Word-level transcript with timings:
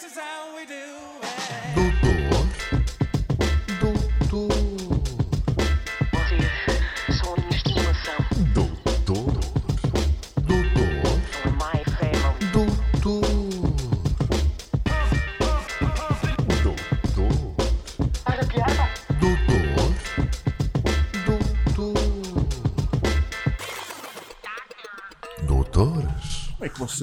This 0.00 0.12
is 0.12 0.18
how 0.18 0.56
we 0.56 0.64
do 0.64 1.19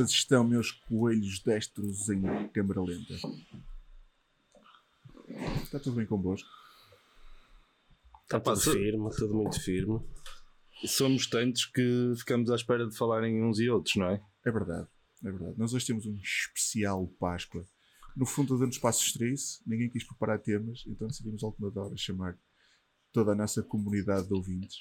Estão, 0.04 0.44
meus 0.44 0.72
coelhos 0.72 1.40
destros 1.40 2.10
em 2.10 2.48
câmara 2.50 2.82
lenta? 2.82 3.14
Está 5.64 5.80
tudo 5.80 5.96
bem 5.98 6.06
convosco? 6.06 6.48
Está 8.24 8.40
tudo 8.40 8.60
se- 8.60 8.72
firme, 8.72 9.10
tudo 9.16 9.34
muito 9.36 9.62
firme. 9.62 10.00
Somos 10.86 11.28
tantos 11.28 11.66
que 11.66 12.14
ficamos 12.18 12.52
à 12.52 12.56
espera 12.56 12.88
de 12.88 12.96
falarem 12.96 13.44
uns 13.44 13.60
e 13.60 13.70
outros, 13.70 13.96
não 13.96 14.08
é? 14.10 14.22
É 14.46 14.52
verdade, 14.52 14.88
é 15.24 15.32
verdade. 15.32 15.58
Nós 15.58 15.74
hoje 15.74 15.88
temos 15.88 16.06
um 16.06 16.16
especial 16.18 17.08
Páscoa. 17.20 17.66
No 18.16 18.26
fundo, 18.26 18.58
dando 18.58 18.72
espaço 18.72 19.06
extraísse, 19.06 19.62
ninguém 19.66 19.90
quis 19.90 20.04
preparar 20.04 20.40
temas, 20.40 20.84
então 20.88 21.08
decidimos 21.08 21.44
última 21.44 21.72
hora 21.76 21.96
chamar 21.98 22.38
toda 23.12 23.32
a 23.32 23.36
nossa 23.36 23.62
comunidade 23.64 24.28
de 24.28 24.34
ouvintes 24.34 24.78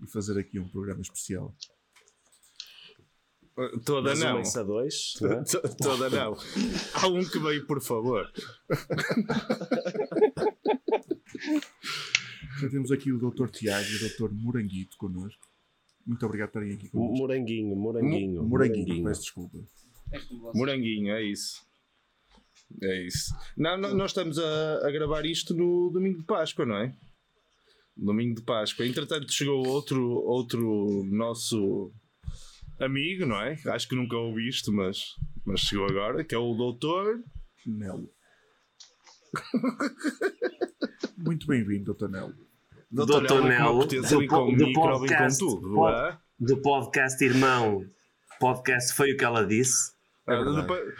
e 0.00 0.06
fazer 0.10 0.38
aqui 0.38 0.58
um 0.58 0.68
programa 0.68 1.00
especial. 1.00 1.54
Toda 3.86 4.10
Mas 4.10 4.20
não. 4.20 4.36
uma 4.42 4.60
a 4.60 4.62
dois, 4.62 5.14
não 5.20 5.32
é? 5.32 5.44
To- 5.44 5.76
Toda 5.82 6.10
não. 6.10 6.36
Há 6.94 7.06
um 7.08 7.24
que 7.24 7.38
veio, 7.38 7.66
por 7.66 7.80
favor. 7.80 8.30
Já 12.60 12.68
temos 12.70 12.90
aqui 12.90 13.12
o 13.12 13.18
Dr. 13.18 13.48
Tiago 13.48 13.86
e 13.86 13.96
o 13.96 14.08
Dr. 14.28 14.32
Moranguito 14.34 14.96
connosco. 14.96 15.40
Muito 16.06 16.24
obrigado 16.24 16.50
por 16.50 16.62
estarem 16.62 16.76
aqui 16.78 16.88
connosco. 16.90 17.16
Moranguinho, 17.18 17.76
moranguinho. 17.76 18.42
Moranguinho, 18.44 19.04
peço 19.04 19.22
desculpa. 19.22 19.58
Moranguinho, 20.54 21.10
é 21.12 21.22
isso. 21.24 21.64
É 22.82 23.06
isso. 23.06 23.34
Não, 23.56 23.76
não- 23.76 23.94
nós 23.94 24.10
estamos 24.10 24.38
a, 24.38 24.86
a 24.86 24.90
gravar 24.90 25.24
isto 25.26 25.54
no 25.54 25.90
domingo 25.90 26.18
de 26.18 26.24
Páscoa, 26.24 26.64
não 26.66 26.76
é? 26.76 26.94
Domingo 27.96 28.34
de 28.34 28.42
Páscoa. 28.42 28.86
Entretanto, 28.86 29.32
chegou 29.32 29.66
outro, 29.66 30.02
outro 30.24 31.04
nosso 31.04 31.90
amigo, 32.80 33.26
não 33.26 33.40
é? 33.40 33.56
Acho 33.66 33.88
que 33.88 33.94
nunca 33.96 34.16
ouvi 34.16 34.48
isto, 34.48 34.72
mas, 34.72 34.98
mas 35.44 35.60
chegou 35.60 35.86
agora, 35.86 36.24
que 36.24 36.34
é 36.34 36.38
o 36.38 36.54
doutor. 36.54 37.20
Nelo. 37.66 38.08
Muito 41.18 41.46
bem-vindo, 41.46 41.94
Dr. 41.94 42.08
Nelo. 42.08 42.34
Doutor 42.90 43.26
Doutor 43.26 43.44
Nelo, 43.48 43.80
potência, 43.80 44.16
do 44.18 44.26
po- 44.26 44.52
do 44.56 44.72
podcast, 44.72 45.38
tudo. 45.38 45.60
pod- 45.62 45.72
não 45.72 45.88
é? 46.06 46.18
do 46.38 46.60
podcast 46.62 47.24
Irmão. 47.24 47.84
Podcast 48.38 48.94
foi 48.94 49.12
o 49.12 49.16
que 49.16 49.24
ela 49.24 49.44
disse. 49.44 49.94
É 50.28 50.34
verdade. 50.36 50.56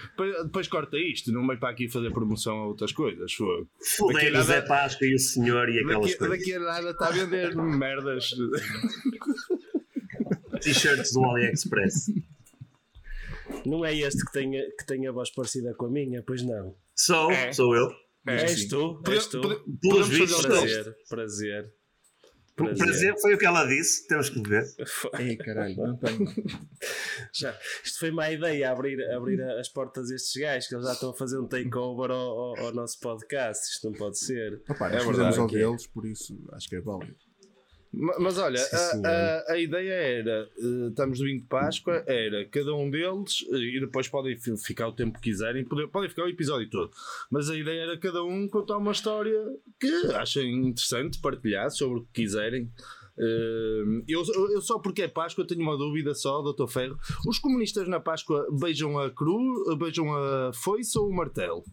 depois, 0.09 0.45
depois- 0.45 0.69
corta 0.69 0.97
isto, 0.97 1.33
não 1.33 1.47
vai 1.47 1.57
para 1.57 1.71
aqui 1.71 1.89
fazer 1.89 2.11
promoção 2.13 2.59
a 2.63 2.67
outras 2.67 2.93
coisas. 2.93 3.33
Fudei 3.33 4.31
o 4.33 4.43
Zé 4.43 4.63
Páscoa 4.63 5.07
e 5.07 5.15
o 5.15 5.19
senhor 5.19 5.69
e 5.69 5.81
aquelas 5.81 6.03
Daqui, 6.13 6.17
coisas. 6.19 6.39
daqui 6.39 6.55
a 6.55 6.61
nada 6.61 6.91
está 6.91 7.09
a 7.09 7.11
vender 7.11 7.55
merdas. 7.57 8.31
T-shirts 10.61 11.13
do 11.13 11.25
AliExpress. 11.25 12.07
Não 13.65 13.85
é 13.85 13.95
este 13.97 14.25
que 14.25 14.33
tem, 14.33 14.59
a- 14.59 14.71
que 14.77 14.87
tem 14.87 15.07
a 15.07 15.13
voz 15.13 15.31
parecida 15.31 15.75
com 15.75 15.87
a 15.87 15.91
minha, 15.91 16.23
pois 16.23 16.43
não. 16.43 16.75
Sou, 16.95 17.31
É. 17.31 17.53
sou 17.53 17.75
eu. 17.77 17.89
És 18.27 18.67
tu, 18.67 19.01
és 19.09 19.27
tu. 19.27 19.41
Pelos 19.81 20.09
vistos. 20.09 20.45
Prazer, 20.47 20.97
prazer. 21.09 21.73
O 22.59 22.75
prazer 22.75 23.15
foi 23.21 23.35
o 23.35 23.39
que 23.39 23.45
ela 23.47 23.67
disse. 23.67 24.09
Temos 24.09 24.31
que 24.31 24.41
ver. 24.43 24.65
Ei, 25.19 25.37
caralho, 25.37 25.77
não 25.77 25.97
tenho. 25.99 26.25
Já, 27.33 27.57
isto 27.85 27.99
foi 28.01 28.11
má 28.11 28.31
ideia, 28.31 28.71
abrir, 28.73 28.99
abrir 29.13 29.41
as 29.43 29.69
portas 29.69 30.11
a 30.11 30.15
estes 30.15 30.41
gajos, 30.41 30.67
que 30.69 30.75
eles 30.75 30.87
já 30.87 30.93
estão 30.95 31.11
a 31.11 31.15
fazer 31.15 31.39
um 31.39 31.47
takeover 31.47 32.11
ao, 32.11 32.19
ao, 32.39 32.59
ao 32.67 32.73
nosso 32.75 32.99
podcast. 32.99 33.71
Isto 33.75 33.91
não 33.91 33.99
pode 33.99 34.19
ser. 34.19 34.63
Opa, 34.71 34.89
É 34.89 34.95
nós 34.95 35.05
fizemos 35.05 35.17
verdade 35.17 35.39
ao 35.39 35.47
é. 35.49 35.53
deles, 35.53 35.87
por 35.87 36.07
isso 36.07 36.49
acho 36.53 36.69
que 36.69 36.77
é 36.77 36.81
válido. 36.81 37.15
Ma- 37.97 38.19
Mas 38.19 38.37
olha, 38.39 38.61
a, 38.61 39.09
a- 39.09 39.53
a 39.55 39.59
ideia 39.59 39.93
era, 39.93 40.49
eh, 40.59 40.89
estamos 40.91 41.19
no 41.19 41.25
domingo 41.25 41.43
de 41.43 41.49
Páscoa, 41.49 42.05
era 42.07 42.45
cada 42.47 42.75
um 42.75 42.91
deles, 42.91 43.45
eh, 43.53 43.57
e 43.57 43.81
depois 43.81 44.07
podem 44.09 44.37
fi- 44.37 44.57
ficar 44.59 44.89
o 44.89 44.93
tempo 44.93 45.19
que 45.19 45.31
quiserem, 45.31 45.65
podem, 45.65 45.89
podem 45.89 46.11
ficar 46.11 46.25
o 46.25 46.29
episódio 46.29 46.69
todo, 46.69 46.91
mas 47.31 47.49
a 47.49 47.57
ideia 47.57 47.83
era 47.83 47.99
cada 47.99 48.23
um 48.23 48.47
contar 48.49 48.77
uma 48.77 48.93
história 48.93 49.41
que 49.81 49.87
achem 50.15 50.67
interessante, 50.69 51.19
partilhar 51.21 51.71
sobre 51.71 52.01
o 52.01 52.03
que 52.05 52.23
quiserem. 52.23 52.71
Eh, 53.19 54.03
Eu, 54.09 54.23
eu 54.53 54.61
só 54.61 54.79
porque 54.79 55.03
é 55.03 55.09
Páscoa 55.09 55.47
tenho 55.47 55.63
uma 55.63 55.77
dúvida 55.79 56.15
só, 56.15 56.43
Dr. 56.43 56.67
Ferro. 56.69 56.99
Os 57.27 57.39
comunistas 57.39 57.89
na 57.89 57.99
Páscoa 57.99 58.47
beijam 58.61 58.99
a 58.99 59.11
cruz, 59.11 59.77
beijam 59.79 60.13
a 60.15 60.53
foice 60.53 60.99
ou 60.99 61.09
o 61.09 61.15
martelo? 61.17 61.65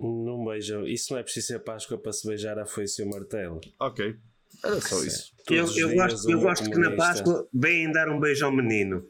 Não 0.00 0.44
beijam. 0.44 0.86
Isso 0.86 1.12
não 1.12 1.20
é 1.20 1.22
preciso 1.22 1.48
ser 1.48 1.58
Páscoa 1.60 1.98
para 1.98 2.12
se 2.12 2.26
beijar 2.26 2.58
a 2.58 2.64
foice 2.64 3.02
e 3.02 3.04
o 3.04 3.10
martelo. 3.10 3.60
Ok, 3.78 4.16
era 4.64 4.80
só 4.80 5.04
isso. 5.04 5.32
Eu, 5.48 5.64
os 5.64 5.76
eu 5.76 5.88
dias 5.88 6.12
gosto, 6.12 6.30
eu 6.30 6.40
gosto 6.40 6.70
que 6.70 6.78
na. 6.78 6.96
Páscoa 6.96 7.46
vêm 7.52 7.92
dar 7.92 8.08
um 8.08 8.18
beijo 8.18 8.44
ao 8.44 8.52
menino. 8.52 9.06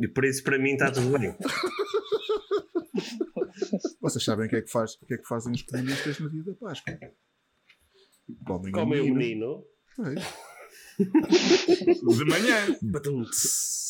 E 0.00 0.08
por 0.08 0.24
isso 0.24 0.42
para 0.42 0.58
mim 0.58 0.72
está 0.72 0.90
tudo 0.90 1.18
bem. 1.18 1.36
Vocês 4.00 4.24
sabem 4.24 4.46
o 4.46 4.48
que 4.48 4.56
é 4.56 4.62
que, 4.62 4.70
faz, 4.70 4.94
o 4.94 5.06
que, 5.06 5.14
é 5.14 5.18
que 5.18 5.28
fazem 5.28 5.52
os 5.52 5.62
comunistas 5.62 6.18
no 6.20 6.30
dia 6.30 6.42
da 6.42 6.54
Páscoa? 6.54 6.98
Comem 8.46 8.72
Comem 8.72 9.00
o 9.00 9.14
menino. 9.14 9.64
Pois, 9.96 10.20
De 10.98 12.24
manhã. 12.24 12.78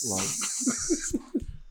Logo. 0.04 0.22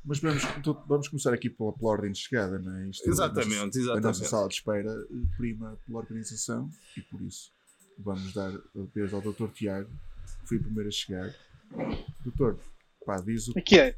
Mas 0.09 0.19
vamos, 0.19 0.43
vamos 0.87 1.07
começar 1.07 1.31
aqui 1.33 1.51
pela, 1.51 1.71
pela 1.71 1.91
ordem 1.91 2.11
de 2.11 2.17
chegada, 2.19 2.57
não 2.57 2.75
é? 2.77 2.89
Isto- 2.89 3.07
Exatamente, 3.07 3.53
A 3.61 3.65
nossa 3.65 3.79
exatamente. 3.79 4.27
sala 4.27 4.47
de 4.47 4.55
espera 4.55 4.91
prima 5.37 5.79
pela 5.85 5.99
organização 5.99 6.67
e 6.97 7.01
por 7.01 7.21
isso 7.21 7.51
vamos 7.99 8.33
dar 8.33 8.49
a 8.51 8.59
vez 8.95 9.13
ao 9.13 9.21
Dr. 9.21 9.47
Tiago, 9.53 9.89
que 10.41 10.47
foi 10.47 10.57
o 10.57 10.63
primeiro 10.63 10.87
a 10.89 10.91
chegar. 10.91 11.31
Doutor, 12.23 12.59
pá, 13.05 13.17
diz 13.21 13.49
o 13.49 13.51
O 13.51 13.61
que 13.61 13.79
é? 13.79 13.95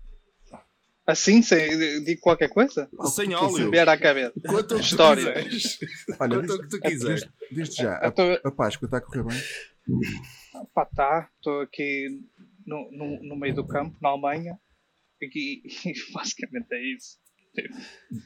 Assim, 1.08 1.42
sem, 1.42 2.04
digo 2.04 2.20
qualquer 2.20 2.50
coisa? 2.50 2.90
Sem 3.14 3.30
que 3.30 3.36
óleo. 3.36 3.72
Vier 3.72 3.88
à 3.88 3.98
cabeça. 3.98 4.34
Quanto 4.48 4.76
que 4.76 4.82
História. 4.82 5.34
tu 5.34 5.44
quiseres. 5.50 5.80
Olha, 6.20 6.36
Quanto 6.40 6.62
que 6.62 6.68
tu 6.68 6.80
quiseres. 6.82 7.30
desde, 7.52 7.76
já, 7.84 7.98
a, 8.04 8.08
Então, 8.10 8.38
a 8.44 8.52
Páscoa 8.52 8.86
está 8.86 8.98
a 8.98 9.02
correr 9.02 9.24
bem? 9.24 9.42
pá, 10.74 10.86
tá. 10.86 11.30
Estou 11.38 11.62
aqui 11.62 12.22
no, 12.68 12.92
no, 12.92 13.24
no 13.24 13.36
meio 13.36 13.56
do 13.56 13.66
campo, 13.66 13.98
na 14.02 14.10
Alemanha. 14.10 14.60
E 15.26 15.64
basicamente 16.14 16.68
é 16.72 16.94
isso. 16.94 17.20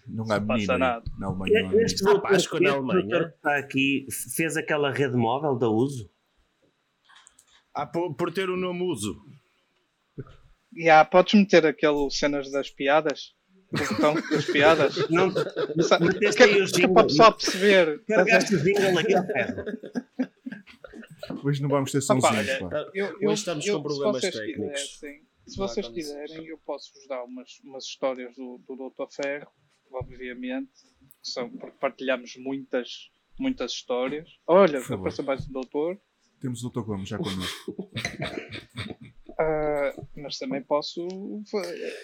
Não 0.07 0.23
há 0.31 0.39
Não 0.39 0.47
passa 0.47 0.53
menina 0.53 0.73
aí. 0.73 0.79
nada. 0.79 1.11
na 1.17 1.27
Alemanha. 1.27 1.83
Este 1.83 2.03
doutor, 2.03 2.21
Páscoa 2.21 2.59
na 2.59 2.71
Alemanha. 2.73 3.33
está 3.35 3.57
aqui 3.57 4.05
fez 4.35 4.55
aquela 4.55 4.91
rede 4.91 5.15
móvel 5.17 5.57
da 5.57 5.67
uso. 5.69 6.09
Ah, 7.73 7.85
por, 7.85 8.15
por 8.15 8.31
ter 8.31 8.49
o 8.49 8.55
nome 8.55 8.83
uso. 8.83 9.19
E 10.73 10.89
há, 10.89 11.03
podes 11.03 11.33
meter 11.33 11.65
aquele 11.65 12.09
cenas 12.11 12.51
das 12.51 12.69
piadas? 12.69 13.33
O 13.73 13.77
botão 13.77 14.13
das 14.13 14.45
piadas? 14.45 14.95
Não, 15.09 15.27
meteste 16.01 16.43
aí 16.43 16.61
o 16.61 16.71
que 16.71 16.83
é 16.83 16.87
para 16.87 17.07
pessoal 17.07 17.33
perceber. 17.33 18.03
Carregaste 18.05 18.55
o 18.55 18.63
jingle 18.63 18.97
ao 18.99 19.25
ferro. 19.25 19.65
Hoje 21.43 21.61
não 21.61 21.69
vamos 21.69 21.91
ter 21.91 21.97
Opa, 21.97 22.05
sonzinhos, 22.05 22.49
olha, 22.49 22.69
pá. 22.69 22.91
Eu, 22.93 23.15
Hoje 23.15 23.33
estamos 23.33 23.67
com 23.67 23.81
problemas 23.81 24.21
técnicos. 24.21 24.99
Se 25.47 25.57
vocês 25.57 25.87
quiserem, 25.87 26.45
eu 26.47 26.57
posso-vos 26.59 27.07
dar 27.07 27.23
umas, 27.23 27.59
umas 27.63 27.83
histórias 27.85 28.35
do, 28.35 28.59
do 28.67 28.89
Dr. 28.89 29.07
Ferro, 29.13 29.51
obviamente, 29.91 30.71
que 31.21 31.29
são, 31.29 31.49
porque 31.49 31.77
partilhamos 31.79 32.35
muitas, 32.37 33.09
muitas 33.39 33.71
histórias. 33.71 34.29
Olha, 34.47 34.79
apareceu 34.79 35.23
mais 35.23 35.47
um 35.47 35.51
doutor, 35.51 35.99
Temos 36.41 36.63
o 36.63 36.69
Dr. 36.69 36.81
Gomes 36.81 37.09
já 37.09 37.17
connosco. 37.17 37.89
ah, 39.39 39.93
mas 40.17 40.37
também 40.37 40.61
posso 40.61 41.07
fa- 41.49 41.61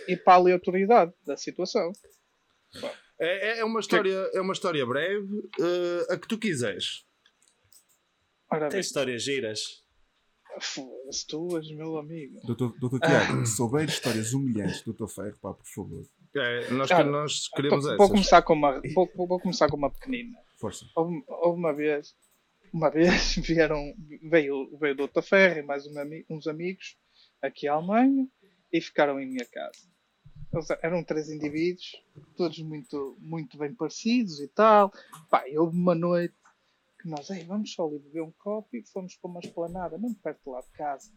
ir 0.07 0.23
para 0.23 0.33
a 0.33 0.35
aleatoriedade 0.37 1.13
da 1.25 1.35
situação. 1.37 1.91
É, 3.19 3.57
é- 3.57 3.59
é 3.59 3.65
uma 3.65 3.79
história, 3.79 4.13
é 4.33 4.41
uma 4.41 4.53
história 4.53 4.85
breve, 4.85 5.49
eh, 5.59 6.13
a 6.13 6.17
que 6.17 6.27
tu 6.27 6.37
quiseres. 6.39 7.05
Tem 8.69 8.79
histórias 8.79 9.23
giras. 9.23 9.80
Foda-se 10.59 11.25
tuas, 11.27 11.69
meu 11.71 11.97
amigo. 11.97 12.39
Doutor, 12.45 12.75
doutor 12.79 12.99
Tiago, 12.99 13.45
se 13.45 13.61
houver 13.61 13.87
histórias 13.87 14.33
humilhantes 14.33 14.81
do 14.83 14.93
Dr. 14.93 15.07
Ferro, 15.07 15.37
pá, 15.41 15.53
por 15.53 15.65
favor, 15.65 16.03
É, 16.35 16.71
nós, 16.71 16.89
Ah, 16.91 17.03
nós 17.03 17.47
queremos 17.49 17.83
Vou, 17.83 17.93
essas. 17.93 17.97
vou 17.97 18.09
começar 18.09 18.41
com 18.41 18.53
uma, 18.53 18.81
vou, 18.93 19.09
vou- 19.15 19.39
começar 19.39 19.67
com 19.69 19.75
uma 19.77 19.89
pequenina. 19.91 20.37
força. 20.57 20.85
Houve, 20.95 21.23
houve 21.27 21.59
uma 21.59 21.73
vez, 21.73 22.15
uma 22.73 22.89
vez 22.89 23.35
vieram, 23.69 23.93
veio, 24.29 24.77
veio 24.79 24.93
o 25.03 25.07
Dr. 25.07 25.21
Ferro 25.21 25.59
e 25.59 25.63
mais 25.63 25.85
um 25.87 25.93
uns 26.29 26.47
amigos 26.47 26.95
aqui 27.41 27.67
à 27.67 27.73
Alemanha 27.73 28.27
e 28.71 28.79
ficaram 28.79 29.19
em 29.19 29.27
minha 29.27 29.45
casa. 29.45 29.89
Eles 30.53 30.67
eram 30.81 31.03
três 31.03 31.29
indivíduos, 31.29 31.91
todos 32.37 32.59
muito, 32.59 33.17
muito 33.19 33.57
bem 33.57 33.73
parecidos 33.73 34.39
e 34.39 34.47
tal. 34.49 34.91
Pá, 35.29 35.47
e 35.47 35.57
houve 35.57 35.75
uma 35.77 35.95
noite 35.95 36.33
que 37.01 37.09
nós, 37.09 37.29
Ei, 37.29 37.43
vamos 37.43 37.73
só 37.73 37.87
ali 37.87 37.99
beber 37.99 38.21
um 38.21 38.31
copo 38.31 38.75
e 38.75 38.83
fomos 38.83 39.15
para 39.15 39.29
uma 39.29 39.39
esplanada, 39.39 39.97
mesmo 39.97 40.15
perto 40.15 40.51
lá 40.51 40.61
de 40.61 40.71
casa. 40.71 41.11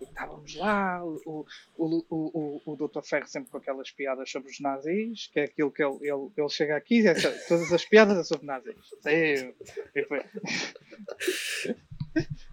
E 0.00 0.04
estávamos 0.04 0.54
lá, 0.54 1.04
o, 1.04 1.44
o, 1.76 2.04
o, 2.08 2.62
o, 2.64 2.76
Dr. 2.76 3.02
Ferro 3.02 3.26
sempre 3.26 3.50
com 3.50 3.58
aquelas 3.58 3.90
piadas 3.90 4.30
sobre 4.30 4.50
os 4.50 4.58
nazis, 4.60 5.26
que 5.26 5.40
é 5.40 5.44
aquilo 5.44 5.70
que 5.70 5.82
ele, 5.82 5.98
ele, 6.00 6.32
ele 6.36 6.48
chega 6.48 6.74
aqui 6.76 7.00
e 7.00 7.14
todas 7.46 7.70
as 7.72 7.84
piadas 7.84 8.14
são 8.14 8.24
sobre 8.24 8.46
nazis. 8.46 8.76
E, 9.06 9.54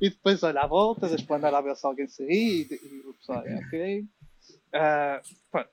e 0.02 0.10
depois 0.10 0.44
olha 0.44 0.60
à 0.62 0.68
volta, 0.68 1.08
da 1.08 1.16
esplanada 1.16 1.58
a 1.58 1.62
ver 1.62 1.78
se 1.78 1.88
alguém 1.88 2.08
se 2.08 2.26
ri, 2.26 2.68
e, 2.70 2.76
o 3.08 3.14
pessoal, 3.14 3.46
é 3.46 3.56
ok. 3.56 4.06
Ah, 4.74 5.22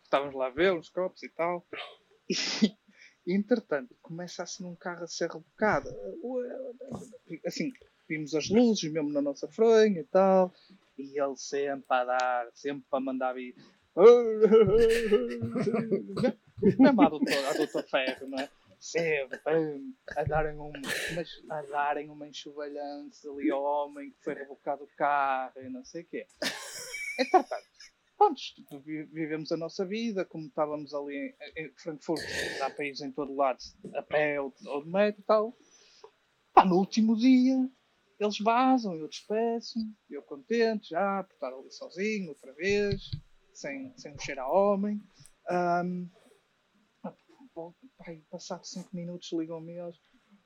estávamos 0.03 0.35
lá 0.35 0.47
a 0.47 0.51
ver 0.51 0.73
uns 0.73 0.89
copos 0.89 1.23
e 1.25 1.29
tal. 1.31 1.67
Entretanto, 3.27 3.95
começa 4.03 4.43
assim 4.43 4.65
um 4.65 4.75
carro 4.75 5.05
a 5.05 5.07
ser 5.07 5.31
rebocado. 5.31 5.89
Assim, 7.47 7.73
vimos 8.09 8.35
as 8.35 8.49
luzes 8.49 8.91
mesmo 8.91 9.11
na 9.11 9.23
nossa 9.23 9.47
fronha 9.49 10.01
e 10.01 10.05
tal. 10.05 10.53
E 10.99 11.21
ele 11.21 11.37
sempre 11.37 11.85
a 11.89 12.05
dar, 12.05 12.49
sempre 12.55 12.85
a 12.91 13.01
mandar 13.01 13.35
vir. 13.35 13.55
Mesmo 16.79 17.03
a 17.03 17.09
doutor, 17.09 17.45
a 17.49 17.53
doutor 17.55 17.83
Ferro, 17.85 18.29
não 18.29 18.39
é? 18.39 18.49
Sempre 18.81 19.41
a 20.17 20.25
darem 20.25 20.59
um, 20.59 20.73
mas 21.15 21.29
a 21.49 21.63
darem 21.63 22.11
uma 22.11 22.27
enxovalhança 22.27 23.31
ali 23.31 23.51
ao 23.51 23.63
homem 23.63 24.11
que 24.11 24.25
foi 24.25 24.35
rebocado 24.35 24.83
o 24.83 24.89
carro 24.97 25.61
e 25.61 25.69
não 25.69 25.85
sei 25.85 26.03
o 26.03 26.07
quê. 26.07 26.27
Entretanto, 27.19 27.67
pronto, 28.23 28.85
vi- 28.85 29.05
vivemos 29.05 29.51
a 29.53 29.57
nossa 29.57 29.85
vida, 29.85 30.25
como 30.25 30.47
estávamos 30.47 30.95
ali 30.95 31.35
em, 31.57 31.65
em 31.67 31.73
Frankfurt, 31.77 32.21
há 32.61 32.71
países 32.71 33.03
em 33.03 33.11
todo 33.13 33.35
lado, 33.35 33.59
a 33.95 34.03
pé 34.03 34.41
ou, 34.41 34.55
ou 34.67 34.85
de 34.85 34.91
metro 34.91 35.21
e 35.21 35.25
tal. 35.25 35.57
Pá, 36.55 36.65
no 36.65 36.77
último 36.77 37.17
dia, 37.17 37.69
eles 38.21 38.39
vazam, 38.39 38.95
eu 38.95 39.09
despeço, 39.09 39.79
eu 40.11 40.23
contente 40.23 40.91
já, 40.91 41.25
por 41.25 41.33
estar 41.35 41.53
ali 41.53 41.71
sozinho, 41.73 42.29
outra 42.29 42.53
vez, 42.53 43.11
sem, 43.55 43.93
sem 43.97 44.13
mexer 44.13 44.39
a 44.39 44.47
homem. 44.49 45.01
Bom, 47.55 47.75
pai, 47.99 48.23
passado 48.31 48.65
5 48.65 48.95
minutos 48.95 49.31
ligam-me 49.33 49.73
eles. 49.73 49.97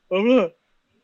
Olá, 0.09 0.53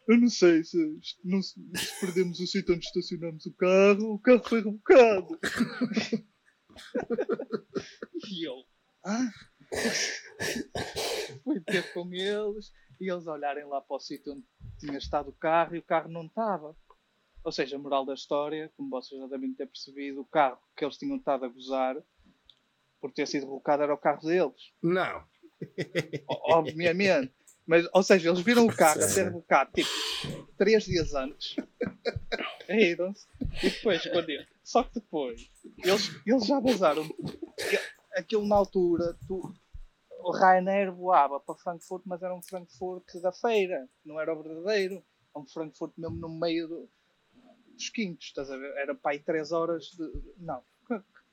eu 0.08 0.18
não 0.20 0.28
sei 0.28 0.64
se, 0.64 0.76
não, 1.22 1.40
se 1.42 1.54
perdemos 2.00 2.40
o 2.40 2.46
sítio 2.46 2.74
onde 2.74 2.84
estacionamos 2.86 3.46
o 3.46 3.52
carro, 3.54 4.14
o 4.14 4.18
carro 4.18 4.42
foi 4.48 4.60
rebocado. 4.62 5.38
e 8.30 8.46
eu, 8.46 8.64
ah? 9.04 9.30
Fui 11.44 11.60
ter 11.60 11.92
com 11.92 12.12
eles 12.12 12.72
e 13.00 13.10
eles 13.10 13.26
olharem 13.26 13.64
lá 13.64 13.80
para 13.80 13.96
o 13.96 14.00
sítio 14.00 14.32
onde 14.32 14.44
tinha 14.78 14.98
estado 14.98 15.30
o 15.30 15.34
carro 15.34 15.74
e 15.74 15.78
o 15.78 15.82
carro 15.82 16.08
não 16.08 16.26
estava. 16.26 16.76
Ou 17.44 17.50
seja, 17.50 17.76
a 17.76 17.78
moral 17.78 18.06
da 18.06 18.14
história, 18.14 18.70
como 18.76 18.90
vocês 18.90 19.20
já 19.20 19.26
devem 19.26 19.52
ter 19.54 19.66
percebido, 19.66 20.20
o 20.20 20.26
carro 20.26 20.58
que 20.76 20.84
eles 20.84 20.96
tinham 20.96 21.16
estado 21.16 21.44
a 21.44 21.48
gozar 21.48 21.96
por 23.00 23.10
ter 23.12 23.26
sido 23.26 23.46
rebocado 23.46 23.82
era 23.82 23.94
o 23.94 23.98
carro 23.98 24.20
deles. 24.26 24.72
Não. 24.80 25.24
Obviamente. 26.28 27.34
Mas, 27.66 27.88
ou 27.92 28.02
seja, 28.02 28.28
eles 28.28 28.40
viram 28.40 28.66
o 28.66 28.74
carro 28.74 29.00
a 29.00 29.08
ser 29.08 29.24
rebocado 29.24 29.70
tipo 29.72 29.88
três 30.56 30.84
dias 30.84 31.14
antes. 31.14 31.56
Riram-se. 32.68 33.26
E 33.62 33.70
depois, 33.70 34.02
quando 34.02 34.30
eu- 34.30 34.44
Só 34.72 34.82
que 34.84 34.94
depois, 34.94 35.50
eles, 35.84 36.10
eles 36.26 36.46
já 36.46 36.58
vazaram. 36.58 37.04
Aquilo 38.16 38.46
na 38.46 38.56
altura, 38.56 39.14
tu, 39.28 39.52
o 40.20 40.32
Ryanair 40.32 40.90
voava 40.90 41.38
para 41.38 41.54
Frankfurt, 41.56 42.02
mas 42.06 42.22
era 42.22 42.34
um 42.34 42.40
Frankfurt 42.42 43.04
da 43.20 43.32
feira, 43.32 43.86
não 44.02 44.18
era 44.18 44.32
o 44.34 44.42
verdadeiro. 44.42 45.04
É 45.34 45.38
um 45.38 45.46
Frankfurt 45.46 45.92
mesmo 45.98 46.16
no 46.16 46.28
meio 46.40 46.68
do- 46.68 46.88
dos 47.74 47.90
quintos, 47.90 48.28
estás 48.28 48.50
a 48.50 48.56
ver? 48.56 48.74
Era 48.78 48.98
aí 49.04 49.18
três 49.18 49.52
horas 49.52 49.84
de. 49.88 50.10
Não, 50.38 50.62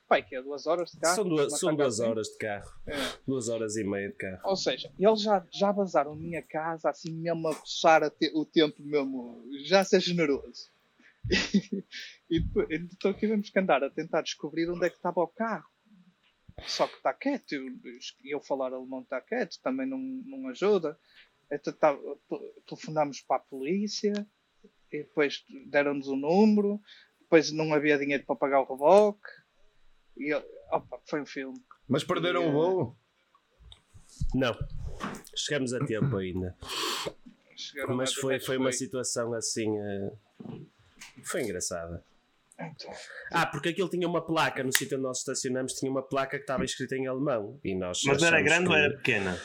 pai, 0.06 0.22
que 0.22 0.36
é 0.36 0.42
duas 0.42 0.66
horas 0.66 0.90
de 0.90 0.98
carro? 0.98 1.14
São 1.14 1.24
duas, 1.28 1.58
são 1.58 1.74
duas 1.74 1.98
assim. 1.98 2.10
horas 2.10 2.26
de 2.28 2.36
carro. 2.38 2.70
É. 2.86 2.94
Duas 3.26 3.48
horas 3.48 3.76
e 3.76 3.84
meia 3.84 4.08
de 4.10 4.16
carro. 4.16 4.40
Ou 4.44 4.56
seja, 4.56 4.92
eles 4.98 5.22
já, 5.22 5.46
já 5.50 5.72
vazaram 5.72 6.14
minha 6.14 6.42
casa 6.42 6.90
assim 6.90 7.10
mesmo 7.12 7.48
a 7.48 7.54
coçar 7.54 8.10
te- 8.10 8.32
o 8.34 8.44
tempo 8.44 8.82
mesmo, 8.82 9.42
já 9.64 9.82
ser 9.82 10.00
generoso. 10.00 10.70
e 12.30 12.40
depois, 12.40 12.68
então 12.70 13.12
tivemos 13.12 13.50
que 13.50 13.58
andar 13.58 13.84
a 13.84 13.90
tentar 13.90 14.22
descobrir 14.22 14.68
onde 14.70 14.86
é 14.86 14.90
que 14.90 14.96
estava 14.96 15.20
o 15.20 15.28
carro. 15.28 15.68
Só 16.66 16.86
que 16.86 16.96
está 16.96 17.14
quieto, 17.14 17.52
eu, 17.52 17.64
eu 18.24 18.40
falar 18.40 18.72
alemão 18.72 19.02
está 19.02 19.20
quieto, 19.20 19.58
também 19.62 19.86
não, 19.86 19.98
não 19.98 20.48
ajuda. 20.48 20.98
Então, 21.50 21.72
tá, 21.72 21.96
telefonámos 22.66 23.22
para 23.22 23.36
a 23.36 23.40
polícia, 23.40 24.12
e 24.92 24.98
depois 24.98 25.44
deram-nos 25.68 26.08
o 26.08 26.16
número, 26.16 26.80
depois 27.20 27.50
não 27.50 27.72
havia 27.72 27.98
dinheiro 27.98 28.24
para 28.24 28.36
pagar 28.36 28.60
o 28.60 28.64
reboque. 28.64 29.28
E, 30.16 30.34
opa, 30.34 31.00
foi 31.06 31.22
um 31.22 31.26
filme. 31.26 31.58
Mas 31.88 32.04
perderam 32.04 32.48
o 32.48 32.52
voo? 32.52 32.96
Não. 34.34 34.56
Chegamos 35.34 35.72
a 35.72 35.84
tempo 35.84 36.16
ainda. 36.16 36.56
Chegaram 37.56 37.96
Mas 37.96 38.12
foi, 38.12 38.38
foi 38.38 38.56
uma 38.56 38.72
situação 38.72 39.32
assim. 39.32 39.78
eh, 39.78 40.12
Foi 41.24 41.42
engraçada. 41.42 42.02
Então, 42.58 42.92
Ah, 43.32 43.46
porque 43.46 43.70
aquilo 43.70 43.88
tinha 43.88 44.06
uma 44.06 44.24
placa 44.24 44.62
no 44.62 44.70
sítio 44.72 44.96
onde 44.98 45.04
nós 45.06 45.18
estacionamos, 45.18 45.72
tinha 45.74 45.90
uma 45.90 46.02
placa 46.02 46.36
que 46.36 46.42
estava 46.42 46.64
escrita 46.64 46.94
em 46.96 47.06
alemão. 47.06 47.58
E 47.64 47.74
nós 47.74 48.00
Mas 48.04 48.22
era 48.22 48.40
grande 48.42 48.64
que- 48.66 48.70
ou 48.72 48.76
era 48.78 48.96
pequena? 48.96 49.40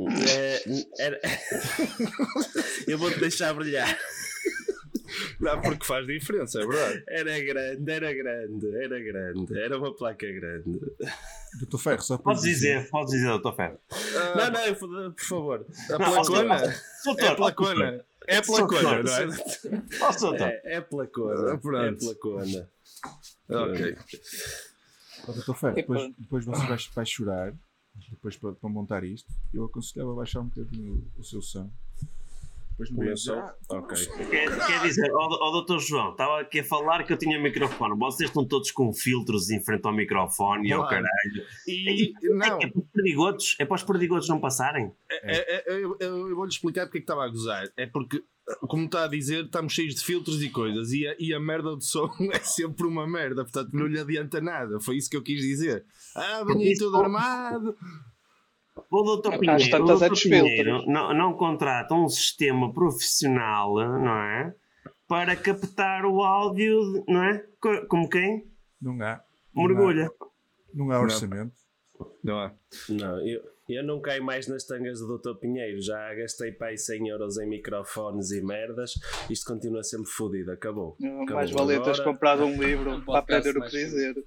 Eh, 0.00 0.62
era- 0.98 1.20
Eu 2.88 2.98
vou-te 2.98 3.18
deixar 3.20 3.54
brilhar. 3.54 3.96
Não, 5.40 5.60
porque 5.60 5.86
faz 5.86 6.06
diferença, 6.06 6.60
é 6.60 6.66
verdade. 6.66 7.04
Era 7.08 7.40
grande, 7.40 7.92
era 7.92 8.12
grande, 8.12 8.76
era 8.84 9.00
grande. 9.00 9.58
Era 9.60 9.78
uma 9.78 9.94
placa 9.96 10.26
grande. 10.26 10.80
Doutor 11.60 11.78
Ferro, 11.78 12.02
só 12.02 12.16
para 12.16 12.24
Podes 12.24 12.42
dizer, 12.42 12.88
podes 12.90 13.12
dizer, 13.12 13.28
doutor 13.28 13.54
Ferro. 13.54 13.78
Não, 14.36 14.50
não, 14.50 14.74
por 15.12 15.24
favor. 15.24 15.66
A 15.90 15.98
Não, 15.98 16.12
placona? 16.12 16.74
É 17.18 17.26
a 17.28 17.34
placona. 17.36 18.04
É 18.26 18.36
a 18.38 18.42
placona, 18.42 19.02
não 19.02 19.12
é? 19.14 19.26
Posso, 19.98 20.20
doutor? 20.20 20.48
É, 20.48 20.76
é 20.76 20.80
placona. 20.80 21.52
Ah, 21.52 21.58
pronto. 21.58 21.84
É 21.84 21.92
placona. 22.14 22.70
Ok. 23.48 23.96
Ó, 25.28 25.32
Doutor 25.32 25.54
Ferro, 25.56 25.72
E 25.72 25.82
depois, 25.82 26.00
pronto. 26.00 26.16
depois 26.20 26.44
você 26.44 26.66
vai, 26.66 26.78
vai 26.94 27.06
chorar, 27.06 27.54
depois 28.10 28.36
para, 28.36 28.52
para 28.52 28.68
montar 28.70 29.04
isto, 29.04 29.32
eu 29.52 29.64
aconselhava 29.64 30.14
baixar 30.14 30.40
um 30.40 30.48
bocadinho 30.48 31.10
o, 31.16 31.20
o 31.20 31.24
seu 31.24 31.40
som. 31.40 31.70
Depois 32.78 33.22
som? 33.22 33.38
ah, 33.38 33.54
Ok. 33.70 33.96
Quer, 34.30 34.66
quer 34.66 34.82
dizer, 34.82 35.10
ó, 35.12 35.28
ó 35.48 35.50
doutor 35.52 35.78
João, 35.80 36.10
estava 36.10 36.40
aqui 36.40 36.60
a 36.60 36.64
falar 36.64 37.04
que 37.04 37.12
eu 37.12 37.16
tinha 37.16 37.38
microfone. 37.40 37.96
Vocês 37.98 38.28
estão 38.30 38.44
todos 38.46 38.70
com 38.72 38.92
filtros 38.92 39.50
em 39.50 39.60
frente 39.62 39.86
ao 39.86 39.92
microfone 39.94 40.68
e 40.68 40.72
ao 40.72 40.80
Claro. 40.86 41.04
caralho. 41.04 41.46
E 41.68 42.12
não, 42.34 42.58
É 42.60 42.66
para 42.68 42.78
os 42.80 42.86
perdigotos, 42.92 43.56
é 43.60 43.64
para 43.64 43.74
os 43.76 43.82
perdigotos 43.82 44.28
não 44.28 44.40
passarem. 44.40 44.92
é- 45.10 45.72
é- 45.72 45.82
eu, 45.82 45.96
eu- 46.00 46.28
eu 46.28 46.34
vou-lhe 46.36 46.50
explicar 46.50 46.86
porque 46.86 46.98
é 46.98 47.00
que 47.00 47.04
estava 47.04 47.24
a 47.24 47.28
gozar. 47.28 47.68
É 47.76 47.86
porque, 47.86 48.22
como 48.68 48.86
está 48.86 49.04
a 49.04 49.08
dizer, 49.08 49.44
estamos 49.44 49.72
cheios 49.72 49.94
de 49.94 50.04
filtros 50.04 50.42
e 50.42 50.50
coisas. 50.50 50.92
E 50.92 51.06
a, 51.06 51.14
e 51.18 51.32
a 51.32 51.38
merda 51.40 51.76
do 51.76 51.80
som 51.82 52.08
é 52.32 52.40
sempre 52.40 52.86
uma 52.86 53.06
merda, 53.06 53.44
portanto 53.44 53.70
não 53.72 53.86
lhe 53.86 53.98
adianta 54.00 54.40
nada. 54.40 54.80
Foi 54.80 54.96
isso 54.96 55.08
que 55.08 55.16
eu 55.16 55.22
quis 55.22 55.40
dizer. 55.40 55.84
Ah, 56.16 56.42
venha 56.44 56.66
aí 56.66 56.74
tudo 56.76 56.96
armado. 56.96 57.76
O 58.90 59.02
doutor 59.02 59.38
Pinheiro, 59.38 59.84
o 59.84 59.86
doutor 59.86 60.86
não, 60.86 61.14
não 61.14 61.34
contrata 61.34 61.94
um 61.94 62.08
sistema 62.08 62.72
profissional, 62.72 63.74
não 63.76 64.16
é? 64.16 64.54
Para 65.06 65.36
captar 65.36 66.04
o 66.04 66.22
áudio, 66.22 67.04
não 67.06 67.22
é? 67.22 67.44
Co- 67.60 67.86
Como 67.86 68.08
quem? 68.08 68.50
não 68.80 69.00
há. 69.02 69.22
Mergulha. 69.54 70.10
Não 70.72 70.90
há 70.90 71.00
orçamento. 71.00 71.52
Não 72.22 72.40
é? 72.42 72.52
Não, 72.88 73.26
eu, 73.26 73.40
eu 73.68 73.84
não 73.84 74.00
caio 74.00 74.24
mais 74.24 74.48
nas 74.48 74.64
tangas 74.64 74.98
do 74.98 75.18
Dr. 75.18 75.34
Pinheiro. 75.38 75.80
Já 75.80 76.12
gastei 76.14 76.50
para 76.50 76.68
aí 76.68 76.78
100 76.78 77.08
euros 77.08 77.38
em 77.38 77.48
microfones 77.48 78.32
e 78.32 78.42
merdas. 78.42 78.94
Isto 79.30 79.52
continua 79.52 79.84
sempre 79.84 80.10
fodido. 80.10 80.50
Acabou. 80.50 80.96
mais 81.00 81.50
Acabou. 81.50 81.66
valia 81.66 81.80
teres 81.82 82.00
comprado 82.00 82.44
um 82.44 82.60
livro 82.60 83.00
para 83.06 83.18
aprender 83.20 83.56
o 83.56 83.60
mais 83.60 83.70
que 83.72 83.78
dizer. 83.84 84.24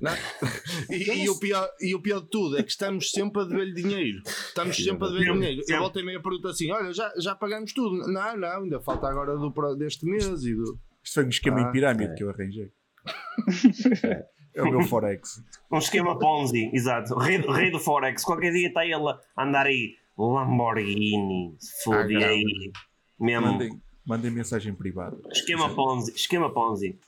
Não. 0.00 0.12
E, 0.90 1.24
e 1.24 1.28
o 1.28 1.38
pior, 1.38 1.68
e 1.80 1.94
o 1.94 2.00
pior 2.00 2.20
de 2.20 2.28
tudo 2.30 2.58
é 2.58 2.62
que 2.62 2.70
estamos 2.70 3.10
sempre 3.10 3.42
a 3.42 3.44
dever-lhe 3.44 3.74
dinheiro. 3.74 4.22
Estamos 4.26 4.76
sempre 4.76 5.06
a 5.06 5.10
dever 5.10 5.32
dinheiro. 5.34 5.62
Eu 5.68 5.78
voltei 5.78 6.02
meio 6.02 6.18
a 6.18 6.22
pergunta 6.22 6.48
assim: 6.50 6.70
olha, 6.72 6.92
já, 6.92 7.12
já 7.18 7.34
pagamos 7.34 7.72
tudo. 7.72 7.96
Não, 8.10 8.36
não, 8.36 8.62
ainda 8.62 8.80
falta 8.80 9.06
agora 9.08 9.36
do, 9.36 9.50
deste 9.76 10.04
mês 10.06 10.42
e 10.44 10.54
do. 10.54 10.78
Isto 11.02 11.14
foi 11.14 11.24
um 11.24 11.28
esquema 11.28 11.58
Ah, 11.58 11.68
em 11.68 11.72
pirâmide 11.72 12.12
é. 12.12 12.14
que 12.14 12.24
eu 12.24 12.30
arranjei. 12.30 12.70
É 14.52 14.62
o 14.64 14.68
meu 14.68 14.82
Forex. 14.82 15.40
Um 15.70 15.78
esquema 15.78 16.18
Ponzi, 16.18 16.70
exato. 16.74 17.14
O 17.14 17.18
Rei, 17.18 17.38
rei 17.38 17.70
do 17.70 17.78
Forex. 17.78 18.24
Qualquer 18.24 18.50
dia 18.52 18.66
está 18.66 18.84
ele 18.84 18.96
a 18.96 19.44
andar 19.44 19.64
aí. 19.66 19.94
Lamborghini. 20.18 21.56
Fodi 21.84 22.16
Ah, 22.16 22.26
aí. 22.26 22.72
Mesmo. 23.18 23.46
Mandem, 23.46 23.80
mandem 24.04 24.30
mensagem 24.32 24.74
privada. 24.74 25.16
Esquema 25.30 25.72
Ponzi. 25.72 26.12
Esquema 26.16 26.52
Ponzi. 26.52 26.98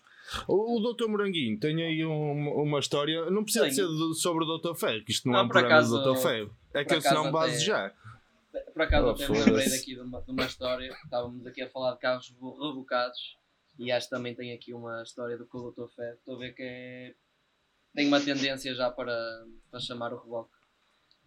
O, 0.49 0.79
o 0.79 0.93
Dr. 0.95 1.09
Moranguinho 1.09 1.59
tem 1.59 1.83
aí 1.83 2.05
um- 2.05 2.63
uma 2.63 2.79
história. 2.79 3.31
Não 3.31 3.43
precisa 3.45 3.71
ser 3.71 3.83
do- 3.83 4.15
sobre 4.15 4.45
o 4.45 4.59
Dr. 4.59 4.75
Ferro, 4.75 5.05
que 5.05 5.13
isto 5.13 5.27
não, 5.27 5.35
Não, 5.35 5.41
é 5.41 5.43
um 5.45 5.49
programa 5.49 5.77
acaso- 5.77 5.99
do 6.03 6.13
Dr. 6.15 6.19
Ferro. 6.21 6.57
É 6.75 6.85
que 6.85 6.95
eu 6.95 7.01
se 7.01 7.09
não 7.13 7.21
acaso 7.21 7.33
base 7.33 7.55
até- 7.57 7.65
já. 7.65 7.95
Por 8.73 8.83
acaso 8.83 9.07
Oh, 9.07 9.11
até 9.11 9.29
me 9.29 9.39
lembrei 9.39 9.71
daqui 9.71 9.95
de 9.95 10.01
uma, 10.01 10.21
de 10.21 10.31
uma 10.31 10.45
história. 10.47 10.91
Estávamos 11.05 11.47
aqui 11.47 11.63
a 11.63 11.71
falar 11.71 11.93
de 11.95 12.01
carros 12.01 12.29
revo- 12.31 12.69
rebocados 12.71 13.39
e 13.79 13.91
acho 13.91 14.07
que 14.09 14.15
também 14.15 14.35
tem 14.35 14.53
aqui 14.53 14.75
uma 14.75 15.03
história 15.03 15.37
do 15.39 15.47
que 15.47 15.57
o 15.57 15.71
Dr. 15.71 15.89
Ferro. 15.95 16.15
Estou 16.19 16.37
a 16.37 16.39
ver 16.39 16.55
que 16.55 16.63
é... 16.63 17.15
tem 17.95 18.07
uma 18.09 18.21
tendência 18.21 18.75
já 18.75 18.91
para, 18.91 19.15
para 19.71 19.81
chamar 19.81 20.13
o 20.13 20.23
reboque. 20.23 20.53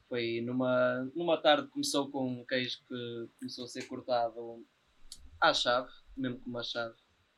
Foi 0.07 0.39
numa, 0.45 1.09
numa 1.15 1.37
tarde 1.41 1.67
começou 1.69 2.09
com 2.11 2.27
um 2.41 2.45
queijo 2.45 2.77
que 2.87 3.27
começou 3.39 3.65
a 3.65 3.67
ser 3.67 3.87
cortado 3.87 4.63
à 5.41 5.51
chave, 5.51 5.89
mesmo 6.15 6.39
com 6.41 6.49
uma 6.51 6.61
chave. 6.63 6.93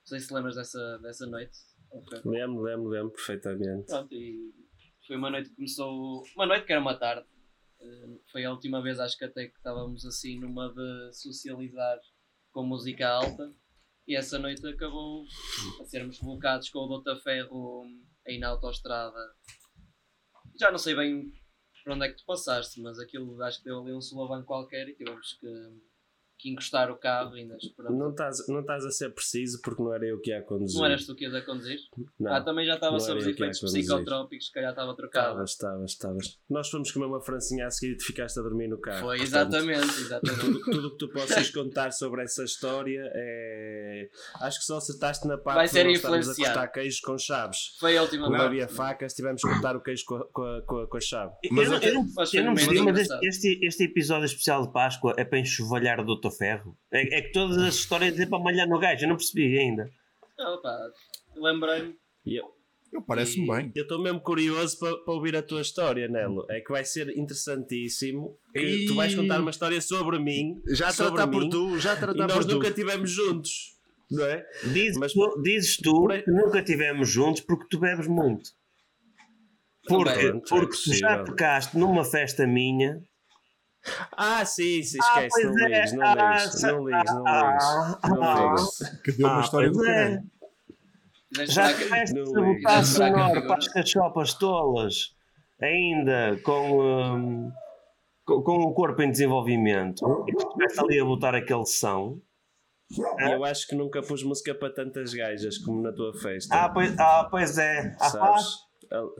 Não 0.07 0.17
sei 0.17 0.19
se 0.21 0.33
lembras 0.33 0.55
dessa, 0.55 0.97
dessa 0.99 1.25
noite. 1.27 1.51
Ok. 1.91 2.21
Lembro, 2.23 2.61
lembro, 2.61 2.87
lembro 2.87 3.11
perfeitamente. 3.11 3.87
Pronto, 3.87 4.13
e 4.13 4.53
foi 5.05 5.17
uma 5.17 5.29
noite 5.29 5.49
que 5.49 5.55
começou. 5.57 6.23
Uma 6.33 6.45
noite 6.45 6.65
que 6.65 6.71
era 6.71 6.79
uma 6.79 6.95
tarde. 6.97 7.27
Eh, 7.81 8.19
Foi 8.31 8.45
a 8.45 8.51
última 8.51 8.81
vez, 8.81 9.01
acho 9.01 9.17
que 9.17 9.25
até 9.25 9.47
que 9.47 9.57
estávamos 9.57 10.05
assim 10.05 10.39
numa 10.39 10.73
de 10.73 11.13
socializar 11.13 11.99
com 12.53 12.63
música 12.63 13.05
alta. 13.05 13.53
E 14.07 14.15
essa 14.15 14.39
noite 14.39 14.65
acabou 14.65 15.25
a 15.81 15.83
sermos 15.83 16.19
colocados 16.19 16.69
com 16.69 16.79
o 16.79 16.99
Dr. 16.99 17.17
Ferro 17.21 17.83
aí 18.25 18.39
na 18.39 18.47
autoestrada. 18.47 19.19
Já 20.57 20.71
não 20.71 20.77
sei 20.77 20.95
bem 20.95 21.33
para 21.83 21.95
onde 21.95 22.05
é 22.05 22.09
que 22.09 22.15
tu 22.17 22.25
passaste, 22.25 22.81
mas 22.81 22.97
aquilo 22.97 23.41
acho 23.43 23.57
que 23.59 23.65
deu 23.65 23.81
ali 23.81 23.93
um 23.93 23.99
solavanco 23.99 24.47
qualquer 24.47 24.87
e 24.87 24.95
tivemos 24.95 25.33
que, 25.33 25.47
que 26.37 26.49
encostar 26.51 26.91
o 26.91 26.97
carro 26.97 27.33
ainda 27.33 27.55
esperando. 27.57 27.97
Não 27.97 28.11
estás, 28.11 28.47
não 28.47 28.59
estás 28.61 28.85
a 28.85 28.91
ser 28.91 29.09
preciso 29.13 29.59
porque 29.61 29.81
não 29.81 29.93
era 29.93 30.05
eu 30.05 30.19
que 30.21 30.29
ia 30.31 30.41
conduzir. 30.41 30.77
Não 30.79 30.85
eras 30.85 31.05
tu 31.05 31.15
que 31.15 31.23
ias 31.25 31.33
a 31.33 31.41
conduzir? 31.41 31.79
Não. 32.19 32.33
ah, 32.33 32.41
também 32.41 32.65
já 32.65 32.75
estava 32.75 32.93
não 32.93 32.99
sob 32.99 33.11
era 33.11 33.19
os 33.19 33.25
eu 33.25 33.31
efeitos 33.31 33.59
psicotrópicos, 33.59 34.47
se 34.47 34.51
calhar 34.53 34.69
estava 34.71 34.95
trocado. 34.95 35.43
Estavas, 35.43 35.51
estavas, 35.51 35.91
estavas. 35.91 36.39
Nós 36.49 36.69
fomos 36.69 36.91
comer 36.91 37.05
uma 37.05 37.21
francinha 37.21 37.67
a 37.67 37.71
seguir 37.71 37.95
e 37.95 38.03
ficaste 38.03 38.37
a 38.39 38.41
dormir 38.43 38.67
no 38.67 38.79
carro. 38.79 38.99
Foi, 39.01 39.17
Portanto, 39.17 39.55
exatamente, 39.55 40.01
exatamente. 40.01 40.61
Tudo 40.65 40.87
o 40.87 40.91
que 40.91 40.97
tu 40.97 41.09
possas 41.09 41.49
contar 41.49 41.91
sobre 41.91 42.23
essa 42.23 42.43
história 42.43 43.01
é. 43.13 44.09
Acho 44.41 44.59
que 44.59 44.65
só 44.65 44.77
acertaste 44.77 45.27
na 45.27 45.37
parte 45.37 45.55
Vai 45.57 45.67
ser 45.67 45.87
de 45.87 46.01
nós 46.03 46.29
a 46.29 46.35
cortar 46.35 46.67
queijo 46.67 46.99
com 47.03 47.17
chaves. 47.17 47.75
Foi 47.79 47.97
a 47.97 48.01
última 48.01 48.23
Não 48.25 48.31
vez. 48.31 48.43
havia 48.43 48.67
facas, 48.67 49.13
tivemos 49.13 49.41
que 49.41 49.47
cortar 49.47 49.75
o 49.75 49.81
queijo 49.81 50.03
com 50.05 50.15
a, 50.15 50.25
com 50.31 50.43
a, 50.43 50.61
com 50.61 50.77
a- 50.79 50.97
a 50.97 51.01
chave. 51.01 51.33
Mas 51.51 51.71
eu, 51.71 51.77
eu 51.79 52.05
mas 52.15 52.33
eu 52.33 52.43
não 52.43 52.55
percebi, 52.55 52.81
mas 52.81 53.07
este, 53.21 53.59
este, 53.65 53.83
episódio 53.83 54.25
especial 54.25 54.65
de 54.65 54.73
Páscoa 54.73 55.13
é 55.17 55.23
para 55.23 55.39
enxovalhar 55.39 55.99
o 55.99 56.03
Ferro? 56.31 56.77
É, 56.91 57.17
é 57.17 57.21
que 57.21 57.31
todas 57.31 57.57
as 57.57 57.75
histórias 57.75 58.19
é 58.19 58.25
para 58.25 58.39
malhar 58.39 58.67
no 58.67 58.79
gajo, 58.79 59.03
eu 59.05 59.09
não 59.09 59.15
percebi 59.17 59.57
ainda. 59.57 59.89
Não, 60.37 60.61
pá, 60.61 60.77
lembrei-me. 61.35 61.95
E 62.25 62.35
eu 62.37 62.45
Eu 62.93 63.01
parece-me 63.01 63.47
bem. 63.47 63.71
eu 63.75 63.83
estou 63.83 64.01
mesmo 64.01 64.19
curioso 64.21 64.77
para, 64.79 64.95
para 64.97 65.13
ouvir 65.13 65.35
a 65.35 65.41
tua 65.41 65.61
história, 65.61 66.07
Nelo. 66.07 66.45
É 66.49 66.59
que 66.61 66.71
vai 66.71 66.83
ser 66.85 67.09
interessantíssimo. 67.17 68.37
Que 68.53 68.85
tu 68.87 68.95
vais 68.95 69.13
contar 69.15 69.39
uma 69.41 69.51
história 69.51 69.79
sobre 69.81 70.19
mim. 70.19 70.61
Já 70.69 70.91
sobre 70.91 71.13
tratar 71.15 71.31
por 71.31 71.41
mim, 71.41 71.49
tu, 71.49 71.79
já 71.79 71.93
E 71.93 71.97
tratar 71.99 72.27
nós 72.27 72.33
por 72.33 72.45
tu. 72.45 72.53
nunca 72.55 72.67
estivemos 72.69 73.09
juntos. 73.11 73.75
Não 74.09 74.23
é? 74.25 74.45
Dizes, 74.71 74.97
Mas- 74.97 75.11
tu, 75.13 75.41
dizes 75.43 75.77
tu 75.77 76.07
que 76.07 76.31
nunca 76.31 76.59
estivemos 76.59 77.09
juntos 77.09 77.41
porque 77.41 77.65
tu 77.69 77.77
bebes 77.79 78.07
muito. 78.07 78.51
Porque, 79.87 80.13
Também. 80.27 80.41
porque 80.47 80.75
tu 80.83 80.93
já 80.93 81.23
tocaste 81.23 81.77
numa 81.77 82.03
festa 82.03 82.45
minha. 82.45 83.01
Ah, 84.15 84.45
sim, 84.45 84.81
sim, 84.83 84.97
Ah, 85.01 85.25
esquece. 85.25 85.41
pois 85.41 85.55
não 85.55 85.65
é. 85.65 85.67
ligues, 85.69 85.93
não 85.93 86.03
Ah, 86.05 86.37
ligues, 86.37 86.61
não 86.63 86.87
ligues, 86.87 87.13
não 87.13 87.27
ah, 87.27 87.49
ligues. 87.51 88.09
Não 88.09 88.23
ah. 88.23 88.55
ligues. 88.55 89.01
Que 89.03 89.11
deu 89.13 89.27
uma 89.27 89.37
Ah, 89.37 89.41
história 89.41 89.71
do 89.71 89.85
é. 89.85 90.23
Já 91.45 91.73
tiveste 91.73 92.13
botar 92.23 92.83
sonoro 92.83 93.23
agora- 93.23 93.47
para 93.47 93.57
as 93.57 93.67
cachopas 93.67 94.33
tolas, 94.33 94.95
ainda 95.61 96.39
com, 96.43 96.79
hum, 96.81 97.51
com, 98.25 98.41
com 98.43 98.57
o 98.63 98.73
corpo 98.73 99.01
em 99.01 99.11
desenvolvimento, 99.11 100.25
e 100.27 100.33
tu 100.33 100.47
estiveste 100.47 100.79
ali 100.79 100.99
a 100.99 101.05
botar 101.05 101.35
aquele 101.35 101.65
som. 101.65 102.19
E 103.19 103.31
eu 103.33 103.43
acho 103.43 103.67
que 103.67 103.75
nunca 103.75 104.01
pus 104.01 104.23
música 104.23 104.55
para 104.55 104.73
tantas 104.73 105.13
gajas 105.13 105.57
como 105.57 105.81
na 105.81 105.91
tua 105.91 106.13
festa. 106.13 106.55
Ah, 106.55 106.69
pois, 106.69 106.97
ah, 106.97 107.27
pois 107.29 107.57
é. 107.57 107.93
Ah, 107.99 108.09
sabes? 108.09 108.45
Al- 108.91 109.13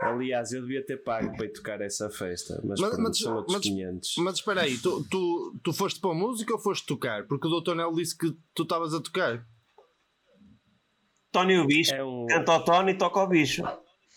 Aliás, 0.00 0.52
eu 0.52 0.62
devia 0.62 0.84
ter 0.84 0.98
pago 0.98 1.34
para 1.36 1.46
ir 1.46 1.52
tocar 1.52 1.80
essa 1.80 2.08
festa, 2.10 2.60
mas, 2.64 2.78
Mas- 2.80 2.98
mas- 2.98 3.18
são 3.18 3.36
outros 3.36 3.54
mas- 3.56 3.62
500. 3.64 4.14
Mas 4.18 4.34
espera 4.36 4.62
aí, 4.62 4.78
tu, 4.78 5.04
tu, 5.10 5.60
tu 5.62 5.72
foste 5.72 6.00
para 6.00 6.10
a 6.10 6.14
música 6.14 6.52
ou 6.52 6.58
foste 6.58 6.86
tocar? 6.86 7.26
Porque 7.26 7.46
o 7.48 7.60
Dr. 7.60 7.74
Nel 7.74 7.92
disse 7.92 8.16
que 8.16 8.32
tu 8.54 8.62
estavas 8.62 8.94
a 8.94 9.00
tocar. 9.00 9.44
Tony 11.32 11.58
o 11.58 11.66
bicho. 11.66 11.94
É 11.94 12.02
um. 12.04 12.26
Canta 12.26 12.52
ao 12.52 12.64
Tony 12.64 12.92
e 12.92 12.98
toca 12.98 13.20
ao 13.20 13.28
bicho. 13.28 13.62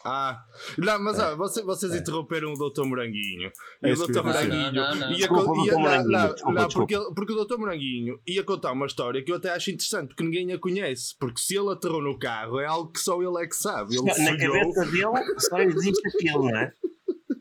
Ah, 0.05 0.43
não, 0.77 0.99
mas 1.01 1.17
ah, 1.19 1.33
vocês, 1.35 1.65
vocês 1.65 1.95
interromperam 1.95 2.51
o 2.51 2.55
Dr. 2.57 2.83
Moranguinho. 2.83 3.49
É 3.81 3.87
E 3.87 3.91
o 3.91 3.93
isso 3.93 4.05
que 4.05 4.11
Dr. 4.11 4.23
Moranguinho 4.23 4.71
Não, 4.73 4.89
não, 4.89 4.95
não. 4.95 5.11
ia, 5.11 5.17
Desculpa, 5.17 5.43
Moranguinho, 5.45 6.35
não, 6.53 6.67
porque, 6.69 6.95
ele- 6.95 7.13
porque 7.15 7.31
o 7.33 7.45
Dr. 7.45 7.57
Moranguinho 7.57 8.19
ia 8.27 8.43
contar 8.43 8.73
uma 8.73 8.85
história 8.85 9.23
que 9.23 9.31
eu 9.31 9.37
até 9.37 9.49
acho 9.51 9.71
interessante, 9.71 10.09
porque 10.09 10.23
ninguém 10.23 10.51
a 10.51 10.59
conhece. 10.59 11.15
Porque 11.17 11.39
se 11.39 11.55
ele 11.57 11.71
aterrou 11.71 12.01
no 12.01 12.19
carro, 12.19 12.59
é 12.59 12.65
algo 12.65 12.91
que 12.91 12.99
só 12.99 13.21
ele 13.21 13.41
é 13.43 13.47
que 13.47 13.55
sabe. 13.55 13.95
Ele 13.95 14.05
Na 14.05 14.13
sonhou, 14.13 14.73
cabeça 14.73 14.85
dele 14.91 15.39
só 15.39 15.59
existe 15.59 16.07
aquilo, 16.09 16.43
não 16.49 16.57
é? 16.57 16.73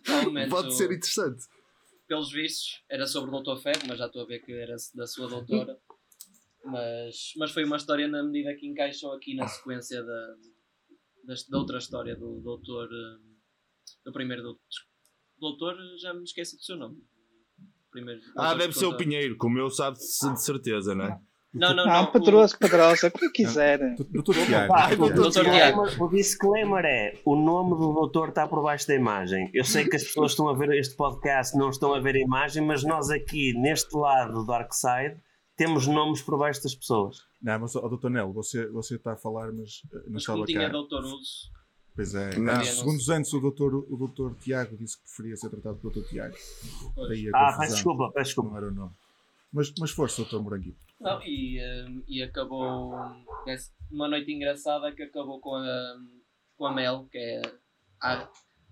Realmente, 0.07 0.51
pode 0.51 0.77
ser 0.77 0.87
interessante. 0.93 1.45
pelos 2.07 2.31
vistos, 2.31 2.83
era 2.91 3.07
sobre 3.07 3.35
o 3.35 3.41
Dr. 3.41 3.61
Ferro, 3.61 3.81
mas 3.89 3.99
já 3.99 4.07
estou 4.07 4.23
a 4.23 4.27
ver 4.27 4.39
que 4.41 4.53
era 4.53 4.77
da 4.95 5.07
sua 5.07 5.27
doutora. 5.29 5.77
Mas, 6.65 7.33
mas 7.39 7.51
foi 7.51 7.65
uma 7.65 7.77
história 7.77 8.07
na 8.07 8.23
medida 8.23 8.55
que 8.55 8.69
encaixou 8.69 9.13
aqui 9.15 9.35
na 9.35 9.49
sequência 9.49 10.01
da, 10.03 10.35
da, 11.25 11.35
da 11.51 11.59
outra 11.59 11.79
história 11.79 12.17
do 12.17 12.41
doutor. 12.41 12.89
hum, 12.91 13.33
Do 14.05 14.13
primeiro 14.13 14.43
doutor. 14.43 14.61
Doutor, 15.39 15.75
já 16.01 16.13
me 16.15 16.23
esqueci 16.23 16.57
do 16.57 16.63
seu 16.63 16.77
nome. 16.77 16.97
Primeiro, 17.91 18.21
Ah, 18.39 18.55
deve 18.55 18.73
ser 18.73 18.87
o 18.87 18.97
Pinheiro, 18.97 19.37
como 19.37 19.59
eu 19.59 19.69
sabe 19.69 19.99
de 19.99 20.41
certeza, 20.43 20.95
não 20.95 21.05
é? 21.07 21.19
Não, 21.55 21.75
não, 21.77 21.85
Não, 21.85 22.05
o- 22.05 22.13
Pedroso, 22.13 22.57
Pedrosa, 22.59 23.09
o 23.09 23.11
que 23.11 23.29
quiserem. 23.29 23.95
Doutor 24.11 24.35
Tiago. 24.47 24.97
Doutor 24.97 25.29
disclaimer, 25.29 26.03
o 26.03 26.09
disclaimer 26.09 26.85
é: 26.87 27.21
o 27.27 27.37
nome 27.37 27.71
do 27.73 27.93
doutor 27.93 28.31
está 28.31 28.49
por 28.49 28.63
baixo 28.63 28.87
da 28.89 28.95
imagem. 28.95 29.51
Eu 29.53 29.63
sei 29.65 29.87
que 29.87 29.95
as 29.97 30.03
pessoas 30.05 30.31
estão 30.33 30.49
a 30.49 30.55
ver 30.55 30.71
este 30.73 30.97
podcast, 30.97 31.55
não 31.59 31.69
estão 31.69 31.93
a 31.93 32.01
ver 32.01 32.15
a 32.17 32.21
imagem, 32.21 32.65
mas 32.65 32.83
nós 32.83 33.11
aqui, 33.11 33.53
neste 33.53 33.95
lado 33.95 34.33
do 34.33 34.47
Dark 34.47 34.73
Side, 34.73 35.21
temos 35.57 35.87
nomes 35.87 36.23
por 36.23 36.39
baixo 36.39 36.63
das 36.63 36.75
pessoas. 36.75 37.19
Não, 37.41 37.59
mas, 37.61 37.75
ó, 37.77 37.89
Dr. 37.89 38.09
Nelo, 38.09 38.33
você, 38.33 38.67
você 38.69 38.97
está 38.97 39.13
a 39.13 39.17
falar, 39.17 39.53
mas 39.53 39.83
eh, 39.93 39.97
não 39.97 40.03
Mas 40.13 40.23
estava 40.23 40.37
como 40.39 40.47
tinha 40.47 40.61
cá. 40.67 40.69
doutor 40.69 41.05
Uso. 41.05 41.51
Pois 41.95 42.15
é. 42.15 42.39
Não. 42.39 42.59
Uns 42.61 42.69
segundos 42.69 43.09
antes, 43.11 43.33
o 43.35 43.41
doutor, 43.41 43.75
o 43.75 43.97
doutor 43.97 44.35
Tiago 44.37 44.77
disse 44.79 44.97
que 44.97 45.03
preferia 45.05 45.37
ser 45.37 45.51
tratado 45.51 45.77
por 45.79 45.93
Dr. 45.93 46.09
Tiago. 46.09 46.35
Daí 47.09 47.29
a 47.29 47.31
Ah, 47.49 47.57
peço 47.59 47.75
desculpa, 47.75 48.11
peço 48.13 48.25
desculpa. 48.29 48.51
Não 48.51 48.57
era 48.57 48.69
o 48.69 48.75
nome. 48.75 48.93
Mas, 49.53 49.71
mas 49.79 49.91
força, 49.91 50.25
Dr. 50.25 50.39
Moranguinho. 50.39 50.77
Não, 50.99 51.21
e, 51.23 51.61
hum, 51.87 52.03
e 52.09 52.23
acabou 52.23 52.95
essa- 53.47 53.71
uma 53.91 54.09
noite 54.09 54.33
engraçada 54.33 54.91
que 54.93 55.03
acabou 55.03 55.39
com 55.41 55.55
a, 55.55 55.97
com 56.57 56.65
a 56.65 56.73
Mel, 56.73 57.07
que 57.13 57.19
é 57.19 57.43
a, 58.01 58.23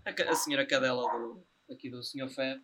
a, 0.07 0.11
a 0.31 0.35
senhora 0.35 0.65
cadela 0.67 1.03
do, 1.03 1.43
aqui 1.71 1.91
do 1.91 2.03
Sr. 2.03 2.31
Ferro. 2.31 2.63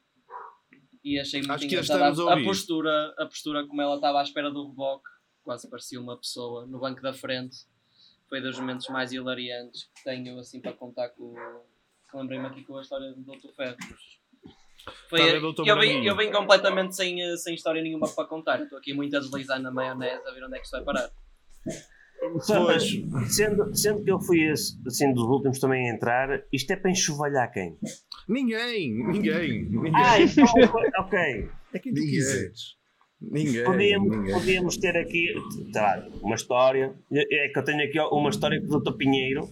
E 1.06 1.20
achei 1.20 1.38
muito 1.38 1.52
Acho 1.52 1.64
engraçada 1.66 2.04
a 2.04 2.34
a, 2.34 2.42
postura, 2.42 3.14
a 3.16 3.26
postura 3.26 3.64
como 3.64 3.80
ela 3.80 3.94
estava 3.94 4.18
à 4.18 4.22
espera 4.24 4.50
do 4.50 4.66
reboque, 4.66 5.08
quase 5.44 5.70
parecia 5.70 6.00
uma 6.00 6.16
pessoa 6.16 6.66
no 6.66 6.80
banco 6.80 7.00
da 7.00 7.12
frente. 7.12 7.58
Foi 8.28 8.40
dos 8.40 8.58
momentos 8.58 8.88
mais 8.88 9.12
hilariantes 9.12 9.84
que 9.84 10.02
tenho 10.02 10.36
assim 10.36 10.60
para 10.60 10.72
contar 10.72 11.10
com 11.10 11.32
Lembrei-me 12.12 12.46
aqui 12.46 12.64
com 12.64 12.76
a 12.76 12.80
história 12.80 13.12
do 13.12 13.22
Dr. 13.22 13.52
Ferro. 13.54 13.76
Foi, 15.08 15.20
Tá 15.20 15.38
Dr. 15.38 15.68
eu, 15.68 15.78
vim, 15.78 16.04
eu 16.04 16.16
vim 16.16 16.32
completamente 16.32 16.96
sem, 16.96 17.36
sem 17.36 17.54
história 17.54 17.80
nenhuma 17.80 18.08
para 18.12 18.24
contar. 18.26 18.60
Estou 18.62 18.76
aqui 18.76 18.92
muito 18.92 19.16
a 19.16 19.20
deslizar 19.20 19.60
na 19.60 19.70
maionese 19.70 20.26
a 20.26 20.32
ver 20.32 20.42
onde 20.42 20.56
é 20.56 20.58
que 20.58 20.64
isto 20.64 20.72
vai 20.72 20.82
parar. 20.82 21.08
Mas, 22.66 22.84
sendo, 23.34 23.74
sendo 23.76 24.02
que 24.04 24.10
eu 24.10 24.20
fui 24.20 24.42
esse, 24.50 24.76
assim 24.86 25.12
dos 25.12 25.24
últimos 25.24 25.58
também 25.58 25.90
a 25.90 25.94
entrar, 25.94 26.42
isto 26.52 26.70
é 26.72 26.76
para 26.76 26.90
enxovalhar 26.90 27.52
quem? 27.52 27.76
Ninguém, 28.28 28.94
ninguém, 29.06 29.64
ninguém. 29.70 29.92
Ah, 29.94 30.20
então, 30.20 30.44
ok. 30.98 31.48
É 31.72 31.78
quem 31.78 31.94
tu 31.94 32.00
quiseres. 32.00 32.76
ninguém, 33.20 33.64
Podíamos, 33.64 34.16
ninguém. 34.16 34.34
podíamos 34.34 34.76
ter 34.78 34.96
aqui 34.96 35.34
tá, 35.72 36.06
uma 36.22 36.34
história. 36.34 36.94
É 37.12 37.48
que 37.48 37.58
eu 37.58 37.64
tenho 37.64 37.84
aqui 37.84 37.98
uma 38.00 38.30
história 38.30 38.60
com 38.60 38.74
o 38.74 38.80
Dr. 38.80 38.96
Pinheiro 38.96 39.48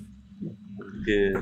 que 1.04 1.33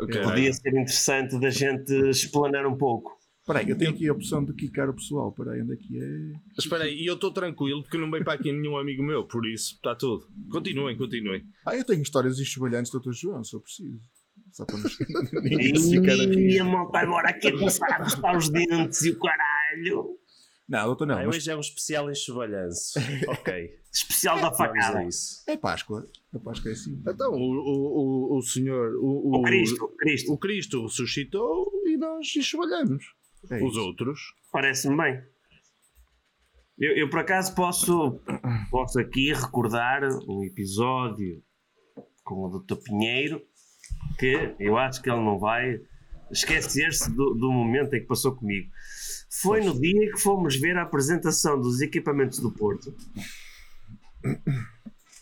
Ok. 0.00 0.22
podia 0.22 0.52
ser 0.52 0.70
interessante 0.70 1.38
da 1.38 1.50
gente 1.50 1.92
explanar 2.08 2.66
um 2.66 2.76
pouco. 2.76 3.18
Espera 3.50 3.64
aí, 3.64 3.70
eu 3.70 3.76
tenho 3.76 3.90
aqui 3.90 4.08
a 4.08 4.12
opção 4.12 4.44
de 4.44 4.54
quicar 4.54 4.88
o 4.88 4.94
pessoal. 4.94 5.30
Espera 5.30 5.52
aí, 5.52 5.62
onde 5.62 5.72
é 5.72 5.76
que 5.76 5.98
é? 5.98 6.40
Espera 6.56 6.84
aí, 6.84 7.02
e 7.02 7.06
eu 7.06 7.14
estou 7.14 7.32
tranquilo 7.32 7.82
porque 7.82 7.98
não 7.98 8.08
veio 8.08 8.22
para 8.22 8.34
aqui 8.34 8.52
nenhum 8.52 8.76
amigo 8.76 9.02
meu, 9.02 9.24
por 9.26 9.44
isso 9.44 9.74
está 9.74 9.92
tudo. 9.96 10.28
Continuem, 10.52 10.96
continuem. 10.96 11.42
Ah, 11.66 11.76
eu 11.76 11.84
tenho 11.84 12.00
histórias 12.00 12.38
enxovalhantes 12.38 12.92
do 12.92 13.00
Dr. 13.00 13.12
João, 13.12 13.42
se 13.42 13.56
eu 13.56 13.60
preciso. 13.60 14.00
Só 14.52 14.64
para 14.64 14.78
nos... 14.78 14.96
E 16.38 16.58
a 16.60 16.64
malta 16.64 16.98
agora 16.98 17.30
aqui 17.30 17.48
a 17.48 17.52
começar 17.52 17.86
a 17.86 17.94
arrastar 17.96 18.36
os 18.36 18.48
dentes 18.50 19.02
e 19.02 19.10
o 19.10 19.18
caralho. 19.18 20.16
Não, 20.68 20.86
doutor, 20.86 21.06
não. 21.06 21.18
Ah, 21.18 21.24
mas 21.26 21.34
hoje 21.34 21.50
é 21.50 21.56
um 21.56 21.60
especial 21.60 22.08
enxovalhanço. 22.08 23.00
ok. 23.26 23.80
Especial 23.92 24.36
da 24.36 24.50
Vamos 24.50 24.60
a 24.60 24.64
facada. 24.64 25.04
isso. 25.04 25.42
é 25.48 25.56
Páscoa. 25.56 26.08
A 26.32 26.38
Páscoa 26.38 26.70
é 26.70 26.74
assim. 26.74 27.02
Então, 27.04 27.32
o, 27.32 27.36
o, 27.36 28.34
o, 28.34 28.38
o 28.38 28.42
senhor. 28.42 28.94
O, 29.00 29.38
O 29.38 29.42
Cristo, 29.42 29.88
Cristo, 29.98 30.32
O 30.32 30.38
Cristo 30.38 30.82
ressuscitou 30.82 31.72
e 31.86 31.96
nós 31.96 32.32
enxovalhamos. 32.36 33.04
É 33.48 33.62
Os 33.62 33.72
isso. 33.72 33.80
outros. 33.80 34.34
parece-me 34.52 34.96
bem. 34.96 35.22
Eu, 36.78 36.96
eu, 36.96 37.10
por 37.10 37.20
acaso 37.20 37.54
posso, 37.54 38.20
posso 38.70 38.98
aqui 38.98 39.32
recordar 39.32 40.02
um 40.26 40.42
episódio 40.44 41.42
com 42.24 42.44
o 42.44 42.58
Dr. 42.58 42.76
Pinheiro 42.76 43.42
que 44.18 44.54
eu 44.58 44.76
acho 44.76 45.02
que 45.02 45.10
ele 45.10 45.20
não 45.20 45.38
vai 45.38 45.80
esquecer-se 46.30 47.10
do, 47.14 47.34
do 47.34 47.50
momento 47.50 47.94
em 47.94 48.00
que 48.00 48.06
passou 48.06 48.34
comigo. 48.34 48.70
Foi 49.42 49.62
no 49.62 49.78
dia 49.78 50.10
que 50.12 50.18
fomos 50.18 50.56
ver 50.56 50.76
a 50.76 50.82
apresentação 50.82 51.60
dos 51.60 51.80
equipamentos 51.80 52.38
do 52.38 52.50
Porto. 52.52 52.94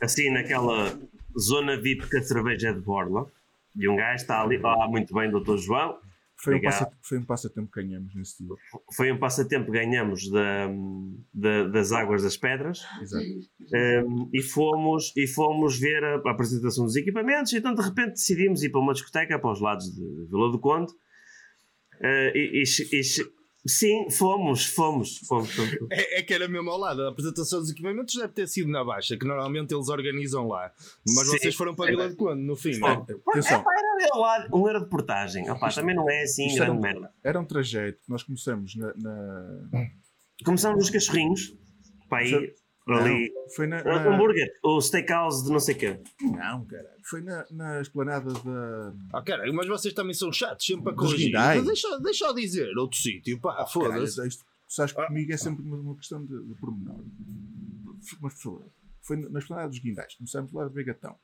Assim, 0.01 0.31
naquela 0.31 0.99
zona 1.39 1.77
VIP 1.81 2.09
que 2.09 2.17
a 2.19 2.23
cerveja 2.23 2.69
é 2.69 2.73
de 2.73 2.81
Borla. 2.81 3.31
E 3.77 3.89
um 3.89 3.97
gajo 3.97 4.17
está 4.17 4.43
ali. 4.43 4.61
Ah, 4.65 4.89
muito 4.89 5.15
bem, 5.15 5.31
Dr. 5.31 5.57
João. 5.57 5.99
Foi 6.41 6.55
um, 6.55 6.61
passa, 6.63 6.91
foi 7.03 7.19
um 7.19 7.25
passatempo 7.25 7.69
que 7.73 7.83
ganhamos 7.83 8.15
nesse 8.15 8.39
dia. 8.45 8.55
Foi 8.95 9.11
um 9.11 9.19
passatempo 9.19 9.67
que 9.67 9.73
ganhamos 9.73 10.31
da, 10.31 10.69
da- 11.35 11.69
das 11.69 11.91
Águas 11.93 12.23
das 12.23 12.37
Pedras. 12.37 12.81
Exato. 13.03 13.25
Um, 14.07 14.31
e, 14.33 14.41
fomos, 14.43 15.13
e 15.17 15.27
fomos 15.27 15.79
ver 15.79 16.03
a, 16.05 16.15
a 16.25 16.31
apresentação 16.31 16.85
dos 16.85 16.95
equipamentos, 16.95 17.53
então 17.53 17.75
de 17.75 17.83
repente 17.83 18.11
decidimos 18.13 18.63
ir 18.63 18.71
para 18.71 18.81
uma 18.81 18.93
discoteca 18.93 19.39
para 19.39 19.51
os 19.53 19.61
lados 19.61 19.87
de 19.87 20.01
Vila 20.31 20.53
do 20.53 20.61
Conde. 20.61 20.93
Uh, 22.01 22.31
e, 22.35 22.63
e 22.63 22.99
e 22.99 23.03
sim, 23.69 24.11
fomos, 24.11 24.65
fomos, 24.67 25.19
fomos. 25.19 25.51
fomos. 25.55 25.77
É, 25.91 26.19
é 26.19 26.23
que 26.23 26.33
era 26.35 26.49
mesmo 26.49 26.71
ao 26.71 26.79
lado. 26.79 27.03
A 27.03 27.11
apresentação 27.11 27.61
dos 27.61 27.71
equipamentos 27.71 28.15
deve 28.15 28.33
ter 28.33 28.49
sido 28.49 28.71
na 28.71 28.83
Baixa, 28.83 29.17
que 29.17 29.27
normalmente 29.27 29.75
eles 29.75 29.89
organizam 29.89 30.49
lá. 30.49 30.73
Mas 31.07 31.29
Sim. 31.29 31.39
vocês 31.39 31.55
foram 31.55 31.75
para 31.75 31.91
Vila 31.91 32.09
de 32.09 32.17
Conde, 32.17 32.43
no 32.43 32.57
fim, 32.57 32.79
não 32.79 32.89
é? 32.89 32.93
Atenção, 33.29 33.61
Epá, 33.61 33.71
era 33.77 34.09
ao 34.15 34.21
lado, 34.21 34.57
um 34.57 34.67
euro 34.67 34.81
de 34.81 34.87
portagem. 34.87 35.51
Opá, 35.51 35.69
também 35.71 35.95
não 35.95 36.09
é 36.11 36.23
assim 36.23 36.47
Isto 36.47 36.57
era 36.63 36.65
grande 36.67 36.79
um- 36.79 36.83
merda. 36.83 37.13
era 37.23 37.41
um 37.41 37.45
trajeto. 37.45 37.99
Nós 38.09 38.23
começamos 38.23 38.75
na. 38.75 38.93
na- 38.97 39.89
Começamos 40.45 40.79
nos 40.79 40.91
cachorrinhos, 40.91 41.53
para 42.09 42.19
aí, 42.19 42.55
ali. 42.97 43.33
Não, 43.35 43.49
foi 43.55 43.67
na. 43.67 43.83
Na- 43.83 44.09
hambúrguer, 44.15 44.49
o 44.65 44.81
steakhouse 44.81 45.45
de 45.45 45.51
não 45.53 45.61
sei 45.61 45.75
o 45.75 45.79
quê. 45.79 46.01
Não, 46.23 46.65
caralho. 46.67 46.99
Foi 47.05 47.21
na, 47.23 47.45
na 47.51 47.81
esplanada 47.81 48.33
da. 48.33 48.95
Ah, 49.13 49.23
cara, 49.23 49.51
mas 49.53 49.67
vocês 49.67 49.93
também 49.95 50.15
são 50.15 50.33
chatos, 50.33 50.65
sempre 50.67 50.93
a 50.93 50.95
corrigir. 50.97 51.33
deixa, 51.65 51.99
deixa 52.01 52.27
eu 52.27 52.35
dizer, 52.35 52.77
outro 52.77 52.99
sítio, 52.99 53.41
pá, 53.41 53.67
foda-se. 53.67 54.17
Caralho, 54.17 54.29
isto- 54.29 54.45
sabes 54.69 54.93
que 54.93 55.07
comigo 55.07 55.33
é 55.33 55.37
sempre 55.37 55.63
uma, 55.65 55.77
uma 55.79 55.97
questão 55.97 56.25
de, 56.25 56.43
de 56.47 56.55
pormenor. 56.61 57.03
Mas, 58.21 58.35
por 58.35 58.43
favor, 58.43 58.73
foi 59.03 59.17
na 59.17 59.39
esplanada 59.39 59.69
dos 59.69 59.79
guindais. 59.79 60.15
Começamos 60.15 60.53
lá 60.53 60.65
a 60.65 60.69
beber 60.69 60.85
gatão. 60.87 61.17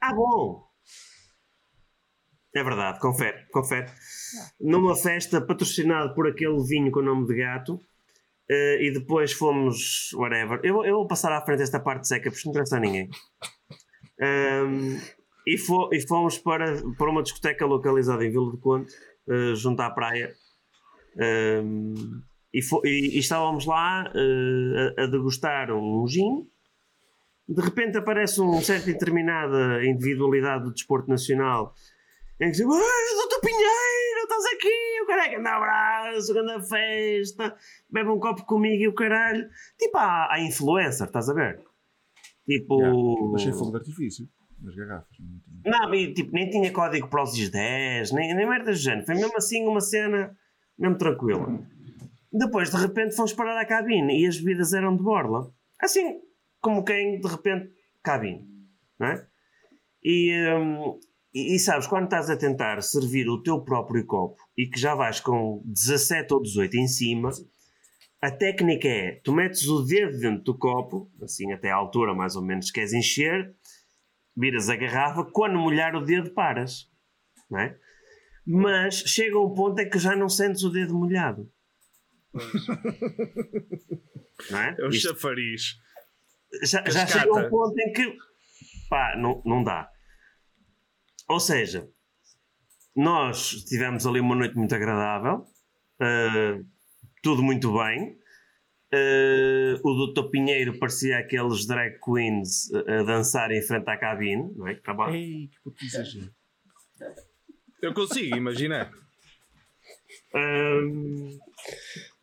Ah, 0.00 0.14
bom! 0.14 0.66
É 2.54 2.64
verdade, 2.64 2.98
confere, 3.00 3.46
confere. 3.52 3.90
Numa 4.58 4.96
festa 4.96 5.40
patrocinada 5.42 6.14
por 6.14 6.26
aquele 6.26 6.58
vinho 6.64 6.90
com 6.90 7.00
o 7.00 7.02
nome 7.02 7.26
de 7.26 7.36
gato, 7.36 7.78
eh, 8.50 8.78
e 8.86 8.90
depois 8.92 9.32
fomos, 9.32 10.12
whatever. 10.14 10.60
Eu, 10.62 10.84
eu 10.84 10.96
vou 10.96 11.06
passar 11.06 11.32
à 11.32 11.44
frente 11.44 11.62
esta 11.62 11.80
parte 11.80 12.06
seca, 12.08 12.30
porque 12.30 12.42
não 12.46 12.52
interessa 12.52 12.76
a 12.76 12.80
ninguém. 12.80 13.08
Ahm, 14.20 14.98
e, 15.46 15.58
fo- 15.58 15.90
e 15.92 16.00
fomos 16.06 16.38
para, 16.38 16.82
para 16.98 17.10
uma 17.10 17.22
discoteca 17.22 17.64
localizada 17.66 18.24
em 18.24 18.30
Vila 18.30 18.50
do 18.50 18.58
Conde, 18.58 18.92
eh, 19.28 19.54
junto 19.54 19.80
à 19.80 19.90
praia. 19.90 20.32
Ahm, 21.20 21.94
e, 22.52 22.62
fo- 22.62 22.82
e- 22.84 23.16
e 23.16 23.18
estávamos 23.18 23.66
lá 23.66 24.10
eh, 24.14 24.94
a, 24.98 25.04
a 25.04 25.06
degustar 25.06 25.70
um 25.72 26.06
gin 26.08 26.46
de 27.48 27.62
repente 27.62 27.96
aparece 27.96 28.40
um 28.40 28.60
certa 28.60 28.90
e 28.90 28.92
determinada 28.92 29.84
individualidade 29.86 30.64
do 30.64 30.72
desporto 30.72 31.08
nacional 31.08 31.72
em 32.40 32.46
que 32.50 32.56
diz: 32.56 32.60
"Ai, 32.62 33.14
Doutor 33.16 33.40
Pinheiro, 33.40 33.85
estás 34.36 34.54
aqui, 34.54 35.02
o 35.02 35.06
caralho, 35.06 35.38
anda 35.38 35.50
abraço, 35.50 36.38
anda 36.38 36.60
festa, 36.60 37.56
bebe 37.90 38.10
um 38.10 38.20
copo 38.20 38.44
comigo 38.44 38.82
e 38.82 38.88
o 38.88 38.94
caralho. 38.94 39.48
Tipo, 39.78 39.98
a, 39.98 40.34
a 40.34 40.40
influencer, 40.40 41.06
estás 41.06 41.28
a 41.28 41.34
ver? 41.34 41.62
Tipo. 42.46 42.80
Yeah. 42.80 43.32
Deixei 43.34 43.52
fogo 43.52 43.70
de 43.70 43.76
artifício 43.78 44.28
nas 44.60 44.74
garrafas. 44.74 45.16
Não, 45.64 45.94
e, 45.94 46.12
tipo, 46.12 46.32
nem 46.32 46.48
tinha 46.48 46.72
código 46.72 47.08
para 47.08 47.22
os 47.22 47.50
10, 47.50 48.12
nem, 48.12 48.34
nem 48.34 48.48
merda 48.48 48.70
do 48.70 48.76
género. 48.76 49.06
Foi 49.06 49.14
mesmo 49.14 49.36
assim 49.36 49.66
uma 49.66 49.80
cena 49.80 50.36
mesmo 50.78 50.96
tranquila. 50.96 51.58
Depois, 52.32 52.70
de 52.70 52.76
repente, 52.76 53.16
fomos 53.16 53.32
parar 53.32 53.58
à 53.58 53.64
cabine 53.64 54.20
e 54.20 54.26
as 54.26 54.38
bebidas 54.38 54.72
eram 54.72 54.96
de 54.96 55.02
borla. 55.02 55.50
Assim, 55.80 56.20
como 56.60 56.84
quem, 56.84 57.20
de 57.20 57.28
repente, 57.28 57.72
cabine. 58.02 58.46
Não 58.98 59.08
é? 59.08 59.26
E, 60.02 60.32
hum, 60.54 60.98
e, 61.36 61.54
e 61.54 61.58
sabes, 61.58 61.86
quando 61.86 62.04
estás 62.04 62.30
a 62.30 62.36
tentar 62.36 62.80
servir 62.82 63.28
o 63.28 63.42
teu 63.42 63.60
próprio 63.60 64.04
copo 64.06 64.42
e 64.56 64.66
que 64.66 64.80
já 64.80 64.94
vais 64.94 65.20
com 65.20 65.62
17 65.66 66.32
ou 66.32 66.42
18 66.42 66.74
em 66.76 66.88
cima, 66.88 67.30
a 68.22 68.30
técnica 68.30 68.88
é, 68.88 69.20
tu 69.22 69.32
metes 69.32 69.68
o 69.68 69.82
dedo 69.82 70.18
dentro 70.18 70.42
do 70.44 70.56
copo, 70.58 71.10
assim 71.22 71.52
até 71.52 71.70
à 71.70 71.76
altura 71.76 72.14
mais 72.14 72.36
ou 72.36 72.42
menos 72.42 72.66
que 72.70 72.80
queres 72.80 72.92
encher, 72.94 73.54
viras 74.36 74.68
a 74.70 74.76
garrafa, 74.76 75.24
quando 75.24 75.58
molhar 75.58 75.94
o 75.94 76.00
dedo 76.04 76.30
paras, 76.30 76.90
não 77.50 77.58
é? 77.60 77.76
Mas 78.46 78.94
chega 79.00 79.38
um 79.38 79.52
ponto 79.52 79.78
em 79.80 79.90
que 79.90 79.98
já 79.98 80.14
não 80.16 80.28
sentes 80.28 80.62
o 80.62 80.70
dedo 80.70 80.94
molhado. 80.94 81.50
Não 84.50 84.58
é? 84.60 84.76
É 84.78 84.84
o 84.84 84.88
Isto- 84.88 85.08
chafariz. 85.08 85.76
já, 86.62 86.84
já 86.88 87.06
chega 87.06 87.32
um 87.32 87.48
ponto 87.50 87.74
em 87.80 87.92
que 87.92 88.16
pá, 88.88 89.16
não, 89.18 89.42
não 89.44 89.64
dá. 89.64 89.90
Ou 91.28 91.40
seja, 91.40 91.88
nós 92.94 93.64
tivemos 93.64 94.06
ali 94.06 94.20
uma 94.20 94.34
noite 94.36 94.56
muito 94.56 94.74
agradável, 94.74 95.44
ah, 96.00 96.58
tudo 97.22 97.42
muito 97.42 97.72
bem. 97.72 98.16
Ah, 98.92 99.80
o 99.84 100.06
Dr. 100.12 100.30
Pinheiro 100.30 100.78
parecia 100.78 101.18
aqueles 101.18 101.66
drag 101.66 101.98
queens 102.00 102.72
a, 102.72 103.00
a 103.00 103.02
dançar 103.02 103.50
em 103.50 103.60
frente 103.62 103.88
à 103.88 103.96
cabine, 103.96 104.52
não 104.56 104.68
é? 104.68 104.74
Que 104.74 104.80
estava- 104.80 105.10
Ei, 105.14 105.48
que 105.48 105.60
puto 105.62 105.84
exagero. 105.84 106.30
Eu 107.82 107.92
consigo 107.92 108.36
imaginar. 108.36 108.90
Ahm, 110.34 111.38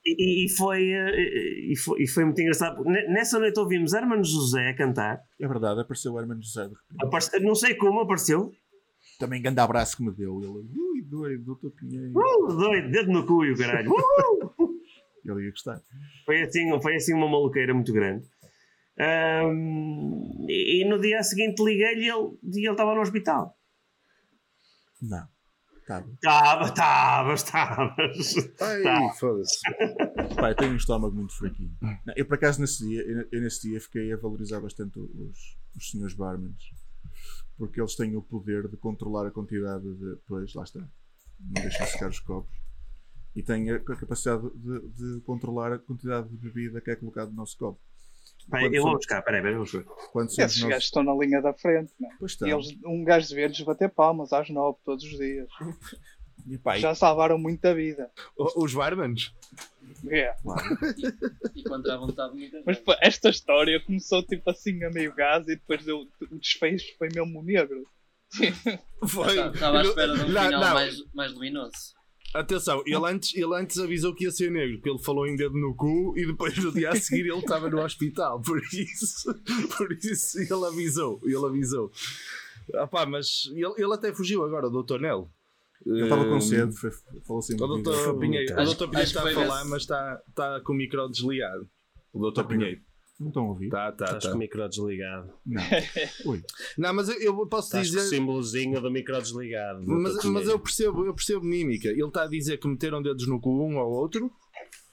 e, 0.06 0.46
e 0.46 0.50
foi, 0.50 0.90
eh, 0.92 1.72
e, 1.72 1.78
foi, 1.78 2.02
e 2.04 2.08
foi 2.08 2.26
muito 2.26 2.42
engraçado. 2.42 2.84
Nessa 2.86 3.40
noite 3.40 3.60
ouvimos 3.60 3.94
Hermano 3.94 4.24
José 4.24 4.70
a 4.70 4.76
cantar. 4.76 5.20
É 5.40 5.48
verdade, 5.48 5.82
apareceu 5.82 6.14
o 6.14 6.20
Hermano 6.20 6.42
José 6.42 6.64
de 6.64 6.74
repente. 6.74 7.06
Aparece- 7.06 7.40
não 7.40 7.56
sei 7.56 7.76
como 7.76 8.00
apareceu. 8.02 8.52
Também 9.24 9.42
grande 9.42 9.62
abraço 9.62 9.96
que 9.96 10.04
me 10.04 10.12
deu. 10.12 10.38
Ele, 10.42 10.70
ui, 10.78 11.02
doido, 11.04 11.46
doutor 11.46 11.72
Pinheiro. 11.72 12.12
Uh, 12.12 12.48
doido, 12.48 12.92
dedo 12.92 13.10
no 13.10 13.26
cu 13.26 13.46
e 13.46 13.54
o 13.54 13.58
caralho. 13.58 13.90
Uh! 13.90 14.84
Ele 15.24 15.46
ia 15.46 15.52
gostar. 15.52 15.82
Foi 16.26 16.42
assim, 16.42 16.82
foi 16.82 16.96
assim 16.96 17.14
uma 17.14 17.30
maluqueira 17.30 17.74
muito 17.74 17.94
grande. 17.94 18.28
Ahm, 19.00 20.46
e, 20.50 20.82
e 20.82 20.90
no 20.90 21.00
dia 21.00 21.24
seguinte 21.24 21.64
liguei-lhe 21.64 22.02
e 22.02 22.10
ele 22.10 22.38
e 22.44 22.66
ele 22.66 22.72
estava 22.72 22.94
no 22.94 23.00
hospital. 23.00 23.58
Não. 25.02 25.26
Estava, 25.80 26.66
estava, 26.66 27.34
estavas. 27.34 28.36
Ai, 28.60 29.10
foda-se. 29.18 29.60
Eu 30.50 30.56
tenho 30.56 30.74
um 30.74 30.76
estômago 30.76 31.16
muito 31.16 31.34
fraquinho. 31.38 31.72
Não, 31.82 32.14
eu, 32.18 32.26
por 32.26 32.36
acaso, 32.36 32.60
nesse 32.60 32.86
dia, 32.86 33.02
eu, 33.02 33.28
eu 33.32 33.42
nesse 33.42 33.70
dia 33.70 33.80
fiquei 33.80 34.12
a 34.12 34.18
valorizar 34.18 34.60
bastante 34.60 35.00
os, 35.00 35.58
os 35.76 35.90
senhores 35.90 36.14
barmans. 36.14 36.64
Porque 37.58 37.80
eles 37.80 37.96
têm 37.96 38.16
o 38.16 38.22
poder 38.22 38.68
de 38.68 38.78
controlar 38.78 39.28
a 39.28 39.32
quantidade 39.32 39.84
de. 39.96 40.18
Pois, 40.28 40.54
lá 40.54 40.64
está. 40.64 40.80
Não 40.80 41.62
deixam 41.62 41.86
secar 41.86 42.10
os 42.10 42.20
copos. 42.20 42.52
E 43.36 43.42
têm 43.44 43.70
a, 43.72 43.76
a 43.76 43.80
capacidade 43.96 44.44
de, 44.56 44.88
de 44.90 45.22
controlar 45.22 45.74
a 45.74 45.80
quantidade 45.80 46.30
de 46.30 46.38
bebida 46.38 46.80
que 46.82 46.92
é 46.92 46.96
colocada 46.96 47.30
no 47.30 47.36
nosso 47.38 47.58
copo. 47.58 47.80
Quando 48.50 48.74
eu 48.74 48.84
vou 48.84 48.96
buscar, 48.96 49.22
peraí, 49.22 49.42
peraí, 49.42 49.56
vou 49.56 49.64
buscar. 49.66 49.84
Esses 50.44 50.62
nós- 50.62 50.70
gajos 50.70 50.84
estão 50.86 51.04
na 51.04 51.14
linha 51.16 51.42
da 51.42 51.54
frente, 51.54 51.94
né? 52.00 52.10
Pois 52.20 52.34
E 52.34 52.36
está. 52.36 52.50
eles, 52.50 52.68
um 52.86 53.04
gajo 53.04 53.28
de 53.28 53.36
verdes 53.36 53.62
bater 53.66 53.90
palmas 53.90 54.34
às 54.34 54.50
nove 54.50 54.78
todos 54.84 55.04
os 55.04 55.18
dias. 55.18 55.48
Pá, 56.62 56.78
Já 56.78 56.94
salvaram 56.94 57.38
muita 57.38 57.74
vida. 57.74 58.12
O- 58.38 58.64
Os 58.66 58.74
barmans? 58.74 59.34
É. 60.10 60.34
E 61.56 61.64
contra 61.64 61.94
a 61.94 61.98
vontade 61.98 62.34
de 62.34 62.40
muita 62.40 62.64
Mas 62.66 62.78
pá, 62.80 62.98
esta 63.02 63.30
história 63.30 63.80
começou 63.86 64.24
tipo 64.24 64.50
assim 64.50 64.84
a 64.84 64.90
meio 64.90 65.14
gás 65.14 65.48
e 65.48 65.56
depois 65.56 65.84
deu, 65.86 66.00
o 66.32 66.40
desfecho 66.40 66.98
foi 66.98 67.10
mesmo 67.14 67.42
negro. 67.44 67.84
Foi. 69.08 69.40
Estava 69.54 69.80
à 69.80 69.82
espera 69.84 70.14
de 70.14 70.22
um 70.22 70.30
Não, 70.30 70.44
final 70.44 70.62
não. 70.62 70.74
mais, 70.74 70.96
mais 71.14 71.34
luminoso. 71.34 71.94
Atenção, 72.34 72.82
ele 72.88 73.06
antes, 73.06 73.36
ele 73.36 73.56
antes 73.56 73.78
avisou 73.78 74.16
que 74.16 74.24
ia 74.24 74.32
ser 74.32 74.50
negro, 74.50 74.78
porque 74.78 74.90
ele 74.90 75.04
falou 75.04 75.28
em 75.28 75.36
dedo 75.36 75.56
no 75.56 75.76
cu 75.76 76.18
e 76.18 76.26
depois 76.26 76.58
no 76.58 76.72
dia 76.72 76.90
a 76.90 76.96
seguir 76.96 77.28
ele 77.28 77.38
estava 77.38 77.70
no 77.70 77.80
hospital. 77.80 78.42
Por 78.42 78.60
isso, 78.74 79.34
por 79.78 79.92
isso 79.92 80.40
ele 80.40 80.66
avisou. 80.66 81.22
Ele 81.24 81.46
avisou. 81.46 81.92
Ah, 82.74 82.88
pá, 82.88 83.06
mas 83.06 83.44
ele, 83.52 83.74
ele 83.78 83.94
até 83.94 84.12
fugiu 84.12 84.44
agora, 84.44 84.68
o 84.68 84.84
Dr. 84.84 85.00
Nel. 85.00 85.30
Ele 85.86 86.04
estava 86.04 86.26
com 86.26 86.40
sede, 86.40 86.76
foi, 86.78 86.92
falou 87.26 87.40
assim. 87.40 87.56
O 87.56 87.58
doutor 87.68 88.12
bem. 88.18 88.30
Pinheiro, 88.32 88.54
o 88.54 88.66
doutor 88.66 88.88
Pinheiro 88.90 89.08
está 89.08 89.28
a 89.28 89.34
falar, 89.34 89.62
esse. 89.62 89.70
mas 89.70 89.82
está, 89.82 90.22
está 90.30 90.62
com 90.62 90.74
o 90.74 90.76
micro 90.76 91.10
desligado. 91.10 91.68
O 92.14 92.20
doutor 92.20 92.46
Pinheiro. 92.46 92.82
Não 93.20 93.28
estão 93.28 93.44
a 93.46 93.50
ouvir? 93.50 93.66
Está, 93.66 93.90
está, 93.90 94.06
Estás 94.06 94.28
com 94.28 94.34
o 94.36 94.38
micro 94.38 94.68
desligado. 94.68 95.34
Não. 95.46 95.62
Ui. 96.26 96.42
Não, 96.78 96.94
mas 96.94 97.10
eu- 97.10 97.20
eu 97.20 97.48
posso 97.48 97.68
Estás 97.68 97.90
com 97.90 97.96
o 97.96 97.98
dizer. 98.00 98.16
símbolozinho 98.16 98.82
do 98.82 98.90
micro 98.92 99.22
desligado. 99.22 99.84
Mas, 99.86 100.14
doutor 100.14 100.32
mas 100.32 100.48
eu 100.48 100.60
percebo, 100.60 101.06
eu 101.06 101.14
percebo 101.14 101.46
mímica. 101.46 101.90
Ele 101.90 102.04
está 102.06 102.24
a 102.24 102.28
dizer 102.28 102.58
que 102.58 102.68
meteram 102.68 103.02
dedos 103.02 103.28
no 103.28 103.40
cu 103.40 103.50
um 103.66 103.78
ao 103.78 103.90
outro. 103.92 104.32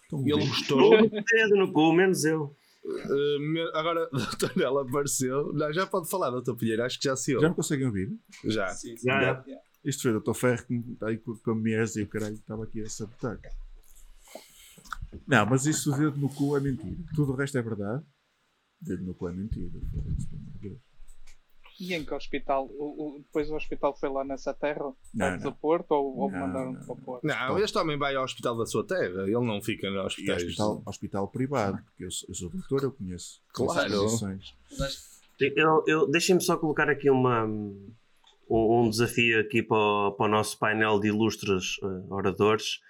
Estão 0.02 0.18
a 0.18 0.22
Ele 0.22 0.32
ouvir? 0.34 0.48
gostou. 0.48 0.90
Dedo 1.08 1.56
no 1.56 1.72
cu, 1.72 1.92
menos 1.92 2.24
eu. 2.24 2.54
Uh, 2.84 3.40
me- 3.40 3.70
agora, 3.74 4.08
a 4.12 4.16
doutora 4.18 4.64
ela 4.64 4.82
apareceu. 4.82 5.52
Não, 5.52 5.72
já 5.72 5.86
pode 5.86 6.08
falar, 6.10 6.30
doutor 6.30 6.56
Pinheiro. 6.56 6.82
Acho 6.82 6.98
que 6.98 7.04
já 7.08 7.16
se 7.16 7.30
Já 7.32 7.38
ouve. 7.38 7.48
me 7.50 7.54
conseguem 7.54 7.86
ouvir? 7.86 8.08
Já. 8.44 8.68
Sim, 8.68 8.96
sim. 8.96 9.06
Já. 9.08 9.42
Isto 9.84 10.02
foi 10.02 10.12
o 10.14 10.20
Dr. 10.20 10.34
Ferro 10.34 10.66
que 10.66 10.74
está 10.74 11.08
aí 11.08 11.18
com, 11.18 11.34
com 11.36 11.50
a 11.52 11.54
Mies 11.54 11.96
e 11.96 12.02
o 12.02 12.08
caralho 12.08 12.34
estava 12.34 12.64
aqui 12.64 12.82
a 12.82 12.88
sabotar. 12.88 13.38
Não, 15.26 15.46
mas 15.46 15.66
isso 15.66 15.90
do 15.90 15.96
dedo 15.98 16.16
no 16.18 16.28
cu 16.28 16.56
é 16.56 16.60
mentira. 16.60 16.96
Tudo 17.14 17.32
o 17.32 17.36
resto 17.36 17.56
é 17.58 17.62
verdade. 17.62 18.04
Dedo 18.80 19.02
no 19.04 19.14
cu 19.14 19.28
é 19.28 19.32
mentira. 19.32 19.70
E 21.80 21.94
em 21.94 22.04
que 22.04 22.12
hospital? 22.12 22.66
O, 22.72 23.16
o- 23.16 23.18
depois 23.20 23.48
o 23.50 23.54
hospital 23.56 23.96
foi 23.98 24.10
lá 24.10 24.22
nessa 24.22 24.52
terra? 24.52 24.84
Não, 25.14 25.30
não. 25.30 25.38
do 25.38 25.52
Porto? 25.54 25.92
Ou, 25.92 26.14
ou 26.18 26.30
mandaram 26.30 26.74
não, 26.74 26.80
para 26.84 26.92
o 26.92 26.96
Porto? 26.96 27.24
Não, 27.26 27.58
este 27.58 27.78
homem 27.78 27.96
vai 27.98 28.14
ao 28.14 28.24
hospital 28.24 28.54
da 28.58 28.66
sua 28.66 28.86
terra. 28.86 29.22
Ele 29.22 29.32
não 29.46 29.62
fica 29.62 29.88
no 29.88 29.96
E 29.96 30.00
hospital. 30.00 30.36
hospital, 30.36 30.82
hospital 30.84 31.28
privado, 31.28 31.82
porque 31.82 32.04
eu 32.04 32.10
sou, 32.10 32.28
eu 32.28 32.34
sou 32.34 32.50
doutor, 32.50 32.82
eu 32.82 32.92
conheço. 32.92 33.40
Claro. 33.54 33.90
Eu, 35.86 36.06
Deixem-me 36.10 36.42
só 36.42 36.58
colocar 36.58 36.90
aqui 36.90 37.08
uma, 37.08 37.46
um, 38.50 38.82
um 38.82 38.90
desafio 38.90 39.40
aqui 39.40 39.62
para 39.62 39.78
o, 39.78 40.12
para 40.12 40.26
o 40.26 40.28
nosso 40.28 40.58
painel 40.58 40.98
de 40.98 41.08
ilustres 41.08 41.76
eh, 41.82 41.86
oradores. 42.10 42.80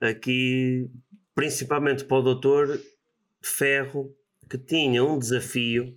Aqui, 0.00 0.90
principalmente 1.34 2.04
para 2.04 2.18
o 2.18 2.22
doutor 2.22 2.80
Ferro, 3.40 4.12
que 4.50 4.58
tinha 4.58 5.04
um 5.04 5.18
desafio. 5.18 5.96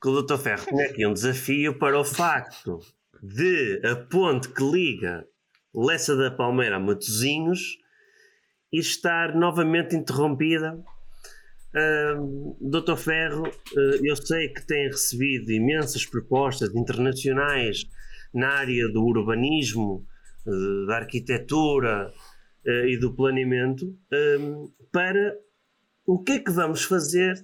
Que 0.00 0.08
o 0.08 0.12
doutor 0.12 0.38
Ferro 0.38 0.64
tinha 0.66 0.86
aqui 0.86 1.06
um 1.06 1.12
desafio 1.12 1.78
para 1.78 1.98
o 1.98 2.04
facto 2.04 2.78
de 3.22 3.80
a 3.86 3.96
ponte 3.96 4.48
que 4.48 4.62
liga 4.62 5.26
Lessa 5.74 6.16
da 6.16 6.30
Palmeira 6.30 6.76
a 6.76 6.80
Matosinhos 6.80 7.78
estar 8.70 9.34
novamente 9.34 9.96
interrompida 9.96 10.82
Doutor 12.60 12.98
Ferro, 12.98 13.46
eh, 13.46 14.00
eu 14.02 14.14
sei 14.14 14.48
que 14.48 14.66
tem 14.66 14.88
recebido 14.88 15.50
imensas 15.50 16.04
propostas 16.04 16.74
internacionais 16.74 17.84
na 18.32 18.48
área 18.48 18.88
do 18.88 19.02
urbanismo, 19.02 20.06
eh, 20.46 20.86
da 20.86 20.96
arquitetura 20.96 22.12
eh, 22.66 22.90
e 22.90 22.98
do 22.98 23.14
planeamento 23.14 23.96
para 24.92 25.34
o 26.06 26.22
que 26.22 26.32
é 26.32 26.38
que 26.40 26.50
vamos 26.50 26.84
fazer 26.84 27.34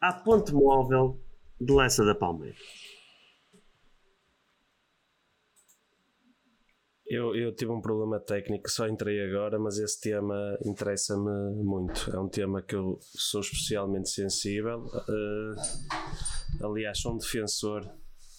à 0.00 0.12
ponte 0.12 0.52
móvel 0.54 1.20
de 1.60 1.72
Lessa 1.72 2.04
da 2.04 2.14
Palmeira. 2.14 2.56
Eu, 7.14 7.32
eu 7.36 7.54
tive 7.54 7.70
um 7.70 7.80
problema 7.80 8.18
técnico, 8.18 8.68
só 8.68 8.88
entrei 8.88 9.24
agora, 9.24 9.56
mas 9.56 9.78
esse 9.78 10.00
tema 10.00 10.58
interessa-me 10.64 11.62
muito. 11.62 12.10
É 12.12 12.18
um 12.18 12.28
tema 12.28 12.60
que 12.60 12.74
eu 12.74 12.98
sou 13.00 13.40
especialmente 13.40 14.10
sensível. 14.10 14.84
Eh, 15.08 15.54
aliás, 16.60 16.98
sou 16.98 17.14
um 17.14 17.18
defensor 17.18 17.88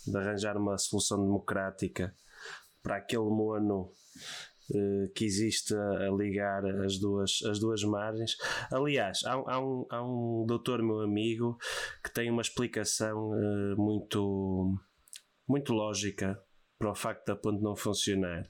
de 0.06 0.18
arranjar 0.18 0.58
uma 0.58 0.78
solução 0.78 1.22
democrática 1.22 2.14
para 2.84 2.98
aquele 2.98 3.30
mono 3.30 3.94
eh, 4.70 5.10
que 5.16 5.24
existe 5.24 5.74
a, 5.74 6.10
a 6.10 6.12
ligar 6.12 6.66
as 6.84 7.00
duas, 7.00 7.44
as 7.50 7.60
duas 7.60 7.82
margens. 7.84 8.36
Aliás, 8.70 9.24
há, 9.24 9.36
há 9.36 9.66
um, 9.66 9.86
há 9.90 10.04
um 10.04 10.46
doutor 10.46 10.84
meu 10.84 11.00
amigo 11.00 11.58
que 12.04 12.14
tem 12.14 12.30
uma 12.30 12.42
explicação 12.42 13.34
eh, 13.36 13.76
muito, 13.78 14.78
muito 15.48 15.72
lógica 15.72 16.38
para 16.78 16.92
o 16.92 16.96
facto 16.96 17.26
da 17.26 17.36
ponte 17.36 17.64
não 17.64 17.76
funcionar 17.76 18.44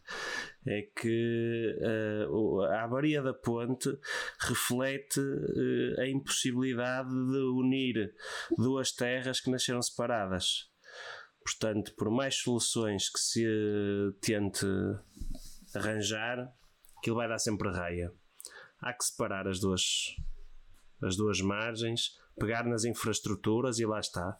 é 0.68 0.82
que 1.00 1.76
o- 2.30 2.62
a 2.62 2.84
avaria 2.84 3.22
da 3.22 3.34
ponte 3.34 3.90
reflete 4.40 5.20
eh, 5.20 6.02
a 6.02 6.08
impossibilidade 6.08 7.10
de 7.10 7.38
unir 7.38 8.14
duas 8.58 8.92
terras 8.92 9.40
que 9.40 9.52
nasceram 9.52 9.82
separadas. 9.82 10.70
Portanto, 11.44 11.94
por 11.96 12.10
mais 12.10 12.36
soluções 12.36 13.10
que 13.12 13.20
se 13.20 13.46
eh, 13.46 14.12
tente 14.22 14.66
arranjar, 15.76 16.52
aquilo 16.98 17.18
vai 17.18 17.28
dar 17.28 17.38
sempre 17.40 17.70
raia. 17.70 18.12
Há 18.80 18.94
que 18.94 19.04
separar 19.06 19.48
as 19.48 19.60
duas, 19.60 19.84
as 21.04 21.16
duas 21.16 21.40
margens, 21.42 22.10
pegar 22.40 22.64
nas 22.66 22.84
infraestruturas 22.86 23.80
e 23.80 23.86
lá 23.86 24.00
está, 24.00 24.38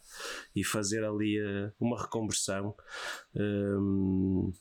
e 0.54 0.64
fazer 0.64 1.04
ali 1.04 1.38
eh, 1.38 1.72
uma 1.80 2.00
reconversão. 2.00 2.74
Hum, 3.34 4.52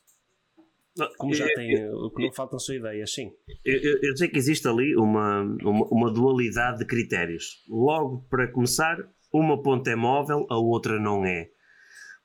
como 1.17 1.34
já 1.34 1.45
tem, 1.56 1.89
o 1.93 2.10
que 2.10 2.24
não 2.24 2.32
faltam 2.34 2.58
são 2.58 2.74
ideias, 2.74 3.13
sim. 3.13 3.30
Eu, 3.65 3.76
eu- 3.82 4.00
eu 4.02 4.17
sei 4.17 4.30
que 4.30 4.38
existe 4.38 4.65
ali 4.67 4.95
uma, 4.95 5.41
uma, 5.63 5.86
uma 5.91 6.13
dualidade 6.13 6.80
de 6.80 6.86
critérios. 6.86 7.63
Logo, 7.69 8.26
para 8.30 8.50
começar, 8.52 8.98
uma 9.34 9.62
ponte 9.62 9.89
é 9.89 9.95
móvel, 9.95 10.45
a 10.50 10.58
outra 10.58 10.98
não 11.00 11.26
é. 11.26 11.50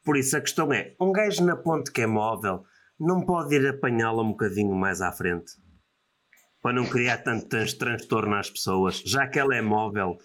Por 0.05 0.17
isso 0.17 0.37
a 0.37 0.41
questão 0.41 0.73
é: 0.73 0.95
um 1.01 1.11
gajo 1.13 1.45
na 1.45 1.57
ponte 1.57 1.91
que 1.93 2.03
é 2.03 2.07
móvel 2.07 2.63
não 2.99 3.25
pode 3.27 3.55
ir 3.57 3.67
apanhá-la 3.67 4.23
um 4.23 4.31
bocadinho 4.31 4.75
mais 4.75 5.01
à 5.01 5.11
frente 5.13 5.53
para 6.63 6.73
não 6.75 6.85
criar 6.87 7.19
tanto 7.19 7.47
trans- 7.49 7.75
transtorno 7.75 8.35
às 8.35 8.51
pessoas, 8.51 9.03
já 9.05 9.27
que 9.27 9.39
ela 9.39 9.55
é 9.57 9.63
móvel. 9.63 10.19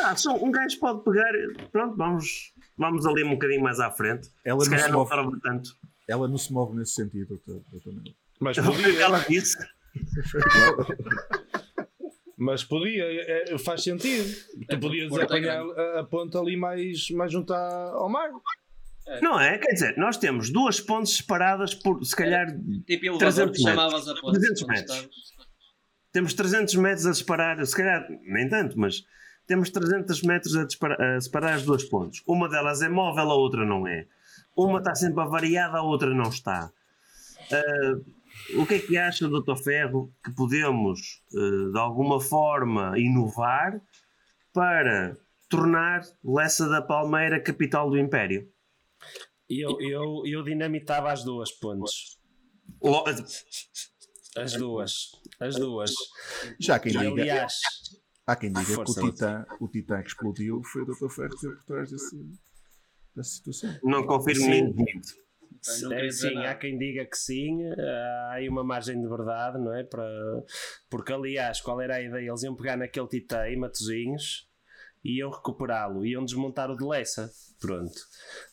Ah, 0.00 0.14
só 0.16 0.34
um 0.36 0.50
gajo 0.50 0.78
pode 0.78 1.02
pegar, 1.02 1.32
pronto, 1.72 1.96
vamos, 1.96 2.52
vamos 2.76 3.06
ali 3.06 3.24
um 3.24 3.30
bocadinho 3.30 3.62
mais 3.62 3.80
à 3.80 3.90
frente. 3.90 4.28
Ela 4.44 4.60
Se 4.60 4.66
não, 4.66 4.70
calhar 4.70 4.86
se 4.86 4.92
não 4.92 4.98
move, 5.00 5.10
tarda 5.10 5.38
tanto. 5.42 5.70
ela 6.06 6.28
não 6.28 6.36
se 6.38 6.52
move 6.52 6.76
nesse 6.76 6.92
sentido, 6.92 7.40
doutor. 7.46 7.62
Mas 8.40 8.56
podia, 8.58 9.00
ela 9.02 9.18
disse. 9.28 9.56
mas 12.36 12.62
podia 12.62 13.04
é, 13.04 13.52
é, 13.54 13.58
faz 13.58 13.82
sentido. 13.82 14.28
É, 14.68 14.74
Tu 14.76 14.80
podias 14.80 15.08
Porto 15.08 15.22
é 15.22 15.24
apanhar 15.24 15.60
a, 15.62 16.00
a 16.00 16.04
ponta 16.04 16.38
ali 16.38 16.56
mais, 16.56 17.10
mais 17.10 17.32
junto 17.32 17.52
ao 17.52 18.08
mar. 18.08 18.28
Não 19.22 19.40
é? 19.40 19.56
Quer 19.58 19.72
dizer, 19.72 19.96
nós 19.96 20.18
temos 20.18 20.50
duas 20.50 20.80
pontes 20.80 21.16
separadas 21.16 21.74
por, 21.74 22.04
se 22.04 22.14
calhar, 22.14 22.46
Tipo 22.86 23.06
elevador 23.06 23.18
300 23.18 23.56
que 23.56 23.62
chamavas 23.62 24.06
a 24.06 24.14
ponte. 24.20 24.38
300 24.38 24.62
quando 24.62 24.76
metros. 24.76 25.08
Temos 26.12 26.34
300 26.34 26.74
metros 26.76 27.06
a 27.06 27.14
separar, 27.14 27.64
se 27.64 27.76
calhar 27.76 28.06
nem 28.22 28.48
tanto, 28.48 28.78
mas 28.78 29.04
temos 29.46 29.70
300 29.70 30.22
metros 30.22 30.56
a, 30.56 30.64
disparar- 30.64 31.00
a 31.00 31.20
separar 31.20 31.54
as 31.54 31.62
duas 31.64 31.84
pontes. 31.84 32.22
Uma 32.26 32.48
delas 32.48 32.82
é 32.82 32.88
móvel, 32.88 33.30
a 33.30 33.34
outra 33.34 33.64
não 33.64 33.86
é. 33.86 34.06
Uma 34.56 34.78
está 34.78 34.94
sempre 34.94 35.22
avariada, 35.22 35.78
a 35.78 35.82
outra 35.82 36.12
não 36.12 36.28
está. 36.28 36.70
Ah, 37.52 38.00
o 38.56 38.66
que 38.66 38.74
é 38.74 38.78
que 38.78 38.96
acha, 38.98 39.28
Dr. 39.28 39.56
Ferro, 39.56 40.12
que 40.24 40.30
podemos, 40.32 41.22
ah, 41.34 41.70
de 41.72 41.78
alguma 41.78 42.20
forma, 42.20 42.98
inovar 42.98 43.80
para 44.52 45.16
tornar 45.48 46.02
Lessa 46.24 46.68
da 46.68 46.82
Palmeira 46.82 47.40
capital 47.40 47.88
do 47.88 47.98
Império? 47.98 48.48
Eu, 49.48 49.80
eu, 49.80 50.22
eu 50.26 50.42
dinamitava 50.42 51.10
as 51.10 51.24
duas 51.24 51.50
pontes. 51.52 52.18
Lo- 52.82 53.04
As 54.42 54.52
duas. 54.52 54.92
As 55.40 55.56
duas. 55.56 55.92
Já 56.58 56.76
há 56.76 56.78
quem 56.78 56.92
E, 56.92 56.98
diga, 56.98 57.10
aliás, 57.10 57.54
há 58.26 58.36
quem 58.36 58.52
diga 58.52 58.84
que 58.84 58.90
o 58.90 59.10
titã, 59.10 59.46
o 59.60 59.68
titã 59.68 60.02
que 60.02 60.08
explodiu 60.08 60.62
foi 60.64 60.82
o 60.82 60.86
Dr. 60.86 61.08
Ferro 61.08 61.36
que 61.38 61.48
por 61.48 61.64
trás 61.64 61.90
desse, 61.90 62.16
dessa 63.14 63.30
situação. 63.30 63.78
Não 63.82 64.06
confirmo 64.06 64.42
Sim. 64.42 64.50
nem 64.50 65.02
É, 65.92 66.10
sim, 66.10 66.36
há 66.38 66.54
quem 66.54 66.78
diga 66.78 67.04
que 67.04 67.16
sim, 67.16 67.58
há 67.64 68.32
aí 68.34 68.48
uma 68.48 68.62
margem 68.62 69.00
de 69.00 69.08
verdade, 69.08 69.58
não 69.58 69.74
é? 69.74 69.82
Para... 69.84 70.06
Porque, 70.88 71.12
aliás, 71.12 71.60
qual 71.60 71.80
era 71.80 71.96
a 71.96 72.02
ideia? 72.02 72.28
Eles 72.28 72.42
iam 72.42 72.54
pegar 72.54 72.76
naquele 72.76 73.08
titã 73.08 73.48
em 73.48 73.56
Matozinhos 73.56 74.48
e 75.04 75.18
iam 75.18 75.30
recuperá-lo, 75.30 76.04
iam 76.04 76.24
desmontar 76.24 76.70
o 76.70 76.76
de 76.76 76.84
Lessa. 76.84 77.30
Pronto. 77.60 77.98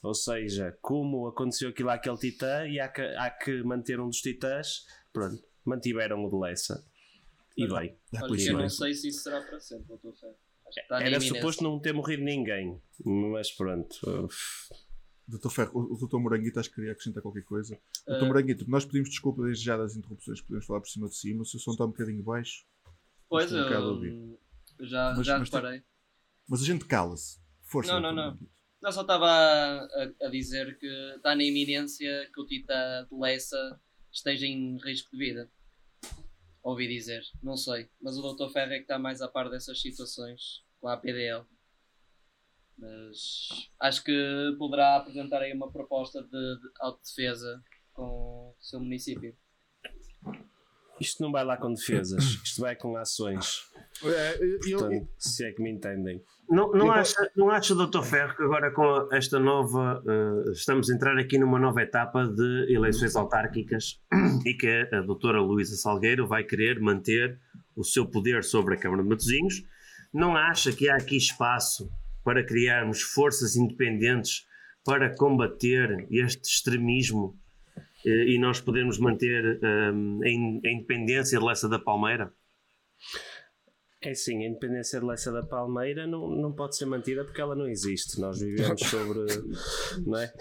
Ou 0.01 0.13
seja, 0.13 0.77
como 0.81 1.27
aconteceu 1.27 1.69
aquilo 1.69 1.89
àquele 1.89 2.17
titã 2.17 2.67
e 2.67 2.79
há 2.79 2.87
que, 2.87 3.01
há 3.01 3.29
que 3.29 3.63
manter 3.63 3.99
um 3.99 4.07
dos 4.07 4.17
titãs, 4.17 4.85
pronto, 5.13 5.41
mantiveram 5.65 6.23
o 6.25 6.29
de 6.29 6.35
Lessa. 6.37 6.85
E 7.57 7.67
bem. 7.67 7.73
Olha, 7.75 7.97
eu 8.13 8.29
bem. 8.29 8.53
não 8.53 8.69
sei 8.69 8.93
se 8.93 9.07
isso 9.09 9.23
será 9.23 9.41
para 9.41 9.59
sempre, 9.59 9.87
doutor 9.87 10.13
Ferro. 10.15 10.35
Acho 10.67 10.73
que 10.75 10.81
está 10.81 10.95
na 10.95 11.01
Era 11.01 11.09
iminência. 11.15 11.35
suposto 11.35 11.63
não 11.63 11.79
ter 11.79 11.93
morrido 11.93 12.23
ninguém, 12.23 12.81
mas 13.05 13.51
pronto. 13.51 13.95
Dr. 15.27 15.49
Ferro, 15.49 15.71
o, 15.79 16.07
Dr. 16.07 16.17
Moranguito 16.17 16.59
acho 16.59 16.69
que 16.69 16.75
queria 16.75 16.91
acrescentar 16.91 17.21
qualquer 17.23 17.43
coisa. 17.43 17.75
Dr. 18.07 18.13
Ah. 18.23 18.25
Moranguito, 18.25 18.69
nós 18.69 18.85
pedimos 18.85 19.09
desculpa 19.09 19.43
desde 19.43 19.63
já 19.63 19.75
das 19.77 19.95
interrupções, 19.95 20.41
podemos 20.41 20.65
falar 20.65 20.81
por 20.81 20.87
cima 20.89 21.07
de 21.07 21.15
cima. 21.15 21.43
Se 21.45 21.55
o 21.55 21.59
som 21.59 21.71
está 21.71 21.85
um 21.85 21.89
bocadinho 21.89 22.23
baixo, 22.23 22.65
Pois, 23.27 23.45
Estou 23.51 23.59
um 23.59 23.67
a 23.67 23.71
eu 23.71 23.81
ouvir. 23.85 24.37
já, 24.81 25.13
Mas- 25.17 25.25
já 25.25 25.39
mas 25.39 25.49
tem- 25.49 25.59
reparei. 25.59 25.83
mas 26.47 26.61
a 26.61 26.65
gente 26.65 26.85
cala-se. 26.85 27.39
Força. 27.63 27.91
Não, 27.93 27.99
não, 27.99 28.13
não. 28.13 28.39
Eu 28.83 28.91
só 28.91 29.01
estava 29.01 29.25
a, 29.25 29.79
a- 29.83 30.11
a 30.27 30.29
dizer 30.29 30.77
que 30.77 30.85
está 31.15 31.35
na 31.35 31.43
iminência 31.43 32.29
que 32.31 32.39
o 32.39 32.45
Tita 32.45 33.07
de 33.11 33.17
Lessa 33.19 33.81
esteja 34.15 34.47
em 34.47 34.77
risco 34.77 35.11
de 35.11 35.17
vida. 35.17 35.51
Ouvi 36.63 36.87
dizer, 36.87 37.23
não 37.43 37.55
sei. 37.55 37.89
Mas 38.01 38.17
o 38.17 38.33
Dr. 38.33 38.49
Ferro 38.51 38.71
é 38.71 38.77
que 38.77 38.83
está 38.83 38.97
mais 38.97 39.21
a 39.21 39.27
par 39.27 39.49
dessas 39.49 39.79
situações 39.79 40.63
com 40.79 40.87
a 40.87 40.93
APDL. 40.93 41.45
Mas 42.77 43.69
acho 43.79 44.03
que 44.03 44.55
poderá 44.57 44.97
apresentar 44.97 45.41
aí 45.41 45.53
uma 45.53 45.71
proposta 45.71 46.21
de, 46.23 46.29
de 46.29 46.69
autodefesa 46.79 47.63
com 47.93 48.49
o 48.49 48.55
seu 48.59 48.79
município. 48.79 49.37
Isto 50.99 51.23
não 51.23 51.31
vai 51.31 51.43
lá 51.43 51.57
com 51.57 51.73
defesas, 51.73 52.23
isto 52.43 52.61
vai 52.61 52.75
com 52.75 52.95
ações. 52.95 53.63
É, 54.03 54.37
eu- 54.65 54.79
Portanto, 54.79 55.07
se 55.17 55.45
é 55.45 55.51
que 55.51 55.61
me 55.61 55.69
entendem. 55.71 56.21
Não, 56.49 56.71
não, 56.71 56.91
acha, 56.91 57.31
não 57.35 57.49
acha, 57.49 57.73
Dr. 57.73 58.03
Ferro, 58.03 58.35
que 58.35 58.43
agora 58.43 58.71
com 58.71 59.09
esta 59.11 59.39
nova. 59.39 60.01
eh, 60.07 60.51
estamos 60.51 60.89
a 60.89 60.93
entrar 60.95 61.17
aqui 61.17 61.37
numa 61.39 61.57
nova 61.59 61.81
etapa 61.81 62.27
de 62.27 62.71
eleições 62.73 63.15
autárquicas 63.15 63.99
e 64.45 64.53
que 64.53 64.87
a 64.93 65.01
doutora 65.01 65.41
Luísa 65.41 65.75
Salgueiro 65.75 66.27
vai 66.27 66.43
querer 66.43 66.79
manter 66.79 67.39
o 67.75 67.83
seu 67.83 68.05
poder 68.05 68.43
sobre 68.43 68.75
a 68.75 68.77
Câmara 68.77 69.01
de 69.03 69.09
Matosinhos. 69.09 69.63
Não 70.13 70.35
acha 70.37 70.71
que 70.71 70.87
há 70.87 70.95
aqui 70.95 71.17
espaço 71.17 71.89
para 72.23 72.45
criarmos 72.45 73.01
forças 73.01 73.55
independentes 73.55 74.45
para 74.85 75.15
combater 75.15 76.05
este 76.11 76.43
extremismo 76.47 77.35
e 78.33 78.39
nós 78.39 78.61
podermos 78.61 78.99
manter 78.99 79.59
eh, 79.63 79.89
a 79.89 80.29
in- 80.29 80.61
a 80.65 80.69
independência 80.71 81.39
de 81.39 81.45
Lessa 81.45 81.69
da 81.69 81.79
Palmeira? 81.79 82.33
É 84.05 84.13
sim, 84.13 84.43
a 84.45 84.47
independência 84.49 84.99
de 84.99 85.05
Lessa 85.05 85.31
da 85.31 85.41
Palmeira 85.41 86.05
não, 86.05 86.29
não 86.29 86.53
pode 86.53 86.75
ser 86.77 86.85
mantida 86.85 87.25
porque 87.25 87.41
ela 87.41 87.55
não 87.55 87.67
existe. 87.67 88.19
Nós 88.21 88.39
vivemos 88.39 88.79
sobre. 88.81 89.19
não 90.05 90.19
é? 90.19 90.31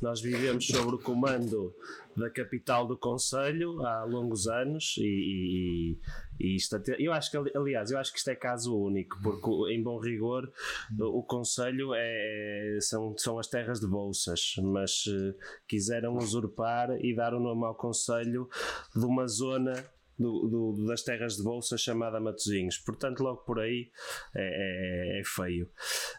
Nós 0.00 0.20
vivemos 0.22 0.66
sobre 0.66 0.94
o 0.94 0.98
comando 0.98 1.74
da 2.16 2.30
capital 2.30 2.86
do 2.86 2.96
Conselho 2.96 3.80
há 3.86 4.04
longos 4.04 4.46
anos 4.46 4.94
e, 4.98 5.02
e, 5.04 5.98
e 6.40 6.56
isto 6.56 6.76
até, 6.76 6.94
eu 6.98 7.10
acho 7.12 7.30
que 7.30 7.36
ali- 7.38 7.52
aliás 7.54 7.90
eu 7.90 7.98
acho 7.98 8.12
que 8.12 8.18
isto 8.18 8.28
é 8.28 8.34
caso 8.34 8.76
único 8.78 9.18
porque 9.22 9.72
em 9.72 9.82
bom 9.82 9.98
rigor 9.98 10.50
o, 11.00 11.20
o 11.20 11.22
Conselho 11.22 11.92
é, 11.94 12.76
são, 12.80 13.16
são 13.16 13.38
as 13.38 13.46
terras 13.46 13.80
de 13.80 13.86
Bolsas 13.86 14.56
mas 14.62 15.04
eh, 15.08 15.34
quiseram 15.66 16.18
usurpar 16.18 16.90
e 17.02 17.16
dar 17.16 17.32
o 17.32 17.40
nome 17.40 17.64
ao 17.64 17.74
Conselho 17.74 18.46
de 18.94 19.06
uma 19.06 19.26
zona 19.26 19.72
do, 20.22 20.48
do- 20.76 20.86
das 20.86 21.02
terras 21.02 21.36
de 21.36 21.42
bolsa 21.42 21.76
chamada 21.76 22.20
Matosinhos. 22.20 22.78
Portanto, 22.78 23.20
logo 23.22 23.42
por 23.44 23.58
aí 23.60 23.90
é, 24.34 25.16
é- 25.16 25.20
é 25.20 25.22
feio. 25.24 25.68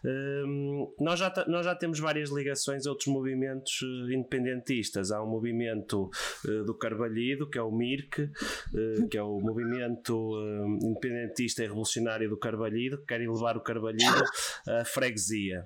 Hum, 0.06 0.94
nós, 1.00 1.20
já, 1.20 1.34
nós 1.48 1.66
já 1.66 1.76
temos 1.76 2.00
várias 2.00 2.30
ligações 2.30 2.86
a 2.86 2.90
outros 2.92 3.08
movimentos 3.08 3.80
eh, 3.82 4.14
independentistas. 4.14 5.12
Há 5.12 5.24
um 5.24 5.30
movimento 5.30 6.10
eh, 6.48 6.64
do 6.64 6.74
Carvalhido, 6.78 7.50
que 7.50 7.58
é 7.58 7.62
o 7.62 7.72
MIRC, 7.72 8.20
eh, 8.22 9.08
que 9.10 9.18
é 9.18 9.24
o 9.24 9.40
movimento 9.40 10.14
eh, 10.40 10.86
independentista 10.88 11.64
e 11.64 11.68
revolucionário 11.68 12.30
do 12.30 12.38
Carvalhido, 12.38 12.98
que 13.00 13.06
quer 13.06 13.20
levar 13.20 13.56
o 13.58 13.62
Carvalhido 13.62 14.24
à 14.68 14.84
freguesia. 14.86 15.66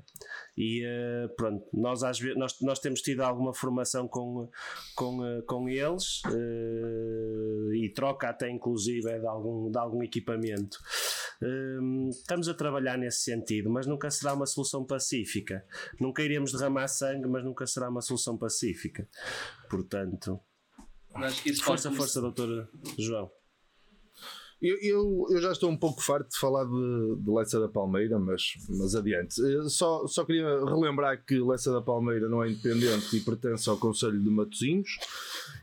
E 0.58 0.84
eh, 0.84 1.28
pronto, 1.38 1.63
nós, 1.72 2.04
às 2.04 2.20
vezes, 2.20 2.36
nós, 2.36 2.60
nós 2.62 2.80
temos 2.80 3.02
tido 3.02 3.22
alguma 3.22 3.54
formação 3.54 4.08
com, 4.08 4.50
com, 4.96 5.24
eh, 5.24 5.41
com 5.43 5.70
eles 5.70 6.22
eh, 6.26 7.76
e 7.76 7.89
troca 7.93 8.30
até 8.30 8.50
inclusive 8.50 9.08
é 9.08 9.20
de 9.20 9.28
algum, 9.28 9.70
de 9.70 9.78
algum 9.78 10.02
equipamento. 10.02 10.80
Hum, 11.43 12.10
estamos 12.10 12.50
a 12.50 12.56
trabalhar 12.56 12.98
nesse 12.98 13.20
sentido, 13.20 13.70
mas 13.70 13.86
nunca 13.86 14.10
será 14.10 14.34
uma 14.34 14.48
solução 14.48 14.84
pacífica. 14.84 15.63
Nunca 16.00 16.24
iremos 16.24 16.52
derramar 16.52 16.88
sangue, 16.88 17.28
mas 17.28 17.43
nunca 17.43 17.67
será 17.67 17.89
uma 17.89 18.02
solução 18.02 18.36
pacífica. 18.36 19.08
Portanto, 19.70 20.39
força, 21.63 21.91
força, 21.91 22.20
doutor 22.20 22.67
João. 22.98 23.32
Eu, 24.62 24.76
eu, 24.82 25.26
eu 25.30 25.41
já 25.41 25.52
estou 25.52 25.70
um 25.70 25.78
pouco 25.78 26.02
farto 26.02 26.30
de 26.30 26.39
falar 26.39 26.65
de, 26.65 27.15
de 27.24 27.32
Leça 27.32 27.60
da 27.60 27.67
Palmeira, 27.67 28.17
mas, 28.17 28.54
mas 28.70 28.96
adiante. 28.96 29.36
Só, 29.70 30.08
só 30.08 30.26
queria 30.26 30.48
relembrar 30.65 31.24
que 31.24 31.39
Leça 31.39 31.72
da 31.72 31.82
Palmeira 31.82 32.28
não 32.28 32.43
é 32.43 32.50
independente 32.50 33.15
e 33.15 33.20
pertence 33.22 33.70
ao 33.70 33.78
Conselho 33.78 34.20
de 34.20 34.30
Matosinhos 34.30 34.98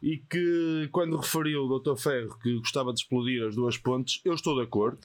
e 0.01 0.19
que 0.19 0.89
quando 0.93 1.17
referiu 1.17 1.65
o 1.65 1.79
Dr. 1.79 1.97
Ferro 1.97 2.39
que 2.41 2.57
gostava 2.59 2.93
de 2.93 3.01
explodir 3.01 3.45
as 3.47 3.57
duas 3.57 3.77
pontes, 3.77 4.21
eu 4.25 4.35
estou 4.35 4.55
de 4.57 4.63
acordo, 4.63 4.99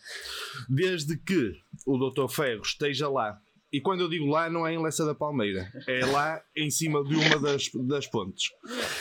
desde 0.70 1.18
que 1.18 1.56
o 1.86 1.98
Dr. 1.98 2.28
Ferro 2.28 2.62
esteja 2.62 3.10
lá. 3.10 3.40
E 3.72 3.80
quando 3.80 4.02
eu 4.02 4.10
digo 4.10 4.26
lá, 4.26 4.50
não 4.50 4.66
é 4.66 4.74
em 4.74 4.82
Leça 4.84 5.06
da 5.06 5.14
Palmeira, 5.14 5.72
é 5.88 6.04
lá 6.06 6.42
em 6.58 6.72
cima 6.72 7.04
de 7.04 7.16
uma 7.16 7.38
das, 7.40 7.70
das 7.88 8.08
pontes. 8.08 8.46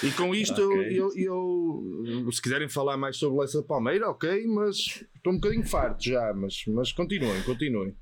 E 0.04 0.10
com 0.12 0.34
isto 0.34 0.60
eu- 0.60 0.70
Ok. 0.70 0.98
eu, 1.00 1.10
eu, 2.26 2.32
se 2.32 2.42
quiserem 2.42 2.68
falar 2.68 2.96
mais 2.98 3.16
sobre 3.16 3.40
Leça 3.40 3.62
da 3.62 3.66
Palmeira, 3.66 4.10
ok, 4.10 4.46
mas 4.46 4.76
estou 5.16 5.32
um 5.32 5.36
bocadinho 5.36 5.66
farto 5.66 6.04
já, 6.04 6.34
mas, 6.34 6.64
mas 6.68 6.92
continuem, 6.92 7.42
continuem. 7.44 7.96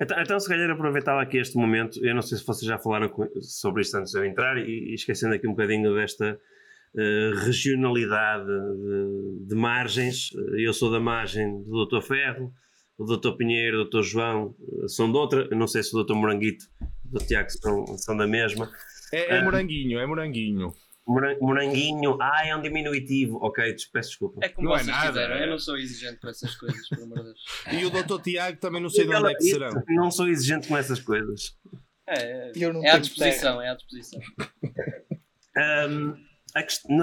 Então, 0.00 0.20
então, 0.20 0.40
se 0.40 0.48
calhar 0.48 0.68
aproveitava 0.70 1.22
aqui 1.22 1.38
este 1.38 1.56
momento, 1.56 2.04
eu 2.04 2.14
não 2.14 2.22
sei 2.22 2.36
se 2.38 2.44
vocês 2.46 2.66
já 2.68 2.78
falaram 2.78 3.12
sobre 3.40 3.82
isto 3.82 3.96
antes 3.96 4.12
de 4.12 4.18
eu 4.18 4.24
entrar, 4.24 4.56
e, 4.58 4.90
e 4.90 4.94
esquecendo 4.94 5.34
aqui 5.34 5.46
um 5.46 5.52
bocadinho 5.52 5.94
desta 5.94 6.38
eh, 6.96 7.30
regionalidade 7.44 8.44
de, 8.46 9.46
de 9.48 9.54
margens. 9.54 10.30
Eh, 10.36 10.66
Eu 10.66 10.72
sou 10.72 10.90
da 10.90 10.98
margem 11.00 11.62
do 11.62 11.86
Dr. 11.86 12.00
Ferro, 12.02 12.52
o 12.98 13.04
Dr. 13.04 13.32
Pinheiro, 13.36 13.82
o 13.82 13.84
Dr. 13.84 14.02
João 14.02 14.54
eh, 14.82 14.88
são 14.88 15.10
de 15.10 15.16
outra, 15.18 15.48
eu 15.50 15.56
não 15.56 15.66
sei 15.66 15.82
se 15.82 15.96
o 15.96 16.02
Dr. 16.02 16.14
Moranguito 16.14 16.64
e 16.80 17.08
o 17.08 17.18
Dr. 17.18 17.26
Tiago 17.26 17.50
são, 17.50 17.86
são 17.98 18.16
da 18.16 18.26
mesma. 18.26 18.70
É, 19.12 19.36
é 19.36 19.38
Ah. 19.38 19.44
moranguinho, 19.44 19.98
é 19.98 20.06
moranguinho. 20.06 20.72
Moran- 21.06 21.36
Moranguinho, 21.38 22.16
ah, 22.18 22.46
é 22.46 22.56
um 22.56 22.62
diminutivo, 22.62 23.36
ok, 23.42 23.76
peço 23.92 24.08
desculpa. 24.08 24.40
É 24.42 24.48
como 24.48 24.68
Não 24.68 24.74
é 24.74 24.78
vocês 24.78 24.88
nada, 24.96 25.08
quiserem, 25.08 25.36
é. 25.36 25.44
eu 25.46 25.50
não 25.50 25.58
sou 25.58 25.76
exigente 25.76 26.18
com 26.18 26.28
essas 26.28 26.54
coisas, 26.54 26.88
por 26.88 27.02
amor 27.02 27.18
de 27.18 27.24
Deus. 27.24 27.40
E 27.72 27.84
o 27.84 27.90
Dr. 27.90 28.22
Tiago 28.22 28.58
também 28.58 28.80
não 28.80 28.88
sei 28.88 29.06
de 29.06 29.14
onde 29.14 29.30
é 29.30 29.34
que 29.34 29.44
serão. 29.44 29.82
Não 29.90 30.10
sou 30.10 30.26
exigente 30.28 30.66
com 30.66 30.76
essas 30.78 30.98
coisas. 31.00 31.58
É, 32.08 32.52
Eu 32.56 32.72
não 32.72 32.82
é 32.82 32.90
à 32.90 32.98
disposição, 32.98 33.60
é 33.60 33.68
à 33.68 33.74
disposição. 33.74 34.18
Um, 35.56 36.14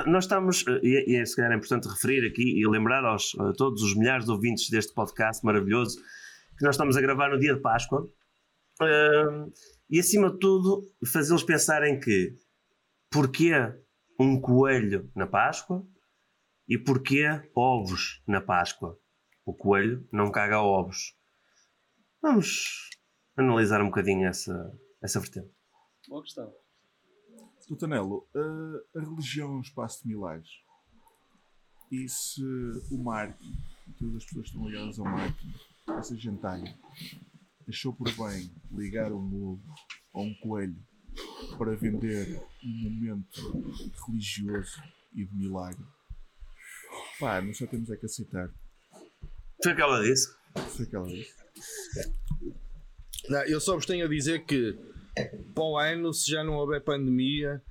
nós 0.08 0.26
estamos, 0.26 0.66
eh, 0.68 0.80
e, 0.82 1.14
e 1.14 1.16
é 1.18 1.26
se 1.26 1.36
calhar 1.36 1.52
é 1.52 1.56
importante 1.56 1.88
referir 1.88 2.26
aqui 2.26 2.60
e 2.60 2.68
lembrar 2.68 3.04
aos, 3.04 3.38
a 3.40 3.54
todos 3.54 3.82
os 3.82 3.96
milhares 3.96 4.26
de 4.26 4.32
ouvintes 4.32 4.70
deste 4.70 4.94
podcast 4.94 5.46
maravilhoso 5.46 6.00
que 6.58 6.66
nós 6.66 6.76
estamos 6.76 6.96
a 6.96 7.02
gravar 7.02 7.30
no 7.30 7.40
dia 7.40 7.54
de 7.54 7.62
Páscoa 7.62 8.10
Um, 8.82 9.52
e 9.90 10.00
acima 10.00 10.32
de 10.32 10.40
tudo 10.40 10.82
fazê-los 11.06 11.44
pensarem 11.44 12.00
que 12.00 12.34
porquê 13.12 13.54
um 14.20 14.42
coelho 14.42 15.12
na 15.16 15.28
Páscoa 15.28 15.86
e 16.68 16.78
porquê 16.78 17.28
ovos 17.56 18.24
na 18.28 18.42
Páscoa. 18.42 18.98
O 19.46 19.54
coelho 19.54 20.08
não 20.12 20.32
caga 20.32 20.62
ovos. 20.62 21.16
Vamos 22.22 22.90
analisar 23.38 23.82
um 23.82 23.88
bocadinho 23.88 24.28
essa, 24.28 24.72
essa 25.02 25.20
vertente. 25.20 25.52
Boa 26.08 26.24
questão. 26.24 26.61
Doutor 27.72 27.88
Nelo, 27.88 28.28
a, 28.36 29.00
a 29.00 29.02
religião 29.02 29.48
é 29.48 29.56
um 29.56 29.62
espaço 29.62 30.04
de 30.04 30.10
milagres. 30.10 30.50
E 31.90 32.06
se 32.10 32.44
o 32.92 32.98
marketing, 32.98 33.56
todas 33.98 34.18
as 34.18 34.26
pessoas 34.26 34.44
que 34.44 34.52
estão 34.52 34.68
ligadas 34.68 35.00
ao 35.00 35.06
marketing, 35.06 35.54
essa 35.98 36.18
gentalha, 36.18 36.78
achou 37.70 37.94
por 37.94 38.12
bem 38.12 38.54
ligar 38.74 39.14
um 39.14 39.22
lobo 39.22 39.64
ou 40.12 40.26
um 40.26 40.34
coelho 40.42 40.76
para 41.58 41.74
vender 41.78 42.44
um 42.62 42.90
momento 42.90 43.40
religioso 44.06 44.84
e 45.16 45.24
de 45.24 45.34
milagre, 45.34 45.86
pá, 47.22 47.42
nós 47.42 47.58
só 47.58 47.66
temos 47.68 47.90
é 47.90 47.96
que 47.96 48.06
aceitar. 48.06 48.50
Foi 49.64 49.72
o 49.72 49.76
que 49.78 49.82
ela 49.82 50.04
disse. 50.04 50.36
Foi 50.76 50.86
aquela 50.86 51.06
vez. 51.06 51.34
Não, 53.30 53.44
eu 53.44 53.62
só 53.62 53.76
vos 53.76 53.86
tenho 53.86 54.06
a 54.06 54.10
dizer 54.10 54.44
que 54.44 54.78
para 55.54 55.64
o 55.64 55.78
ano, 55.78 56.14
se 56.14 56.32
já 56.32 56.44
não 56.44 56.54
houver 56.54 56.84
pandemia, 56.84 57.62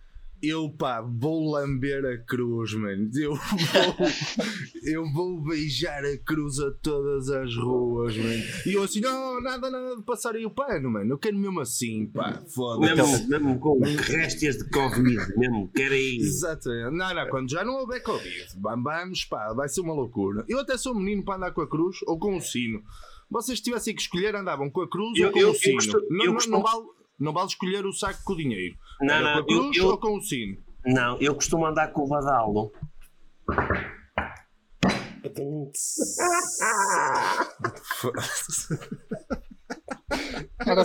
eu 0.43 0.71
pá, 0.71 1.03
vou 1.03 1.51
lamber 1.53 2.03
a 2.07 2.17
cruz, 2.17 2.73
mano. 2.73 3.11
Eu 3.15 3.35
vou, 3.35 4.07
eu 4.85 5.13
vou 5.13 5.41
beijar 5.43 6.03
a 6.05 6.17
cruz 6.19 6.59
a 6.61 6.71
todas 6.83 7.29
as 7.29 7.55
ruas, 7.57 8.17
mano. 8.17 8.43
E 8.67 8.73
eu 8.73 8.83
assim, 8.83 9.01
não, 9.01 9.41
nada, 9.43 9.71
nada 9.71 9.97
de 9.97 10.03
passar 10.03 10.35
aí 10.35 10.47
o 10.47 10.51
pano, 10.51 10.91
mano. 10.91 11.13
Eu 11.13 11.19
quero 11.19 11.37
mesmo 11.37 11.61
assim, 11.61 12.07
pá, 12.07 12.43
foda-se. 12.55 12.95
Mesmo, 12.95 13.29
mesmo 13.29 13.59
com 13.61 13.81
réstias 13.81 14.57
de 14.57 14.69
Covid, 14.71 15.37
mesmo, 15.37 15.69
quer 15.75 15.93
aí. 15.93 16.17
Exatamente. 16.17 16.97
Não, 16.97 17.15
não, 17.15 17.29
quando 17.29 17.51
já 17.51 17.65
não 17.65 17.75
houver 17.75 18.03
Covid, 18.03 18.47
vamos, 18.59 18.85
vamos, 18.85 19.25
pá, 19.25 19.53
vai 19.53 19.69
ser 19.69 19.83
uma 19.83 19.93
loucura. 19.95 20.45
Eu 20.49 20.61
até 20.61 20.77
sou 20.79 20.95
menino 20.95 21.25
para 21.25 21.37
andar 21.37 21.53
com 21.53 21.61
a 21.61 21.69
cruz 21.69 21.99
ou 22.07 22.19
com 22.19 22.37
o 22.37 22.41
sino. 22.41 22.83
Vocês 23.31 23.61
tivessem 23.61 23.95
que 23.95 24.01
escolher, 24.03 24.35
andavam 24.35 24.69
com 24.71 24.81
a 24.81 24.89
cruz 24.91 25.19
Eu- 25.19 25.27
ou 25.29 25.33
com 25.33 25.39
eu- 25.39 25.49
o 25.49 25.51
eu 25.51 25.55
sino. 25.55 25.75
costumo- 25.77 26.07
não, 26.11 26.25
eu 26.25 26.33
não, 26.33 26.47
não 26.49 26.63
vale, 26.63 26.83
não 27.21 27.33
vale 27.33 27.49
escolher 27.49 27.85
o 27.87 27.93
saco 27.93 28.21
com 28.25 28.33
o 28.33 28.37
dinheiro. 28.37 28.75
Não, 29.01 29.15
Era 29.15 29.25
não, 29.25 29.33
com 29.35 29.39
a 29.41 29.47
cruz 29.63 29.77
eu- 29.77 29.83
eu- 29.85 29.91
ou 29.91 29.99
com 29.99 30.17
o 30.17 30.23
sino. 30.23 30.57
Não, 30.87 31.19
eu 31.21 31.35
costumo 31.35 31.67
andar 31.67 31.89
com 31.93 32.03
o 32.03 32.09
badalo. 32.09 32.73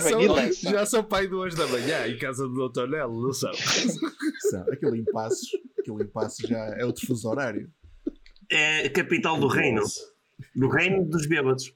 São- 0.00 0.20
e 0.68 0.72
já 0.72 0.86
sou 0.86 1.02
pai 1.04 1.26
duas 1.26 1.54
da 1.54 1.66
manhã 1.66 2.06
em 2.06 2.18
casa 2.18 2.46
do 2.46 2.68
Dr. 2.68 2.86
Nelo, 2.88 3.22
não 3.22 3.32
sabe? 3.32 3.56
São 4.50 4.62
aquele 4.72 5.02
aquilo 5.80 6.02
em 6.02 6.06
passo 6.08 6.46
já 6.46 6.58
é 6.78 6.84
outro 6.84 7.06
fuso 7.06 7.28
horário. 7.28 7.70
É 8.50 8.86
a 8.86 8.90
capital 8.92 9.38
do 9.38 9.48
reino. 9.48 9.82
Do 10.54 10.68
reino 10.68 11.04
dos 11.08 11.26
bêbados. 11.26 11.72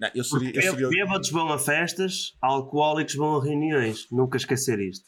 Não, 0.00 0.10
eu 0.14 0.24
seria, 0.24 0.50
eu 0.54 0.62
seria, 0.72 0.88
Bêbados 0.88 1.30
vão 1.30 1.52
a 1.52 1.58
festas, 1.58 2.34
alcoólicos 2.40 3.14
vão 3.14 3.36
a 3.36 3.44
reuniões. 3.44 4.06
Nunca 4.10 4.38
esquecer 4.38 4.78
isto. 4.80 5.04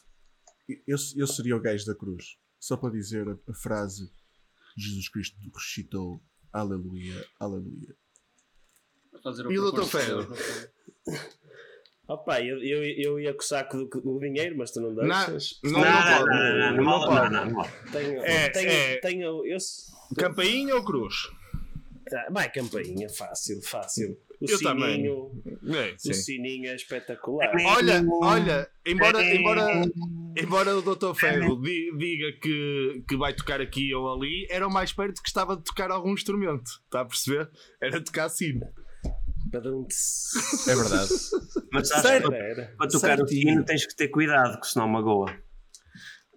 eu, 0.87 0.97
eu 1.17 1.25
seria 1.27 1.55
o 1.57 1.61
gajo 1.61 1.85
da 1.85 1.95
cruz. 1.95 2.37
Só 2.59 2.77
para 2.77 2.91
dizer 2.91 3.27
a, 3.27 3.33
a 3.51 3.53
frase 3.55 4.11
Jesus 4.77 5.09
Cristo 5.09 5.35
ressuscitou. 5.53 6.21
Aleluia, 6.51 7.25
aleluia. 7.39 7.95
fazer 9.23 9.47
o 9.47 9.51
E 9.51 9.57
o 9.57 9.63
percurso 9.71 9.97
Ferro? 9.97 10.27
Opa, 12.07 12.41
eu, 12.41 12.61
eu, 12.61 12.83
eu 12.83 13.19
ia 13.19 13.33
com 13.33 13.39
o 13.39 13.43
saco 13.43 13.77
do, 13.77 13.85
do 14.01 14.19
dinheiro, 14.19 14.57
mas 14.57 14.71
tu 14.71 14.81
não 14.81 14.93
deixas. 14.93 15.59
Não, 15.63 15.71
Não, 15.71 15.81
não, 15.81 15.89
não, 15.89 16.17
pode. 16.19 16.29
não, 16.29 16.37
não, 16.37 16.75
não, 16.75 16.83
Não 16.83 16.99
pode. 17.07 17.33
não, 17.33 17.45
não, 17.45 17.51
não. 17.53 17.91
Tenho, 17.91 18.21
É, 18.23 18.49
tenho, 18.49 18.69
é. 18.69 18.97
tenho, 18.97 19.45
eu, 19.47 19.57
Campainha 20.17 20.75
ou 20.75 20.83
cruz? 20.83 21.15
Tá, 22.13 22.27
vai 22.31 22.51
campainha, 22.51 23.09
fácil, 23.09 23.61
fácil. 23.63 24.17
O 24.41 24.45
Eu 24.49 24.61
também. 24.61 24.95
sininho, 24.95 25.31
É, 25.75 25.95
o 26.09 26.13
sininho 26.13 26.69
é 26.69 26.75
espetacular. 26.75 27.51
Olha, 27.65 28.03
olha, 28.21 28.69
embora, 28.85 29.23
embora, 29.23 29.81
embora 30.37 30.77
o 30.77 30.81
Dr. 30.81 31.13
Ferro 31.15 31.55
di- 31.61 31.91
diga 31.97 32.31
que, 32.41 33.03
que 33.07 33.15
vai 33.17 33.33
tocar 33.33 33.61
aqui 33.61 33.93
ou 33.95 34.13
ali, 34.13 34.45
era 34.49 34.67
o 34.67 34.71
mais 34.71 34.91
perto 34.91 35.21
que 35.21 35.27
estava 35.29 35.55
de 35.55 35.63
tocar 35.63 35.89
algum 35.91 36.13
instrumento. 36.13 36.69
Está 36.85 37.01
a 37.01 37.05
perceber? 37.05 37.49
Era 37.81 38.01
tocar 38.03 38.29
sino. 38.29 38.65
É 40.67 40.75
verdade. 40.75 41.09
Mas 41.71 41.87
sabes, 41.89 42.05
Era, 42.05 42.29
para, 42.29 42.75
para 42.77 42.87
tocar 42.89 43.21
o 43.21 43.27
sino 43.27 43.63
tens 43.63 43.85
que 43.85 43.95
ter 43.95 44.07
cuidado, 44.09 44.59
que 44.59 44.67
senão 44.67 44.87
magoa. 44.87 45.33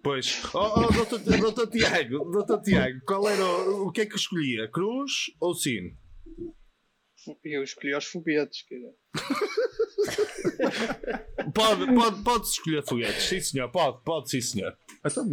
Pois. 0.07 0.41
Oh, 0.53 0.85
oh 0.85 0.87
Dr. 0.87 1.19
Ti- 1.19 1.37
Dr. 1.37 1.67
Tiago, 1.69 2.31
Dr. 2.31 2.61
Tiago, 2.61 3.01
qual 3.05 3.27
era 3.27 3.43
o, 3.43 3.87
o 3.87 3.91
que 3.91 3.99
é 4.01 4.05
que 4.05 4.15
escolhia? 4.15 4.69
Cruz 4.71 5.11
ou 5.41 5.53
sino? 5.53 5.89
Eu 7.43 7.61
escolhi 7.61 7.93
os 7.93 8.05
foguetes. 8.05 8.63
dizer. 8.69 8.93
Pode, 11.53 11.85
pode, 11.93 12.23
pode 12.23 12.47
escolher 12.47 12.83
foguetes, 12.83 13.23
sim 13.23 13.39
senhor, 13.41 13.69
pode, 13.69 14.01
pode 14.03 14.29
sim 14.29 14.39
senhor. 14.41 14.77
Então, 15.05 15.27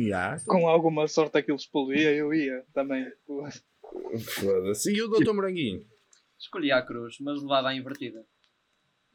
Com 0.46 0.66
alguma 0.68 1.06
sorte 1.06 1.38
aquilo 1.38 1.56
explodia, 1.56 2.12
eu 2.12 2.34
ia 2.34 2.64
também. 2.72 3.06
Foda-se. 3.26 4.92
E 4.92 5.00
o 5.02 5.08
Dr. 5.08 5.32
Moranguinho? 5.32 5.86
Escolhi 6.38 6.72
a 6.72 6.82
cruz, 6.82 7.16
mas 7.20 7.40
levava 7.40 7.68
à 7.68 7.76
invertida. 7.76 8.24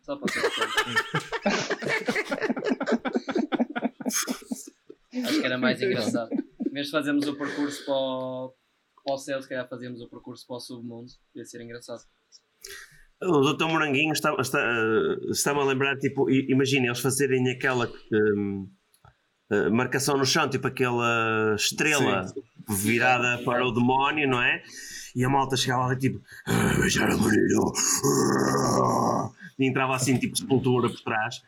Só 0.04 0.16
para 0.18 0.34
ser 0.34 0.42
Acho 5.26 5.40
que 5.40 5.46
era 5.46 5.58
mais 5.58 5.82
engraçado. 5.82 6.30
Em 6.34 6.72
vez 6.72 6.88
de 6.88 6.92
fazermos 6.92 7.28
o 7.28 7.36
percurso 7.36 7.86
para 7.86 7.94
o, 7.94 8.54
para 9.04 9.16
o 9.16 9.18
céu, 9.18 9.42
se 9.42 9.50
calhar 9.50 9.68
fazíamos 9.68 10.02
o 10.02 10.10
percurso 10.10 10.46
para 10.48 10.58
o 10.58 10.60
submundo. 10.60 11.12
Ia 11.36 11.46
ser 11.46 11.62
engraçado. 11.62 12.02
O 13.22 13.54
Dr. 13.54 13.66
Moranguinho 13.66 14.14
está, 14.14 14.34
está, 14.40 14.60
eh, 14.60 15.32
está-me 15.32 15.60
a 15.60 15.64
lembrar, 15.64 15.98
tipo, 15.98 16.30
imagina 16.30 16.86
eles 16.86 17.00
fazerem 17.00 17.50
aquela 17.50 17.92
hum, 18.14 18.70
eh, 19.52 19.70
marcação 19.70 20.18
no 20.18 20.26
chão, 20.26 20.48
tipo 20.48 20.68
aquela 20.68 21.56
estrela 21.56 22.32
virada 22.70 23.42
para 23.44 23.66
o 23.66 23.72
demónio, 23.72 24.30
não 24.30 24.42
é? 24.42 24.62
E 25.16 25.26
a 25.26 25.30
malta 25.30 25.58
chegava 25.58 25.86
ali 25.86 25.98
tipo, 25.98 26.22
"Ah, 26.46 26.76
beijar 26.80 27.10
a 27.10 27.16
ah", 27.16 29.32
e 29.58 29.68
entrava 29.68 29.96
assim, 29.96 30.18
tipo, 30.18 30.38
sepultura 30.38 30.88
por 30.88 31.02
trás. 31.02 31.42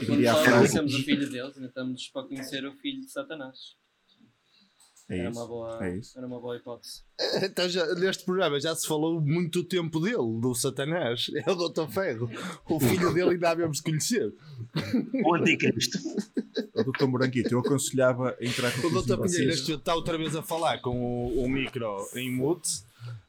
Diria 0.00 0.32
só 0.32 0.42
frase. 0.44 0.58
conhecemos 0.58 0.94
o 0.94 1.02
filho 1.02 1.26
de 1.26 1.32
Deus, 1.32 1.54
ainda 1.56 1.68
estamos 1.68 2.08
para 2.08 2.22
conhecer 2.26 2.64
o 2.66 2.72
filho 2.76 3.00
de 3.00 3.10
Satanás. 3.10 3.56
é 5.10 5.18
Era 5.18 5.30
isso. 5.30 5.38
uma 5.38 5.48
boa, 5.48 5.86
É 5.86 6.00
era 6.16 6.26
uma 6.26 6.40
boa 6.40 6.56
hipótese. 6.56 7.02
Então 7.42 7.68
já, 7.68 7.84
neste 7.94 8.24
programa 8.24 8.60
já 8.60 8.74
se 8.74 8.86
falou 8.86 9.20
muito 9.20 9.64
tempo 9.64 10.00
dele, 10.00 10.40
do 10.40 10.54
Satanás. 10.54 11.26
É 11.46 11.50
o 11.50 11.54
Dr. 11.68 11.88
Ferro. 11.90 12.30
O 12.68 12.78
filho 12.80 13.12
dele 13.14 13.30
ainda 13.30 13.50
havemos 13.50 13.78
de 13.78 13.82
conhecer. 13.84 14.32
O 15.24 15.34
anticristo. 15.34 15.98
O 16.74 16.84
Dr. 16.92 17.06
Moranguito, 17.06 17.52
eu 17.54 17.60
aconselhava 17.60 18.36
a 18.40 18.44
entrar 18.44 18.70
com 18.80 18.86
O 18.88 19.02
Dr. 19.02 19.20
Pinheiro 19.22 19.46
neste 19.48 19.72
está 19.72 19.94
outra 19.94 20.16
vez 20.18 20.34
a 20.36 20.42
falar 20.42 20.78
com 20.80 20.90
o, 21.00 21.42
o 21.44 21.48
micro 21.48 21.96
em 22.14 22.30
mute, 22.30 22.82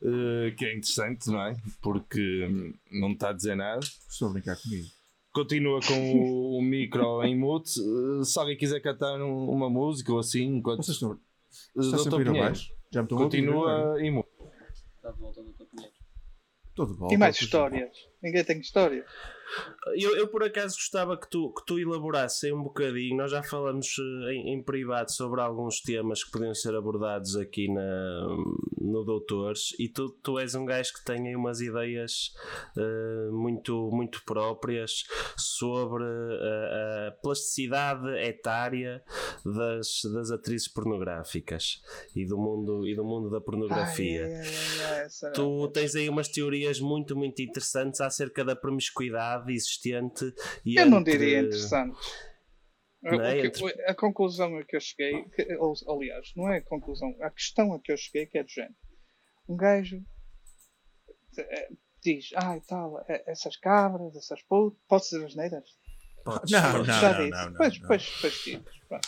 eh, 0.04 0.52
que 0.58 0.66
é 0.66 0.76
interessante, 0.76 1.28
não 1.28 1.42
é? 1.42 1.56
Porque 1.82 2.46
hum, 2.46 2.74
não 2.92 3.12
está 3.14 3.30
a 3.30 3.34
dizer 3.34 3.56
nada. 3.56 3.80
Estou 4.10 4.30
a 4.30 4.32
brincar 4.34 4.56
comigo. 4.62 4.88
Continua 5.34 5.80
com 5.86 5.94
o, 6.18 6.58
o 6.58 6.62
micro 6.62 7.24
em 7.24 7.38
mute. 7.38 7.80
eh, 7.80 8.24
se 8.24 8.40
alguém 8.40 8.58
quiser 8.58 8.80
cantar 8.82 9.22
um- 9.22 9.50
uma 9.50 9.70
música 9.70 10.12
ou 10.12 10.20
assim, 10.20 10.44
enquanto. 10.58 10.84
Vocês 10.84 10.96
estão, 10.96 11.20
sempre 12.00 12.28
a 12.30 12.32
abaixo? 12.32 12.74
Já 12.92 13.02
me 13.02 13.06
estão 13.06 13.18
a 13.20 13.22
ouvir, 13.24 13.42
não 13.44 13.52
é? 13.54 13.56
Continua 13.56 14.02
em 14.02 14.12
mute. 14.12 14.30
Está 14.96 15.12
de 15.12 15.20
volta 15.20 15.44
do 15.44 15.52
Dr. 15.54 15.66
Pinheiro. 15.72 15.94
Estou 16.70 16.86
de 16.88 16.94
volta. 16.94 17.14
E 17.14 17.18
mais 17.18 17.36
estou- 17.36 17.46
histórias. 17.46 18.09
Ninguém 18.22 18.44
tem 18.44 18.60
história. 18.60 19.06
Eu, 19.96 20.16
eu 20.16 20.28
por 20.28 20.44
acaso 20.44 20.76
gostava 20.76 21.18
que 21.18 21.28
tu, 21.30 21.52
que 21.54 21.66
tu 21.66 21.80
elaborasses 21.80 22.52
um 22.52 22.62
bocadinho. 22.62 23.18
Nós 23.18 23.32
já 23.32 23.42
falamos 23.42 23.96
eh, 23.98 24.34
em, 24.34 24.54
em 24.54 24.64
privado 24.64 25.12
sobre 25.12 25.42
alguns 25.42 25.82
temas 25.82 26.24
que 26.24 26.32
podiam 26.32 26.54
ser 26.54 26.76
abordados 26.76 27.36
aqui 27.36 27.68
na, 27.68 28.28
no 28.80 29.04
Doutores. 29.04 29.74
E 29.80 29.90
tu, 29.90 30.10
tu 30.22 30.38
és 30.38 30.54
um 30.54 30.66
gajo 30.66 30.94
que 30.94 31.04
tem 31.04 31.28
aí 31.28 31.36
umas 31.36 31.62
ideias 31.62 32.34
eh, 32.78 33.30
muito, 33.32 33.90
muito 33.92 34.24
próprias 34.24 35.06
sobre 35.36 36.04
a, 36.04 37.08
a 37.08 37.12
plasticidade 37.24 38.08
etária 38.20 39.04
das, 39.44 40.02
das 40.14 40.32
atrizes 40.32 40.68
pornográficas 40.68 41.82
e 42.16 42.26
do 42.26 42.38
mundo, 42.38 42.88
e 42.88 42.96
do 42.96 43.04
mundo 43.04 43.30
da 43.30 43.42
pornografia. 43.42 44.28
Ai, 44.28 45.32
Tu 45.34 45.68
tens 45.70 45.96
aí 45.96 46.08
umas 46.08 46.28
teorias 46.28 46.80
muito, 46.80 47.16
muito 47.16 47.42
interessantes 47.42 48.00
acerca 48.10 48.44
da 48.44 48.56
promiscuidade 48.56 49.52
existente 49.54 50.34
e 50.66 50.76
Eu 50.80 50.86
não 50.86 51.00
entre- 51.00 51.18
diria 51.18 51.40
interessante. 51.40 51.98
Não 53.02 53.22
é? 53.22 53.46
Entre- 53.46 53.82
A 53.86 53.96
conclusão 53.96 54.58
a 54.58 54.64
que 54.66 54.76
eu 54.76 54.82
cheguei, 54.82 55.24
que- 55.30 55.56
ou- 55.56 55.74
aliás, 55.88 56.34
não 56.36 56.52
é 56.52 56.58
a 56.58 56.62
conclusão, 56.62 57.16
a 57.22 57.30
questão 57.30 57.74
a 57.74 57.80
que 57.80 57.92
eu 57.92 57.98
cheguei 57.98 58.26
que 58.26 58.38
é 58.38 58.44
do 58.44 58.50
género. 58.50 58.76
Um 59.48 59.56
gajo 59.56 60.04
eh, 61.38 61.70
diz, 62.04 62.30
ah 62.36 62.58
e 62.58 62.62
tal, 62.62 63.00
eh, 63.08 63.24
essas 63.28 63.56
cabras, 63.56 64.16
essas 64.16 64.42
putas, 64.44 64.80
posso 64.88 65.10
dizer 65.12 65.26
as 65.26 65.36
neiras? 65.36 65.64
Podes- 66.26 66.52
Não, 66.52 66.74
não, 66.80 66.86
Já 66.86 67.14
não, 67.14 67.20
disse. 67.20 67.32
não, 67.32 67.50
não, 67.52 67.58
pois, 67.58 67.80
não. 67.80 67.88
pois, 67.88 68.16
pois. 68.22 69.02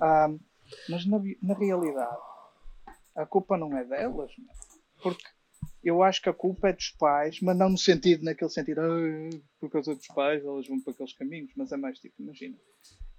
Ahm, 0.00 0.38
mas 0.88 1.06
na, 1.06 1.18
na 1.42 1.54
realidade, 1.54 2.16
a 3.14 3.26
culpa 3.26 3.56
não 3.58 3.76
é 3.76 3.84
delas, 3.84 4.32
porque 5.02 5.22
eu 5.86 6.02
acho 6.02 6.20
que 6.20 6.28
a 6.28 6.34
culpa 6.34 6.68
é 6.68 6.72
dos 6.72 6.90
pais, 6.90 7.40
mas 7.40 7.56
não 7.56 7.68
no 7.70 7.78
sentido, 7.78 8.24
naquele 8.24 8.50
sentido, 8.50 8.80
"Ah, 8.80 9.38
por 9.60 9.70
causa 9.70 9.94
dos 9.94 10.06
pais, 10.08 10.44
elas 10.44 10.66
vão 10.66 10.80
para 10.80 10.92
aqueles 10.92 11.12
caminhos, 11.12 11.52
mas 11.56 11.70
é 11.72 11.76
mais 11.76 11.98
tipo, 11.98 12.20
imagina, 12.20 12.56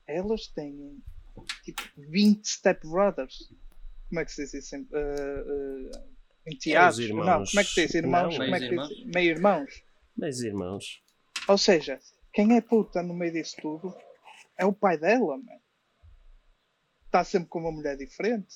elas 0.06 0.48
têm 0.48 1.02
tipo 1.64 1.82
20 1.98 2.46
stepbrothers. 2.46 3.52
Como 4.10 4.20
é 4.20 4.26
que 4.26 4.32
se 4.32 4.44
diz 4.44 4.54
isso? 4.54 4.76
ah, 4.76 5.00
ah, 5.00 6.04
enteados? 6.46 7.10
Não, 7.10 7.44
como 7.46 7.60
é 7.60 7.64
que 7.64 7.70
se 7.70 7.86
diz? 7.86 7.96
Irmãos? 7.96 8.38
Não, 8.38 8.46
como 8.46 8.56
é 8.56 8.60
que 8.60 8.76
diz? 8.76 9.06
Meio-irmãos. 9.14 9.84
Mas 10.16 10.40
irmãos, 10.42 11.04
Ou 11.48 11.58
seja, 11.58 12.00
quem 12.34 12.58
é 12.58 12.62
puta 12.62 13.02
no 13.04 13.14
meio 13.14 13.32
disso 13.32 13.56
tudo 13.62 13.96
é 14.58 14.66
o 14.66 14.74
pai 14.74 14.98
dela, 14.98 15.38
man. 15.38 15.60
Está 17.06 17.24
sempre 17.24 17.48
com 17.50 17.60
uma 17.60 17.72
mulher 17.72 17.96
diferente. 17.96 18.56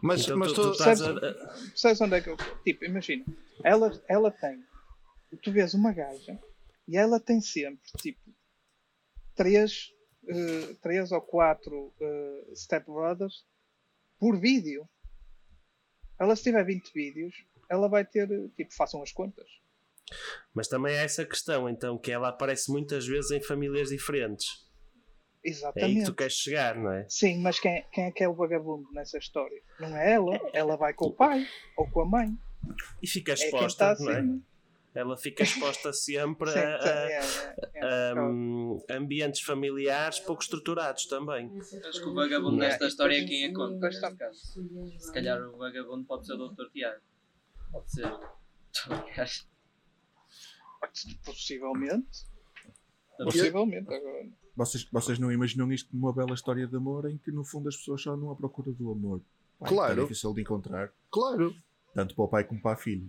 Mas, 0.00 0.22
então 0.22 0.36
mas 0.36 0.52
tu, 0.52 0.54
tu, 0.54 0.62
tu 0.62 0.70
estás 0.72 1.02
a, 1.02 1.04
Sabes- 1.04 1.80
Sabes 1.80 2.00
onde 2.00 2.14
é 2.16 2.20
que 2.20 2.30
eu. 2.30 2.36
Tipo, 2.64 2.84
imagina, 2.84 3.24
ela, 3.64 3.90
ela 4.08 4.30
tem. 4.30 4.62
Tu 5.42 5.50
vês 5.52 5.74
uma 5.74 5.92
gaja 5.92 6.38
e 6.88 6.96
ela 6.96 7.18
tem 7.18 7.40
sempre, 7.40 7.90
tipo, 7.98 8.20
três, 9.34 9.92
eh, 10.28 10.74
três 10.82 11.10
ou 11.12 11.20
quatro 11.20 11.92
eh, 12.00 12.52
stepbrothers 12.54 13.44
por 14.18 14.38
vídeo. 14.38 14.88
Ela, 16.18 16.36
se 16.36 16.44
tiver 16.44 16.64
20 16.64 16.92
vídeos, 16.92 17.34
ela 17.68 17.88
vai 17.88 18.04
ter, 18.04 18.28
tipo, 18.56 18.72
façam 18.74 19.02
as 19.02 19.10
contas. 19.12 19.46
mas 20.54 20.68
também 20.68 20.96
há 20.98 21.02
essa 21.02 21.24
questão, 21.24 21.68
então, 21.68 21.98
que 21.98 22.12
ela 22.12 22.28
aparece 22.28 22.70
muitas 22.70 23.06
vezes 23.06 23.30
em 23.30 23.42
famílias 23.42 23.88
diferentes. 23.88 24.70
É 25.44 25.48
aí 25.48 25.52
que 25.54 25.58
Exatamente. 25.58 26.04
tu 26.04 26.14
queres 26.14 26.34
chegar, 26.34 26.76
não 26.76 26.92
é? 26.92 27.04
Sim, 27.08 27.40
mas 27.40 27.58
quem, 27.58 27.84
quem 27.92 28.04
é 28.04 28.10
que 28.12 28.22
é 28.22 28.28
o 28.28 28.34
vagabundo 28.34 28.88
nessa 28.92 29.18
história? 29.18 29.60
Não 29.80 29.96
é 29.96 30.12
ela, 30.12 30.38
ela 30.52 30.76
vai 30.76 30.94
com 30.94 31.06
o 31.06 31.12
pai 31.12 31.46
ou 31.76 31.90
com 31.90 32.02
a 32.02 32.04
mãe. 32.06 32.28
E 33.02 33.06
fica 33.08 33.32
É 33.32 33.34
exposta, 33.34 33.92
está 33.92 34.04
não 34.04 34.12
é? 34.12 34.24
Ela 34.94 35.16
fica 35.16 35.42
exposta 35.42 35.90
sempre 35.94 36.50
Sim, 36.50 36.58
a, 36.60 36.78
tá, 36.78 36.90
a- 36.92 37.10
é, 37.10 37.16
é, 37.18 37.54
é. 37.74 38.12
a, 38.90 38.96
ambientes 38.96 39.40
familiares 39.40 40.20
pouco 40.20 40.42
estruturados 40.42 41.06
também. 41.06 41.50
Acho 41.58 42.00
que 42.02 42.08
o 42.08 42.14
vagabundo 42.14 42.52
Não. 42.52 42.58
desta 42.58 42.86
história 42.86 43.16
é 43.20 43.24
quem 43.24 43.44
é 43.44 43.48
está. 43.50 43.68
neste 44.10 44.16
caso. 44.16 44.40
Se 44.98 45.12
calhar 45.12 45.40
o 45.42 45.56
vagabundo 45.56 46.04
pode 46.04 46.24
ser 46.26 46.34
o 46.34 46.48
Dr. 46.48 46.70
Tiago. 46.72 47.00
Pode 47.72 47.90
ser. 47.90 48.06
Aliás, 48.88 49.48
Possivelmente. 51.24 52.31
Possivelmente. 53.18 53.92
Agora, 53.92 54.28
vocês, 54.56 54.84
vocês 54.90 55.18
não 55.18 55.30
imaginam 55.32 55.72
isto 55.72 55.90
como 55.90 56.06
uma 56.06 56.12
bela 56.12 56.34
história 56.34 56.66
de 56.66 56.76
amor 56.76 57.08
em 57.10 57.18
que 57.18 57.30
no 57.30 57.44
fundo 57.44 57.68
as 57.68 57.76
pessoas 57.76 58.02
só 58.02 58.12
andam 58.12 58.30
à 58.30 58.36
procura 58.36 58.72
do 58.72 58.90
amor. 58.90 59.20
Pá, 59.58 59.68
Claro. 59.68 60.00
É 60.00 60.02
difícil 60.02 60.32
de 60.34 60.40
encontrar, 60.42 60.92
Claro. 61.10 61.54
tanto 61.94 62.14
para 62.14 62.24
o 62.24 62.28
pai 62.28 62.44
como 62.44 62.60
para 62.60 62.72
a 62.72 62.76
filha. 62.76 63.06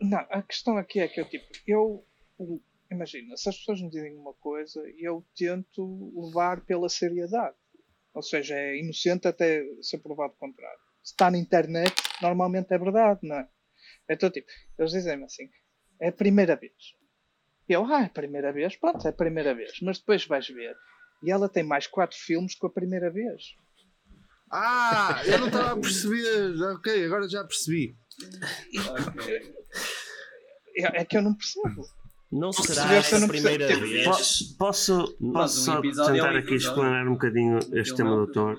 Não, 0.00 0.18
a 0.30 0.42
questão 0.42 0.76
aqui 0.76 1.00
é 1.00 1.08
que 1.08 1.20
eu, 1.20 1.28
tipo, 1.28 1.46
eu. 1.66 2.04
o- 2.38 2.60
Imagina, 2.90 3.36
se 3.36 3.48
as 3.48 3.56
pessoas 3.56 3.80
me 3.80 3.90
dizem 3.90 4.14
uma 4.16 4.34
coisa, 4.34 4.80
eu 4.98 5.24
tento 5.36 6.12
levar 6.14 6.60
pela 6.60 6.88
seriedade. 6.88 7.56
Ou 8.12 8.22
seja, 8.22 8.54
é 8.54 8.78
inocente 8.78 9.26
até 9.26 9.64
ser 9.82 9.98
provado 9.98 10.32
o 10.34 10.36
contrário. 10.36 10.78
Se 11.02 11.12
está 11.12 11.28
na 11.30 11.38
internet, 11.38 11.92
normalmente 12.22 12.72
é 12.72 12.78
verdade, 12.78 13.20
não 13.22 13.36
é? 13.36 13.48
Então, 14.08 14.30
tipo, 14.30 14.46
eles 14.78 14.92
dizem-me 14.92 15.24
assim: 15.24 15.48
é 15.98 16.08
a 16.08 16.12
primeira 16.12 16.54
vez. 16.54 16.72
E 17.68 17.72
eu, 17.72 17.84
ah, 17.86 18.02
é 18.02 18.06
a 18.06 18.10
primeira 18.10 18.52
vez? 18.52 18.76
Pronto, 18.76 19.06
é 19.06 19.10
a 19.10 19.12
primeira 19.12 19.54
vez. 19.54 19.72
Mas 19.82 19.98
depois 19.98 20.26
vais 20.26 20.46
ver. 20.48 20.74
E 21.22 21.30
ela 21.30 21.48
tem 21.48 21.62
mais 21.62 21.86
quatro 21.86 22.16
filmes 22.18 22.54
com 22.54 22.66
a 22.66 22.70
primeira 22.70 23.10
vez. 23.10 23.42
Ah, 24.52 25.22
eu 25.26 25.38
não 25.38 25.46
estava 25.46 25.72
a 25.72 25.76
perceber. 25.76 26.60
Ok, 26.74 27.04
agora 27.06 27.28
já 27.28 27.42
percebi. 27.44 27.96
É, 30.76 31.00
é 31.00 31.04
que 31.04 31.16
eu 31.16 31.22
não 31.22 31.34
percebo. 31.34 31.82
Não 32.32 32.52
Se 32.52 32.74
será 32.74 32.94
eu 32.96 33.16
a 33.16 33.20
não 33.20 33.28
primeira 33.28 33.66
percebo. 33.66 33.86
vez. 33.88 34.04
Po- 34.04 34.58
Posso, 34.58 35.16
posso 35.32 35.60
um 35.60 35.64
só 35.64 35.74
é 35.74 35.78
um 35.78 35.82
tentar 35.82 36.30
aqui 36.30 36.38
episódio. 36.38 36.56
explanar 36.56 37.06
um 37.06 37.12
bocadinho 37.12 37.58
este 37.74 37.94
tema 37.94 38.10
é 38.10 38.12
um 38.12 38.16
do 38.16 38.24
doutor? 38.26 38.58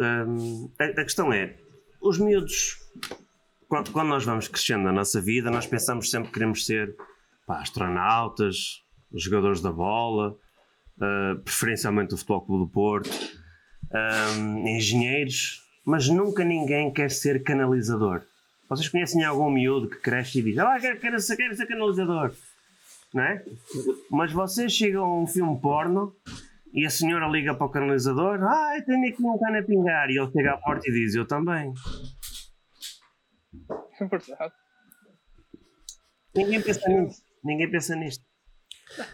Hum, 0.00 0.72
a, 0.80 0.84
a 0.84 1.04
questão 1.04 1.32
é, 1.32 1.56
os 2.02 2.18
miúdos, 2.18 2.76
quando, 3.68 3.92
quando 3.92 4.08
nós 4.08 4.24
vamos 4.24 4.48
crescendo 4.48 4.82
na 4.82 4.92
nossa 4.92 5.20
vida, 5.20 5.50
nós 5.52 5.66
pensamos 5.68 6.10
sempre 6.10 6.28
que 6.28 6.34
queremos 6.34 6.66
ser 6.66 6.96
pá, 7.46 7.60
astronautas, 7.60 8.82
jogadores 9.12 9.60
da 9.60 9.72
bola, 9.72 10.36
ah, 11.00 11.36
preferencialmente 11.44 12.10
do 12.10 12.16
Futebol 12.16 12.46
Clube 12.46 12.64
do 12.64 12.70
Porto, 12.70 13.10
hum, 14.38 14.66
engenheiros, 14.66 15.62
mas 15.84 16.08
nunca 16.08 16.44
ninguém 16.44 16.92
quer 16.92 17.10
ser 17.10 17.42
canalizador. 17.42 18.22
Vocês 18.68 18.88
conhecem 18.88 19.22
algum 19.24 19.50
miúdo 19.50 19.88
que 19.88 19.98
cresce 19.98 20.38
e 20.38 20.42
diz: 20.42 20.58
Ah, 20.58 20.78
quero, 20.80 20.98
quero, 20.98 21.20
ser, 21.20 21.36
quero 21.36 21.54
ser 21.54 21.66
canalizador? 21.66 22.32
Não 23.12 23.22
é? 23.22 23.44
Mas 24.10 24.32
vocês 24.32 24.72
chegam 24.72 25.04
a 25.04 25.22
um 25.22 25.26
filme 25.26 25.60
porno 25.60 26.14
e 26.72 26.84
a 26.86 26.90
senhora 26.90 27.28
liga 27.28 27.54
para 27.54 27.66
o 27.66 27.70
canalizador: 27.70 28.42
Ah, 28.42 28.76
eu 28.76 28.84
tenho 28.84 29.06
aqui 29.08 29.22
um 29.22 29.38
cano 29.38 29.58
a 29.58 29.62
pingar. 29.62 30.10
E 30.10 30.18
ele 30.18 30.30
chega 30.32 30.54
à 30.54 30.56
porta 30.56 30.88
e 30.88 30.92
diz: 30.92 31.14
Eu 31.14 31.26
também. 31.26 31.72
É 34.00 34.04
verdade. 34.06 34.54
Ninguém 36.34 36.62
pensa 36.62 36.88
nisto. 36.88 37.23
Ninguém 37.44 37.70
pensa 37.70 37.94
nisto. 37.94 38.24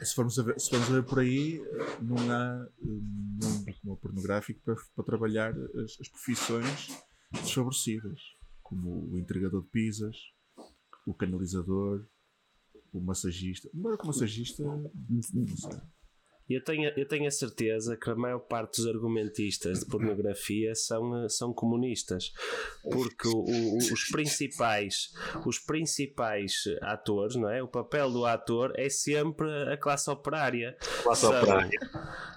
Se 0.03 0.15
formos 0.15 0.39
a 0.39 0.43
ver, 0.43 0.61
se 0.61 0.71
formos 0.71 0.89
a 0.89 0.93
ver 0.93 1.05
por 1.05 1.19
aí, 1.19 1.61
não 2.01 2.17
há 2.31 2.69
hum, 2.83 3.01
mundo 3.43 3.75
como 3.83 3.97
pornográfico 3.97 4.61
para, 4.65 4.77
para 4.95 5.05
trabalhar 5.05 5.53
as, 5.53 6.01
as 6.01 6.09
profissões 6.09 6.89
desfavorecidas, 7.33 8.21
como 8.63 9.13
o 9.13 9.19
entregador 9.19 9.63
de 9.63 9.69
pizzas, 9.69 10.17
o 11.07 11.15
canalizador, 11.15 12.07
o 12.93 13.01
massagista. 13.01 13.69
Embora 13.75 13.97
que 13.97 14.05
o 14.05 14.07
massagista, 14.07 14.65
não 14.65 15.23
sei. 15.23 15.81
Eu 16.51 16.63
tenho, 16.65 16.93
eu 16.97 17.07
tenho 17.07 17.27
a 17.29 17.31
certeza 17.31 17.97
que 17.97 18.11
a 18.11 18.15
maior 18.17 18.41
parte 18.41 18.79
dos 18.83 18.87
argumentistas 18.89 19.81
de 19.81 19.87
pornografia 19.87 20.75
são, 20.75 21.25
eh, 21.25 21.29
são 21.29 21.53
comunistas, 21.55 22.33
porque 22.83 23.29
o- 23.29 23.45
o- 23.45 23.77
os 23.79 24.05
principais 24.11 25.11
os 25.47 25.59
principais 25.59 26.65
atores, 26.83 27.37
não 27.37 27.49
é? 27.49 27.63
O 27.63 27.69
papel 27.69 28.11
do 28.11 28.27
ator 28.27 28.73
é 28.77 28.89
sempre 28.89 29.49
a 29.73 29.77
classe 29.77 30.11
operária. 30.11 30.77
Classe 31.03 31.21
São 31.23 31.31
operária. 31.37 31.79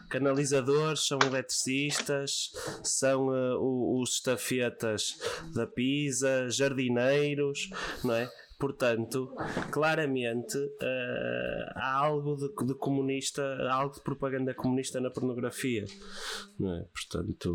Canalizadores, 0.09 1.07
são 1.07 1.17
eletricistas, 1.25 2.51
são 2.83 3.27
o- 3.59 3.99
os 4.01 4.11
estafetas 4.15 5.15
da 5.55 5.65
pizza, 5.65 6.49
jardineiros, 6.49 7.69
não 8.03 8.13
é? 8.13 8.29
Portanto, 8.63 9.35
claramente 9.71 10.57
eh, 10.81 11.65
há 11.75 11.97
algo 11.97 12.37
de, 12.37 12.47
de 12.65 12.73
comunista, 12.75 13.43
algo 13.69 13.93
de 13.93 13.99
propaganda 14.01 14.53
comunista 14.53 15.01
na 15.01 15.09
pornografia. 15.11 15.83
Não 16.57 16.73
é? 16.73 16.85
Portanto, 16.93 17.49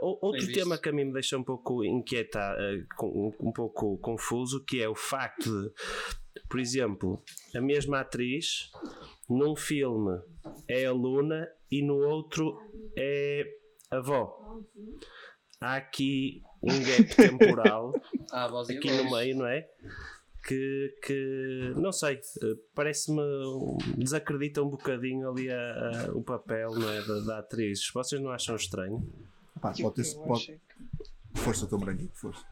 o- 0.00 0.18
outro 0.28 0.46
tema 0.54 0.78
que 0.78 0.88
a 0.88 0.92
mim 0.92 1.04
me 1.04 1.12
deixa 1.12 1.36
um 1.36 1.44
pouco 1.44 1.84
inquieta, 1.84 2.38
eh, 2.58 2.84
com- 2.96 3.34
um 3.38 3.52
pouco 3.52 3.98
confuso, 3.98 4.64
que 4.64 4.80
é 4.82 4.88
o 4.88 4.94
facto 4.94 5.44
de, 5.50 5.70
por 6.48 6.58
exemplo, 6.58 7.22
a 7.54 7.60
mesma 7.60 8.00
atriz 8.00 8.70
num 9.28 9.54
filme 9.54 10.18
é 10.66 10.86
aluna 10.86 11.46
e 11.70 11.82
no 11.82 11.96
outro 11.98 12.58
é 12.96 13.44
avó. 13.90 14.58
Há 15.60 15.76
aqui 15.76 16.42
um 16.62 16.68
gap 16.82 17.16
temporal 17.16 17.94
Ah, 18.32 18.46
aqui 18.62 18.90
no 18.90 19.10
meio, 19.10 19.36
não 19.36 19.46
é? 19.46 19.66
Que, 20.46 20.94
que 21.04 21.72
não 21.76 21.90
sei, 21.90 22.14
eh, 22.42 22.54
parece-me 22.74 23.20
desacredita 23.96 24.62
um 24.62 24.68
bocadinho 24.68 25.28
ali 25.28 25.50
a- 25.50 26.06
a- 26.08 26.12
o 26.12 26.22
papel 26.22 26.70
não 26.72 26.88
é, 26.88 27.02
da, 27.02 27.20
da 27.20 27.38
atriz. 27.40 27.80
Vocês 27.92 28.20
não 28.22 28.30
acham 28.30 28.54
estranho? 28.54 29.02
Pá, 29.60 29.72
pode 29.80 29.94
ter, 29.96 30.14
pode, 30.24 30.60
força 31.34 31.66
tão 31.66 31.78
branquinho, 31.80 32.10
força. 32.14 32.44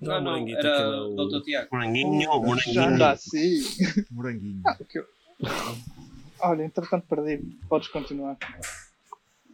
Não, 0.00 0.14
não, 0.20 0.22
Moranguito, 0.32 0.58
era 0.58 0.68
é 0.68 1.00
o 1.00 1.14
Dr. 1.28 1.42
Tiago. 1.44 1.68
Moranguinho, 1.72 2.20
Já 2.22 2.28
moranguinho. 2.90 3.04
assim. 3.06 4.04
Moranguinho. 4.10 4.62
Que 4.88 4.98
eu- 4.98 5.06
Olha, 6.40 6.62
entretanto 6.64 7.06
perdi. 7.08 7.38
Podes 7.68 7.88
continuar. 7.88 8.36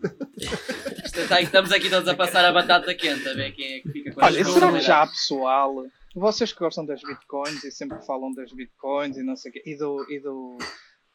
Está- 1.14 1.40
Estamos 1.40 1.72
aqui 1.72 1.88
todos 1.90 2.08
a 2.08 2.14
passar 2.14 2.44
a 2.44 2.52
batata 2.52 2.94
quente, 2.94 3.26
a 3.28 3.34
ver 3.34 3.52
quem 3.52 3.74
é 3.74 3.80
que 3.80 3.90
fica 3.90 4.12
com 4.14 4.24
Olha, 4.24 4.40
as 4.42 4.48
será 4.48 4.72
que 4.72 4.80
já 4.80 5.02
há 5.02 5.06
pessoal? 5.06 5.86
Vocês 6.14 6.52
que 6.52 6.58
gostam 6.58 6.86
das 6.86 7.00
bitcoins 7.02 7.62
e 7.64 7.70
sempre 7.70 8.00
falam 8.06 8.32
das 8.32 8.52
bitcoins 8.52 9.16
e 9.16 9.22
não 9.22 9.36
sei 9.36 9.50
o 9.50 9.54
quê, 9.54 9.62
e 9.66 9.76
do, 9.76 10.06
e 10.10 10.20
do, 10.20 10.56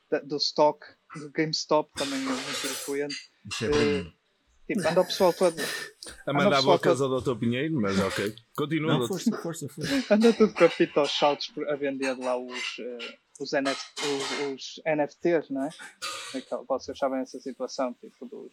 da- 0.09 0.19
do 0.19 0.37
stock, 0.37 0.79
do 1.15 1.31
GameStop 1.31 1.89
também 1.95 2.19
é 2.19 2.23
muito 2.25 2.43
frequente. 2.43 3.15
Isso 3.51 3.65
é 3.65 3.67
mim. 3.69 4.13
Tipo, 4.67 4.87
anda 4.87 5.01
o 5.01 5.05
pessoal 5.05 5.33
todo, 5.33 5.55
A 6.25 6.33
mandar 6.33 6.61
bocas 6.61 7.01
ao 7.01 7.19
Dr. 7.21 7.35
Pinheiro, 7.35 7.79
mas 7.81 7.99
ok. 7.99 8.33
Continua. 8.55 8.99
Não, 8.99 9.07
força, 9.07 9.37
força, 9.41 9.67
força. 9.69 10.05
anda 10.13 10.31
tudo 10.33 10.53
com 10.53 10.63
a 10.63 10.69
fita 10.69 10.99
aos 11.01 11.11
saltos 11.11 11.47
por- 11.47 11.67
a 11.67 11.75
vender 11.75 12.15
lá 12.17 12.37
os, 12.37 12.79
eh, 12.79 13.17
os, 13.43 13.53
NF, 13.53 13.81
os, 13.99 14.53
os 14.53 14.81
NFTs, 14.85 15.49
não 15.49 15.65
é? 15.65 15.69
Aquela- 16.37 16.63
Vocês 16.63 16.97
sabem 16.97 17.19
essa 17.21 17.39
situação, 17.39 17.93
tipo, 17.93 18.25
dos. 18.25 18.51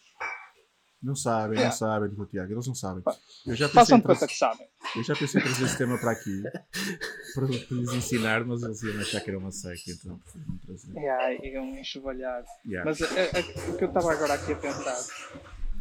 Não 1.01 1.15
sabem, 1.15 1.59
Yeah. 1.59 1.69
não 1.71 1.73
sabem, 1.79 2.09
Dr. 2.11 2.27
Tiago, 2.27 2.53
eles 2.55 2.67
não 2.67 2.75
sabem. 2.75 3.05
Eu 3.47 3.55
já 3.55 3.67
pensei, 3.69 3.69
Façam 3.69 4.01
conta 4.01 4.15
trazer, 4.17 4.27
que 4.33 4.37
sabem. 4.37 4.67
eu 4.97 5.05
já 5.05 5.15
pensei 5.15 5.41
em 5.41 5.45
trazer 5.45 5.65
esse 5.65 5.79
tema 5.79 5.97
para 6.01 6.11
aqui 6.11 6.43
para, 6.43 7.47
para 7.47 7.47
lhes 7.77 7.93
ensinar, 7.93 8.45
mas 8.45 8.65
eles 8.65 8.83
iam 8.83 9.01
achar 9.01 9.21
que 9.21 9.31
era 9.31 9.39
uma 9.39 9.53
seca, 9.53 9.81
então 9.93 10.21
não 10.49 10.59
trazer. 10.59 10.93
Yeah, 10.97 11.61
um 11.63 11.79
enxovalhar. 11.79 12.45
Yeah. 12.67 12.91
Mas 12.91 13.01
eh, 13.01 13.31
eh, 13.33 13.71
o 13.71 13.77
que 13.77 13.85
eu 13.85 13.89
estava 13.89 14.13
agora 14.13 14.35
aqui 14.35 14.53
a 14.53 14.57
pensar. 14.57 14.99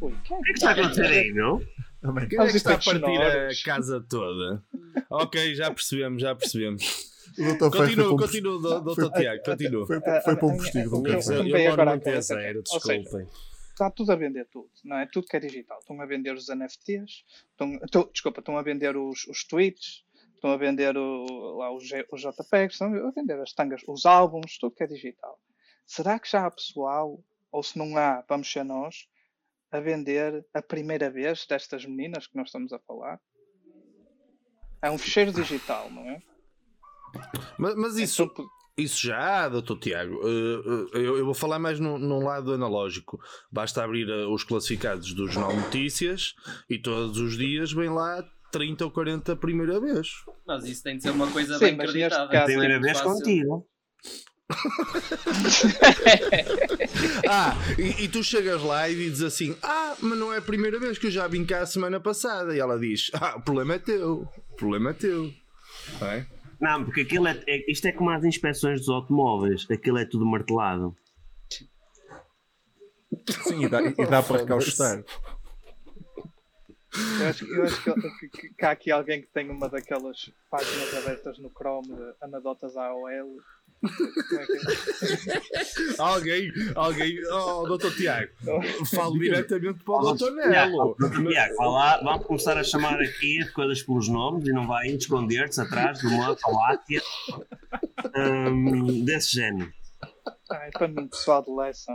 Ui, 0.02 0.16
quem 0.24 0.38
é 0.38 0.40
O 0.40 0.44
que 0.44 0.50
é 0.50 0.54
que 0.54 0.60
está 0.60 0.70
a 0.70 0.74
acontecer 0.74 1.06
aí, 1.08 1.34
meu? 1.34 1.68
Também. 2.00 2.28
Quem 2.30 2.40
é 2.40 2.48
que 2.52 2.58
está 2.58 2.74
a 2.76 2.78
partir 2.78 3.22
a 3.22 3.50
casa 3.66 4.06
toda? 4.08 4.64
Ok, 5.10 5.56
já 5.56 5.72
percebemos, 5.74 6.22
já 6.22 6.36
percebemos. 6.36 7.17
O 7.40 7.44
doutor 7.44 7.76
foi, 7.78 7.94
foi, 7.96 8.08
um 8.08 8.18
continua, 8.18 8.60
do- 8.62 8.82
doutor 8.82 9.12
Tiago, 9.14 9.44
continua. 9.44 9.86
foi, 9.88 10.02
foi 10.02 10.36
para 10.36 10.46
um 10.48 10.58
postigo 10.58 10.90
de 10.90 10.96
um 10.96 10.98
Eu- 11.08 11.14
Amigos, 11.14 11.26
café. 11.28 11.68
eu, 11.68 11.74
agora. 11.74 12.00
T0, 12.00 12.16
Ou 12.16 12.22
seja, 12.22 12.62
desculpem. 13.02 13.28
está 13.72 13.92
tudo 13.92 14.12
a 14.12 14.16
vender 14.16 14.46
tudo, 14.48 14.70
não 14.84 14.98
é? 14.98 15.06
Tudo 15.06 15.28
que 15.28 15.38
é 15.38 15.40
digital. 15.40 15.78
Estão 15.80 16.02
a 16.02 16.06
vender 16.06 16.34
os 16.34 16.50
NFTs, 16.50 17.24
estão, 17.52 17.76
estão- 17.76 18.10
desculpa, 18.12 18.40
estão 18.40 18.58
a 18.58 18.62
vender 18.64 18.98
os, 18.98 19.28
os 19.28 19.44
tweets, 19.44 20.04
estão 20.34 20.52
a 20.52 20.58
vender 20.58 20.98
o, 20.98 21.58
lá 21.58 21.72
os, 21.72 21.84
os 22.12 22.22
JPEGs, 22.22 22.74
estão 22.74 22.94
a 23.08 23.12
vender 23.12 23.40
as 23.40 23.54
tangas, 23.54 23.82
os 23.88 24.06
álbuns, 24.06 24.58
tudo 24.58 24.76
que 24.76 24.84
é 24.84 24.88
digital. 24.88 25.40
Será 25.86 26.18
que 26.20 26.30
já 26.30 26.46
há 26.46 26.52
pessoal, 26.52 27.20
ou 27.52 27.62
se 27.64 27.78
não 27.78 27.96
há, 27.98 28.24
vamos 28.28 28.52
ser 28.52 28.64
nós, 28.64 29.08
a 29.72 29.80
vender 29.80 30.46
a 30.54 30.62
primeira 30.62 31.10
vez 31.10 31.46
destas 31.46 31.86
meninas 31.86 32.26
que 32.26 32.36
nós 32.36 32.48
estamos 32.48 32.74
a 32.74 32.80
falar? 32.80 33.20
É 34.82 34.90
um 34.92 34.98
fecheiro 34.98 35.32
digital, 35.32 35.90
não 35.92 36.08
é? 36.10 36.22
Mas, 37.58 37.76
mas 37.76 37.98
isso, 37.98 38.24
Então, 38.24 38.46
isso 38.78 39.08
já 39.08 39.46
há, 39.46 39.50
doutor 39.50 39.78
Tiago. 39.80 40.16
Uh, 40.16 40.86
uh, 40.86 40.90
eu, 40.94 41.18
eu 41.18 41.26
vou 41.26 41.34
falar 41.34 41.60
mais 41.60 41.80
num, 41.80 41.98
num 41.98 42.24
lado 42.24 42.54
analógico. 42.54 43.20
Basta 43.52 43.84
abrir 43.84 44.08
uh, 44.10 44.32
os 44.34 44.44
classificados 44.44 45.14
do 45.14 45.28
Jornal 45.28 45.56
Notícias 45.56 46.36
e 46.70 46.78
todos 46.78 47.18
os 47.20 47.38
dias 47.38 47.72
vem 47.72 47.90
lá 47.90 48.24
30 48.52 48.86
ou 48.86 48.92
40 48.92 49.34
a 49.34 49.36
primeira 49.36 49.80
vez. 49.80 50.10
Mas 50.46 50.66
isso 50.66 50.84
tem 50.84 50.98
de 50.98 51.04
ser 51.04 51.10
uma 51.12 51.30
coisa 51.32 51.58
Sim, 51.58 51.66
bem 51.66 51.74
acreditável. 51.76 52.30
caso- 52.30 52.46
primeira 52.46 52.80
vez 52.80 53.00
fácil. 53.00 53.14
contigo. 53.18 53.68
Ah, 57.30 57.56
e, 57.78 58.06
e 58.06 58.08
tu 58.08 58.24
chegas 58.24 58.62
lá 58.62 58.90
e 58.90 58.96
dizes 58.96 59.22
assim: 59.22 59.56
Ah, 59.62 59.96
mas 60.02 60.18
não 60.18 60.34
é 60.34 60.38
a 60.38 60.42
primeira 60.42 60.80
vez 60.80 60.98
que 60.98 61.08
eu 61.08 61.12
já 61.12 61.28
vim 61.28 61.46
cá 61.46 61.62
a 61.62 61.66
semana 61.66 62.00
passada. 62.00 62.56
E 62.56 62.60
ela 62.60 62.80
diz: 62.80 63.12
Ah, 63.14 63.36
o 63.38 63.42
problema 63.42 63.76
é 63.76 63.80
teu. 63.80 64.28
O 64.52 64.56
problema 64.56 64.92
é 64.92 64.94
teu. 64.94 65.34
Não 66.00 66.08
é? 66.08 66.26
Não, 66.60 66.84
porque 66.86 67.02
aquilo 67.02 67.28
é, 67.28 67.42
é- 67.48 67.72
isto 67.72 67.86
é 67.88 67.92
como 67.92 68.10
as 68.10 68.24
inspeções 68.24 68.80
dos 68.80 68.90
automóveis, 68.90 69.66
aquilo 69.70 69.98
é 69.98 70.06
tudo 70.06 70.26
martelado. 70.26 70.96
Sim, 73.44 73.66
e 73.66 73.70
dá, 73.70 73.82
e 73.82 73.94
dá 74.06 74.24
para 74.24 74.38
recaustar. 74.42 75.04
Eu 77.20 77.28
acho, 77.28 77.46
eu 77.46 77.64
acho 77.64 77.84
que, 77.84 77.94
que- 77.94 78.30
que- 78.30 78.54
que 78.56 78.66
há 78.66 78.72
aqui 78.72 78.90
alguém 78.92 79.22
que 79.22 79.28
tem 79.28 79.50
uma 79.50 79.70
daquelas 79.70 80.32
páginas 80.50 80.94
abertas 80.96 81.38
no 81.38 81.50
Chrome 81.52 81.90
de 81.96 82.14
anedotas 82.22 82.76
AOL. 82.76 83.38
É 83.84 83.88
é? 85.62 85.96
Alguém, 86.00 86.52
alguém, 86.76 87.20
oh, 87.32 87.78
Dr. 87.78 87.92
Tiago, 87.96 88.32
falo 88.94 89.18
diretamente 89.20 89.84
para 89.84 89.94
o. 89.96 90.16
Tiago, 90.18 90.36
Nelo. 90.36 90.96
Tiago, 91.30 91.56
vá 91.58 91.68
lá, 91.68 92.02
vamos 92.04 92.26
começar 92.26 92.58
a 92.58 92.64
chamar 92.64 93.00
aqui 93.02 93.40
as 93.42 93.50
coisas 93.52 93.82
pelos 93.84 94.08
nomes 94.10 94.48
e 94.48 94.52
não 94.52 94.66
vai 94.68 94.88
esconder-se 94.88 95.62
atrás 95.62 96.00
de 96.00 96.08
uma 96.08 96.36
falácia 96.36 97.02
hum, 98.16 99.04
desse 99.06 99.36
género. 99.36 99.72
Ai, 100.52 100.72
para 100.72 100.88
mim, 100.88 101.08
pessoal 101.08 101.44
de 101.44 101.52
Lessa. 101.52 101.94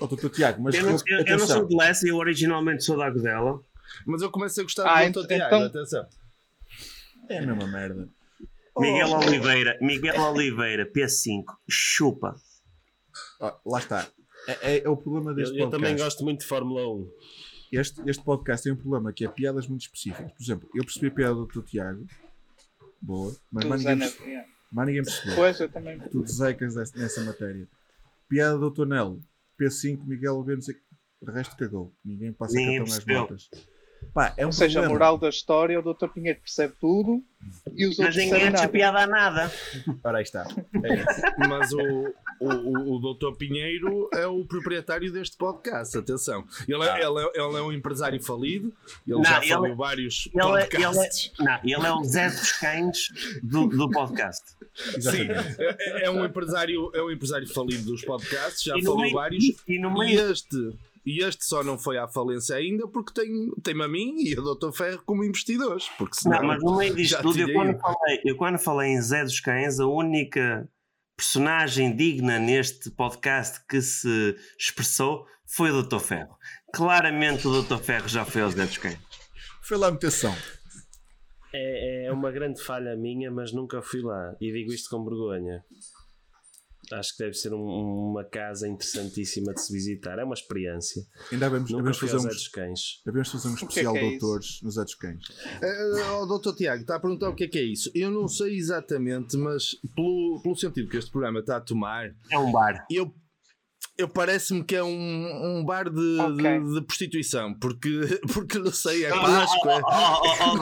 Doutor 0.00 0.30
Tiago, 0.30 0.62
mas 0.62 0.74
Eu 0.74 0.84
não, 0.84 0.92
eu- 1.06 1.24
eu 1.26 1.38
não 1.38 1.46
sou 1.46 1.66
de 1.66 1.76
Lessa, 1.76 2.06
eu 2.08 2.16
originalmente 2.16 2.84
sou 2.84 2.96
da 2.96 3.06
Agudela. 3.06 3.60
Mas 4.06 4.22
eu 4.22 4.30
começo 4.30 4.60
a 4.60 4.62
gostar 4.64 4.86
Ah, 4.88 5.08
do 5.08 5.12
Dr. 5.22 5.32
então- 5.32 5.36
Tiago, 5.48 5.64
atenção. 5.64 6.06
É 7.28 7.38
a 7.38 7.46
mesma 7.46 7.66
merda. 7.66 8.08
Miguel 8.78 9.10
Oliveira, 9.12 9.78
Miguel 9.80 10.20
Oliveira, 10.20 10.90
P5, 10.90 11.44
chupa. 11.68 12.34
Ó, 13.40 13.56
lá 13.66 13.78
está. 13.78 14.08
É, 14.48 14.74
é- 14.76 14.84
é 14.84 14.88
o 14.88 14.96
problema 14.96 15.30
Eu, 15.30 15.34
deste 15.36 15.54
eu 15.58 15.64
podcast. 15.64 15.70
também 15.82 15.96
gosto 16.04 16.24
muito 16.24 16.40
de 16.40 16.46
Fórmula 16.46 16.86
1. 16.88 17.10
Este, 17.72 18.02
este 18.08 18.22
podcast 18.24 18.64
tem 18.64 18.72
um 18.72 18.76
problema 18.76 19.12
que 19.12 19.24
é 19.24 19.28
piadas 19.28 19.66
muito 19.66 19.82
específicas. 19.82 20.32
Por 20.32 20.42
exemplo, 20.42 20.68
eu 20.74 20.84
percebi 20.84 21.06
a 21.08 21.10
piada 21.10 21.34
do 21.34 21.46
Dr. 21.46 21.62
Tiago. 21.62 22.06
Boa. 23.00 23.34
Mas 23.50 23.64
mais 23.64 23.80
ninguém, 23.84 23.98
perce- 23.98 24.44
mais 24.72 24.86
ninguém 24.88 25.02
percebeu. 25.04 25.34
Pois, 25.36 25.60
eu 25.60 25.68
também. 25.68 25.98
Tu 25.98 26.22
desecas 26.22 26.74
nessa 26.94 27.22
matéria. 27.24 27.68
Piada 28.28 28.58
do 28.58 28.70
Dr. 28.70 28.86
Nelo. 28.86 29.20
P5, 29.60 30.04
Miguel 30.04 30.34
Oliveira, 30.36 30.56
não 30.56 30.62
sei 30.62 30.76
o 31.20 31.30
resto 31.30 31.56
cagou. 31.56 31.94
Ninguém 32.04 32.32
passa 32.32 32.54
Ninguém 32.54 32.78
cartão 32.78 32.92
às 32.92 33.04
percebeu. 33.04 33.20
notas. 33.20 33.50
Pá, 34.12 34.34
é 34.36 34.44
um 34.44 34.48
Ou 34.48 34.52
seja, 34.52 34.80
a 34.80 34.82
problema. 34.82 34.92
moral 35.06 35.18
da 35.18 35.28
história, 35.28 35.78
o 35.78 35.82
Dr. 35.94 36.08
Pinheiro 36.08 36.38
percebe 36.40 36.74
tudo 36.80 37.22
e 37.74 37.84
os 37.86 37.96
Mas 37.96 37.98
outros 37.98 38.16
ninguém 38.16 38.30
percebem 38.30 38.48
acha 38.48 38.56
nada. 38.62 38.68
piada 38.68 38.98
a 39.00 39.06
nada. 39.06 39.52
Ora, 40.02 40.18
aí 40.18 40.22
está. 40.24 40.46
Mas 41.48 41.72
o, 41.72 42.14
o, 42.40 42.48
o, 42.48 42.96
o 42.96 43.14
Dr. 43.14 43.36
Pinheiro 43.36 44.08
é 44.14 44.26
o 44.26 44.44
proprietário 44.44 45.12
deste 45.12 45.36
podcast, 45.36 45.96
atenção. 45.96 46.44
Ele 46.68 46.82
é, 46.84 47.00
ele 47.04 47.20
é, 47.20 47.30
ele 47.34 47.56
é 47.56 47.62
um 47.62 47.72
empresário 47.72 48.22
falido, 48.22 48.72
ele 49.06 49.16
Não, 49.16 49.24
já 49.24 49.38
ele- 49.38 49.48
faliu 49.54 49.76
vários 49.76 50.28
Ele 50.34 50.42
é, 50.42 50.46
ele, 50.46 50.68
podcasts. 50.70 51.32
é, 51.38 51.42
não, 51.44 51.58
ele 51.62 51.86
é 51.86 51.92
o 51.92 52.04
Zé 52.04 52.28
dos 52.30 52.52
Cães 52.52 52.98
do, 53.42 53.66
do 53.68 53.90
podcast. 53.90 54.42
Sim, 54.74 54.96
Exatamente. 54.96 55.56
é, 55.60 56.04
é 56.06 56.10
um 56.10 56.24
empresário, 56.24 56.90
é 56.94 57.02
um 57.02 57.10
empresário 57.10 57.46
falido 57.52 57.84
dos 57.84 58.04
podcasts, 58.04 58.62
já 58.62 58.76
E 58.76 58.80
no 58.82 58.86
faliu 58.92 59.02
meio- 59.02 59.14
vários. 59.14 59.44
E 59.68 59.78
no 59.78 59.90
E 59.90 60.06
meio. 60.06 60.30
este, 60.32 60.72
e 61.04 61.22
este 61.22 61.44
só 61.44 61.62
não 61.62 61.78
foi 61.78 61.98
à 61.98 62.08
falência 62.08 62.56
ainda 62.56 62.88
porque 62.88 63.12
tem, 63.12 63.50
tem-me 63.62 63.84
a 63.84 63.88
mim 63.88 64.14
e 64.18 64.32
a 64.32 64.40
Dr. 64.40 64.72
Ferro 64.72 65.02
como 65.04 65.22
investidores. 65.22 65.88
Porque 65.98 66.16
senão, 66.16 66.40
Não, 66.40 66.46
mas 66.48 66.62
no 66.62 66.76
meio 66.76 66.94
disto 66.94 67.20
tudo, 67.20 67.38
eu 67.38 67.52
quando, 67.52 67.78
falei, 67.78 68.20
eu 68.24 68.36
quando 68.36 68.58
falei 68.58 68.90
em 68.92 69.02
Zé 69.02 69.22
dos 69.22 69.40
Cães, 69.40 69.78
a 69.78 69.86
única 69.86 70.68
personagem 71.16 71.94
digna 71.94 72.38
neste 72.38 72.90
podcast 72.90 73.64
que 73.66 73.80
se 73.82 74.36
expressou 74.58 75.26
foi 75.46 75.70
o 75.70 75.82
Dr. 75.82 75.98
Ferro. 75.98 76.36
Claramente 76.72 77.46
o 77.46 77.62
Dr. 77.62 77.76
Ferro 77.76 78.08
já 78.08 78.24
foi 78.24 78.42
ao 78.42 78.50
Zé 78.50 78.64
dos 78.64 78.78
Cães. 78.78 78.98
Foi 79.62 79.76
lá 79.76 79.88
a 79.88 79.92
mutação. 79.92 80.34
É, 81.52 82.06
é 82.06 82.12
uma 82.12 82.32
grande 82.32 82.60
falha 82.60 82.96
minha, 82.96 83.30
mas 83.30 83.52
nunca 83.52 83.80
fui 83.80 84.02
lá. 84.02 84.34
E 84.40 84.52
digo 84.52 84.72
isto 84.72 84.90
com 84.90 85.04
vergonha. 85.04 85.64
Acho 86.98 87.16
que 87.16 87.24
deve 87.24 87.34
ser 87.34 87.52
um- 87.52 88.10
uma 88.10 88.24
casa 88.24 88.68
interessantíssima 88.68 89.52
de 89.54 89.60
se 89.62 89.72
visitar. 89.72 90.18
É 90.18 90.24
uma 90.24 90.34
experiência. 90.34 91.02
Ainda 91.32 91.48
vamos, 91.50 91.70
fui 91.70 91.92
fazer 91.94 92.12
aos 92.14 92.22
Zé 92.22 92.28
dos 92.28 92.48
Cães. 92.48 92.80
devemos 93.04 93.28
fazer 93.30 93.48
um 93.48 93.54
que 93.54 93.64
é 93.64 93.68
especial 93.68 93.96
é 93.96 94.00
de 94.00 94.06
isso? 94.06 94.24
autores 94.26 94.60
nos 94.62 94.78
Atos 94.78 94.94
Cães. 94.94 95.22
Eh, 95.62 96.02
O 96.22 96.26
Dr. 96.38 96.54
Tiago 96.54 96.82
está 96.82 96.96
a 96.96 97.00
perguntar 97.00 97.28
o 97.30 97.34
que 97.34 97.44
é 97.44 97.48
que 97.48 97.58
é 97.58 97.62
isso. 97.62 97.90
Eu 97.94 98.10
não 98.10 98.28
sei 98.28 98.56
exatamente, 98.56 99.36
mas 99.36 99.70
pelo, 99.94 100.40
pelo 100.42 100.56
sentido 100.56 100.88
que 100.88 100.96
este 100.96 101.10
programa 101.10 101.40
está 101.40 101.56
a 101.56 101.60
tomar, 101.60 102.14
É 102.30 102.38
um 102.38 102.50
bar. 102.52 102.86
eu, 102.90 103.12
eu 103.96 104.08
parece-me 104.08 104.64
que 104.64 104.74
é 104.74 104.82
um, 104.82 105.58
um 105.58 105.64
bar 105.64 105.88
de, 105.88 106.18
Ok. 106.20 106.60
de, 106.60 106.74
de 106.74 106.82
prostituição, 106.82 107.54
porque, 107.54 108.18
porque 108.32 108.58
não 108.58 108.72
sei, 108.72 109.04
é 109.04 109.14
Oh, 109.14 109.20
Páscoa. 109.20 109.80
oh, 109.84 109.86
oh, 109.86 110.44
oh, 110.44 110.54
oh, 110.54 110.58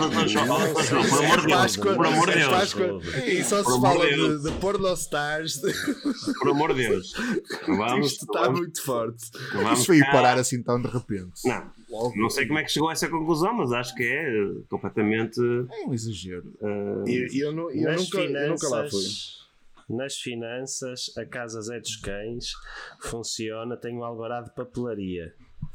por 1.95 2.07
amor 2.07 2.27
de 2.27 2.33
É 2.33 2.37
Deus, 2.39 2.49
Páscoa, 2.51 3.01
é 3.15 3.35
e 3.35 3.45
só 3.45 3.63
se 3.65 3.81
fala 3.81 4.07
de 4.07 4.13
de, 4.39 4.43
de 4.43 4.51
pornostars. 4.59 5.61
por 6.39 6.51
amor 6.51 6.75
de 6.75 6.89
Deus. 6.89 7.13
Vamos, 7.67 8.13
Isto 8.13 8.25
está 8.27 8.51
muito 8.51 8.83
forte. 8.83 9.31
vamos 9.53 9.79
Isso 9.79 9.87
foi 9.87 10.01
parar 10.01 10.39
assim 10.39 10.63
tão 10.63 10.81
de 10.81 10.89
repente. 10.89 11.33
Não, 11.45 11.73
não 12.17 12.31
sei 12.31 12.47
como 12.47 12.59
é 12.59 12.63
que 12.65 12.71
chegou 12.71 12.89
a 12.89 12.93
essa 12.93 13.09
conclusão, 13.09 13.53
mas 13.55 13.73
acho 13.73 13.95
que 13.95 14.03
é 14.03 14.29
eh, 14.29 14.53
completamente. 14.69 15.41
É 15.41 15.87
um 15.87 15.95
exagero. 15.95 16.53
eh, 16.63 17.29
E 17.33 17.41
eu, 17.45 17.53
não, 17.53 17.71
eu, 17.71 17.83
nas 17.91 18.03
nunca, 18.03 18.19
eu 18.21 18.49
nunca 18.51 18.69
lá 18.69 18.89
fui. 18.89 19.03
Nas 19.89 20.17
finanças, 20.17 21.07
a 21.17 21.25
Casa 21.25 21.61
Zé 21.61 21.79
dos 21.81 21.97
Cães 21.97 22.53
funciona, 23.01 23.77
tem 23.77 23.97
um 23.97 24.05
alvará 24.05 24.41
de 24.41 24.55
papelaria. 24.55 25.35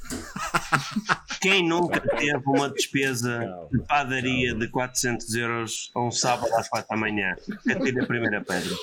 Quem 1.41 1.67
nunca 1.67 1.99
teve 2.01 2.41
uma 2.45 2.69
despesa 2.69 3.39
de 3.71 3.79
padaria 3.87 4.53
de 4.53 4.67
400 4.67 5.33
euros 5.35 5.91
a 5.95 6.01
um 6.01 6.11
sábado 6.11 6.53
às 6.55 6.67
4 6.67 6.89
da 6.89 6.97
manhã? 6.97 7.35
Atira 7.69 8.03
a 8.03 8.07
primeira 8.07 8.41
pedra. 8.43 8.75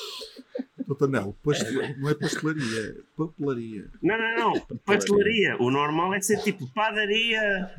Doutor 0.86 1.08
Nelo, 1.08 1.32
paste- 1.42 1.70
não 1.98 2.10
é 2.10 2.14
pastelaria, 2.14 2.80
é 2.80 2.94
papelaria. 3.16 3.86
Não, 4.02 4.18
não, 4.18 4.36
não. 4.54 4.78
Pastelaria. 4.84 5.56
O 5.60 5.70
normal 5.70 6.14
é 6.14 6.20
ser 6.20 6.42
tipo 6.42 6.66
padaria 6.74 7.70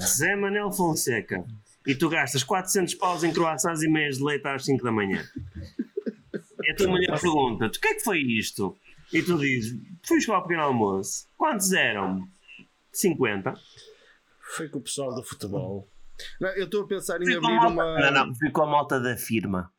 Zé 0.00 0.36
Manel 0.36 0.70
Fonseca. 0.72 1.44
E 1.86 1.94
tu 1.94 2.08
gastas 2.08 2.44
400 2.44 2.94
paus 2.94 3.24
em 3.24 3.32
croissants 3.32 3.82
e 3.82 3.88
meias 3.88 4.18
de 4.18 4.24
leite 4.24 4.46
às 4.46 4.64
5 4.64 4.84
da 4.84 4.92
manhã. 4.92 5.24
E 6.72 6.74
a 6.74 6.76
tua 6.76 6.88
mulher 6.88 7.20
pergunta-te: 7.20 7.78
o 7.78 7.80
que 7.80 7.88
é 7.88 7.94
que 7.94 8.00
foi 8.04 8.18
isto? 8.20 8.76
E 9.12 9.22
tu 9.22 9.38
dizes: 9.38 9.78
fui 10.06 10.20
jogar 10.20 10.38
ao 10.38 10.42
pequeno 10.44 10.62
almoço. 10.62 11.26
Quantos 11.36 11.72
eram? 11.72 12.26
50. 12.92 13.54
Foi 14.56 14.68
com 14.68 14.78
o 14.78 14.82
pessoal 14.82 15.14
do 15.14 15.22
futebol. 15.22 15.88
Não, 16.40 16.50
eu 16.50 16.64
estou 16.64 16.82
a 16.82 16.86
pensar 16.86 17.20
em 17.22 17.34
abrir 17.34 17.40
malta- 17.40 17.68
uma. 17.68 18.10
Não, 18.10 18.26
não, 18.26 18.34
fui 18.34 18.50
com 18.50 18.62
a 18.62 18.66
malta 18.66 19.00
da 19.00 19.16
firma. 19.16 19.70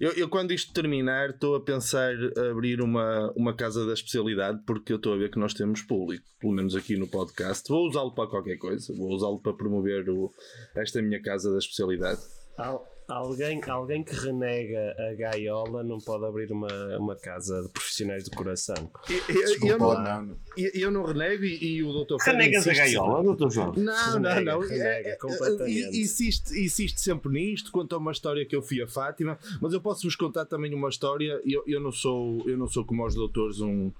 Eu, 0.00 0.10
eu, 0.12 0.28
quando 0.28 0.52
isto 0.52 0.72
terminar, 0.72 1.30
estou 1.30 1.54
a 1.54 1.60
pensar 1.62 2.12
abrir 2.50 2.80
uma, 2.82 3.30
uma 3.36 3.54
casa 3.54 3.86
da 3.86 3.92
especialidade, 3.92 4.60
porque 4.66 4.92
eu 4.92 4.96
estou 4.96 5.14
a 5.14 5.16
ver 5.16 5.30
que 5.30 5.38
nós 5.38 5.54
temos 5.54 5.82
público, 5.82 6.24
pelo 6.40 6.52
menos 6.52 6.74
aqui 6.74 6.96
no 6.96 7.06
podcast. 7.08 7.68
Vou 7.68 7.86
usá-lo 7.88 8.12
para 8.12 8.28
qualquer 8.28 8.56
coisa, 8.58 8.92
vou 8.96 9.10
usá-lo 9.14 9.40
para 9.40 9.52
promover 9.54 10.08
o, 10.10 10.32
esta 10.74 11.00
minha 11.00 11.22
casa 11.22 11.50
da 11.52 11.58
especialidade. 11.58 12.20
Al- 12.58 12.84
alguém, 13.08 13.60
alguém 13.68 14.02
que 14.02 14.14
renega 14.14 14.94
a 14.98 15.14
gaiola 15.14 15.82
não 15.82 15.98
pode 15.98 16.24
abrir 16.24 16.50
uma, 16.52 16.68
uma 16.98 17.16
casa 17.16 17.62
de 17.62 17.68
profissionais 17.70 18.24
do 18.24 18.30
coração. 18.30 18.90
Eu, 19.08 19.16
eu- 19.16 19.40
eu 19.42 19.46
Desculpa, 19.48 19.76
não, 20.02 20.22
não. 20.26 20.36
eu, 20.56 20.70
eu 20.74 20.90
não 20.90 21.04
renego 21.04 21.44
e, 21.44 21.76
e 21.76 21.82
o 21.82 21.92
Dr. 22.04 22.16
Ferro 22.22 22.36
Renegas 22.38 22.66
a 22.66 22.70
insiste 22.72 22.84
gaiola, 22.94 23.22
doutor 23.22 23.50
João? 23.50 23.72
Não, 23.74 23.82
não, 24.20 24.30
Renega, 24.30 24.52
não. 24.52 24.60
renega, 24.60 24.84
É- 25.08 25.12
é- 25.12 25.16
completamente. 25.16 26.00
Insiste, 26.00 26.58
insiste 26.58 27.00
sempre 27.00 27.30
nisto, 27.32 27.70
conta 27.72 27.96
uma 27.96 28.12
história 28.12 28.44
que 28.46 28.54
eu 28.56 28.62
fui 28.62 28.80
a 28.82 28.86
Fátima, 28.88 29.38
mas 29.60 29.72
eu 29.72 29.80
posso 29.80 30.02
vos 30.02 30.16
contar 30.16 30.46
também 30.46 30.72
uma 30.74 30.88
história. 30.88 31.40
Eu, 31.44 31.62
eu, 31.66 31.80
não, 31.80 31.92
sou, 31.92 32.42
eu 32.48 32.56
não 32.56 32.66
sou 32.68 32.84
como 32.84 33.04
os 33.06 33.14
doutores 33.14 33.60
um, 33.60 33.92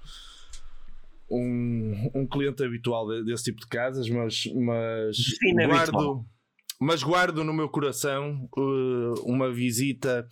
um, 1.31 2.11
um 2.15 2.27
cliente 2.27 2.63
habitual 2.63 3.09
de- 3.09 3.25
desse 3.25 3.45
tipo 3.45 3.61
de 3.61 3.67
casas, 3.67 4.09
mas, 4.09 4.45
mas 4.55 5.17
Define 5.17 5.67
guardo. 5.67 5.89
habitual. 5.97 6.25
Mas 6.83 7.03
guardo 7.03 7.45
no 7.45 7.53
meu 7.53 7.69
coração 7.69 8.49
uh, 8.57 9.15
uma 9.25 9.53
visita, 9.53 10.29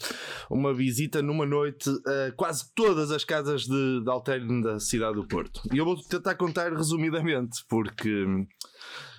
uma 0.51 0.75
visita 0.75 1.23
numa 1.23 1.47
noite 1.47 1.89
a 1.89 2.33
quase 2.33 2.65
todas 2.75 3.13
as 3.13 3.25
casas 3.25 3.67
de, 3.67 4.01
de 4.03 4.11
alterno 4.11 4.61
da 4.61 4.81
cidade 4.81 5.15
do 5.15 5.27
Porto. 5.29 5.63
E 5.73 5.79
eu 5.79 5.85
vou 5.85 5.97
tentar 5.97 6.35
contar 6.35 6.73
resumidamente, 6.73 7.65
porque 7.69 8.27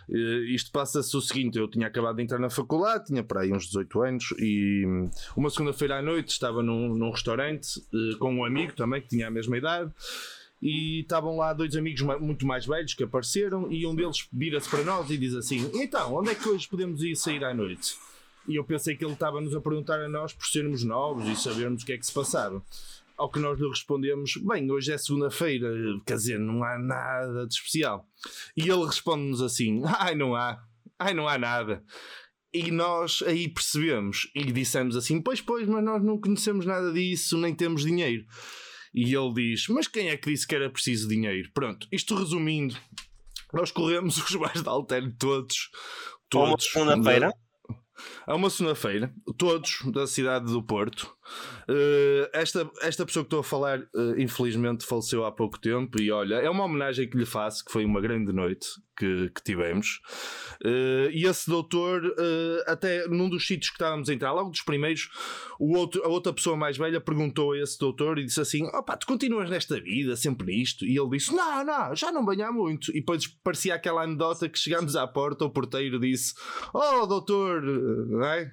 eh, 0.09 0.53
isto 0.53 0.71
passa-se 0.71 1.15
o 1.15 1.21
seguinte: 1.21 1.57
eu 1.57 1.69
tinha 1.69 1.87
acabado 1.87 2.17
de 2.17 2.23
entrar 2.23 2.37
na 2.37 2.49
faculdade, 2.49 3.05
tinha 3.05 3.23
para 3.23 3.41
aí 3.41 3.53
uns 3.53 3.67
18 3.67 4.01
anos, 4.01 4.25
e 4.37 4.83
uma 5.35 5.49
segunda-feira 5.49 5.99
à 5.99 6.01
noite 6.01 6.29
estava 6.29 6.61
num, 6.61 6.93
num 6.93 7.11
restaurante 7.11 7.79
eh, 7.93 8.17
com 8.19 8.35
um 8.35 8.43
amigo 8.43 8.73
também 8.73 9.01
que 9.01 9.07
tinha 9.07 9.27
a 9.27 9.31
mesma 9.31 9.57
idade. 9.57 9.89
E 10.61 11.01
estavam 11.01 11.37
lá 11.37 11.53
dois 11.53 11.75
amigos 11.75 12.01
muito 12.19 12.45
mais 12.45 12.67
velhos 12.67 12.93
que 12.93 13.03
apareceram, 13.03 13.71
e 13.71 13.85
um 13.87 13.95
deles 13.95 14.27
vira-se 14.31 14.69
para 14.69 14.83
nós 14.83 15.09
e 15.09 15.17
diz 15.17 15.33
assim: 15.33 15.71
Então, 15.73 16.13
onde 16.13 16.29
é 16.29 16.35
que 16.35 16.47
hoje 16.47 16.67
podemos 16.67 17.01
ir 17.01 17.15
sair 17.15 17.43
à 17.43 17.53
noite? 17.53 17.95
E 18.47 18.55
eu 18.55 18.63
pensei 18.63 18.95
que 18.95 19.03
ele 19.03 19.13
estava-nos 19.13 19.55
a 19.55 19.61
perguntar 19.61 19.99
a 19.99 20.07
nós 20.07 20.33
por 20.33 20.45
sermos 20.45 20.83
novos 20.83 21.27
e 21.27 21.35
sabermos 21.35 21.81
o 21.81 21.85
que 21.85 21.93
é 21.93 21.97
que 21.97 22.05
se 22.05 22.13
passava. 22.13 22.61
Ao 23.17 23.29
que 23.29 23.39
nós 23.39 23.59
lhe 23.59 23.67
respondemos: 23.67 24.37
Bem, 24.37 24.69
hoje 24.71 24.91
é 24.91 24.97
segunda-feira, 24.97 25.67
quer 26.05 26.17
dizer, 26.17 26.39
não 26.39 26.63
há 26.63 26.77
nada 26.77 27.47
de 27.47 27.53
especial. 27.53 28.05
E 28.55 28.69
ele 28.69 28.85
responde-nos 28.85 29.41
assim: 29.41 29.81
Ai, 29.97 30.13
não 30.13 30.35
há, 30.35 30.63
ai, 30.99 31.13
não 31.13 31.27
há 31.27 31.39
nada. 31.39 31.83
E 32.53 32.69
nós 32.69 33.23
aí 33.25 33.47
percebemos 33.47 34.29
e 34.35 34.43
dissemos 34.51 34.95
assim: 34.95 35.21
Pois, 35.21 35.41
pois, 35.41 35.67
mas 35.67 35.83
nós 35.83 36.03
não 36.03 36.19
conhecemos 36.19 36.65
nada 36.65 36.91
disso, 36.91 37.37
nem 37.37 37.55
temos 37.55 37.83
dinheiro. 37.83 38.25
E 38.93 39.15
ele 39.15 39.33
diz: 39.33 39.67
Mas 39.67 39.87
quem 39.87 40.09
é 40.09 40.17
que 40.17 40.29
disse 40.29 40.45
que 40.45 40.55
era 40.55 40.69
preciso 40.69 41.07
dinheiro? 41.07 41.49
Pronto, 41.53 41.87
isto 41.91 42.15
resumindo, 42.15 42.75
nós 43.53 43.71
corremos 43.71 44.17
os 44.17 44.35
bares 44.35 44.61
de 44.61 44.69
Alter 44.69 45.13
todos. 45.17 45.69
Ou 46.33 46.41
uma 46.41 46.49
Todos. 46.51 46.65
segunda-feira. 46.65 47.33
A 48.25 48.35
uma 48.35 48.49
segunda-feira, 48.49 49.13
todos 49.37 49.79
da 49.91 50.07
cidade 50.07 50.45
do 50.45 50.63
Porto. 50.63 51.15
Eh, 51.67 52.29
esta, 52.33 52.69
esta 52.81 53.05
pessoa 53.05 53.23
que 53.23 53.27
estou 53.27 53.39
a 53.39 53.43
falar, 53.43 53.79
eh, 53.79 54.15
infelizmente, 54.17 54.85
faleceu 54.85 55.25
há 55.25 55.31
pouco 55.31 55.59
tempo. 55.59 56.01
E 56.01 56.11
olha, 56.11 56.35
é 56.35 56.49
uma 56.49 56.65
homenagem 56.65 57.09
que 57.09 57.17
lhe 57.17 57.25
faço, 57.25 57.63
que 57.63 57.71
foi 57.71 57.85
uma 57.85 58.01
grande 58.01 58.31
noite 58.33 58.67
que, 58.97 59.29
que 59.29 59.43
tivemos. 59.43 60.01
Eh, 60.63 61.09
e 61.13 61.25
esse 61.25 61.49
doutor, 61.49 62.01
até 62.67 63.07
num 63.07 63.29
dos 63.29 63.45
sítios 63.45 63.69
que 63.69 63.75
estávamos 63.75 64.09
a 64.09 64.13
entrar, 64.13 64.31
logo 64.31 64.49
dos 64.49 64.61
primeiros, 64.61 65.09
o 65.59 65.77
outro, 65.77 66.03
a 66.03 66.07
outra 66.07 66.33
pessoa 66.33 66.57
mais 66.57 66.77
velha 66.77 66.99
perguntou 66.99 67.53
a 67.53 67.59
esse 67.59 67.77
doutor 67.79 68.17
e 68.17 68.25
disse 68.25 68.41
assim: 68.41 68.65
Opá, 68.67 68.97
tu 68.97 69.07
continuas 69.07 69.49
nesta 69.49 69.79
vida, 69.79 70.15
sempre 70.15 70.55
nisto? 70.55 70.85
E 70.85 70.97
ele 70.97 71.09
disse: 71.11 71.33
Não, 71.33 71.63
não, 71.63 71.95
já 71.95 72.11
não 72.11 72.27
há 72.29 72.51
muito. 72.51 72.91
E 72.91 72.99
depois 72.99 73.27
parecia 73.27 73.75
aquela 73.75 74.03
anedota 74.03 74.49
que 74.49 74.59
chegámos 74.59 74.95
à 74.95 75.07
porta, 75.07 75.45
o 75.45 75.49
porteiro 75.49 75.99
disse: 75.99 76.33
Oh, 76.73 77.05
doutor, 77.05 77.63
é? 78.23 78.51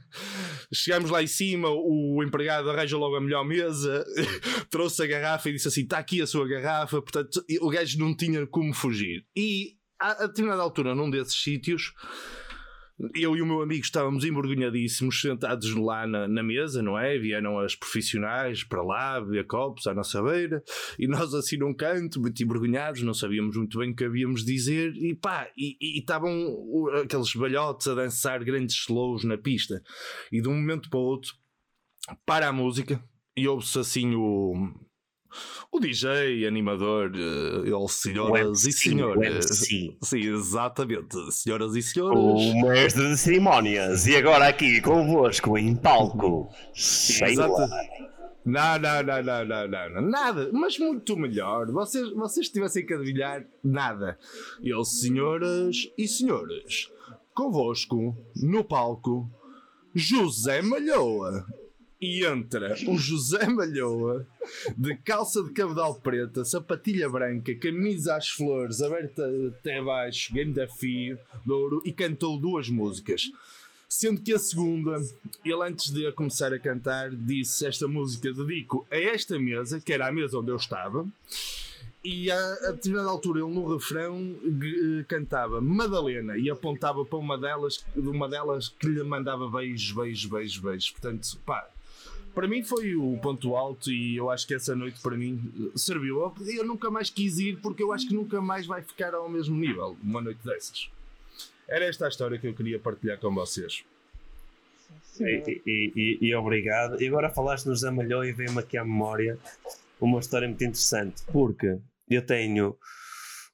Chegámos 0.72 1.11
lá 1.11 1.22
em 1.22 1.26
cima, 1.26 1.68
o 1.70 2.22
empregado 2.22 2.68
arranja 2.71 2.97
logo 2.97 3.16
a 3.16 3.21
melhor 3.21 3.45
mesa, 3.45 4.05
trouxe 4.71 5.03
a 5.03 5.07
garrafa 5.07 5.49
e 5.49 5.53
disse 5.53 5.69
assim: 5.69 5.83
Está 5.83 5.99
aqui 5.99 6.23
a 6.23 6.27
sua 6.27 6.47
garrafa. 6.47 7.01
Portanto, 7.01 7.45
o 7.61 7.71
gajo 7.71 7.99
não 7.99 8.16
tinha 8.16 8.47
como 8.47 8.73
fugir. 8.73 9.25
E 9.37 9.79
a, 9.99 10.27
determinada 10.27 10.62
altura, 10.62 10.95
num 10.95 11.11
desses 11.11 11.41
sítios, 11.43 11.93
eu 13.14 13.37
e 13.37 13.43
o 13.43 13.47
meu 13.47 13.62
amigo 13.62 13.85
estávamos 13.85 14.25
envergonhadíssimos, 14.25 15.21
sentados 15.21 15.73
lá 15.75 16.07
na, 16.07 16.27
na 16.27 16.43
mesa, 16.43 16.83
não 16.83 16.99
é? 16.99 17.16
Vieram 17.16 17.59
as 17.61 17.77
profissionais 17.77 18.64
para 18.64 18.83
lá, 18.83 19.21
beber 19.21 19.47
copos 19.47 19.87
à 19.87 19.95
nossa 19.95 20.21
beira, 20.23 20.62
e 20.99 21.07
nós 21.07 21.33
assim 21.33 21.57
num 21.57 21.73
canto, 21.73 22.21
muito 22.21 22.43
envergonhados, 22.43 23.03
não 23.03 23.14
sabíamos 23.14 23.57
muito 23.57 23.79
bem 23.79 23.93
o 23.93 23.95
que 23.95 24.05
havíamos 24.05 24.45
de 24.45 24.53
dizer, 24.53 24.97
e 24.97 25.14
pá, 25.14 25.49
e 25.57 25.77
e 25.81 26.01
estavam 26.01 26.33
aqueles 27.03 27.33
balhotes 27.35 27.87
a 27.87 27.95
dançar 27.95 28.43
grandes 28.43 28.77
slows 28.77 29.25
na 29.25 29.39
pista, 29.39 29.81
e 30.33 30.41
de 30.41 30.49
um 30.49 30.55
momento 30.55 30.91
para 30.91 30.99
o 30.99 31.03
outro, 31.03 31.35
para 32.24 32.48
a 32.48 32.52
música, 32.52 33.02
e 33.36 33.46
ouve-se 33.48 33.78
assim 33.78 34.14
o. 34.14 34.72
O 35.70 35.78
DJ, 35.78 36.46
animador, 36.46 37.12
eh, 37.14 37.68
ele, 37.68 37.88
senhoras 37.88 38.64
e 38.64 38.68
MC, 38.68 38.72
senhores. 38.72 39.16
o 39.16 39.22
MC. 39.22 39.96
Sim, 40.02 40.20
exatamente. 40.20 41.32
Senhoras 41.32 41.76
e 41.76 41.82
senhores. 41.82 42.18
O 42.18 42.61
mestre 42.62 43.09
de 43.09 43.16
cerimónias. 43.18 44.06
E 44.06 44.16
agora 44.16 44.48
aqui 44.48 44.80
convosco 44.80 45.59
em 45.59 45.76
palco. 45.76 46.48
Sheila. 46.72 47.68
Não, 48.48 48.78
não, 48.78 49.02
não, 49.02 49.22
não, 49.22 49.68
não, 49.68 49.90
não, 49.90 50.00
nada, 50.00 50.50
mas 50.54 50.78
muito 50.78 51.14
melhor. 51.18 51.70
Vocês, 51.70 52.11
vocês 52.14 52.48
tivessem 52.48 52.86
que 52.86 52.94
adivinhar 52.94 53.44
nada. 53.62 54.18
Eu, 54.62 54.82
senhoras 54.86 55.76
e 55.98 56.09
senhores, 56.09 56.90
convosco, 57.34 58.16
no 58.34 58.64
palco, 58.64 59.30
José 59.94 60.62
Malhoa. 60.62 61.44
E 62.01 62.24
entra 62.24 62.76
o 62.86 62.96
José 62.96 63.49
Malhoa, 63.49 64.24
de 64.76 64.94
calça 64.99 65.42
de 65.42 65.51
cabedal 65.51 65.96
preta, 65.96 66.44
sapatilha 66.44 67.09
branca, 67.09 67.53
camisa 67.57 68.14
às 68.14 68.28
flores, 68.28 68.80
aberta 68.80 69.28
até 69.49 69.82
baixo, 69.82 70.32
game 70.32 70.53
da 70.53 70.68
fio, 70.68 71.18
de 71.44 71.53
ouro, 71.53 71.82
e 71.84 71.92
cantou 71.92 72.38
duas 72.38 72.68
músicas. 72.68 73.32
Sendo 73.88 74.20
que 74.20 74.32
a 74.32 74.38
segunda, 74.38 75.01
ele 75.44 75.62
antes 75.62 75.90
de 75.90 76.12
começar 76.12 76.53
a 76.53 76.59
cantar, 76.59 77.11
disse 77.11 77.66
esta 77.66 77.88
música 77.88 78.32
dedico 78.32 78.86
a 78.90 78.96
esta 78.96 79.36
mesa, 79.36 79.80
que 79.80 79.92
era 79.92 80.07
a 80.07 80.12
mesa 80.12 80.38
onde 80.38 80.53
eu 80.53 80.57
estava, 80.57 81.05
e 82.05 82.30
a, 82.30 82.53
a 82.68 82.70
determinada 82.72 83.09
altura 83.09 83.40
ele 83.40 83.53
no 83.53 83.74
refrão 83.74 84.36
eh, 84.44 85.05
cantava 85.09 85.61
Madalena 85.61 86.38
e 86.38 86.49
apontava 86.49 87.05
para 87.05 87.18
uma 87.18 87.36
delas, 87.36 87.84
uma 87.96 88.28
delas 88.28 88.68
que 88.68 88.86
lhe 88.86 89.03
mandava 89.03 89.51
beijos, 89.51 89.90
beijos, 89.90 90.26
beijos, 90.26 90.59
beijos. 90.59 90.90
Portanto, 90.90 91.38
pá, 91.44 91.68
para 92.39 92.47
mim 92.49 92.62
foi 92.62 92.95
o 92.95 93.18
ponto 93.18 93.57
alto 93.57 93.91
e 93.91 94.16
eu 94.16 94.30
acho 94.30 94.47
que 94.47 94.55
essa 94.55 94.76
noite 94.76 95.01
para 95.03 95.16
mim 95.16 95.53
eh, 95.61 95.76
serviu. 95.76 96.20
Eu, 96.20 96.34
eu 96.59 96.64
nunca 96.64 96.89
mais 96.91 97.11
quis 97.11 97.39
ir 97.39 97.59
porque 97.61 97.82
eu 97.82 97.93
acho 97.93 98.07
que 98.07 98.14
nunca 98.14 98.41
mais 98.41 98.64
vai 98.66 98.80
ficar 98.82 99.12
ao 99.14 99.28
mesmo 99.28 99.57
nível 99.57 99.97
uma 100.03 100.20
noite 100.20 100.39
dessas. 100.45 100.89
Era 101.68 101.84
esta 101.86 102.07
a 102.07 102.09
história 102.09 102.39
que 102.39 102.47
eu 102.47 102.55
queria 102.55 102.78
partilhar 102.78 103.18
com 103.18 103.34
vocês. 103.34 103.84
E, 105.20 105.61
e- 105.66 105.93
e- 105.97 106.18
e 106.28 106.34
obrigado. 106.34 107.03
E 107.03 107.09
agora 107.09 107.28
falaste 107.30 107.66
no 107.66 107.74
José 107.74 107.91
Malhou 107.91 108.24
e 108.24 108.32
veio-me 108.32 108.61
aqui 108.61 108.78
à 108.78 108.84
memória 108.84 109.36
uma 110.01 110.20
história 110.20 110.47
muito 110.47 110.62
interessante. 110.62 111.22
Porque 111.32 111.76
eu 112.09 112.24
tenho 112.24 112.76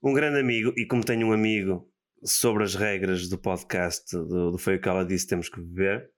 um 0.02 0.12
grande 0.12 0.38
amigo, 0.38 0.74
e 0.76 0.84
como 0.86 1.02
tenho 1.02 1.26
um 1.28 1.32
amigo 1.32 1.88
sobre 2.22 2.62
as 2.64 2.74
regras 2.74 3.28
do 3.28 3.38
podcast 3.38 4.14
do, 4.14 4.50
do 4.52 4.58
Foi 4.58 4.76
o 4.76 4.80
que 4.80 4.88
ela 4.88 5.04
disse, 5.04 5.26
temos 5.26 5.48
que 5.48 5.58
beber. 5.60 6.10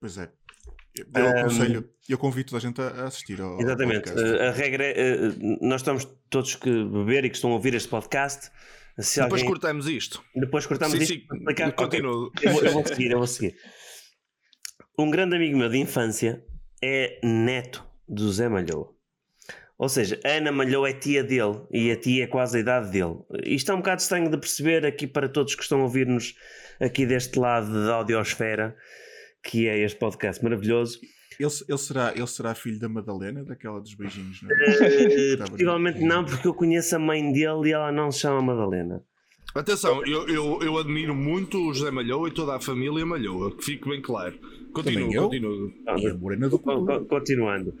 Pois 0.00 0.18
é. 0.18 0.30
Eu 1.14 1.28
aconselho, 1.28 1.88
eu 2.08 2.18
convido 2.18 2.50
toda 2.50 2.58
a 2.58 2.60
gente 2.68 2.80
a 2.80 3.04
assistir 3.04 3.40
ao, 3.40 3.60
Exatamente. 3.60 4.10
podcast. 4.10 4.36
Eh, 4.42 4.48
a 4.48 4.50
regra 4.50 4.84
é: 4.84 5.00
eh, 5.00 5.32
nós 5.60 5.80
estamos 5.80 6.04
todos 6.28 6.56
que 6.56 6.70
beber 6.84 7.24
e 7.24 7.30
que 7.30 7.36
estão 7.36 7.50
a 7.50 7.54
ouvir 7.54 7.74
este 7.74 7.88
podcast. 7.88 8.50
Se 8.98 9.20
Depois 9.20 9.42
alguém- 9.42 9.46
cortamos 9.46 9.86
isto. 9.86 10.22
Depois 10.34 10.66
cortamos 10.66 10.96
Sim, 10.96 11.02
isto 11.02 11.14
sim, 11.14 11.36
explicar. 11.38 11.72
continuo. 11.72 12.32
Eu, 12.42 12.52
vou, 12.52 12.64
eu 12.64 12.72
vou 12.72 12.86
seguir, 12.86 13.10
eu 13.12 13.18
vou 13.18 13.26
seguir. 13.28 13.54
Um 14.98 15.08
grande 15.10 15.36
amigo 15.36 15.56
meu 15.56 15.68
de 15.68 15.78
infância 15.78 16.44
é 16.82 17.20
neto 17.22 17.84
do 18.08 18.32
Zé 18.32 18.48
Malhoa. 18.48 18.92
Ou 19.78 19.88
seja, 19.88 20.18
a 20.24 20.28
Ana 20.30 20.50
Malhoa 20.50 20.90
é 20.90 20.92
tia 20.92 21.22
dele 21.22 21.60
e 21.70 21.92
a 21.92 21.96
tia 21.96 22.24
é 22.24 22.26
quase 22.26 22.56
a 22.56 22.60
idade 22.60 22.90
dele. 22.90 23.14
Isto 23.44 23.70
é 23.70 23.74
um 23.74 23.78
bocado 23.78 24.00
estranho 24.02 24.28
de 24.28 24.36
perceber 24.36 24.84
aqui 24.84 25.06
para 25.06 25.28
todos 25.28 25.54
que 25.54 25.62
estão 25.62 25.78
a 25.78 25.82
ouvir-nos 25.84 26.34
aqui 26.80 27.06
deste 27.06 27.38
lado 27.38 27.72
da 27.86 27.94
audiosfera, 27.94 28.76
que 29.42 29.66
é 29.68 29.78
este 29.84 29.98
podcast 29.98 30.42
maravilhoso. 30.42 30.98
Ele, 31.38 31.50
ele 31.68 31.78
será, 31.78 32.12
ele 32.16 32.26
será 32.26 32.54
filho 32.54 32.80
da 32.80 32.88
Madalena, 32.88 33.44
daquela 33.44 33.80
dos 33.80 33.94
beijinhos, 33.94 34.42
não 34.42 34.50
é? 34.50 35.34
Eh, 35.34 35.36
possivelmente 35.36 36.00
não, 36.00 36.24
porque 36.24 36.48
eu 36.48 36.54
conheço 36.54 36.96
a 36.96 36.98
mãe 36.98 37.32
dele 37.32 37.68
e 37.68 37.72
ela 37.72 37.92
não 37.92 38.10
se 38.10 38.20
chama 38.20 38.42
Madalena. 38.42 39.02
Atenção, 39.54 40.04
eu, 40.04 40.28
eu, 40.28 40.58
eu 40.62 40.76
admiro 40.78 41.14
muito 41.14 41.58
o 41.58 41.72
José 41.72 41.90
Malhoa 41.90 42.28
e 42.28 42.32
toda 42.32 42.56
a 42.56 42.60
família 42.60 43.06
Malhoa, 43.06 43.56
que 43.56 43.64
fique 43.64 43.88
bem 43.88 44.02
claro. 44.02 44.36
Continua. 44.72 45.30
E 45.96 46.06
a 46.08 46.14
morena 46.14 46.48
do 46.48 46.58
Continuando. 46.58 47.74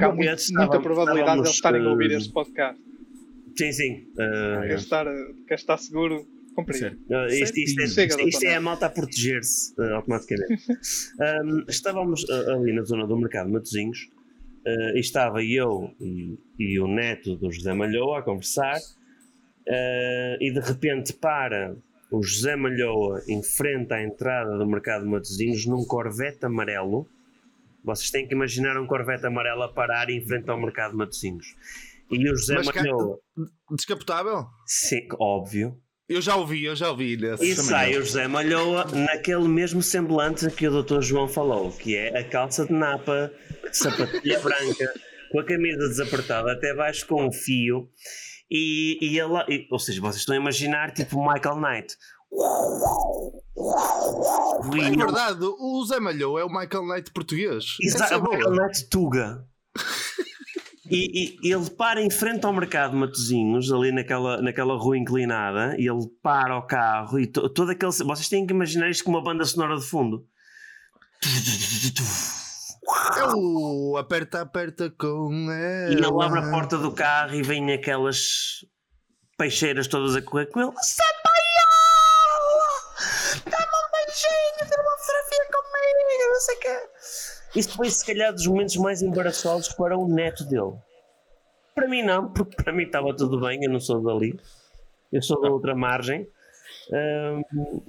Há 0.00 0.06
muito- 0.08 0.16
muita 0.16 0.32
estávamos- 0.34 0.82
probabilidade 0.82 1.34
de 1.34 1.46
eles 1.46 1.50
estarem 1.54 1.86
a 1.86 1.90
ouvir 1.90 2.10
eh, 2.10 2.16
este 2.16 2.32
podcast. 2.32 2.80
Sim, 3.56 3.72
sim. 3.72 4.06
eh, 4.18 4.66
Quer 4.68 4.74
estar, 4.78 5.06
quer 5.46 5.54
estar 5.54 5.76
seguro? 5.78 6.26
Compreendo. 6.56 6.98
Sério. 7.06 7.26
Uh, 7.26 7.26
isto, 7.32 7.58
isto 7.60 7.82
é, 7.82 7.86
Chega, 7.86 8.14
isto- 8.14 8.28
isto 8.28 8.40
doutor 8.40 8.46
é 8.52 8.54
a 8.56 8.60
malta 8.60 8.86
a 8.86 8.90
proteger-se 8.90 9.72
uh, 9.78 9.94
automaticamente. 9.94 10.64
Um, 11.44 11.64
estávamos 11.68 12.24
uh, 12.24 12.50
ali 12.52 12.72
na 12.72 12.82
zona 12.82 13.06
do 13.06 13.16
mercado 13.16 13.46
de 13.46 13.52
Matozinhos 13.52 13.98
uh, 14.66 14.96
e 14.96 15.00
estava 15.00 15.42
eu 15.44 15.90
e, 16.00 16.36
e 16.58 16.80
o 16.80 16.86
neto 16.88 17.36
do 17.36 17.50
José 17.52 17.72
Malhoa 17.72 18.18
a 18.18 18.22
conversar 18.22 18.76
uh, 18.76 20.36
e 20.40 20.50
de 20.52 20.60
repente 20.60 21.12
para 21.12 21.76
o 22.10 22.22
José 22.22 22.56
Malhoa 22.56 23.22
em 23.28 23.42
frente 23.42 23.92
à 23.92 24.02
entrada 24.02 24.56
do 24.58 24.66
mercado 24.66 25.04
de 25.04 25.10
Matozinhos 25.10 25.66
num 25.66 25.84
Corvette 25.84 26.44
amarelo. 26.46 27.06
Vocês 27.84 28.10
têm 28.10 28.26
que 28.26 28.34
imaginar 28.34 28.76
um 28.80 28.86
Corvette 28.86 29.26
amarelo 29.26 29.62
a 29.62 29.72
parar 29.72 30.10
em 30.10 30.20
frente 30.26 30.48
ao 30.50 30.60
mercado 30.60 30.92
de 30.92 30.96
Matozinhos. 30.98 31.54
E 32.10 32.30
o 32.30 32.36
José 32.36 32.54
Mas 32.56 32.70
cá- 32.70 32.82
Malhoa, 32.82 33.18
Descapotável? 33.72 34.46
sim, 34.66 35.06
óbvio, 35.18 35.76
Eu 36.08 36.22
já 36.22 36.36
ouvi, 36.36 36.64
eu 36.64 36.76
já 36.76 36.88
ouvi 36.90 37.18
e 37.40 37.56
sai 37.56 37.96
o 37.96 38.02
José 38.04 38.28
Malhoa 38.28 38.84
naquele 38.92 39.48
mesmo 39.48 39.82
semblante 39.82 40.48
que 40.52 40.68
o 40.68 40.82
Dr. 40.82 41.00
João 41.00 41.26
falou, 41.26 41.72
que 41.72 41.96
é 41.96 42.16
a 42.16 42.22
calça 42.22 42.64
de 42.64 42.72
napa, 42.72 43.32
sapatilha 43.72 44.38
branca, 44.38 44.94
com 45.32 45.40
a 45.40 45.44
camisa 45.44 45.88
desapertada 45.88 46.52
até 46.52 46.72
baixo 46.74 47.04
com 47.08 47.26
um 47.26 47.32
fio, 47.32 47.88
e, 48.48 48.98
e 49.02 49.18
ele, 49.18 49.34
e- 49.48 49.66
ou 49.68 49.80
seja, 49.80 50.00
vocês 50.00 50.18
estão 50.20 50.36
a 50.36 50.38
imaginar 50.38 50.92
tipo 50.92 51.16
Michael 51.20 51.56
Knight. 51.56 51.96
É 54.76 54.96
verdade, 54.96 55.40
o 55.44 55.84
Zé 55.86 55.98
Malhoa 55.98 56.40
é 56.40 56.44
o 56.44 56.48
Michael 56.48 56.86
Knight 56.86 57.10
português. 57.10 57.64
Exato, 57.82 58.14
é 58.14 58.16
o 58.16 58.22
Michael. 58.22 58.50
Knight 58.52 58.88
Tuga. 58.88 59.44
E, 60.90 61.36
e 61.42 61.52
ele 61.52 61.68
para 61.70 62.00
em 62.00 62.08
frente 62.10 62.44
ao 62.46 62.52
mercado 62.52 62.92
de 62.92 62.96
Matozinhos, 62.98 63.72
ali 63.72 63.90
naquela, 63.92 64.40
naquela 64.40 64.76
rua 64.76 64.96
inclinada, 64.96 65.74
e 65.78 65.88
ele 65.88 66.06
para 66.22 66.56
o 66.56 66.62
carro 66.62 67.18
e 67.18 67.26
to- 67.26 67.48
todo 67.48 67.70
aquele. 67.70 67.90
Vocês 67.92 68.28
têm 68.28 68.46
que 68.46 68.52
imaginar 68.52 68.88
isto 68.88 69.02
com 69.04 69.10
uma 69.10 69.22
banda 69.22 69.44
sonora 69.44 69.76
de 69.76 69.84
fundo. 69.84 70.24
É 73.18 73.24
o 73.34 73.96
aperta, 73.96 74.42
aperta 74.42 74.88
com 74.90 75.50
ela. 75.50 75.90
E 75.92 75.94
ele 75.94 76.06
abre 76.06 76.38
a 76.40 76.50
porta 76.50 76.78
do 76.78 76.92
carro 76.92 77.34
e 77.34 77.42
vem 77.42 77.72
aquelas 77.72 78.64
peixeiras 79.36 79.86
todas 79.88 80.14
a 80.14 80.22
correr 80.22 80.46
com 80.46 80.60
ele. 80.60 80.70
Isso 87.56 87.74
foi 87.74 87.88
se 87.90 88.04
calhar 88.04 88.32
dos 88.32 88.46
momentos 88.46 88.76
mais 88.76 89.00
embaraçosos 89.00 89.72
para 89.72 89.96
o 89.96 90.06
neto 90.06 90.44
dele. 90.44 90.74
Para 91.74 91.88
mim 91.88 92.02
não, 92.02 92.32
porque 92.32 92.54
para 92.54 92.72
mim 92.72 92.84
estava 92.84 93.14
tudo 93.16 93.40
bem, 93.40 93.64
eu 93.64 93.70
não 93.70 93.80
sou 93.80 94.02
dali. 94.02 94.38
Eu 95.10 95.22
sou 95.22 95.40
da 95.40 95.48
outra 95.48 95.74
margem. 95.74 96.28
Ahm, 96.92 97.42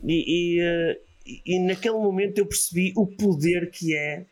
e, 0.03 0.57
e, 0.57 0.61
eh, 0.61 1.01
e 1.45 1.59
naquele 1.59 1.95
momento 1.95 2.38
eu 2.38 2.45
percebi 2.45 2.93
o 2.95 3.05
poder 3.05 3.70
que 3.70 3.95
é 3.95 4.26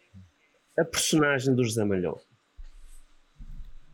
a 0.78 0.86
personagem 0.86 1.54
do 1.54 1.64
José 1.64 1.84
Malhou. 1.84 2.22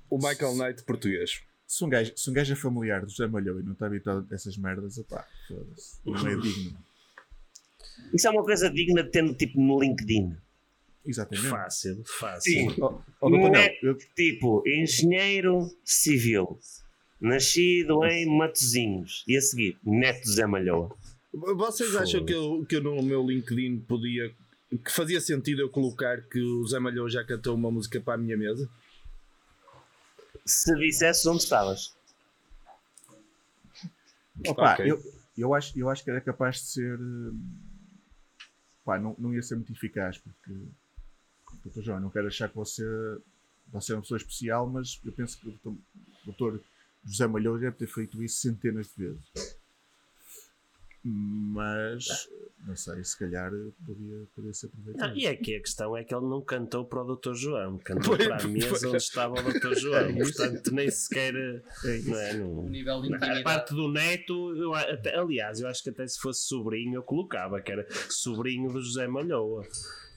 O 0.09 0.17
Michael 0.17 0.55
Knight 0.55 0.83
português. 0.83 1.41
Se 1.65 1.85
um, 1.85 1.89
gajo, 1.89 2.11
se 2.15 2.29
um 2.29 2.33
gajo 2.33 2.53
é 2.53 2.55
familiar 2.55 3.01
do 3.01 3.09
José 3.09 3.27
Malhou 3.27 3.59
e 3.59 3.63
não 3.63 3.73
está 3.73 3.85
habituado 3.85 4.27
a 4.29 4.35
essas 4.35 4.57
merdas, 4.57 4.97
opá, 4.97 5.25
foda-se. 5.47 5.99
Não 6.05 6.27
é 6.27 6.35
digno. 6.35 6.77
Isso 8.13 8.27
é 8.27 8.31
uma 8.31 8.43
coisa 8.43 8.69
digna 8.69 9.03
de 9.03 9.09
ter 9.09 9.33
tipo 9.35 9.59
no 9.59 9.79
LinkedIn. 9.79 10.35
Exatamente. 11.05 11.47
Fácil, 11.49 12.03
fácil. 12.19 12.51
Sim. 12.53 12.75
Oh, 12.81 13.01
oh, 13.21 13.29
eu- 13.81 13.97
tipo, 14.15 14.63
engenheiro 14.67 15.67
civil, 15.83 16.59
nascido 17.19 18.05
em 18.05 18.25
Matozinhos. 18.37 19.23
E 19.27 19.35
a 19.35 19.41
seguir, 19.41 19.77
neto 19.83 20.21
de 20.23 20.31
Zé 20.33 20.45
Malhoa. 20.45 20.95
Vocês 21.33 21.95
acham 21.95 22.25
que 22.25 22.33
eu, 22.33 22.65
que 22.67 22.75
eu 22.75 22.83
no 22.83 23.01
meu 23.01 23.25
LinkedIn 23.25 23.79
podia. 23.79 24.31
que 24.69 24.91
fazia 24.91 25.19
sentido 25.19 25.61
eu 25.61 25.69
colocar 25.69 26.21
que 26.21 26.39
o 26.39 26.65
Zé 26.67 26.77
Malhou 26.79 27.09
já 27.09 27.23
cantou 27.25 27.55
uma 27.55 27.71
música 27.71 27.99
para 27.99 28.13
a 28.13 28.17
minha 28.17 28.37
mesa? 28.37 28.69
Se 30.45 30.73
dissesses 30.75 31.25
onde 31.25 31.43
estavas. 31.43 31.93
Opa, 34.47 34.73
Ok. 34.73 34.89
eu, 34.91 35.01
eu, 35.37 35.53
acho, 35.53 35.77
eu 35.77 35.89
acho 35.89 36.03
que 36.03 36.09
era 36.09 36.21
capaz 36.21 36.57
de 36.57 36.61
ser. 36.67 36.99
hum, 36.99 37.39
Pá, 38.83 38.97
não, 38.99 39.15
não 39.19 39.33
ia 39.33 39.41
ser 39.41 39.55
muito 39.55 39.71
eficaz, 39.71 40.17
porque. 40.17 40.51
Doutor 41.63 41.83
João, 41.83 41.97
eu 41.97 42.01
não 42.01 42.09
quero 42.09 42.27
achar 42.27 42.49
que 42.49 42.55
você, 42.55 42.83
você 43.71 43.91
é 43.91 43.95
uma 43.95 44.01
pessoa 44.01 44.17
especial, 44.17 44.67
mas 44.67 44.99
eu 45.05 45.11
penso 45.11 45.39
que 45.39 45.47
o 45.47 45.51
doutor, 45.51 45.77
doutor 46.25 46.61
José 47.05 47.27
Malhou 47.27 47.57
deve 47.59 47.75
ter 47.75 47.87
feito 47.87 48.21
isso 48.23 48.39
centenas 48.41 48.87
de 48.95 49.05
vezes. 49.07 49.59
Mas, 51.03 52.05
não 52.67 52.75
sei, 52.75 53.03
se 53.03 53.17
calhar 53.17 53.51
podia, 53.83 54.23
podia 54.35 54.53
ser 54.53 54.67
Ah, 54.67 54.69
aproveitado. 54.69 55.17
e 55.17 55.25
aqui 55.25 55.55
a 55.55 55.59
questão 55.59 55.97
é 55.97 56.03
que 56.03 56.13
ele 56.13 56.27
não 56.27 56.41
cantou 56.43 56.85
para 56.85 57.01
o 57.03 57.15
Dr. 57.15 57.33
João, 57.33 57.79
cantou 57.79 58.15
Foi- 58.15 58.27
para 58.27 58.43
a 58.43 58.47
mesa 58.47 58.67
foi- 58.75 58.87
onde 58.89 58.97
estava 58.97 59.33
o 59.33 59.41
Dr. 59.51 59.73
João. 59.81 60.13
Portanto, 60.15 60.71
nem 60.71 60.91
sequer. 60.91 61.33
É. 61.35 61.97
Não 62.05 62.17
é, 62.19 62.33
não- 62.37 62.69
nível 62.69 63.01
A 63.15 63.41
parte 63.43 63.73
do 63.73 63.91
neto, 63.91 64.55
eu 64.55 64.75
até- 64.75 65.15
aliás, 65.17 65.59
eu 65.59 65.67
acho 65.67 65.81
que 65.81 65.89
até 65.89 66.05
se 66.07 66.19
fosse 66.19 66.41
sobrinho 66.47 66.95
eu 66.95 67.03
colocava, 67.03 67.59
que 67.61 67.71
era 67.71 67.87
sobrinho 68.11 68.71
do 68.71 68.79
José 68.79 69.07
Malhoa. 69.07 69.67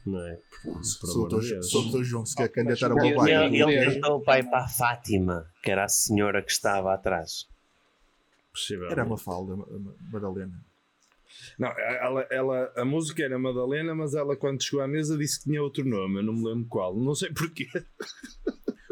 Não 0.06 0.20
é? 0.26 0.38
Por 0.62 0.76
o 1.10 1.28
doutor 1.28 2.04
João 2.04 2.26
se 2.26 2.36
quer 2.36 2.50
Oh, 2.50 2.52
candidatar 2.52 2.90
a 2.90 2.94
uma 2.94 3.06
ele- 3.06 3.14
vaga, 3.16 3.44
Ele, 3.46 3.94
cantou 3.94 4.16
o 4.18 4.22
pai 4.22 4.42
para 4.42 4.64
a 4.64 4.68
Fátima, 4.68 5.50
que 5.62 5.70
era 5.70 5.84
a 5.84 5.88
senhora 5.88 6.42
que 6.42 6.50
estava 6.52 6.92
atrás. 6.92 7.48
Era 8.90 9.04
uma 9.04 9.16
falda, 9.18 9.56
Madalena. 10.12 10.60
Não, 11.58 11.68
ela, 11.68 12.26
ela, 12.30 12.72
a 12.76 12.84
música 12.84 13.22
era 13.24 13.38
Madalena, 13.38 13.94
mas 13.94 14.14
ela 14.14 14.36
quando 14.36 14.62
chegou 14.62 14.80
à 14.82 14.86
mesa 14.86 15.18
disse 15.18 15.38
que 15.38 15.44
tinha 15.50 15.62
outro 15.62 15.84
nome, 15.84 16.18
eu 16.18 16.22
não 16.22 16.32
me 16.34 16.44
lembro 16.44 16.66
qual. 16.68 16.94
Não 16.94 17.14
sei 17.14 17.32
porquê. 17.32 17.66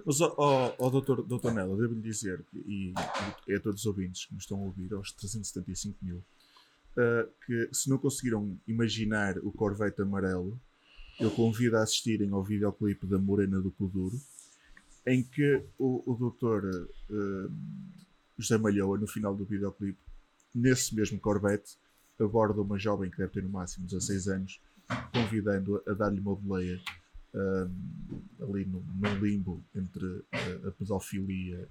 Mas, 0.05 0.21
ó, 0.21 0.35
ó, 0.37 0.75
ó, 0.81 0.91
doutor, 0.91 1.23
doutor 1.23 1.55
Nelo, 1.55 1.77
devo-lhe 1.77 2.01
dizer, 2.01 2.45
e, 2.67 2.93
e 3.47 3.55
a 3.55 3.61
todos 3.61 3.83
os 3.83 3.87
ouvintes 3.87 4.27
que 4.27 4.35
nos 4.35 4.43
estão 4.43 4.59
a 4.59 4.63
ouvir, 4.63 4.93
aos 4.93 5.13
375 5.13 5.97
mil, 6.03 6.21
ah, 6.99 7.25
que 7.47 7.69
se 7.73 7.89
não 7.89 7.97
conseguiram 7.99 8.59
imaginar 8.67 9.39
o 9.39 9.53
Corvette 9.53 10.03
amarelo, 10.03 10.61
eu 11.23 11.31
convido 11.31 11.77
a 11.77 11.83
assistirem 11.83 12.31
ao 12.31 12.43
videoclipe 12.43 13.07
da 13.07 13.19
Morena 13.19 13.61
do 13.61 13.71
Coduro, 13.71 14.21
em 15.07 15.23
que 15.23 15.63
o, 15.79 16.03
o 16.11 16.15
doutor 16.15 16.65
ah, 17.11 17.49
José 18.39 18.59
Malhoa, 18.59 18.99
no 18.99 19.07
final 19.07 19.35
do 19.35 19.45
videoclipe, 19.45 19.99
nesse 20.55 20.95
mesmo 20.95 21.19
Corvette, 21.19 21.77
aborda 22.21 22.61
uma 22.61 22.79
jovem 22.79 23.11
que 23.11 23.19
deve 23.19 23.33
ter 23.33 23.43
no 23.43 23.51
máximo 23.51 23.87
16 23.87 24.29
anos, 24.29 24.61
convidando-a 25.13 25.91
a 25.91 25.95
dar-lhe 25.95 26.21
uma 26.21 26.35
boleia 26.35 26.81
ah, 27.35 27.69
ali 28.43 28.65
no, 28.65 28.85
num 28.95 29.19
limbo 29.19 29.63
entre 29.75 30.25
a, 30.33 30.69
a 30.69 30.73
pedofilia 30.73 31.69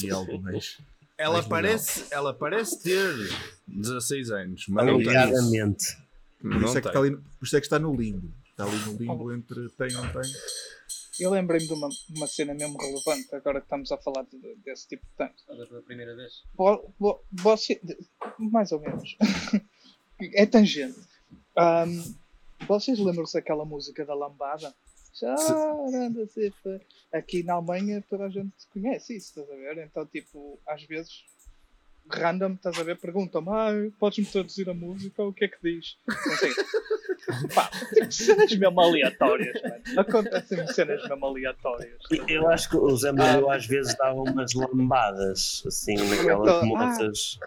e, 0.00 0.06
e 0.06 0.10
algo 0.10 0.40
mais. 0.40 0.78
Ela 1.16 1.34
Mais 1.34 1.44
legal. 1.44 1.48
parece, 1.48 2.14
ela 2.14 2.32
parece 2.32 2.82
ter 2.82 3.12
16 3.66 4.30
anos, 4.30 4.68
mas 4.68 4.86
não 4.86 4.98
tem. 4.98 6.07
Por 6.40 6.50
Não 6.50 6.64
isso, 6.68 6.78
é 6.78 6.80
que 6.80 6.86
está 6.88 6.98
ali, 7.00 7.16
por 7.16 7.44
isso 7.46 7.56
é 7.56 7.60
que 7.60 7.66
está 7.66 7.78
no 7.78 7.94
limbo. 7.94 8.32
Está 8.50 8.64
ali 8.64 8.76
no 8.86 8.92
limbo 8.96 9.32
entre 9.32 9.68
tem 9.70 9.88
e 9.88 9.92
não 9.92 10.02
tem. 10.12 10.22
Eu 11.20 11.30
lembrei-me 11.30 11.66
de 11.66 11.72
uma, 11.72 11.88
uma 12.16 12.26
cena 12.28 12.54
mesmo 12.54 12.78
relevante, 12.78 13.34
agora 13.34 13.60
que 13.60 13.66
estamos 13.66 13.90
a 13.90 13.98
falar 13.98 14.22
de- 14.24 14.54
desse 14.64 14.86
tipo 14.86 15.04
de. 15.18 15.30
Olha, 15.48 15.66
pela 15.66 15.82
primeira 15.82 16.14
vez. 16.14 16.44
Vo- 16.54 16.92
vo- 16.98 17.20
Você, 17.32 17.80
mais 18.38 18.70
ou 18.70 18.80
menos. 18.80 19.16
é 20.34 20.46
tangente. 20.46 20.98
Ahm, 21.56 22.14
vocês 22.68 22.98
lembram-se 23.00 23.34
daquela 23.34 23.64
música 23.64 24.04
da 24.04 24.14
Lambada? 24.14 24.72
Aqui 27.12 27.42
na 27.42 27.54
Alemanha 27.54 28.04
toda 28.08 28.26
a 28.26 28.30
gente 28.30 28.52
conhece 28.72 29.16
isso, 29.16 29.28
estás 29.40 29.50
a 29.50 29.54
ver? 29.56 29.78
Então, 29.84 30.06
tipo, 30.06 30.58
às 30.66 30.82
vezes, 30.84 31.24
random, 32.10 32.54
estás 32.54 32.78
a 32.78 32.82
ver, 32.82 32.96
perguntam-me, 32.96 33.48
ah, 33.50 33.90
podes-me 33.98 34.26
traduzir 34.26 34.68
a 34.68 34.74
música? 34.74 35.22
O 35.22 35.32
que 35.32 35.44
é 35.44 35.48
que 35.48 35.58
diz? 35.62 35.96
Não 36.06 36.36
sei. 36.36 36.52
Pá, 37.54 37.70
tipo, 37.92 38.10
cenas 38.10 38.56
mesmo 38.56 38.80
aleatórias, 38.80 39.60
mano. 39.62 40.00
Acontecem 40.00 40.66
cenas 40.68 41.06
mesmo 41.08 41.26
aleatórias. 41.26 42.00
Eu 42.26 42.48
acho 42.48 42.70
que 42.70 42.76
o 42.76 42.96
Zé 42.96 43.12
Malhoa 43.12 43.56
às 43.56 43.66
vezes 43.66 43.94
dava 43.96 44.20
umas 44.22 44.54
lambadas, 44.54 45.62
assim, 45.66 45.96
naquelas 45.96 46.48
Então, 46.48 46.60
ah. 46.60 46.64
moças. 46.64 47.38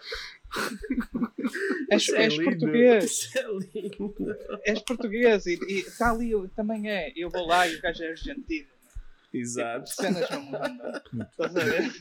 És, 1.90 2.10
é 2.10 2.24
és 2.24 2.36
português. 2.36 3.30
É 3.36 3.44
lindo. 3.44 4.38
és 4.66 4.82
português 4.82 5.46
e 5.46 5.54
está 5.80 6.12
ali, 6.12 6.32
também 6.56 6.90
é. 6.90 7.12
Eu 7.16 7.30
vou 7.30 7.48
lá 7.48 7.68
e 7.68 7.76
o 7.76 7.82
gajo 7.82 8.04
é 8.04 8.10
argentino. 8.10 8.68
Exato. 9.34 9.90
Cenas 9.90 10.30
mesmo 10.30 10.52
random. 10.52 10.92
Estás 11.32 11.56
a 11.56 11.64
ver? 11.64 11.92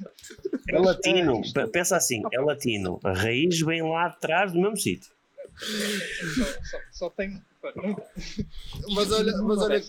É 0.69 0.79
latino, 0.79 1.43
pensa 1.73 1.97
assim, 1.97 2.23
é 2.33 2.41
latino. 2.41 2.99
A 3.05 3.13
raiz 3.13 3.61
vem 3.61 3.83
lá 3.83 4.07
atrás 4.07 4.53
do 4.53 4.61
mesmo 4.61 4.77
sítio. 4.77 5.11
Só, 5.59 6.45
só, 6.45 6.79
só 6.93 7.11
tem. 7.11 7.41
Mas 8.95 9.13
olha, 9.13 9.37
mas 9.43 9.59
olha, 9.59 9.85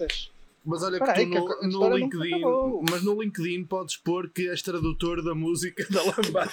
mas 0.63 0.83
olha 0.83 0.97
Espera 0.97 1.13
que 1.13 1.25
tu 1.25 1.59
que 1.59 1.67
no, 1.67 1.83
a 1.83 1.89
no 1.89 1.97
LinkedIn, 1.97 2.41
mas 2.89 3.03
no 3.03 3.19
LinkedIn 3.21 3.63
podes 3.63 3.97
pôr 3.97 4.29
que 4.29 4.47
és 4.47 4.61
tradutor 4.61 5.23
da 5.23 5.33
música 5.33 5.83
da 5.89 6.03
lambada. 6.03 6.51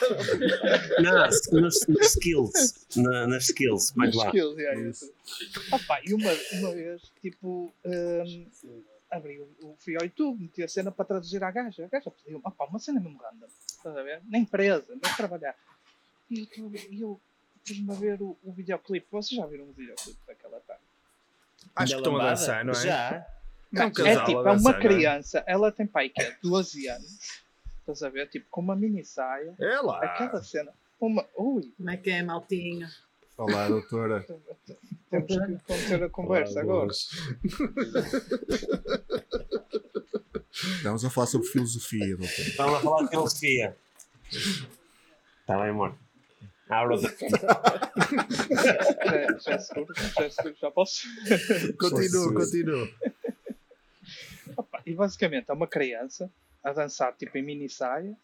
Não, 1.03 1.61
nos 1.61 1.84
skills. 2.12 2.86
Na- 2.97 3.26
nas 3.26 3.45
skills, 3.49 3.93
mais 3.95 4.14
lá. 4.14 4.28
skills, 4.28 4.57
yeah, 4.57 4.80
isso. 4.89 5.12
Ah, 5.70 5.78
pá, 5.86 6.01
e 6.07 6.14
uma, 6.14 6.30
uma 6.53 6.72
vez, 6.72 7.03
tipo, 7.20 7.70
hum, 7.84 8.47
abri 9.11 9.40
o, 9.40 9.48
o, 9.62 9.76
fui 9.78 9.96
ao 9.96 10.04
YouTube, 10.04 10.42
meti 10.42 10.62
a 10.62 10.68
cena 10.68 10.90
para 10.90 11.04
traduzir 11.04 11.42
à 11.42 11.50
gaja. 11.50 11.84
A 11.84 11.88
gaja 11.88 12.11
pediu 12.11 12.40
pá, 12.40 12.64
uma 12.64 12.78
cena 12.78 13.00
mesmo 13.00 13.18
random. 13.18 13.46
Estás 13.66 13.96
a 13.96 14.02
ver? 14.02 14.22
Na 14.28 14.38
empresa, 14.38 14.86
não 14.90 15.16
trabalhar. 15.16 15.54
E 16.30 16.48
eu, 16.56 16.72
eu 16.92 17.20
pus-me 17.66 17.90
a 17.90 17.94
ver 17.94 18.22
o, 18.22 18.36
o 18.44 18.52
videoclipe. 18.52 19.06
Vocês 19.11 19.40
já 19.40 19.46
viram 19.46 19.64
o 19.64 19.72
videoclipe 19.72 20.18
daquela 20.26 20.61
tarde? 20.61 20.82
Acho 21.74 21.94
que 21.94 21.98
estão 21.98 22.16
a 22.16 22.30
dançar, 22.30 22.64
não 22.64 22.72
é? 22.72 22.76
Já. 22.76 23.26
É 23.74 23.84
um 23.84 23.86
é 23.86 23.90
tipo, 23.90 24.06
a 24.06 24.11
é 24.11 24.16
uma 24.16 24.54
dançar, 24.54 24.74
é? 24.74 24.80
criança, 24.80 25.44
ela 25.46 25.70
tem 25.70 25.86
pai 25.86 26.09
que 26.09 26.22
é 26.22 26.36
12 26.42 26.88
anos. 26.88 27.42
Estás 27.80 28.02
a 28.02 28.09
ver? 28.09 28.28
Tipo, 28.28 28.46
com 28.50 28.61
uma 28.61 28.76
mini 28.76 29.04
saia. 29.04 29.54
É 29.59 29.80
lá. 29.80 30.02
Aquela 30.04 30.42
cena. 30.42 30.72
Uma. 31.00 31.24
Ui, 31.36 31.72
Como 31.76 31.90
é 31.90 31.96
que 31.96 32.11
é, 32.11 32.22
maltinha? 32.22 32.88
Olá, 33.36 33.68
doutora. 33.68 34.26
temos 35.11 35.36
que 35.36 35.59
conter 35.66 36.02
a 36.02 36.09
conversa 36.09 36.61
agora. 36.61 36.90
Estamos 40.50 41.04
a 41.04 41.11
falar 41.11 41.26
sobre 41.26 41.46
filosofia, 41.48 42.16
doutor. 42.16 42.26
Estamos 42.28 42.74
a 42.74 42.80
falar 42.80 43.02
de 43.02 43.09
filosofia. 43.11 43.76
Está 44.30 45.59
bem, 45.61 45.70
amor. 45.70 45.94
Abre 46.68 46.96
o 46.96 46.98
Já, 47.00 47.11
já, 49.38 49.52
é 49.52 49.59
seguro, 49.59 49.94
já, 49.94 50.24
é 50.24 50.30
seguro, 50.30 50.56
já 50.61 50.70
posso. 50.70 51.09
Continua, 51.78 52.34
continua. 52.34 52.88
Opa, 54.56 54.82
e 54.84 54.92
basicamente 54.92 55.50
é 55.50 55.54
uma 55.54 55.66
criança 55.66 56.30
a 56.62 56.72
dançar 56.72 57.14
tipo 57.14 57.38
em 57.38 57.42
mini 57.42 57.70
saia 57.70 58.14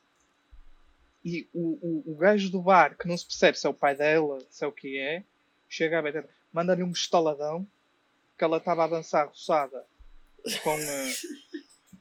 e 1.24 1.48
o, 1.54 1.78
o, 1.80 2.12
o 2.12 2.16
gajo 2.16 2.50
do 2.50 2.60
bar 2.60 2.96
que 2.98 3.08
não 3.08 3.16
se 3.16 3.24
percebe 3.24 3.58
se 3.58 3.66
é 3.66 3.70
o 3.70 3.74
pai 3.74 3.96
dela, 3.96 4.38
se 4.50 4.62
é 4.64 4.68
o 4.68 4.72
que 4.72 4.98
é, 4.98 5.24
chega 5.68 5.98
a 5.98 6.02
ver, 6.02 6.26
manda-lhe 6.54 6.84
um 6.84 6.92
estaladão 6.92 7.66
que 8.38 8.44
ela 8.44 8.58
estava 8.58 8.84
a 8.84 8.86
dançar 8.86 9.26
roçada 9.26 9.84
com, 10.62 10.78
eh, 10.78 11.14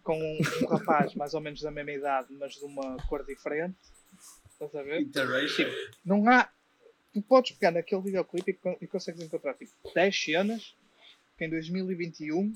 com 0.04 0.18
um, 0.18 0.40
um 0.62 0.68
rapaz 0.68 1.16
mais 1.16 1.34
ou 1.34 1.42
menos 1.42 1.60
da 1.62 1.72
mesma 1.72 1.92
idade, 1.92 2.28
mas 2.32 2.54
de 2.54 2.64
uma 2.64 2.96
cor 3.08 3.26
diferente. 3.26 3.76
Estás 4.52 4.76
a 4.76 4.84
ver? 4.84 5.02
Interracial. 5.02 5.72
Não 6.06 6.30
há. 6.30 6.50
Tu 7.12 7.22
podes 7.22 7.52
pegar 7.54 7.72
naquele 7.72 8.02
videoclipe 8.02 8.52
e, 8.52 8.78
e 8.86 8.88
consegues 8.88 9.22
encontrar 9.22 9.56
tipo 9.56 9.72
10 9.94 10.24
cenas 10.24 10.76
que 11.38 11.46
em 11.46 11.50
2021 11.50 12.56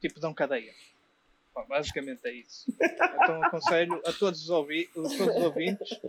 tipo 0.00 0.20
dão 0.20 0.34
cadeia. 0.34 0.74
Bom, 1.54 1.64
basicamente 1.66 2.20
é 2.24 2.32
isso. 2.32 2.70
Então 3.22 3.42
aconselho 3.42 4.00
a 4.04 4.12
todos 4.12 4.42
os, 4.42 4.50
ouvi 4.50 4.86
todos 4.92 5.12
os 5.12 5.20
ouvintes 5.20 6.00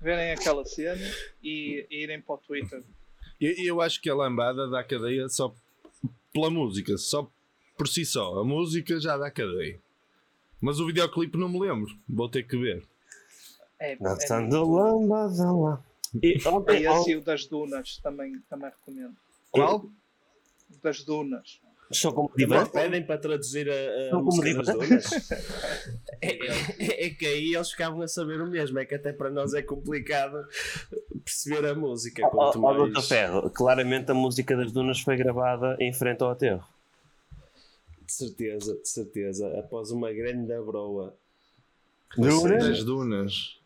verem 0.00 0.32
aquela 0.32 0.64
cena 0.64 1.02
e 1.42 1.86
irem 1.90 2.20
para 2.20 2.34
o 2.34 2.38
Twitter. 2.38 2.82
Eu, 3.40 3.54
eu 3.58 3.80
acho 3.80 4.00
que 4.00 4.10
a 4.10 4.14
lambada 4.14 4.68
dá 4.68 4.82
cadeia 4.82 5.28
só 5.28 5.54
pela 6.32 6.50
música, 6.50 6.96
só 6.96 7.30
por 7.76 7.88
si 7.88 8.04
só. 8.04 8.40
A 8.40 8.44
música 8.44 9.00
já 9.00 9.16
dá 9.16 9.30
cadeia. 9.30 9.78
Mas 10.60 10.80
o 10.80 10.86
videoclipe 10.86 11.36
não 11.36 11.48
me 11.48 11.60
lembro. 11.60 11.96
Vou 12.08 12.28
ter 12.28 12.42
que 12.42 12.56
ver. 12.56 12.82
É, 13.78 13.92
é 13.92 13.96
Dançando 13.96 14.70
lambada 14.70 15.52
lá. 15.52 15.84
E 16.22 16.38
E 16.38 16.48
ontem, 16.48 16.84
esse 16.84 17.10
e 17.10 17.16
o 17.16 17.20
das 17.20 17.46
dunas 17.46 17.98
também, 17.98 18.40
também 18.48 18.70
recomendo. 18.70 19.16
Qual? 19.50 19.80
O 20.70 20.82
das 20.82 21.02
dunas. 21.02 21.60
Só 21.90 22.10
como 22.10 22.32
diva, 22.36 22.66
pedem 22.66 23.04
para 23.04 23.18
traduzir 23.18 23.70
a, 23.70 24.08
a 24.08 24.10
como 24.10 24.30
das 24.30 24.40
diva. 24.40 24.62
donas. 24.62 25.30
é, 26.20 27.06
é 27.06 27.10
que 27.10 27.26
aí 27.26 27.54
eles 27.54 27.70
ficavam 27.70 28.02
a 28.02 28.08
saber 28.08 28.40
o 28.40 28.46
mesmo. 28.46 28.78
É 28.78 28.84
que 28.84 28.94
até 28.94 29.12
para 29.12 29.30
nós 29.30 29.54
é 29.54 29.62
complicado 29.62 30.46
perceber 31.24 31.64
a 31.66 31.74
música. 31.74 32.28
Quanto 32.28 32.62
ó, 32.62 32.88
mais. 32.88 33.06
Ferro, 33.06 33.48
claramente 33.50 34.10
a 34.10 34.14
música 34.14 34.56
das 34.56 34.72
dunas 34.72 35.00
foi 35.00 35.16
gravada 35.16 35.76
em 35.78 35.92
frente 35.92 36.22
ao 36.22 36.30
aterro. 36.30 36.64
De 38.04 38.12
certeza, 38.12 38.76
de 38.76 38.88
certeza. 38.88 39.58
Após 39.58 39.90
uma 39.90 40.12
grande 40.12 40.58
broa. 40.60 41.14
Das 42.16 42.84
dunas. 42.84 43.60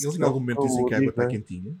Eles 0.00 0.18
em 0.18 0.22
algum 0.22 0.40
momento 0.40 0.62
dizem 0.62 0.86
que 0.86 0.94
a 0.94 0.98
água 0.98 1.10
está 1.10 1.26
quentinha. 1.26 1.74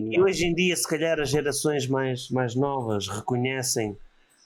E, 0.00 0.20
hoje 0.20 0.46
em 0.46 0.54
dia, 0.54 0.76
se 0.76 0.86
calhar, 0.86 1.18
as 1.20 1.30
gerações 1.30 1.86
mais, 1.86 2.30
mais 2.30 2.54
novas 2.54 3.08
reconhecem 3.08 3.96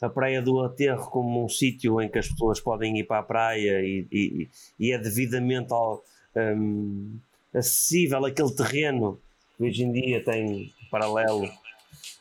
a 0.00 0.08
Praia 0.08 0.40
do 0.42 0.60
Aterro 0.60 1.10
como 1.10 1.44
um 1.44 1.48
sítio 1.48 2.00
em 2.00 2.08
que 2.08 2.18
as 2.18 2.28
pessoas 2.28 2.60
podem 2.60 2.98
ir 2.98 3.04
para 3.04 3.18
a 3.20 3.22
praia 3.22 3.80
e, 3.82 4.06
e- 4.12 4.48
e 4.78 4.92
é 4.92 4.98
devidamente 4.98 5.72
ao- 5.72 6.02
ahm, 6.34 7.16
acessível 7.54 8.24
aquele 8.24 8.54
terreno 8.54 9.18
que 9.56 9.64
hoje 9.64 9.82
em 9.84 9.92
dia 9.92 10.22
tem 10.22 10.72
paralelo. 10.90 11.48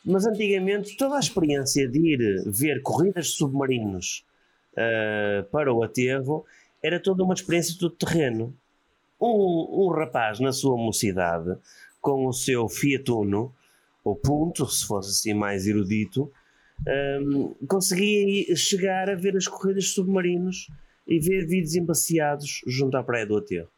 Mas 0.04 0.26
antigamente, 0.26 0.96
toda 0.96 1.16
a 1.16 1.20
experiência 1.20 1.86
de 1.88 1.98
ir 1.98 2.42
ver 2.46 2.80
corridas 2.82 3.26
de 3.26 3.32
submarinos 3.32 4.24
ah, 4.76 5.44
para 5.50 5.72
o 5.72 5.82
aterro 5.82 6.44
era 6.82 7.00
toda 7.00 7.22
uma 7.24 7.34
experiência 7.34 7.76
do 7.78 7.90
terreno 7.90 8.54
um, 9.20 9.86
um 9.86 9.88
rapaz 9.90 10.40
na 10.40 10.52
sua 10.52 10.76
mocidade, 10.76 11.56
com 12.06 12.28
o 12.28 12.32
seu 12.32 12.68
Fiat 12.68 13.10
Uno, 13.10 13.52
ou 14.04 14.14
Punto, 14.14 14.64
se 14.70 14.86
fosse 14.86 15.10
assim 15.10 15.34
mais 15.34 15.66
erudito, 15.66 16.30
hum, 17.20 17.52
conseguia 17.66 18.54
chegar 18.54 19.10
a 19.10 19.16
ver 19.16 19.36
as 19.36 19.48
corridas 19.48 19.86
de 19.86 19.90
submarinos 19.90 20.68
e 21.04 21.18
ver 21.18 21.44
vídeos 21.48 21.74
embaciados 21.74 22.60
junto 22.64 22.96
à 22.96 23.02
Praia 23.02 23.26
do 23.26 23.36
Aterro. 23.36 23.68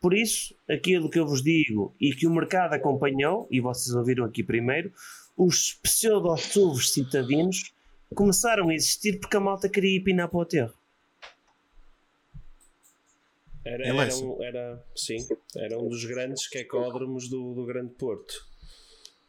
Por 0.00 0.14
isso, 0.14 0.52
aquilo 0.68 1.08
que 1.08 1.16
eu 1.16 1.28
vos 1.28 1.40
digo 1.40 1.94
e 2.00 2.12
que 2.12 2.26
o 2.26 2.34
mercado 2.34 2.74
acompanhou, 2.74 3.46
e 3.52 3.60
vocês 3.60 3.94
ouviram 3.94 4.24
aqui 4.24 4.42
primeiro, 4.42 4.90
os 5.36 5.74
pseudo-SUVs 5.74 6.92
citadinos 6.92 7.72
começaram 8.16 8.68
a 8.68 8.74
existir 8.74 9.20
porque 9.20 9.36
a 9.36 9.40
malta 9.40 9.68
queria 9.68 9.98
ir 9.98 10.00
pinar 10.00 10.26
para 10.26 10.38
o 10.38 10.42
aterro. 10.42 10.74
Era, 13.66 13.84
É 13.84 13.88
era, 13.88 14.16
um, 14.16 14.42
era, 14.42 14.84
sim, 14.94 15.16
era 15.56 15.78
um 15.78 15.88
dos 15.88 16.04
grandes 16.04 16.48
quecódromos 16.48 17.28
do, 17.28 17.52
do 17.54 17.64
Grande 17.66 17.92
Porto. 17.94 18.34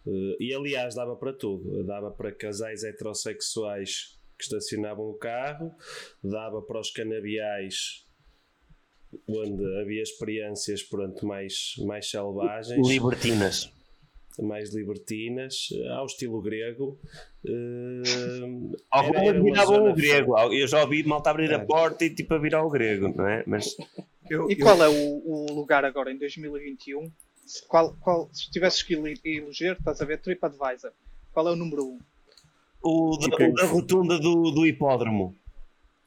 Eh, 0.05 0.37
e 0.39 0.53
aliás, 0.53 0.93
dava 0.95 1.15
para 1.15 1.33
tudo. 1.33 1.83
Dava 1.85 2.11
para 2.11 2.31
casais 2.31 2.83
heterossexuais 2.83 4.15
que 4.37 4.43
estacionavam 4.43 5.05
o 5.09 5.15
carro, 5.15 5.71
dava 6.23 6.61
para 6.61 6.79
os 6.79 6.91
canabiais 6.91 8.05
onde 9.27 9.63
havia 9.81 10.03
experiências 10.03 10.83
pronto, 10.83 11.25
mais, 11.25 11.73
mais 11.85 12.07
selvagens, 12.09 12.87
Libertinas. 12.87 13.71
mais 14.39 14.71
libertinas, 14.75 15.69
ao 15.97 16.05
estilo 16.05 16.39
grego. 16.41 16.99
Eh, 17.43 18.75
Algumas 18.91 19.43
viravam 19.43 19.89
o 19.89 19.95
grego. 19.95 20.35
Eu 20.53 20.67
já 20.67 20.81
ouvi 20.83 21.01
malta 21.03 21.31
abrir 21.31 21.51
a 21.51 21.57
É. 21.57 21.65
porta 21.65 22.05
e 22.05 22.13
tipo 22.13 22.33
a 22.33 22.37
virar 22.37 22.63
o 22.63 22.69
grego, 22.69 23.07
não 23.15 23.27
é? 23.27 23.43
Mas 23.47 23.75
Eu, 24.29 24.49
E 24.49 24.53
eu- 24.53 24.59
qual 24.65 24.81
é 24.83 24.89
o, 24.89 24.93
o 25.25 25.53
lugar 25.53 25.83
agora 25.85 26.11
em 26.11 26.17
2021? 26.17 27.11
Se- 27.45 27.65
Qual, 27.67 27.93
qual, 28.01 28.29
se 28.33 28.49
tivesses 28.51 28.83
que 28.83 28.93
ele- 28.93 29.19
eleger, 29.23 29.77
estás 29.77 30.01
a 30.01 30.05
ver, 30.05 30.19
TripAdvisor, 30.19 30.91
qual 31.33 31.47
é 31.47 31.51
o 31.51 31.55
número 31.55 31.83
1? 31.85 31.91
Um? 31.93 31.99
o 32.83 33.17
da, 33.17 33.45
o 33.45 33.53
da 33.53 33.65
rotunda 33.65 34.19
do, 34.19 34.51
do 34.51 34.65
hipódromo. 34.67 35.35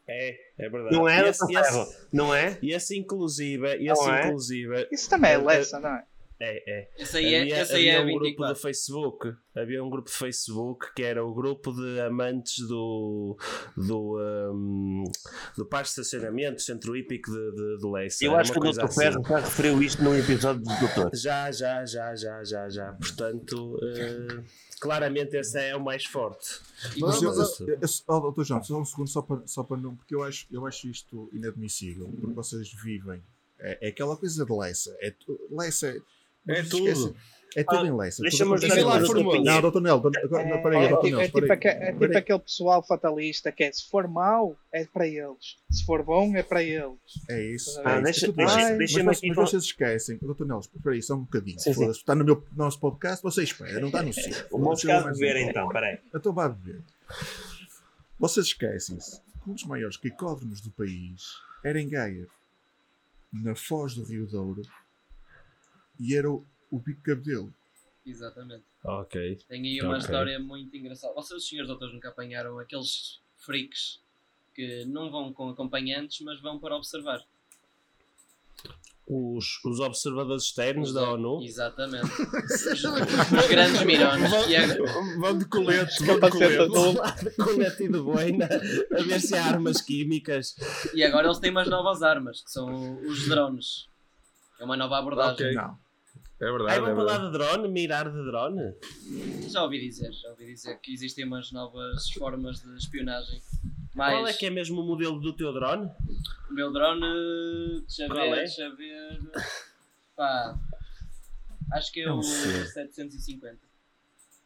É, 0.07 0.39
é 0.59 0.68
verdade. 0.68 0.95
Não 0.95 1.09
é, 1.09 1.25
E 1.25 1.29
esse- 1.29 1.53
e 1.53 1.57
esse-? 1.57 1.97
Não 2.12 2.35
é? 2.35 2.59
E 2.62 2.73
esse 2.73 2.97
inclusive, 2.99 3.66
esse 3.77 3.85
Não 4.07 4.14
é? 4.14 4.27
inclusive, 4.27 4.89
Isso 4.91 5.09
também 5.09 5.31
é 5.31 5.35
É, 5.35 5.39
Lessa, 5.39 5.79
não 5.81 5.91
é? 5.91 6.05
É, 6.41 6.80
é. 6.80 6.91
Esse 6.99 7.18
aí 7.18 7.34
é, 7.34 7.41
havia, 7.43 7.57
é 7.57 7.97
havia 7.97 8.03
um 8.03 8.07
grupo 8.07 8.24
24. 8.24 8.55
do 8.55 8.61
Facebook 8.61 9.36
havia 9.55 9.84
um 9.84 9.91
grupo 9.91 10.11
de 10.11 10.16
Facebook 10.16 10.95
que 10.95 11.03
era 11.03 11.24
o 11.24 11.34
grupo 11.34 11.72
de 11.72 12.01
amantes 12.01 12.66
do 12.66 13.36
do, 13.76 14.18
um, 14.53 15.05
do 15.57 15.66
parque 15.66 15.86
de 15.86 16.01
estacionamento 16.01 16.62
centro 16.62 16.97
hípico 16.97 17.30
de, 17.30 17.53
de, 17.53 17.78
de 17.78 17.86
Leça 17.86 18.24
Eu 18.24 18.34
acho 18.36 18.53
que 18.53 18.59
o 18.59 18.62
Dr. 18.62 18.84
assim. 18.84 19.01
Ferro 19.01 19.24
já 19.28 19.38
referiu 19.38 19.82
isto 19.82 20.03
num 20.03 20.16
episódio 20.16 20.62
do 20.62 20.78
Doutor. 20.80 21.11
já, 21.14 21.53
já, 21.53 21.84
já, 21.84 22.14
já, 22.14 22.43
já, 22.43 22.68
já 22.70 22.93
portanto 22.95 23.78
eh, 23.82 24.43
claramente 24.80 25.36
esse 25.36 25.59
é 25.59 25.76
o 25.76 25.80
mais 25.84 26.07
forte 26.07 26.61
Mas 26.99 27.20
eu, 27.22 27.34
Mas, 27.36 27.61
eu, 27.61 27.68
eu, 27.68 27.88
oh, 28.09 28.20
doutor 28.20 28.45
João, 28.45 28.62
só 28.62 28.80
um 28.80 28.84
segundo, 28.84 29.09
só 29.09 29.22
para, 29.22 29.47
só 29.47 29.62
para 29.62 29.76
não. 29.76 29.95
Porque 29.95 30.14
eu 30.14 30.22
acho, 30.22 30.47
eu 30.51 30.66
acho 30.66 30.88
isto 30.88 31.28
inadmissível. 31.32 32.09
Porque 32.20 32.34
vocês 32.34 32.72
vivem. 32.72 33.22
É, 33.59 33.86
é 33.86 33.88
aquela 33.88 34.16
coisa 34.16 34.45
de 34.45 34.53
Leça. 34.53 34.97
É, 35.01 35.14
Leça 35.51 35.95
é. 36.53 36.59
É 36.61 36.62
tudo. 36.64 37.16
É 37.57 37.64
tudo 37.64 37.84
em 37.84 37.96
Leça. 37.96 38.22
Deixa-me 38.22 38.44
tudo 38.55 38.64
ajudar 38.64 38.74
acontece 38.76 38.80
em 38.80 39.24
lá. 39.24 39.42
Não, 39.55 39.61
doutor 39.61 39.82
Nel, 39.82 39.96
agora- 39.96 40.20
não, 40.48 40.62
peraí, 40.62 40.84
É, 40.84 40.88
doutor 40.88 41.05
tipo- 41.05 41.16
Nel, 41.16 41.20
é 41.20 41.24
tipo, 41.26 41.40
peraí. 41.40 41.61
é 41.82 41.92
tipo 41.92 42.18
aquele 42.18 42.38
pessoal 42.38 42.86
fatalista 42.86 43.51
que 43.51 43.64
é 43.64 43.72
se 43.72 43.90
for 43.90 44.07
mau, 44.07 44.57
é 44.72 44.84
para 44.84 45.05
eles. 45.09 45.57
Se 45.68 45.84
for 45.84 46.05
bom, 46.05 46.36
é 46.36 46.44
para 46.44 46.62
eles. 46.62 46.94
É 47.28 47.42
isso. 47.42 47.80
Ah, 47.84 47.94
é 47.94 47.94
isso, 47.96 48.03
deixa- 48.05 48.26
é 48.26 48.28
tudo 48.28 48.36
deixa- 48.36 48.51
isso. 48.53 48.57
deixa- 48.57 48.68
mas, 48.68 48.78
deixa-me 48.78 49.05
vocês- 49.05 49.20
mas 49.28 49.34
com- 49.36 49.46
vocês 49.46 49.62
esquecem, 49.64 50.18
doutor 50.22 50.46
Nel, 50.46 50.61
espera 50.61 50.94
aí, 50.94 51.03
só 51.03 51.14
um 51.16 51.22
bocadinho. 51.24 51.59
Sim, 51.59 51.74
sim. 51.74 51.90
Está 51.90 52.14
no 52.14 52.24
meu 52.24 52.46
nosso 52.55 52.78
podcast, 52.78 53.20
você 53.20 53.42
espera, 53.42 53.80
não 53.80 53.88
está 53.88 54.01
no 54.01 54.12
seu. 54.12 54.22
Vamos 54.53 54.82
Foda-se, 54.82 54.86
cá 54.86 54.98
eu 54.98 55.05
mais 55.07 55.18
beber 55.18 55.48
então, 55.48 55.68
peraí. 55.70 55.98
Então 56.14 56.32
vá 56.32 56.48
beber. 56.48 56.80
Vocês 58.16 58.46
esquecem-se 58.46 59.20
que 59.42 59.51
um 59.51 59.55
dos 59.55 59.64
maiores 59.64 59.96
quicódromos 59.96 60.61
do 60.61 60.70
país 60.70 61.22
era 61.64 61.80
em 61.80 61.88
Gaia, 61.88 62.28
na 63.32 63.57
foz 63.57 63.94
do 63.96 64.05
Rio 64.05 64.26
Douro, 64.26 64.62
e 66.01 66.16
era 66.16 66.30
o, 66.30 66.44
o 66.70 66.78
Bico 66.78 67.03
Cabedelo. 67.03 67.53
Exatamente. 68.07 68.64
ok 68.82 69.38
Tem 69.46 69.62
aí 69.62 69.80
uma 69.82 69.90
Ok. 69.90 70.01
história 70.01 70.38
muito 70.40 70.74
engraçada. 70.76 71.12
Vocês, 71.14 71.46
senhores 71.46 71.68
doutores, 71.68 71.92
nunca 71.94 72.09
apanharam 72.09 72.59
aqueles 72.59 73.20
freaks 73.36 74.01
que 74.55 74.84
não 74.86 75.11
vão 75.11 75.32
com 75.32 75.48
acompanhantes, 75.51 76.20
mas 76.22 76.40
vão 76.40 76.59
para 76.59 76.74
observar. 76.76 77.22
os, 79.12 79.61
os 79.64 79.80
observadores 79.80 80.44
externos 80.44 80.92
da 80.92 81.12
ONU 81.12 81.42
Exatamente. 81.42 82.05
Os, 82.07 82.84
os 82.84 83.48
grandes 83.48 83.82
mirões. 83.82 84.32
Agora- 84.32 85.18
Vão 85.18 85.38
de 85.38 85.44
colete, 85.46 86.05
vão 86.05 86.14
de 86.14 86.20
Capacete 86.20 86.57
colete. 86.68 86.78
azul. 86.78 87.44
com 87.44 87.53
neto 87.59 87.82
e 87.82 87.88
de 87.88 87.98
boina 87.98 88.46
a 88.46 89.03
ver 89.03 89.20
se 89.20 89.34
há 89.34 89.44
armas 89.46 89.80
químicas 89.80 90.55
E 90.94 91.03
agora 91.03 91.26
eles 91.26 91.38
têm 91.38 91.51
umas 91.51 91.68
novas 91.68 92.03
armas, 92.03 92.40
que 92.40 92.51
são 92.51 93.01
os 93.05 93.28
drones. 93.28 93.88
É 94.61 94.64
uma 94.64 94.76
nova 94.76 94.98
abordagem. 94.98 95.46
Ok. 95.46 95.55
Não. 95.55 95.78
É 96.41 96.47
Aí 96.47 96.53
verdade, 96.53 96.78
é 96.78 96.80
vão 96.80 96.95
para 96.95 97.05
lá 97.05 97.18
de 97.18 97.32
drone, 97.32 97.68
mirar 97.68 98.11
de 98.11 98.24
drone. 98.24 98.74
Já 99.51 99.62
ouvi 99.62 99.78
dizer, 99.78 100.11
já 100.12 100.30
ouvi 100.30 100.47
dizer 100.47 100.78
que 100.80 100.93
existem 100.95 101.24
umas 101.26 101.53
novas 101.53 102.11
formas 102.12 102.61
de 102.62 102.74
espionagem. 102.78 103.43
Mas 103.95 104.14
Qual 104.14 104.26
é 104.26 104.32
que 104.32 104.47
é 104.47 104.51
mesmo 104.51 104.80
o 104.80 104.86
modelo 104.86 105.20
do 105.20 105.32
teu 105.34 105.53
drone? 105.53 105.91
o 106.49 106.53
meu 106.55 106.72
drone, 106.72 107.80
deixa 107.80 108.07
Qual 108.07 108.20
ver, 108.30 108.32
é? 108.32 108.36
deixa 108.36 108.70
ver. 108.74 109.20
Pá, 110.16 110.59
acho 111.72 111.93
que 111.93 112.01
é 112.01 112.11
o 112.11 112.16
Não 112.16 112.22
sei. 112.22 112.64
750. 112.66 113.70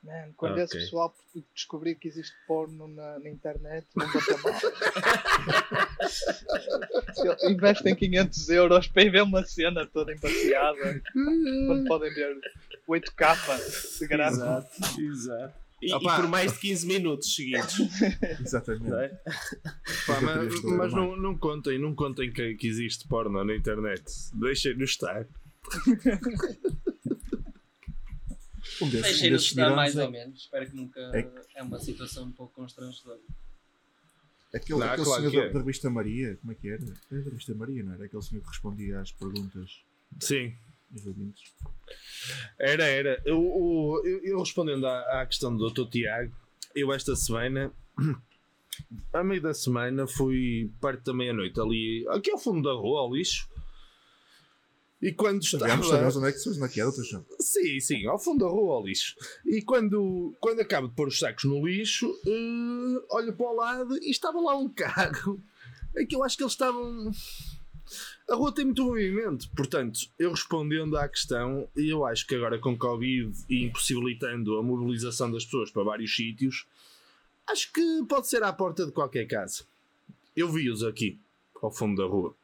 Man, 0.05 0.33
quando 0.37 0.53
Ok. 0.53 0.65
esse 0.65 0.75
pessoal 0.75 1.15
descobrir 1.55 1.95
que 1.95 2.07
existe 2.09 2.35
porno 2.47 2.87
na, 2.89 3.19
na 3.19 3.31
internet, 3.31 3.87
não 3.97 4.07
bota 4.13 4.37
mal. 4.39 4.55
Eles 7.25 7.45
Investem 7.45 7.95
500 7.95 8.49
euros 8.51 8.87
para 8.87 9.03
ir 9.03 9.11
ver 9.11 9.23
uma 9.23 9.45
cena 9.45 9.87
toda 9.87 10.13
embaciada, 10.13 11.03
quando 11.13 11.85
podem 11.89 12.13
ver 12.13 12.37
8K 12.89 13.99
de 14.01 14.07
graça. 14.07 14.43
Exato, 14.43 15.01
exato. 15.01 15.65
E, 15.83 15.93
e 15.95 15.99
por 16.01 16.29
mais 16.29 16.53
de 16.53 16.59
15 16.61 16.87
minutos 16.87 17.35
seguidos. 17.35 17.75
Exatamente. 18.41 18.89
não 18.89 19.01
é? 19.01 19.09
Pá, 20.07 20.21
mas 20.23 20.63
mas 20.63 20.93
não, 20.93 21.17
não 21.17 21.37
contem, 21.37 21.79
não 21.79 21.95
contem 21.95 22.33
que, 22.33 22.55
que 22.55 22.67
existe 22.67 23.07
porno 23.09 23.43
na 23.45 23.55
internet. 23.57 24.05
Deixem-no 24.35 24.85
estar. 24.85 25.27
Um 28.81 28.89
desses, 28.89 28.99
um 28.99 29.03
Deixem-nos 29.03 29.43
desses 29.43 29.47
estar 29.59 29.75
mais 29.77 29.95
mirões 29.95 30.07
ou 30.07 30.13
menos. 30.13 30.41
Espero 30.41 30.71
que 30.71 30.77
nunca. 30.77 31.01
É- 31.15 31.45
É 31.57 31.63
uma 31.63 31.79
situação 31.79 32.25
um 32.25 32.33
pouco 32.33 32.55
constrangedora. 32.55 33.19
é 34.53 34.57
aquele, 34.57 34.79
Não, 34.81 34.87
aquele 34.87 35.05
claro 35.05 35.31
senhor 35.31 35.43
da, 35.43 35.49
é. 35.49 35.53
da 35.53 35.59
revista 35.61 35.91
Maria, 35.91 36.37
como 36.41 36.53
é 36.53 36.55
que 36.55 36.69
era? 36.69 36.83
Era 37.11 37.23
da 37.23 37.31
revista 37.31 37.55
Maria, 37.55 37.83
não 37.85 37.95
era? 37.95 38.05
Aquele 38.05 38.23
senhor 38.23 38.43
que 38.43 38.49
respondia 38.49 39.01
às 39.01 39.13
perguntas 39.13 39.83
Sim. 40.21 40.55
Era, 42.59 42.85
era. 42.85 43.21
Eu, 43.25 44.01
eu, 44.05 44.21
eu 44.25 44.39
respondendo 44.41 44.87
à, 44.87 45.23
à 45.23 45.27
questão 45.27 45.57
do 45.57 45.69
Dr. 45.71 45.89
Tiago, 45.91 46.33
eu 46.75 46.93
esta 46.93 47.15
semana, 47.17 47.73
a 49.13 49.25
meio 49.25 49.41
da 49.43 49.53
semana, 49.55 50.07
fui 50.07 50.71
perto 50.81 51.05
da 51.05 51.15
meia-noite 51.15 51.61
ali, 51.61 52.07
aqui 52.11 52.31
ao 52.31 52.39
fundo 52.39 52.63
da 52.63 52.73
rua, 52.75 53.01
ao 53.01 53.15
lixo. 53.15 53.49
E 55.03 55.13
quando 55.13 55.43
estava. 55.43 55.69
Sabemos, 55.69 55.89
sabemos 55.89 56.17
onde 56.17 56.29
é 56.29 56.69
que 56.69 56.81
é 56.81 56.83
é, 56.83 56.87
doutor 56.87 57.05
João. 57.05 57.27
Sim, 57.39 57.81
sim, 57.81 58.07
ao 58.07 58.19
fundo 58.19 58.45
da 58.45 58.51
rua, 58.51 58.77
ao 58.77 58.87
lixo. 58.87 59.15
E 59.45 59.61
quando, 59.63 60.35
quando 60.41 60.61
acabo 60.61 60.89
de 60.89 60.95
pôr 60.95 61.09
os 61.09 61.19
sacos 61.19 61.45
no 61.45 61.67
lixo, 61.67 62.11
eh, 62.27 63.05
olho 63.11 63.33
para 63.35 63.47
o 63.47 63.55
lado 63.55 63.99
e 63.99 64.11
estava 64.11 64.41
lá 64.41 64.57
um 64.57 64.69
carro. 64.69 65.41
É 65.95 66.05
que 66.05 66.17
eu 66.17 66.25
acho 66.25 66.37
que 66.37 66.43
eles 66.43 66.55
estavam. 66.55 67.13
A 68.29 68.35
rua 68.35 68.53
tem 68.53 68.65
muito 68.65 68.83
movimento, 68.83 69.49
portanto, 69.55 70.01
eu 70.19 70.31
respondendo 70.31 70.97
à 70.97 71.07
questão, 71.07 71.69
eu 71.77 72.07
acho 72.07 72.27
que 72.27 72.35
agora 72.35 72.59
com 72.59 72.77
Covid 72.77 73.31
e 73.49 73.65
impossibilitando 73.65 74.57
a 74.57 74.63
mobilização 74.63 75.31
das 75.31 75.45
pessoas 75.45 75.71
para 75.71 75.85
vários 75.85 76.17
sítios, 76.17 76.67
acho 77.47 77.71
que 77.71 78.05
pode 78.09 78.27
ser 78.27 78.43
à 78.43 78.53
porta 78.53 78.87
de 78.87 78.93
qualquer 78.93 79.27
casa. 79.27 79.65
Eu 80.35 80.51
vi-os 80.51 80.83
aqui, 80.83 81.19
ao 81.63 81.71
fundo 81.71 82.03
da 82.03 82.09
rua. 82.09 82.35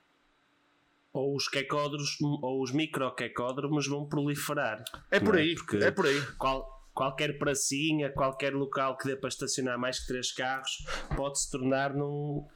Ou 1.12 1.34
os 1.34 1.48
quecódromos, 1.48 2.16
ou 2.20 2.62
os 2.62 2.70
microquecódromos 2.72 3.86
vão 3.88 4.06
proliferar. 4.08 4.82
É 5.10 5.18
por 5.18 5.34
Não 5.34 5.40
aí, 5.40 5.54
Porque 5.56 5.76
é 5.78 5.90
por 5.90 6.06
aí. 6.06 6.20
qual- 6.38 6.68
qualquer 6.94 7.38
pracinha, 7.38 8.10
qualquer 8.12 8.54
local 8.54 8.96
que 8.96 9.06
dê 9.08 9.16
para 9.16 9.28
estacionar 9.28 9.78
mais 9.78 10.00
que 10.00 10.06
três 10.06 10.30
carros 10.32 10.84
pode 11.16 11.40
se 11.40 11.50
tornar 11.50 11.94
num, 11.94 12.46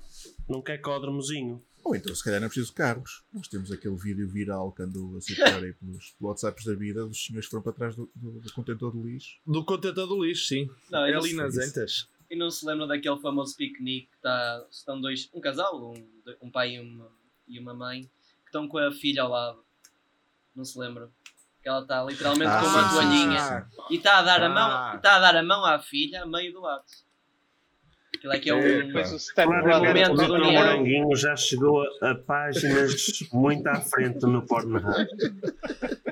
num 0.48 0.62
quecódromozinho. 0.62 1.62
Ou 1.82 1.94
então, 1.94 2.14
se 2.14 2.24
calhar, 2.24 2.40
não 2.40 2.46
é 2.46 2.48
preciso 2.48 2.72
carros. 2.72 3.22
Nós 3.32 3.46
temos 3.48 3.70
aquele 3.70 3.96
vídeo 3.96 4.26
viral 4.28 4.72
que 4.72 4.82
andou 4.82 5.16
a 5.18 5.20
circular 5.20 5.62
aí 5.62 5.72
pelos, 5.74 6.14
WhatsApps 6.20 6.64
da 6.64 6.74
vida 6.74 7.04
dos 7.06 7.24
senhores 7.26 7.46
que 7.46 7.50
foram 7.50 7.62
para 7.62 7.72
trás 7.72 7.94
do, 7.96 8.10
do, 8.14 8.40
do 8.40 8.52
contentor 8.54 8.92
de 8.92 9.02
lixo. 9.02 9.38
Do 9.46 9.64
contentor 9.64 10.06
do 10.06 10.24
lixo, 10.24 10.46
sim. 10.46 10.70
Não, 10.90 11.04
É 11.04 11.12
ali 11.14 11.34
nas 11.34 11.54
sei. 11.54 11.64
Antas. 11.66 12.08
E 12.30 12.36
não 12.36 12.50
se 12.50 12.64
lembra 12.64 12.86
daquele 12.86 13.18
famoso 13.20 13.54
piquenique 13.56 14.06
que 14.10 14.18
tá, 14.22 14.66
estão 14.70 14.98
dois, 14.98 15.28
um 15.34 15.40
casal, 15.40 15.78
um, 15.92 16.06
um 16.40 16.50
pai 16.50 16.76
e 16.76 16.80
uma, 16.80 17.08
e 17.46 17.58
uma 17.58 17.74
mãe, 17.74 18.08
estão 18.54 18.68
com 18.68 18.78
a 18.78 18.92
filha 18.92 19.22
ao 19.22 19.28
lado. 19.30 19.64
Não 20.54 20.64
se 20.64 20.78
lembra? 20.78 21.10
Que 21.60 21.68
ela 21.68 21.80
está 21.80 22.04
literalmente 22.04 22.50
Ah, 22.50 22.60
com 22.60 22.66
sim, 22.66 22.72
uma 22.72 22.88
sim, 22.88 22.94
toalhinha 22.94 23.40
sim, 23.40 23.76
e 23.90 23.96
está 23.96 24.18
a 24.18 24.22
dar 24.22 24.42
a 24.42 24.46
Ah. 24.46 24.48
mão, 24.48 24.96
está 24.96 25.16
a 25.16 25.18
dar 25.18 25.36
a 25.36 25.42
mão 25.42 25.64
à 25.64 25.78
filha 25.80 26.22
a 26.22 26.26
meio 26.26 26.52
do 26.52 26.64
ato. 26.66 27.04
Aquilo 28.14 28.32
é 28.32 28.38
que 28.38 28.48
é 28.50 28.54
um. 28.54 28.58
O 28.58 28.62
o 28.62 29.84
momento 29.84 30.14
Dr. 30.14 30.26
do 30.26 30.34
União. 30.34 30.52
Moranguinho 30.52 31.16
já 31.16 31.34
chegou 31.36 31.82
a, 32.00 32.10
a 32.10 32.14
páginas 32.14 32.94
muito 33.32 33.66
à 33.66 33.80
frente 33.80 34.20
no 34.24 34.46
Pornhub. 34.46 34.84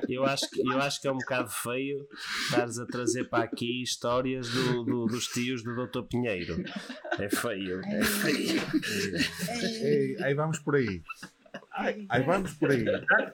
Eu 0.09 0.25
acho, 0.25 0.49
que, 0.49 0.59
eu 0.61 0.79
acho 0.81 1.01
que 1.01 1.07
é 1.07 1.11
um 1.11 1.17
bocado 1.17 1.49
feio 1.49 2.05
estares 2.49 2.77
a 2.77 2.85
trazer 2.85 3.23
para 3.29 3.45
aqui 3.45 3.81
histórias 3.81 4.49
do, 4.49 4.83
do- 4.83 5.05
dos 5.05 5.27
tios 5.27 5.63
do 5.63 5.73
Dr. 5.87 6.01
Pinheiro. 6.03 6.61
É 7.17 7.29
feio. 7.29 7.81
É 7.85 8.03
feio. 8.03 8.61
Ei, 9.81 10.17
aí 10.23 10.33
vamos 10.35 10.59
por 10.59 10.75
aí. 10.75 11.01
Aí 11.71 12.07
vamos 12.25 12.53
por 12.53 12.71
aí. 12.71 12.85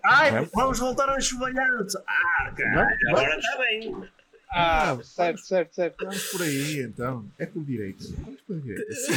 Ai, 0.06 0.32
Vamos? 0.32 0.50
vamos 0.54 0.80
voltar 0.80 1.10
aos 1.10 1.26
chuvalhantes. 1.26 1.96
Ah, 2.08 2.54
cara, 2.56 2.98
agora 3.10 3.38
está 3.38 3.58
bem. 3.58 4.10
Ah, 4.52 4.98
certo, 5.04 5.40
certo, 5.42 5.76
certo. 5.76 5.98
Vamos 6.06 6.24
por 6.32 6.42
aí, 6.42 6.82
então. 6.82 7.30
É 7.38 7.46
com 7.46 7.64
direito. 7.64 8.04
Vamos 8.18 8.42
por 8.42 8.60
direito. 8.60 8.92
Sim, 8.94 9.14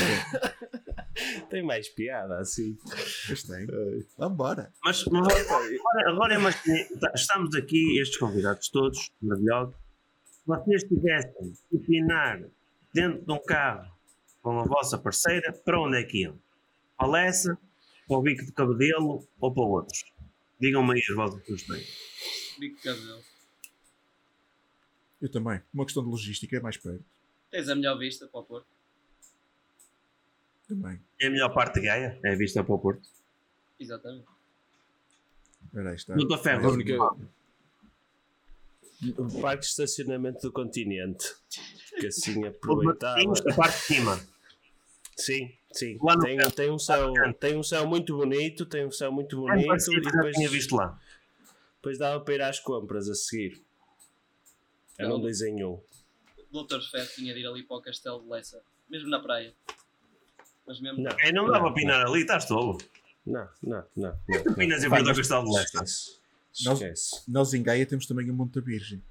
Tem 1.50 1.62
mais 1.62 1.88
piada 1.88 2.38
assim. 2.38 2.76
pois 3.26 3.42
tem. 3.44 3.66
Vamos 4.18 4.34
embora. 4.34 4.72
Mas, 4.84 5.04
mas 5.06 5.26
agora, 5.50 6.10
agora 6.10 6.34
é 6.34 6.38
mais 6.38 6.60
que- 6.60 6.98
tá, 6.98 7.12
estamos 7.14 7.54
aqui, 7.54 7.98
estes 8.00 8.18
convidados 8.18 8.68
todos, 8.68 9.10
maravilhosos. 9.22 9.74
Se 10.24 10.46
vocês 10.46 10.82
tivessem 10.84 11.52
que 11.70 11.76
opinar 11.76 12.40
dentro 12.92 13.24
de 13.24 13.32
um 13.32 13.42
carro 13.42 13.90
com 14.42 14.58
a 14.60 14.64
vossa 14.64 14.98
parceira, 14.98 15.52
para 15.64 15.80
onde 15.80 15.98
é 15.98 16.02
que 16.02 16.22
iam? 16.22 16.38
Para 16.96 17.06
a 17.08 17.10
Lessa, 17.10 17.56
para 18.06 18.16
o 18.18 18.22
bico 18.22 18.44
de 18.44 18.52
cabedelo 18.52 19.26
ou 19.40 19.52
para 19.54 19.62
outros? 19.62 20.04
Digam-me 20.60 20.94
aí 20.94 21.02
as 21.08 21.14
vossas 21.16 21.44
sugestões. 21.46 21.86
Bico 22.58 22.76
de 22.76 22.82
cabelo. 22.82 23.22
Eu 25.20 25.30
também. 25.30 25.60
Uma 25.72 25.84
questão 25.84 26.02
de 26.02 26.10
logística 26.10 26.56
é 26.56 26.60
mais 26.60 26.76
perto. 26.76 27.04
Tens 27.50 27.68
a 27.68 27.74
melhor 27.74 27.98
vista 27.98 28.26
para 28.26 28.40
o 28.40 28.44
Porto. 28.44 28.66
Também. 30.68 31.00
É 31.20 31.26
a 31.26 31.30
melhor 31.30 31.52
parte 31.52 31.74
de 31.80 31.86
Gaia? 31.86 32.18
É 32.24 32.32
a 32.32 32.36
vista 32.36 32.62
para 32.64 32.74
o 32.74 32.78
Porto. 32.78 33.08
Exatamente. 33.78 34.26
Espera 35.66 35.90
aí, 35.90 35.96
está. 35.96 36.14
Doutor 36.14 36.38
Ferro, 36.38 36.68
A 36.68 36.72
única- 36.72 36.94
O 39.18 39.40
parque 39.40 39.62
de 39.62 39.66
estacionamento 39.68 40.40
do 40.42 40.52
continente. 40.52 41.26
Que 41.98 42.06
assim 42.06 42.40
Os 42.40 42.46
aproveitava. 42.48 43.20
da 43.44 43.54
parte 43.54 43.76
de 43.78 43.82
cima. 43.84 44.20
Sim, 45.16 45.52
sim. 45.72 45.98
Tem, 46.22 46.36
canto. 46.38 46.54
tem, 46.54 46.70
um 46.70 46.78
céu, 46.78 47.12
tem 47.38 47.56
um 47.56 47.62
céu 47.62 47.86
muito 47.86 48.16
bonito, 48.16 48.66
tem 48.66 48.86
um 48.86 48.90
céu 48.90 49.10
muito 49.12 49.48
É 49.48 49.52
bonito 49.52 49.66
parecido, 49.68 50.00
e 50.00 50.04
já 50.04 50.10
depois, 50.10 50.36
tinha 50.36 50.48
visto 50.48 50.76
lá. 50.76 50.98
depois 51.76 51.98
dava 51.98 52.20
para 52.24 52.34
ir 52.34 52.42
às 52.42 52.58
compras 52.60 53.08
a 53.08 53.14
seguir. 53.14 53.60
Era 54.98 55.08
um 55.14 55.18
Não. 55.18 55.28
em 55.28 55.64
um. 55.64 55.80
O 56.52 56.62
Dr. 56.64 56.80
Fett 56.90 57.14
tinha 57.14 57.32
de 57.34 57.40
ir 57.40 57.46
ali 57.46 57.62
para 57.62 57.76
o 57.76 57.80
Castelo 57.80 58.22
de 58.22 58.28
Lessa. 58.28 58.62
Mesmo 58.88 59.08
na 59.08 59.18
praia. 59.20 59.54
Mas 60.66 60.80
mesmo. 60.80 61.02
Não, 61.02 61.10
É, 61.18 61.32
não 61.32 61.46
dá 61.50 61.58
para 61.58 61.68
opinar 61.70 62.06
ali, 62.06 62.20
estás 62.20 62.44
tolo. 62.44 62.78
não, 63.26 63.48
não, 63.62 63.84
não. 63.96 64.18
não, 64.28 64.52
Opinas 64.52 64.84
em 64.84 64.88
Vai, 64.88 65.00
frente 65.02 65.08
ao 65.10 65.16
mas- 65.16 65.16
Castelo 65.18 65.44
de 65.44 65.50
Leste. 65.56 65.74
Esquece. 65.76 66.20
Nós- 66.64 66.80
Esquece. 66.82 67.22
Nós 67.30 67.54
em 67.54 67.62
Gaia 67.62 67.86
temos 67.86 68.06
também 68.06 68.30
o 68.30 68.34
Monte 68.34 68.54
da 68.54 68.60
Virgem. 68.60 69.02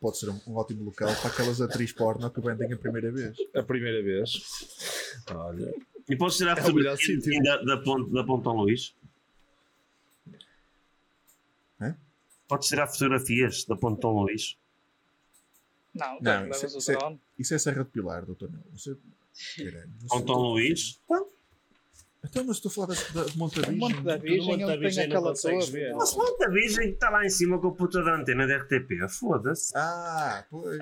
Pode 0.00 0.18
ser 0.18 0.30
um, 0.30 0.40
um 0.46 0.54
ótimo 0.56 0.84
local 0.84 1.08
para 1.16 1.30
aquelas 1.30 1.60
atrizes 1.60 1.92
porno 1.92 2.30
que 2.30 2.40
vendem 2.40 2.72
a 2.72 2.76
primeira 2.76 3.10
vez. 3.10 3.36
A 3.54 3.62
primeira 3.62 4.02
vez. 4.02 4.32
Olha, 5.34 5.74
E 6.08 6.16
podes 6.16 6.36
tirar 6.36 6.52
É 6.52 6.54
melhor 6.72 6.96
fotografias 6.96 7.24
sítio. 7.24 7.42
da, 7.42 7.56
da, 7.62 7.76
ponte, 7.78 8.12
da 8.12 8.24
Ponte 8.24 8.44
Dom 8.44 8.56
Luís? 8.62 8.94
Hã? 11.80 11.96
Podes 12.46 12.68
tirar 12.68 12.86
fotografias 12.86 13.64
da 13.64 13.76
Ponte 13.76 14.00
Dom 14.00 14.22
Luís? 14.22 14.56
Não, 15.94 16.18
Não, 16.20 16.48
isso- 16.48 16.78
isso 16.78 16.92
é- 16.92 16.96
drone. 16.96 17.20
Isso 17.38 17.54
é 17.54 17.58
Serra 17.58 17.82
de 17.84 17.90
Pilar, 17.90 18.24
doutor 18.24 18.50
Ponte 20.08 20.24
Dom 20.26 20.52
Luís? 20.52 21.00
Então, 22.24 22.44
mas 22.44 22.56
estou 22.56 22.70
a 22.70 22.72
falar 22.72 22.86
da, 22.88 23.24
de 23.24 23.38
Monte 23.38 23.60
da 23.60 23.68
Virgem. 23.68 24.02
da 24.02 24.16
Virgem, 24.16 24.46
Monte 24.46 24.66
da 24.66 24.74
onde 24.74 24.94
tem 24.94 25.04
aquela 25.04 25.30
consegues 25.30 25.70
torre. 25.70 25.90
Nossa, 25.92 26.16
Monte 26.16 26.38
da 26.38 26.48
Virgem 26.48 26.90
está 26.90 27.10
lá 27.10 27.24
em 27.24 27.30
cima 27.30 27.60
com 27.60 27.68
a 27.68 27.74
puta 27.74 28.02
da 28.02 28.16
antena 28.16 28.46
da 28.46 28.56
RTP. 28.56 29.08
Foda-se. 29.08 29.72
Ah, 29.76 30.44
pois. 30.50 30.78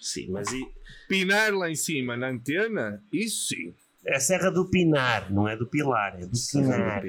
sim, 0.00 0.28
mas 0.30 0.52
e, 0.52 0.66
Pinar 1.08 1.52
lá 1.52 1.68
em 1.68 1.74
cima 1.74 2.16
na 2.16 2.28
antena, 2.28 3.02
isso 3.12 3.48
sim. 3.48 3.74
É 4.04 4.16
a 4.16 4.20
Serra 4.20 4.50
do 4.50 4.70
Pinar, 4.70 5.32
não 5.32 5.48
é 5.48 5.56
do 5.56 5.66
Pilar, 5.66 6.14
é 6.14 6.26
do 6.26 6.38
Pinar. 6.52 7.02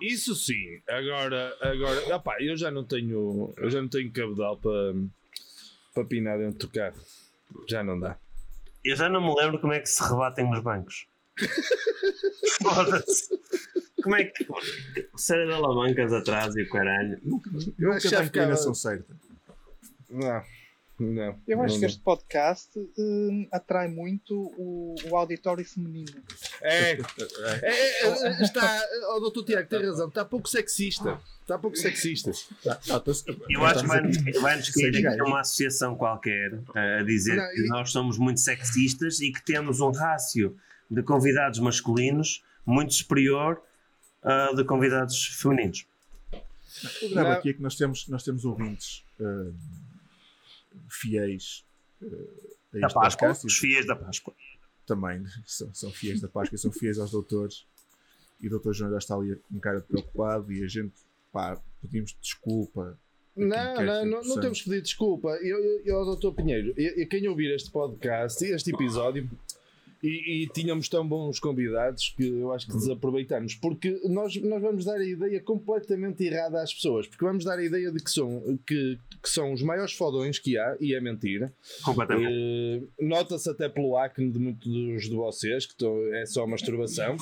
Isso 0.00 0.34
sim. 0.34 0.80
Agora, 0.88 1.54
agora, 1.60 2.16
opá, 2.16 2.36
eu 2.40 2.56
já 2.56 2.70
não 2.70 2.82
tenho, 2.82 3.52
eu 3.58 3.68
já 3.68 3.82
não 3.82 3.88
tenho 3.88 4.10
cabedal 4.10 4.56
para 4.56 4.94
para 5.94 6.04
pinar 6.04 6.38
dentro 6.38 6.66
do 6.66 6.72
carro. 6.72 7.00
Já 7.68 7.82
não 7.82 7.98
dá. 7.98 8.16
Eu 8.84 8.96
já 8.96 9.08
não 9.08 9.20
me 9.20 9.34
lembro 9.34 9.60
como 9.60 9.72
é 9.72 9.80
que 9.80 9.88
se 9.88 10.02
rebatem 10.02 10.48
nos 10.48 10.60
bancos. 10.62 11.06
Foda-se. 12.62 13.28
Como 14.02 14.16
é 14.16 14.24
que. 14.24 14.46
Série 15.16 15.46
de 15.46 15.52
alavancas 15.52 16.12
atrás 16.12 16.54
e 16.56 16.62
o 16.62 16.68
caralho. 16.70 17.20
Eu 17.78 17.88
Nunca 17.92 18.10
dá 18.10 18.20
a 18.20 18.24
inclinação 18.24 18.74
certa. 18.74 19.14
Não, 20.08 20.42
não. 20.98 21.38
Eu 21.46 21.62
acho 21.62 21.74
não, 21.74 21.80
que 21.80 21.86
este 21.86 22.00
podcast 22.02 22.70
hum, 22.98 23.46
atrai 23.52 23.88
muito 23.88 24.34
o, 24.58 24.94
o 25.08 25.16
auditório 25.16 25.64
feminino. 25.64 26.12
É, 26.62 26.92
é, 26.92 26.98
é, 27.62 28.02
é, 28.02 28.42
está, 28.42 28.82
o 29.16 29.20
doutor 29.20 29.44
Tiago 29.44 29.68
tem 29.68 29.84
razão, 29.84 30.08
está 30.08 30.24
pouco 30.24 30.48
sexista. 30.48 31.20
Está 31.42 31.58
pouco 31.58 31.76
sexista. 31.76 32.30
Tá, 32.62 32.74
tá, 32.76 33.00
tô- 33.00 33.12
Eu 33.50 33.64
acho 33.64 33.80
que 33.82 33.86
vai-nos 33.88 34.16
cair 34.18 34.72
Seis 34.72 34.94
aqui 34.94 35.02
gajos. 35.02 35.26
uma 35.26 35.40
associação 35.40 35.96
qualquer 35.96 36.52
eh, 36.74 36.98
a 37.00 37.02
dizer 37.02 37.36
Não, 37.36 37.50
que 37.50 37.60
e- 37.60 37.68
nós 37.68 37.90
somos 37.92 38.18
muito 38.18 38.40
sexistas 38.40 39.20
e 39.20 39.32
que 39.32 39.44
temos 39.44 39.80
um 39.80 39.90
rácio 39.90 40.56
de 40.90 41.02
convidados 41.02 41.58
masculinos 41.58 42.42
muito 42.66 42.92
superior 42.94 43.62
a 44.22 44.52
de 44.54 44.64
convidados 44.64 45.26
femininos. 45.40 45.86
O 47.02 47.08
grave 47.10 47.28
Não. 47.30 47.36
aqui 47.36 47.50
é 47.50 47.52
que 47.52 47.62
nós 47.62 47.76
temos, 47.76 48.06
nós 48.08 48.22
temos 48.22 48.44
ouvintes 48.44 49.04
ah, 49.20 49.50
fiéis 50.88 51.64
a 52.02 52.06
Da 52.78 52.86
este 52.86 52.94
Páscoa, 52.94 53.20
podcast. 53.28 53.46
os 53.46 53.58
fiéis 53.58 53.86
da 53.86 53.96
Páscoa. 53.96 54.34
também 54.86 55.24
são, 55.46 55.72
são 55.74 55.90
fiéis 55.90 56.20
da 56.20 56.28
Páscoa, 56.28 56.56
são 56.58 56.72
fiéis 56.72 56.98
aos 56.98 57.10
doutores. 57.10 57.64
E 58.40 58.46
o 58.46 58.50
doutor 58.50 58.72
João 58.72 58.90
já 58.90 58.98
está 58.98 59.14
ali 59.14 59.36
com 59.52 59.58
cara 59.60 59.80
de 59.80 59.86
preocupado 59.86 60.50
e 60.52 60.64
a 60.64 60.68
gente, 60.68 60.94
pá, 61.32 61.60
pedimos 61.82 62.16
desculpa 62.22 62.98
Não, 63.36 63.48
quer 63.76 63.84
não, 63.84 63.94
não, 63.96 64.04
não 64.06 64.18
noção. 64.18 64.40
temos 64.40 64.58
que 64.62 64.70
pedir 64.70 64.82
desculpa. 64.82 65.28
Eu, 65.42 65.58
eu, 65.62 65.80
eu 65.84 66.04
doutor 66.04 66.32
Pinheiro, 66.32 66.72
eu, 66.76 66.92
eu- 66.96 67.08
quem 67.08 67.26
ouvir 67.28 67.54
este 67.54 67.70
podcast, 67.70 68.42
este 68.44 68.72
episódio, 68.74 69.28
e, 70.02 70.44
e 70.44 70.46
tínhamos 70.48 70.88
tão 70.88 71.06
bons 71.06 71.38
convidados 71.38 72.14
que 72.16 72.26
eu 72.26 72.52
acho 72.52 72.66
que 72.66 72.72
desaproveitamos, 72.72 73.54
porque 73.54 74.00
nós, 74.04 74.34
nós 74.36 74.62
vamos 74.62 74.84
dar 74.84 74.96
a 74.96 75.04
ideia 75.04 75.40
completamente 75.40 76.24
errada 76.24 76.62
às 76.62 76.72
pessoas, 76.72 77.06
porque 77.06 77.24
vamos 77.24 77.44
dar 77.44 77.58
a 77.58 77.64
ideia 77.64 77.90
de 77.92 78.02
que 78.02 78.10
são, 78.10 78.58
que, 78.66 78.98
que 79.22 79.28
são 79.28 79.52
os 79.52 79.62
maiores 79.62 79.92
fodões 79.92 80.38
que 80.38 80.56
há, 80.58 80.76
e 80.80 80.94
é 80.94 81.00
mentira. 81.00 81.52
Completamente. 81.84 82.32
Eh, 82.32 82.82
Nota-se 83.04 83.48
até 83.50 83.68
pelo 83.68 83.96
acne 83.96 84.30
de 84.30 84.38
muitos 84.38 85.04
de 85.08 85.14
vocês, 85.14 85.66
que 85.66 85.72
estão- 85.72 86.14
é 86.14 86.24
só 86.26 86.46
masturbação, 86.46 87.16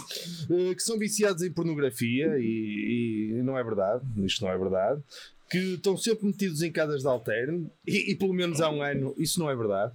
eh, 0.50 0.74
que 0.74 0.82
são 0.82 0.98
viciados 0.98 1.42
em 1.42 1.50
pornografia 1.52 2.36
e, 2.38 3.32
e 3.38 3.42
não 3.42 3.58
é 3.58 3.64
verdade, 3.64 4.04
isto 4.24 4.44
não 4.44 4.50
é 4.52 4.56
verdade, 4.58 5.02
que 5.50 5.58
estão 5.74 5.96
sempre 5.96 6.26
metidos 6.26 6.60
em 6.62 6.70
casas 6.70 7.00
de 7.02 7.08
alterno 7.08 7.70
e, 7.86 8.12
e 8.12 8.14
pelo 8.16 8.34
menos 8.34 8.60
há 8.60 8.70
um 8.70 8.82
ano 8.82 9.14
isso 9.16 9.40
não 9.40 9.50
é 9.50 9.56
verdade. 9.56 9.94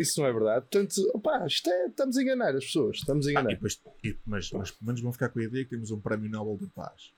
Isso 0.00 0.20
não 0.20 0.26
é 0.28 0.32
verdade. 0.32 0.66
Portanto, 0.70 1.10
opá, 1.14 1.46
isto 1.46 1.68
é, 1.70 1.86
estamos 1.86 2.16
a 2.16 2.22
enganar 2.22 2.54
as 2.56 2.64
pessoas, 2.64 2.96
estamos 2.96 3.26
a 3.26 3.28
Ah, 3.28 3.32
e 3.32 3.34
enganar. 3.34 3.48
depois- 3.50 3.80
e- 4.04 4.16
mas, 4.26 4.50
mas 4.52 4.70
pelo 4.70 4.86
menos 4.86 5.00
vão 5.00 5.12
ficar 5.12 5.28
com 5.28 5.38
a 5.38 5.44
ideia 5.44 5.64
que 5.64 5.70
temos 5.70 5.90
um 5.90 6.00
prémio 6.00 6.30
Nobel 6.30 6.56
de 6.56 6.72
Paz, 6.72 7.12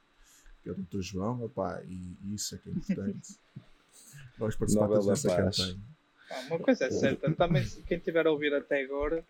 que 0.62 0.68
é 0.68 0.72
o 0.72 0.74
Dr. 0.74 1.00
João, 1.00 1.44
opá, 1.44 1.82
e, 1.86 2.16
isso 2.34 2.54
é 2.54 2.58
que 2.58 2.68
é 2.68 2.72
importante. 2.72 3.28
Vamos 4.38 4.56
participar 4.56 4.88
Nobel 4.88 5.00
todos 5.02 5.22
da 5.22 5.28
nessa 5.30 5.42
Paz. 5.42 5.56
campanha. 5.56 5.78
Ah, 6.30 6.44
Uma 6.48 6.58
coisa 6.60 6.84
é 6.86 6.90
certa, 6.90 7.32
também 7.34 7.64
quem 7.86 7.98
tiver 7.98 8.26
a 8.26 8.30
ouvir 8.30 8.54
até 8.54 8.82
agora 8.82 9.24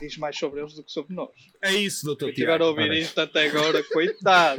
diz 0.00 0.16
mais 0.18 0.36
sobre 0.36 0.60
eles 0.60 0.74
do 0.74 0.82
que 0.82 0.90
sobre 0.92 1.14
nós. 1.14 1.30
É 1.62 1.72
isso, 1.72 2.04
doutor 2.04 2.26
Quem 2.26 2.34
tiver 2.34 2.54
a 2.54 2.56
Tiago. 2.58 2.70
ouvir 2.70 2.88
parece. 2.88 3.02
isto 3.02 3.20
até 3.20 3.48
agora. 3.48 3.84
Ora 3.94 4.04
está. 4.04 4.58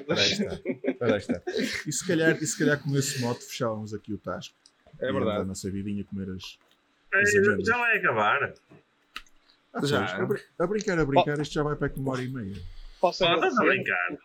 Ora 1.01 1.17
está. 1.17 1.41
E 1.85 1.91
se 1.91 2.07
calhar, 2.07 2.41
e 2.41 2.47
se 2.47 2.57
calhar 2.57 2.81
com 2.81 2.95
esse 2.97 3.19
mote 3.19 3.43
fechávamos 3.43 3.93
aqui 3.93 4.13
o 4.13 4.17
Tasco. 4.17 4.55
É 4.99 5.11
verdade. 5.11 5.45
nossa 5.45 5.69
vidinha 5.69 6.03
comer 6.05 6.29
as. 6.31 6.57
Eh, 7.21 7.57
Já 7.65 7.77
vai 7.77 7.97
acabar. 7.97 8.53
Ah, 9.73 9.85
Já. 9.85 10.05
a, 10.17 10.25
brin- 10.25 10.41
a 10.59 10.67
brincar, 10.67 10.99
a 10.99 11.05
brincar, 11.05 11.39
isto 11.39 11.53
já 11.53 11.63
vai 11.63 11.75
para 11.75 11.87
aqui 11.87 11.99
uma 11.99 12.11
hora 12.13 12.23
e 12.23 12.27
meia. 12.29 12.55
Posso 12.99 13.19
Pode 13.19 13.33
agradecer 13.33 13.65
brincar. 13.65 14.17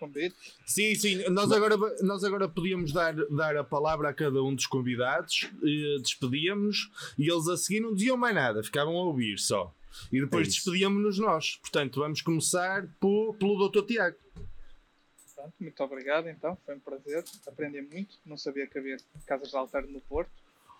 Sim, 0.64 0.94
sim, 0.94 1.28
nós 1.28 1.52
agora, 1.52 1.76
nós 2.02 2.24
agora 2.24 2.48
podíamos 2.48 2.90
dar, 2.90 3.14
dar 3.28 3.54
a 3.58 3.62
palavra 3.64 4.08
a 4.08 4.14
cada 4.14 4.42
um 4.42 4.54
dos 4.54 4.66
convidados, 4.66 5.50
eh, 5.62 5.98
despedíamos 6.00 6.90
e 7.18 7.30
eles 7.30 7.48
a 7.48 7.56
seguir 7.58 7.80
não 7.80 7.94
diziam 7.94 8.16
mais 8.16 8.34
nada, 8.34 8.62
ficavam 8.62 8.96
a 8.96 9.04
ouvir 9.04 9.38
só. 9.38 9.74
E 10.10 10.20
depois 10.22 10.48
É 10.48 10.50
despedíamos-nos 10.50 11.18
nós. 11.18 11.56
Portanto, 11.56 12.00
vamos 12.00 12.22
começar 12.22 12.86
po- 12.98 13.34
pelo 13.38 13.68
Dr. 13.68 13.84
Tiago. 13.84 14.16
Pronto, 15.34 15.52
muito 15.60 15.82
obrigado 15.84 16.28
então, 16.30 16.56
foi 16.64 16.74
um 16.76 16.80
prazer. 16.80 17.24
Aprendi 17.46 17.82
muito, 17.82 18.16
não 18.24 18.38
sabia 18.38 18.66
que 18.66 18.78
havia 18.78 18.96
casas 19.26 19.50
de 19.50 19.56
altar 19.56 19.82
no 19.82 20.00
Porto. 20.00 20.30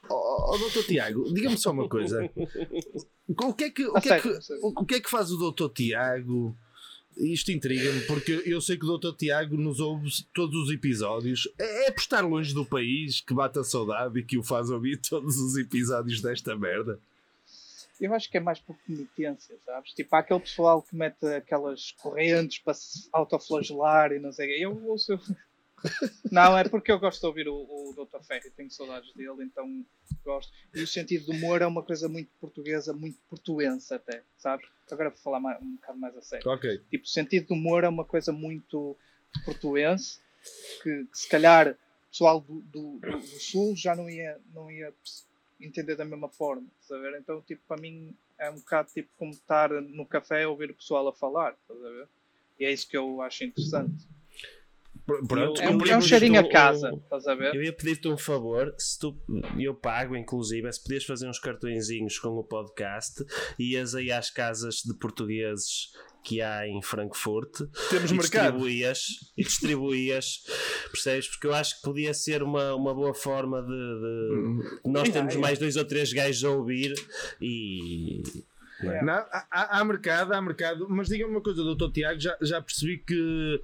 Oh, 0.09 0.55
oh, 0.55 0.59
Dr. 0.59 0.87
Tiago, 0.87 1.33
diga-me 1.33 1.57
só 1.57 1.71
uma 1.71 1.89
coisa. 1.89 2.29
O 3.29 3.55
que, 3.55 3.65
é 3.65 3.71
que, 3.71 3.87
o, 3.87 3.97
A 3.97 4.01
que 4.01 4.13
é 4.13 4.21
que, 4.21 4.39
o, 4.63 4.85
que 4.85 4.95
é 4.97 5.01
que 5.01 5.11
faz 5.11 5.31
o 5.31 5.53
Dr. 5.53 5.69
Tiago? 5.73 6.57
Isto 7.17 7.53
intriga-me, 7.53 8.01
porque 8.03 8.43
eu 8.47 8.61
sei 8.61 8.77
que 8.77 8.87
o 8.87 8.99
Dr. 8.99 9.15
Tiago 9.15 9.57
nos 9.57 9.81
ouve 9.81 10.11
todos 10.35 10.57
os 10.65 10.71
episódios. 10.75 11.49
É, 11.59 11.89
é 11.89 11.91
por 11.91 12.01
estar 12.01 12.23
longe 12.23 12.55
do 12.55 12.65
país 12.65 13.21
que 13.21 13.35
bate 13.35 13.59
a 13.59 13.65
saudade 13.65 14.19
e 14.19 14.25
que 14.25 14.39
o 14.39 14.43
faz 14.43 14.71
ouvir 14.71 14.97
todos 14.99 15.37
os 15.39 15.57
episódios 15.57 16.21
desta 16.21 16.57
merda. 16.57 16.99
Eu 18.01 18.13
acho 18.15 18.29
que 18.31 18.37
é 18.37 18.41
mais 18.41 18.59
por 18.59 18.77
penitência, 18.87 19.57
sabes? 19.65 19.93
Tipo, 19.93 20.17
há 20.17 20.19
aquele 20.19 20.41
pessoal 20.41 20.83
que 20.83 20.97
mete 20.97 21.25
aquelas 21.27 21.93
correntes 21.93 22.59
para 22.59 22.75
se 22.75 23.09
autoflagelar 23.13 24.13
e 24.13 24.19
não 24.19 24.33
sei 24.33 24.47
o 24.47 24.49
quê. 24.49 24.65
Eu 24.65 24.87
ouço. 24.89 25.21
Não, 26.31 26.57
é 26.57 26.65
porque 26.69 26.91
eu 26.93 26.99
gosto 26.99 27.21
de 27.21 27.27
ouvir 27.27 27.49
o, 27.49 27.55
o 27.55 27.93
Dr. 27.95 28.23
Ferro 28.25 28.47
e 28.47 28.51
tenho 28.51 28.71
saudades 28.71 29.13
dele, 29.15 29.43
então 29.45 29.85
gosto. 30.25 30.53
E 30.75 30.83
o 30.83 30.87
sentido 30.87 31.27
do 31.27 31.33
humor 31.33 31.61
é 31.63 31.67
uma 31.67 31.83
coisa 31.83 32.09
muito 32.09 32.31
portuguesa, 32.41 32.93
muito 32.93 33.19
portuense 33.29 33.93
até, 33.93 34.23
sabes? 34.39 34.67
Agora 34.91 35.11
vou 35.11 35.19
falar 35.19 35.41
mais- 35.41 35.61
um 35.63 35.75
bocado 35.77 35.99
mais 35.99 36.17
a 36.17 36.23
sério. 36.23 36.49
Ok. 36.51 36.79
Tipo, 36.91 37.05
o 37.05 37.09
sentido 37.09 37.49
do 37.49 37.55
humor 37.55 37.85
é 37.85 37.89
uma 37.89 38.05
coisa 38.05 38.33
muito 38.33 38.97
portuense 39.45 40.21
que, 40.83 41.05
que 41.07 41.19
se 41.19 41.29
calhar 41.29 41.69
o 41.71 42.11
pessoal 42.11 42.41
do, 42.41 42.61
do, 42.63 42.99
do- 42.99 43.11
do 43.19 43.41
Sul 43.41 43.75
já 43.77 43.95
não 43.97 44.09
ia, 44.09 44.39
não 44.55 44.71
ia 44.71 44.93
entender 45.61 45.97
da 45.97 46.05
mesma 46.05 46.29
forma, 46.29 46.67
ver? 46.89 47.19
Então, 47.19 47.41
tipo, 47.43 47.63
para 47.67 47.81
mim 47.81 48.15
é 48.39 48.51
um 48.51 48.57
bocado 48.57 48.91
tipo 48.93 49.09
como 49.17 49.31
estar 49.33 49.71
no 49.71 50.05
café 50.05 50.43
a 50.43 50.49
ouvir 50.49 50.71
o 50.71 50.75
pessoal 50.75 51.07
a 51.09 51.13
falar, 51.13 51.53
estás 51.53 51.83
a 51.85 51.89
ver? 51.91 52.09
E 52.59 52.65
é 52.65 52.73
isso 52.73 52.89
que 52.89 52.97
eu 52.97 53.23
acho 53.23 53.45
interessante. 53.45 54.07
Pr- 55.07 55.27
Pronto. 55.27 55.61
É 55.61 55.69
um, 55.71 55.85
é 55.87 55.97
um 55.97 56.01
cheirinho 56.01 56.39
a 56.41 56.49
casa, 56.49 56.91
estás 57.03 57.27
a 57.27 57.35
ver? 57.35 57.55
Eu 57.55 57.63
ia 57.63 57.73
pedir-te 57.73 58.07
um 58.09 58.17
favor, 58.17 58.73
se 58.79 58.99
tu, 58.99 59.17
eu 59.59 59.75
pago 59.75 60.17
inclusive, 60.17 60.67
é 60.69 60.73
se 60.73 60.83
podias 60.83 61.05
fazer 61.05 61.29
uns 61.29 61.39
cartõezinhos 61.39 62.19
com 62.19 62.29
o 62.31 62.45
podcast, 62.45 63.25
ias 63.59 63.95
aí 63.95 64.13
às 64.13 64.31
casas 64.31 64.77
de 64.77 64.95
portugueses 64.99 65.91
que 66.25 66.41
há 66.41 66.69
em 66.69 66.81
Frankfurt 66.81 67.63
Temos 67.91 68.13
e 68.13 68.15
mercado. 68.15 68.43
distribuías, 68.53 69.07
e 69.37 69.43
distribuías, 69.43 70.45
percebes? 70.93 71.27
Porque 71.27 71.49
eu 71.49 71.55
acho 71.55 71.77
que 71.77 71.83
podia 71.83 72.15
ser 72.15 72.45
uma, 72.45 72.73
uma 72.77 72.95
boa 72.95 73.13
forma 73.13 73.61
de, 73.61 73.69
de- 73.69 74.89
nós 74.89 75.09
temos 75.09 75.35
mais 75.35 75.59
dois 75.59 75.75
ou 75.77 75.85
três 75.85 76.13
gajos 76.13 76.45
a 76.45 76.51
ouvir 76.51 76.95
e 77.41 78.23
Não, 79.03 79.13
há, 79.15 79.79
há- 79.81 79.85
mercado, 79.85 80.33
há 80.33 80.41
mercado. 80.41 80.87
Mas 80.89 81.09
diga-me 81.09 81.33
uma 81.33 81.43
coisa, 81.43 81.63
Dr. 81.65 81.91
Tiago, 81.93 82.21
já, 82.21 82.37
já 82.41 82.63
percebi 82.63 82.99
que 82.99 83.61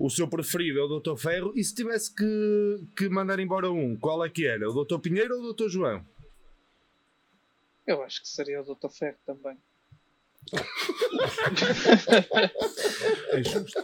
o 0.00 0.08
seu 0.10 0.26
preferido 0.26 0.78
é 0.80 0.82
o 0.82 0.98
Dr. 1.00 1.16
Ferro. 1.16 1.52
E 1.54 1.62
se 1.62 1.74
tivesse 1.74 2.14
que, 2.14 2.24
que 2.96 3.08
mandar 3.08 3.38
embora 3.38 3.70
um, 3.70 3.96
qual 3.96 4.24
é 4.24 4.28
que 4.30 4.46
era? 4.46 4.68
O 4.68 4.84
Dr. 4.84 4.98
Pinheiro 4.98 5.36
ou 5.38 5.44
o 5.50 5.52
Dr. 5.52 5.68
João? 5.68 6.04
Eu 7.86 8.02
acho 8.02 8.22
que 8.22 8.28
seria 8.28 8.60
o 8.62 8.64
Dr. 8.64 8.88
Ferro 8.88 9.16
também. 9.26 9.56
É 13.32 13.42
justo. 13.42 13.78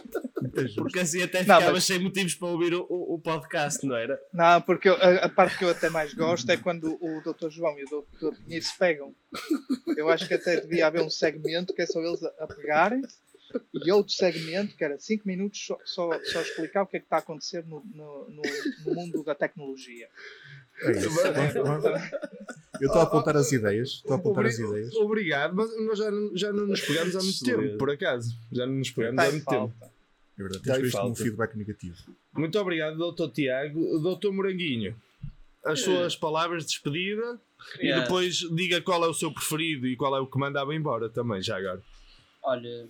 É 0.55 0.61
justo. 0.61 0.81
porque 0.83 0.99
assim 0.99 1.21
até 1.21 1.39
Não, 1.39 1.43
ficavas 1.55 1.71
mas- 1.73 1.83
sem 1.85 1.99
motivos 1.99 2.35
para 2.35 2.47
ouvir 2.47 2.73
o, 2.73 2.85
o- 2.89 3.15
o 3.15 3.19
podcast, 3.19 3.85
não 3.85 3.95
era? 3.95 4.19
Não, 4.33 4.61
porque 4.61 4.89
eu- 4.89 4.95
a, 4.95 5.25
a 5.25 5.29
parte 5.29 5.57
que 5.57 5.63
eu 5.65 5.69
até 5.69 5.89
mais 5.89 6.13
gosto 6.13 6.49
é 6.51 6.57
quando 6.57 6.97
o 7.01 7.21
Dr. 7.21 7.49
João 7.49 7.77
e 7.79 7.83
o 7.85 8.05
Dr. 8.19 8.35
Pinheiro 8.43 8.65
se 8.65 8.77
pegam. 8.77 9.15
Eu 9.95 10.09
acho 10.09 10.27
que 10.27 10.33
até 10.33 10.59
devia 10.59 10.87
haver 10.87 11.01
um 11.01 11.09
segmento 11.09 11.73
que 11.73 11.81
é 11.81 11.85
só 11.85 12.01
eles 12.01 12.23
a, 12.23 12.29
a 12.39 12.47
pegarem-se 12.47 13.17
e 13.73 13.91
outro 13.91 14.13
segmento 14.13 14.75
que 14.75 14.83
era 14.83 14.97
5 14.99 15.27
minutos 15.27 15.65
só, 15.65 15.77
só, 15.85 16.09
só 16.25 16.41
explicar 16.41 16.83
o 16.83 16.87
que 16.87 16.97
é 16.97 16.99
que 16.99 17.05
está 17.05 17.17
a 17.17 17.19
acontecer 17.19 17.65
no, 17.65 17.83
no, 17.93 18.29
no, 18.29 18.41
no 18.85 18.93
mundo 18.95 19.23
da 19.23 19.33
tecnologia. 19.35 20.07
É 20.83 20.91
isso. 20.91 21.09
Vamos- 21.09 21.53
vamos- 21.83 22.11
Eu 22.79 22.87
estou 22.87 22.99
a 23.01 23.03
apontar 23.03 23.35
as 23.35 23.51
ideias. 23.51 23.89
Estou 23.89 24.13
a 24.13 24.15
apontar 24.17 24.45
as 24.45 24.59
ideias. 24.59 24.93
Obrigado, 24.95 25.55
mas 25.55 25.75
nós 25.85 25.97
já, 25.97 26.11
não- 26.11 26.37
já 26.37 26.53
não 26.53 26.67
nos 26.67 26.81
pegamos 26.81 27.15
há 27.15 27.19
muito 27.23 27.43
tempo, 27.43 27.77
por 27.77 27.89
acaso. 27.89 28.37
Já 28.51 28.65
não 28.67 28.73
nos 28.75 28.91
pegamos 28.91 29.19
há 29.19 29.23
Está 29.23 29.29
em 29.29 29.31
muito 29.37 29.49
tempo. 29.49 29.73
falta. 29.79 29.93
É 30.37 30.41
verdade. 30.43 30.63
Tá 30.63 30.73
Temos 30.73 30.75
aí 30.77 30.81
que 30.81 30.87
isto 30.89 30.97
como 30.99 31.11
um 31.11 31.15
feedback 31.15 31.55
negativo. 31.55 31.97
Muito 32.33 32.59
obrigado, 32.59 33.11
Dr. 33.11 33.31
Tiago. 33.31 33.99
Dr. 34.15 34.29
Moranguinho, 34.31 34.95
as 35.65 35.81
suas 35.81 36.15
palavras 36.15 36.63
de 36.63 36.69
despedida 36.69 37.41
e 37.73 37.77
Queria- 37.77 38.01
depois 38.01 38.35
diga 38.55 38.79
qual 38.81 39.03
é 39.03 39.07
o 39.07 39.13
seu 39.15 39.33
preferido 39.33 39.87
e 39.87 39.95
qual 39.95 40.15
é 40.15 40.19
o 40.19 40.27
que 40.27 40.37
mandava 40.37 40.75
embora 40.75 41.09
também, 41.09 41.41
já 41.41 41.57
agora. 41.57 41.81
Olha, 42.43 42.87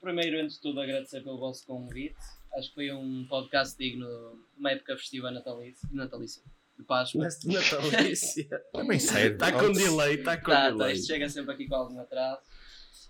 primeiro, 0.00 0.40
antes 0.40 0.56
de 0.56 0.62
tudo, 0.62 0.80
agradecer 0.80 1.20
pelo 1.22 1.38
vosso 1.38 1.66
convite. 1.66 2.16
Acho 2.54 2.68
que 2.70 2.74
foi 2.74 2.92
um 2.92 3.26
podcast 3.28 3.76
digno 3.78 4.06
numa 4.56 4.70
época 4.72 4.96
festiva 4.96 5.30
natalícia, 5.30 5.88
natalícia 5.92 6.42
de 6.78 6.84
Páscoa. 6.84 7.28
De 7.28 7.48
natalícia. 7.48 8.62
Também 8.72 8.98
sério. 8.98 9.32
Está 9.32 9.52
com 9.52 9.72
delay, 9.72 10.14
está 10.14 10.36
com 10.36 10.50
Tá, 10.50 10.54
tá, 10.62 10.70
delay. 10.70 10.94
isto 10.94 11.06
chega 11.08 11.28
sempre 11.28 11.52
aqui 11.54 11.66
com 11.66 11.74
algum 11.74 12.00
atraso. 12.00 12.40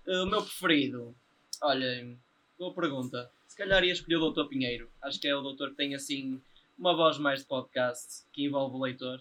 Uh, 0.06 0.22
o 0.22 0.26
meu 0.26 0.42
preferido, 0.42 1.14
olhem, 1.62 2.18
boa 2.58 2.74
pergunta. 2.74 3.30
Se 3.46 3.56
calhar 3.56 3.82
ia 3.84 3.92
escolher 3.92 4.16
o 4.16 4.30
Dr. 4.30 4.48
Pinheiro. 4.48 4.90
Acho 5.02 5.20
que 5.20 5.28
é 5.28 5.34
o 5.36 5.40
doutor 5.42 5.70
que 5.70 5.76
tem 5.76 5.94
assim 5.94 6.40
uma 6.78 6.94
voz 6.96 7.18
mais 7.18 7.40
de 7.40 7.46
podcast 7.46 8.24
que 8.32 8.44
envolve 8.44 8.76
o 8.76 8.80
leitor. 8.82 9.20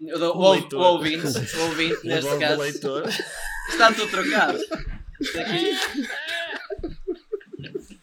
O, 0.00 0.06
O 0.18 0.36
o- 0.48 0.52
leitor. 0.52 0.80
o 0.80 0.84
ouvinte, 0.94 1.26
o 1.56 1.62
ouvinte 1.68 2.04
neste 2.06 2.38
caso. 2.38 2.60
leitor. 2.60 3.08
Está 3.68 3.92
tudo 3.92 4.10
trocado. 4.10 4.58
Isto 5.20 5.38
aqui. 5.40 5.70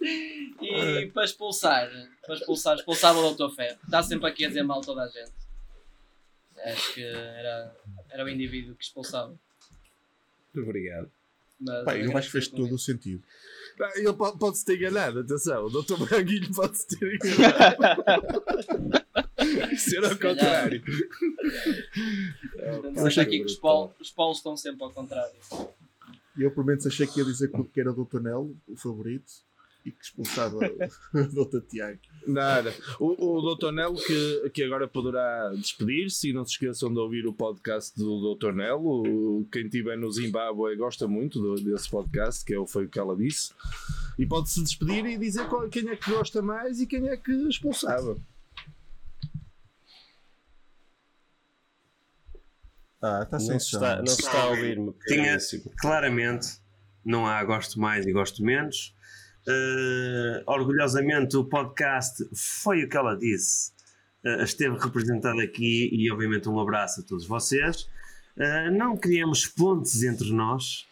E 0.02 1.06
para 1.14 1.24
expulsar, 1.26 1.90
para 2.26 2.36
expulsar, 2.36 2.76
expulsava 2.78 3.20
o 3.20 3.34
Dr. 3.34 3.50
Ferro. 3.56 3.78
Está 3.84 4.02
sempre 4.04 4.28
aqui 4.28 4.46
a 4.46 4.48
dizer 4.48 4.64
mal 4.64 4.82
toda 4.82 5.04
a 5.04 5.08
gente. 5.08 5.32
Acho 6.64 6.94
que 6.94 7.04
era, 7.04 7.76
era 8.10 8.24
o 8.26 8.30
indivíduo 8.30 8.76
que 8.76 8.84
expulsava. 8.84 9.34
Obrigado. 10.56 11.10
Mas 11.60 11.86
Pá, 11.86 11.96
eu 11.98 12.18
acho 12.18 12.28
que 12.28 12.32
fez 12.32 12.48
todo 12.48 12.74
o 12.74 12.80
sentido. 12.80 13.24
Ele 13.96 14.14
pode- 14.14 14.38
pode-se 14.38 14.66
ter 14.66 14.76
enganado, 14.78 15.20
atenção, 15.20 15.66
o 15.66 15.70
Dr. 15.70 15.98
Moranguinho 15.98 16.52
pode-se 16.54 16.88
ter 16.88 17.16
enganado. 17.16 18.04
Ser 19.78 20.04
ao 20.04 20.12
contrário. 20.12 20.82
convite. 20.84 21.10
Eu 22.96 23.08
achei 23.08 23.24
aqui 23.24 23.40
que 23.40 23.46
os 23.46 23.56
polos, 23.56 23.92
os 24.00 24.12
polos 24.12 24.38
estão 24.38 24.56
sempre 24.56 24.84
ao 24.84 24.92
contrário. 24.92 25.34
Eu, 26.38 26.52
pelo 26.52 26.66
menos, 26.66 26.86
achei 26.86 27.08
que 27.08 27.20
ia 27.20 27.26
dizer 27.26 27.50
que 27.74 27.80
era 27.80 27.92
o 27.92 28.06
Dr. 28.06 28.20
Nelo, 28.22 28.56
o 28.68 28.76
favorito. 28.76 29.32
E 29.86 29.92
que 29.92 30.04
expulsava 30.04 30.58
o 30.58 30.60
Dr. 31.46 31.62
Tiago. 31.68 32.00
Nada. 32.28 32.74
O, 33.00 33.40
o 33.40 33.56
Dr. 33.56 33.72
Nelo 33.72 33.96
que, 33.96 34.50
que 34.54 34.64
agora 34.64 34.88
poderá 34.88 35.50
despedir-se 35.56 36.30
e 36.30 36.34
não 36.34 36.46
se 36.46 36.52
esqueçam 36.52 36.94
de 36.94 37.00
ouvir 37.00 37.26
o 37.26 37.34
podcast 37.34 37.98
do 37.98 38.36
Dr. 38.36 38.52
Nelo. 38.54 39.44
Quem 39.52 39.66
estiver 39.66 39.98
no 39.98 40.12
Zimbábue 40.12 40.76
gosta 40.76 41.08
muito 41.08 41.40
do- 41.42 41.56
desse 41.64 41.90
podcast, 41.90 42.46
que 42.46 42.54
é 42.54 42.60
o 42.60 42.68
Foi 42.68 42.86
o 42.86 42.90
que 42.90 43.00
ela 43.00 43.16
disse. 43.16 43.54
E 44.20 44.26
pode-se 44.26 44.62
despedir 44.62 45.06
e 45.06 45.18
dizer 45.18 45.48
qual- 45.50 45.68
quem 45.68 45.90
é 45.90 45.96
que 45.96 46.12
gosta 46.12 46.42
mais 46.44 46.80
e 46.80 46.86
quem 46.86 47.08
é 47.10 47.18
que 47.18 47.32
expulsava. 47.50 48.18
Ah, 53.02 53.22
está 53.24 53.40
sem 53.40 53.54
Não 53.54 53.60
se 53.60 53.66
está, 53.76 53.96
não 53.98 54.06
se 54.06 54.22
está 54.22 54.44
a 54.44 54.48
ouvir-me. 54.50 54.94
Tinha, 55.08 55.36
claramente, 55.80 56.48
não 57.04 57.26
há 57.26 57.44
gosto 57.44 57.80
mais 57.80 58.06
e 58.06 58.12
gosto 58.12 58.44
menos. 58.44 58.96
Eh, 59.48 60.44
orgulhosamente, 60.46 61.36
o 61.38 61.44
podcast 61.46 62.24
foi 62.36 62.84
o 62.84 62.90
que 62.90 62.96
ela 62.98 63.16
disse. 63.16 63.72
Eh, 64.24 64.44
esteve 64.44 64.78
representado 64.78 65.40
aqui 65.42 65.90
e, 65.92 66.12
obviamente, 66.12 66.48
um 66.48 66.60
abraço 66.60 67.02
a 67.02 67.04
todos 67.04 67.26
vocês. 67.26 67.90
Eh, 68.38 68.70
não 68.72 68.96
criamos 68.96 69.46
pontes 69.48 70.04
entre 70.04 70.32
nós. 70.32 70.88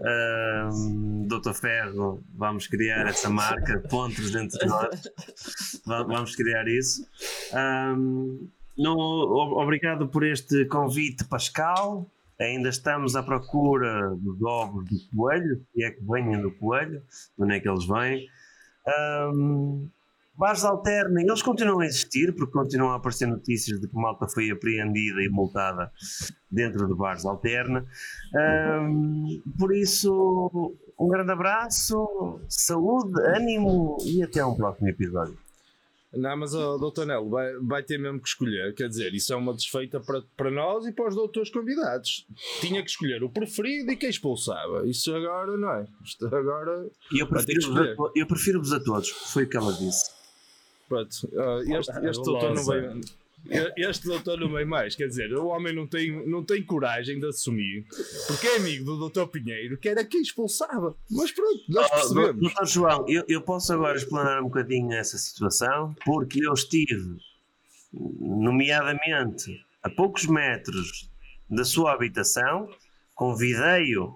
Eh, 0.00 0.68
Doutor 1.26 1.54
Ferro, 1.54 2.22
vamos 2.34 2.66
criar 2.66 3.06
essa 3.08 3.28
marca, 3.30 3.78
pontes 3.90 4.34
entre 4.34 4.64
nós. 4.66 5.08
Va- 5.86 6.02
Vamos 6.04 6.34
criar 6.36 6.66
isso. 6.68 7.06
Ahm, 7.52 8.46
no- 8.78 9.58
obrigado 9.60 10.08
por 10.08 10.24
este 10.24 10.64
convite, 10.66 11.24
Pascal. 11.24 12.06
Ainda 12.42 12.68
estamos 12.68 13.14
à 13.14 13.22
procura 13.22 14.14
dos 14.16 14.42
ovos 14.42 14.84
do 14.84 15.16
coelho, 15.16 15.64
e 15.74 15.84
é 15.84 15.90
que 15.90 16.02
venham 16.04 16.42
do 16.42 16.50
coelho, 16.52 17.00
de 17.00 17.44
onde 17.44 17.54
é 17.54 17.60
que 17.60 17.68
eles 17.68 17.86
vêm. 17.86 18.26
Ahm, 18.86 19.88
bares 20.36 20.64
alternem, 20.64 21.24
eles 21.26 21.42
continuam 21.42 21.80
a 21.80 21.86
existir, 21.86 22.34
porque 22.34 22.52
continuam 22.52 22.92
a 22.92 22.96
aparecer 22.96 23.26
notícias 23.26 23.80
de 23.80 23.86
que 23.86 23.94
malta 23.94 24.26
foi 24.26 24.50
apreendida 24.50 25.22
e 25.22 25.28
multada 25.28 25.90
dentro 26.50 26.86
de 26.88 26.94
bares 26.94 27.24
alterna. 27.24 27.86
Ahm, 28.34 29.40
por 29.58 29.74
isso, 29.74 30.74
um 30.98 31.08
grande 31.08 31.32
abraço, 31.32 32.40
saúde, 32.48 33.20
ânimo 33.36 33.98
e 34.04 34.22
até 34.22 34.44
um 34.44 34.54
próximo 34.54 34.88
episódio. 34.88 35.36
Não, 36.14 36.36
mas 36.36 36.54
o 36.54 36.78
Dr. 36.78 37.06
Nelo 37.06 37.30
vai, 37.30 37.54
vai 37.56 37.82
ter 37.82 37.98
mesmo 37.98 38.20
que 38.20 38.28
escolher. 38.28 38.74
Quer 38.74 38.88
dizer, 38.88 39.14
isso 39.14 39.32
é 39.32 39.36
uma 39.36 39.54
desfeita 39.54 39.98
para, 39.98 40.22
para 40.36 40.50
nós 40.50 40.86
e 40.86 40.92
para 40.92 41.08
os 41.08 41.14
doutores 41.14 41.50
convidados. 41.50 42.26
Tinha 42.60 42.82
que 42.82 42.90
escolher 42.90 43.22
o 43.22 43.30
preferido 43.30 43.90
e 43.90 43.96
quem 43.96 44.10
expulsava. 44.10 44.86
Isso 44.86 45.14
agora 45.14 45.56
não 45.56 45.72
é. 45.72 45.86
Isto 46.04 46.26
agora. 46.26 46.86
E 47.10 47.20
eu 47.20 47.26
prefiro-vos 47.26 47.76
a, 47.80 47.96
eu 48.14 48.26
prefiro-vos 48.26 48.72
a 48.72 48.80
todos, 48.80 49.08
foi 49.08 49.44
o 49.44 49.48
que 49.48 49.56
ela 49.56 49.72
disse. 49.72 50.10
Pronto, 50.88 51.16
ah, 51.38 51.60
este, 51.78 51.90
Ah, 51.90 52.10
este 52.10 52.22
doutor 52.22 52.54
não 52.54 52.64
veio. 52.66 53.00
Este 53.76 54.06
doutor 54.06 54.38
não 54.38 54.48
veio 54.52 54.66
mais, 54.68 54.94
quer 54.94 55.08
dizer, 55.08 55.32
o 55.34 55.46
homem 55.48 55.74
não 55.74 55.86
tem, 55.86 56.26
não 56.28 56.44
tem 56.44 56.62
coragem 56.62 57.18
de 57.18 57.26
assumir, 57.26 57.84
porque 58.28 58.46
é 58.46 58.56
amigo 58.56 58.84
do 58.84 58.98
doutor 58.98 59.26
Pinheiro, 59.28 59.76
que 59.76 59.88
era 59.88 60.04
quem 60.04 60.22
expulsava. 60.22 60.96
Mas 61.10 61.32
pronto, 61.32 61.60
nós 61.68 61.86
Oh, 61.86 61.94
percebemos. 61.94 62.40
Doutor 62.40 62.66
João, 62.66 63.04
eu, 63.08 63.24
eu 63.28 63.42
posso 63.42 63.72
agora 63.72 63.96
explanar 63.96 64.40
um 64.40 64.44
bocadinho 64.44 64.92
essa 64.92 65.18
situação, 65.18 65.94
porque 66.04 66.46
eu 66.46 66.52
estive, 66.52 67.16
nomeadamente, 68.20 69.64
a 69.82 69.90
poucos 69.90 70.26
metros 70.26 71.10
da 71.50 71.64
sua 71.64 71.92
habitação, 71.92 72.68
convidei-o 73.14 74.14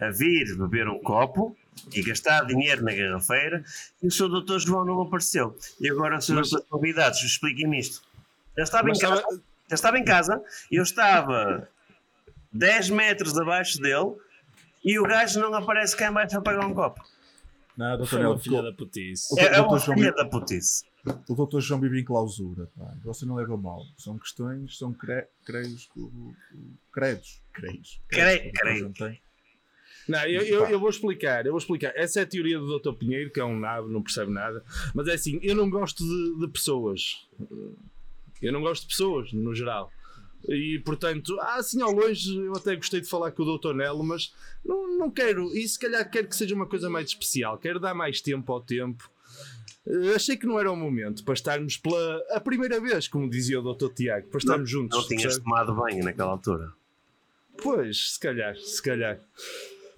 a 0.00 0.10
vir 0.10 0.56
beber 0.56 0.88
um 0.88 0.98
copo 1.00 1.56
e 1.94 2.02
gastar 2.02 2.44
dinheiro 2.46 2.82
na 2.82 2.94
garrafeira 2.94 3.62
e 4.02 4.06
o 4.06 4.10
seu 4.10 4.28
doutor 4.28 4.58
João 4.60 4.84
não 4.84 5.00
apareceu. 5.02 5.56
E 5.80 5.90
agora 5.90 6.20
seus 6.20 6.52
Mas- 6.52 6.64
convidados, 6.68 7.22
expliquem-me 7.22 7.78
isto. 7.78 8.02
Eu 8.60 8.64
estava 8.64 8.88
em 8.90 8.98
casa, 8.98 9.14
estava- 9.16 9.42
eu 9.70 9.74
estava 9.74 9.98
em 9.98 10.04
casa, 10.04 10.42
eu 10.70 10.82
estava 10.82 11.68
10 12.52 12.90
metros 12.90 13.38
abaixo 13.38 13.80
dele 13.80 14.16
e 14.84 14.98
o 14.98 15.02
gajo 15.04 15.40
não 15.40 15.54
aparece 15.54 15.96
cá 15.96 16.08
em 16.08 16.12
baixo 16.12 16.36
a 16.36 16.42
pagar 16.42 16.66
um 16.66 16.74
copo. 16.74 17.02
Não. 17.76 18.04
Foi 18.04 18.18
Nelo, 18.18 18.32
uma 18.32 18.38
filha 18.38 18.62
da 18.62 18.72
putice. 18.72 19.40
É, 19.40 19.44
é 19.44 19.56
doutor 19.56 19.88
uma 19.88 19.94
filha 19.94 20.12
da 20.12 20.24
putice. 20.26 20.84
O 21.26 21.34
doutor 21.34 21.60
João 21.62 21.80
vive 21.80 22.00
em 22.00 22.04
clausura, 22.04 22.68
pá. 22.78 22.92
Você 23.04 23.24
não 23.24 23.34
leva 23.36 23.56
mal. 23.56 23.82
São 23.96 24.18
questões, 24.18 24.76
são 24.76 24.92
cre... 24.92 25.26
creios, 25.46 25.88
credos. 26.92 27.40
Creios. 27.54 28.00
Doutor 28.10 28.92
creio. 28.92 29.18
Não, 30.08 30.24
eu, 30.24 30.42
eu, 30.42 30.66
eu 30.66 30.80
vou 30.80 30.90
explicar, 30.90 31.46
eu 31.46 31.52
vou 31.52 31.58
explicar. 31.58 31.92
Essa 31.94 32.20
é 32.20 32.22
a 32.24 32.26
teoria 32.26 32.58
do 32.58 32.78
Dr. 32.78 32.92
Pinheiro, 32.94 33.30
que 33.30 33.38
é 33.40 33.44
um 33.44 33.58
nabo, 33.58 33.88
não 33.88 34.02
percebe 34.02 34.32
nada. 34.32 34.62
Mas 34.92 35.06
é 35.08 35.14
assim, 35.14 35.38
eu 35.42 35.54
não 35.54 35.70
gosto 35.70 36.04
de, 36.04 36.40
de 36.40 36.48
pessoas. 36.52 37.28
Eu 38.40 38.52
não 38.52 38.60
gosto 38.60 38.82
de 38.82 38.88
pessoas, 38.88 39.32
no 39.32 39.54
geral. 39.54 39.92
E 40.48 40.80
portanto, 40.84 41.38
ah, 41.40 41.56
assim 41.56 41.82
ao 41.82 41.92
longe 41.92 42.34
eu 42.36 42.54
até 42.54 42.74
gostei 42.74 43.00
de 43.00 43.08
falar 43.08 43.30
com 43.32 43.42
o 43.42 43.58
Dr. 43.58 43.74
Nelo, 43.74 44.02
mas 44.02 44.34
não, 44.64 44.98
não 44.98 45.10
quero. 45.10 45.54
E 45.54 45.68
se 45.68 45.78
calhar 45.78 46.08
quero 46.10 46.28
que 46.28 46.36
seja 46.36 46.54
uma 46.54 46.66
coisa 46.66 46.88
mais 46.88 47.08
especial. 47.08 47.58
Quero 47.58 47.78
dar 47.78 47.94
mais 47.94 48.20
tempo 48.20 48.50
ao 48.52 48.60
tempo. 48.60 49.10
Eh, 49.86 50.14
achei 50.14 50.36
que 50.36 50.46
não 50.46 50.58
era 50.58 50.70
o 50.70 50.76
momento 50.76 51.24
para 51.24 51.34
estarmos 51.34 51.76
pela 51.76 52.22
a 52.30 52.40
primeira 52.40 52.80
vez, 52.80 53.08
como 53.08 53.28
dizia 53.28 53.60
o 53.60 53.74
Dr. 53.74 53.88
Tiago, 53.92 54.28
para 54.28 54.38
estarmos 54.38 54.70
juntos. 54.70 54.96
Não 54.98 55.06
tinhas 55.06 55.22
percebe? 55.24 55.44
tomado 55.44 55.74
banho 55.74 56.04
naquela 56.04 56.32
altura. 56.32 56.72
Pois, 57.62 58.12
se 58.12 58.20
calhar, 58.20 58.56
se 58.56 58.82
calhar. 58.82 59.20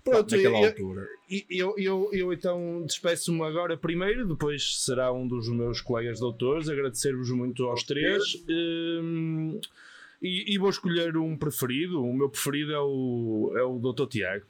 Pronto, 0.05 0.35
Naquela 0.35 0.59
eu, 0.59 0.65
altura. 0.67 1.09
e 1.31 1.47
eu, 1.49 1.75
eu, 1.79 2.11
eu 2.13 2.33
então 2.33 2.85
despeço-me 2.85 3.43
agora 3.43 3.77
primeiro, 3.77 4.27
depois 4.27 4.83
será 4.85 5.13
um 5.13 5.29
dos 5.29 5.49
meus 5.49 5.81
colegas 5.81 6.19
doutores. 6.19 6.69
Agradecer-vos 6.69 7.31
muito 7.31 7.65
aos 7.67 7.85
três. 7.85 8.23
Hum, 8.49 9.61
e, 10.21 10.55
e 10.55 10.59
vou 10.59 10.71
escolher 10.71 11.17
um 11.17 11.37
preferido. 11.37 12.03
O 12.03 12.13
meu 12.13 12.29
preferido 12.29 12.73
é 12.73 12.81
o, 12.81 13.53
é 13.57 13.63
o 13.63 13.79
Dr. 13.79 14.07
Tiago. 14.07 14.45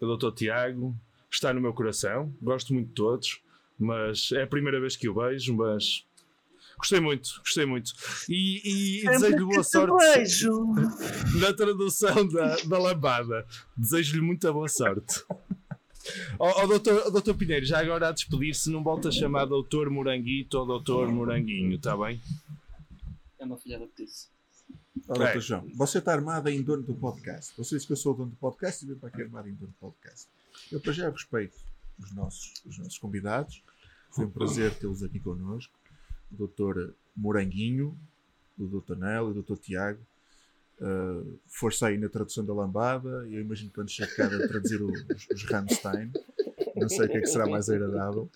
O 0.00 0.16
Dr. 0.16 0.32
Tiago 0.34 0.94
está 1.30 1.52
no 1.54 1.60
meu 1.60 1.72
coração. 1.72 2.32
Gosto 2.42 2.74
muito 2.74 2.88
de 2.88 2.94
todos, 2.94 3.40
mas 3.78 4.30
é 4.32 4.42
a 4.42 4.46
primeira 4.46 4.78
vez 4.80 4.94
que 4.96 5.08
o 5.08 5.14
vejo. 5.14 5.54
Mas 5.54 6.04
gostei 6.82 7.00
muito, 7.00 7.30
gostei 7.38 7.64
muito. 7.64 7.92
E, 8.28 9.02
e 9.02 9.06
desejo-lhe 9.06 9.44
boa 9.44 9.62
sorte 9.62 10.14
Beijo! 10.14 10.50
na 11.40 11.52
tradução 11.52 12.26
da, 12.28 12.56
da 12.56 12.78
lambada. 12.78 13.46
Desejo-lhe 13.76 14.20
muita 14.20 14.52
boa 14.52 14.68
sorte. 14.68 15.24
Ó 16.36 16.64
oh, 16.64 16.66
doutor, 16.66 17.12
doutor 17.12 17.36
Pinheiro, 17.36 17.64
já 17.64 17.78
agora 17.78 18.08
a 18.08 18.12
despedir-se, 18.12 18.68
não 18.68 18.82
volta 18.82 19.08
a 19.08 19.12
chamar 19.12 19.44
doutor 19.44 19.88
Moranguito 19.88 20.58
ou 20.58 20.66
doutor 20.66 21.08
Moranguinho, 21.12 21.76
está 21.76 21.96
bem? 21.96 22.20
É 23.38 23.44
uma 23.44 23.56
filha 23.56 23.78
da 23.78 23.86
putice. 23.86 24.26
Ó, 25.08 25.14
É. 25.14 25.18
doutor 25.18 25.40
João, 25.40 25.70
você 25.76 25.98
está 25.98 26.12
armado 26.12 26.48
em 26.48 26.60
dono 26.60 26.82
do 26.82 26.94
podcast. 26.94 27.52
Você 27.56 27.76
disse 27.76 27.86
que 27.86 27.92
eu 27.92 27.96
sou 27.96 28.14
o 28.14 28.16
dono 28.16 28.30
do 28.30 28.36
podcast 28.36 28.84
e 28.84 28.88
vem 28.88 28.96
para 28.96 29.08
aqui 29.08 29.22
armado 29.22 29.48
em 29.48 29.54
dono 29.54 29.70
do 29.70 29.78
podcast. 29.78 30.26
Eu 30.72 30.80
para 30.80 30.92
já 30.92 31.08
respeito 31.08 31.56
os 32.00 32.12
nossos, 32.12 32.54
os 32.66 32.76
nossos 32.78 32.98
convidados. 32.98 33.62
Foi 34.10 34.24
um 34.24 34.30
prazer 34.32 34.74
tê-los 34.74 35.04
aqui 35.04 35.20
connosco. 35.20 35.72
O 36.32 36.36
doutor 36.36 36.94
Moranguinho, 37.16 37.96
o 38.58 38.66
doutor 38.66 38.96
Nel 38.96 39.28
e 39.28 39.30
o 39.30 39.34
doutor 39.34 39.58
Tiago. 39.58 40.00
Uh, 40.80 41.38
força 41.46 41.86
aí 41.88 41.98
na 41.98 42.08
tradução 42.08 42.44
da 42.44 42.52
lambada. 42.52 43.08
Eu 43.30 43.40
imagino 43.40 43.68
que 43.68 43.74
quando 43.76 43.90
chegar 43.90 44.32
a 44.32 44.48
traduzir 44.48 44.82
os, 44.82 45.04
os 45.32 45.44
Rammstein, 45.44 46.10
não 46.74 46.88
sei 46.88 47.06
o 47.06 47.08
que 47.08 47.18
é 47.18 47.20
que 47.20 47.26
será 47.26 47.46
mais 47.46 47.68
agradável. 47.68 48.28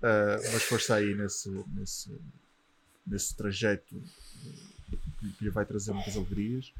Uh, 0.00 0.52
mas 0.52 0.62
força 0.64 0.94
aí 0.96 1.14
nesse, 1.14 1.50
nesse, 1.74 2.16
nesse 3.06 3.36
trajeto 3.36 4.00
que- 5.20 5.44
lhe 5.44 5.50
vai 5.50 5.64
trazer 5.66 5.92
muitas 5.92 6.16
alegrias. 6.16 6.72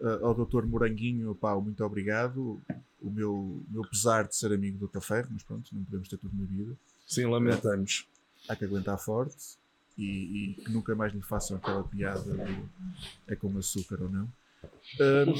Uh, 0.00 0.24
ao 0.26 0.34
Dr. 0.34 0.64
Moranguinho, 0.66 1.34
pá, 1.34 1.54
muito 1.60 1.84
obrigado. 1.84 2.60
O 3.00 3.10
meu, 3.10 3.62
meu 3.68 3.82
pesar 3.82 4.26
de 4.26 4.34
ser 4.34 4.52
amigo 4.52 4.78
do 4.78 4.88
Dr. 4.88 5.00
Ferro, 5.00 5.28
mas 5.30 5.42
pronto, 5.44 5.68
não 5.72 5.84
podemos 5.84 6.08
ter 6.08 6.16
tudo 6.18 6.36
na 6.36 6.44
vida. 6.46 6.76
Sim, 7.06 7.26
lamentamos. 7.26 8.08
Há 8.48 8.56
que 8.56 8.64
aguentar 8.64 8.98
forte 8.98 9.56
e, 9.98 10.50
e 10.50 10.54
que 10.54 10.70
nunca 10.70 10.94
mais 10.94 11.12
lhe 11.12 11.20
façam 11.20 11.56
aquela 11.56 11.82
piada 11.82 12.20
do 12.20 12.70
é 13.26 13.34
com 13.34 13.58
açúcar 13.58 14.00
ou 14.00 14.08
não. 14.08 14.28
Um, 15.00 15.32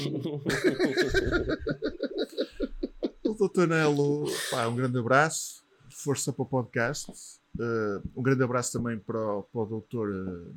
o 3.31 3.47
Dr. 3.47 3.67
Nelo, 3.67 4.25
pá, 4.51 4.67
um 4.67 4.75
grande 4.75 4.99
abraço, 4.99 5.63
força 5.89 6.33
para 6.33 6.43
o 6.43 6.45
podcast. 6.45 7.09
Uh, 7.55 8.03
um 8.15 8.21
grande 8.21 8.43
abraço 8.43 8.73
também 8.73 8.99
para 8.99 9.17
o, 9.17 9.43
para 9.43 9.61
o 9.61 9.81
Dr. 9.81 10.09
Uh, 10.09 10.53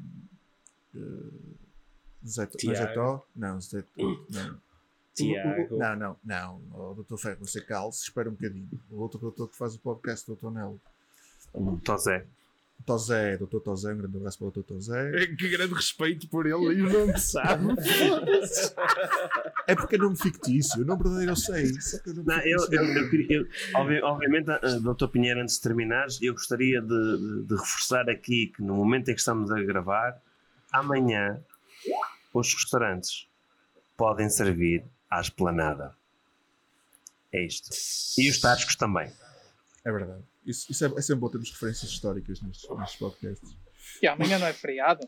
uh, 0.97 1.33
Zé, 2.27 2.43
não, 2.43 2.51
Zé 2.51 2.87
Tiago. 2.87 3.27
Não, 3.35 3.61
Zé 3.61 3.85
não. 4.31 4.61
Tiago. 5.15 5.77
Não, 5.77 5.97
não, 5.97 6.17
não. 6.25 6.61
O 6.73 7.03
Dr. 7.03 7.17
Ferro, 7.17 7.45
você 7.45 7.61
calce, 7.61 8.03
espera 8.05 8.29
um 8.29 8.33
bocadinho. 8.33 8.69
O 8.91 9.01
outro 9.01 9.19
doutor 9.19 9.49
que 9.49 9.57
faz 9.57 9.75
o 9.75 9.79
podcast, 9.79 10.31
o 10.31 10.35
Dr. 10.35 10.51
Nelo. 10.51 10.81
Tô 11.85 11.97
Zé. 11.99 12.27
Tozé, 12.85 13.37
Dr. 13.37 13.59
Tozé, 13.61 13.93
um 13.93 13.99
grande 13.99 14.17
abraço 14.17 14.39
para 14.39 14.47
o 14.49 14.51
Dr. 14.51 14.63
Tozé. 14.63 15.27
Que 15.39 15.49
grande 15.49 15.75
respeito 15.75 16.29
por 16.29 16.47
ele 16.47 16.75
e 16.79 16.83
o 16.83 16.91
nome 16.93 17.19
sabe. 17.19 17.67
É 19.67 19.75
porque 19.77 19.95
é 19.95 19.99
nome 19.99 20.17
fictício, 20.17 20.83
o 20.83 20.85
nome 20.85 21.03
verdadeiro 21.03 21.33
eu 21.33 21.37
sei. 21.37 21.67
só 21.81 21.99
que 22.01 22.11
o 22.11 22.15
nome 22.15 22.27
Não, 22.29 22.41
eu, 22.41 22.59
eu, 22.73 23.47
obviamente, 24.05 24.51
uh, 24.51 24.81
Dr. 24.95 25.07
Pinheiro, 25.07 25.41
antes 25.41 25.57
de 25.57 25.63
terminares, 25.63 26.21
eu 26.21 26.33
gostaria 26.33 26.81
de, 26.81 26.89
de- 26.89 27.43
de 27.47 27.55
reforçar 27.55 28.09
aqui 28.11 28.49
que 28.55 28.63
no 28.63 28.75
momento 28.75 29.09
em 29.11 29.15
que 29.15 29.21
estamos 29.21 29.51
a 29.53 29.63
gravar, 29.63 30.21
amanhã 30.73 31.41
os 32.35 32.53
restaurantes 32.55 33.29
podem 33.97 34.29
servir 34.29 34.85
à 35.09 35.21
esplanada. 35.21 35.95
É 37.33 37.45
isto. 37.47 37.71
E 38.19 38.29
os 38.29 38.41
tascos 38.41 38.75
também. 38.77 39.11
É 39.85 39.93
verdade. 39.93 40.23
Isso, 40.47 40.71
isso 40.71 40.85
é, 40.85 40.89
é 40.97 41.01
sempre 41.03 41.21
bom 41.21 41.29
termos 41.29 41.51
referências 41.51 41.91
históricas 41.91 42.41
nestes, 42.43 42.69
nestes 42.77 42.99
podcasts. 42.99 43.57
E 44.03 44.07
amanhã 44.07 44.39
não 44.39 44.47
é 44.47 44.53
feriado? 44.53 45.07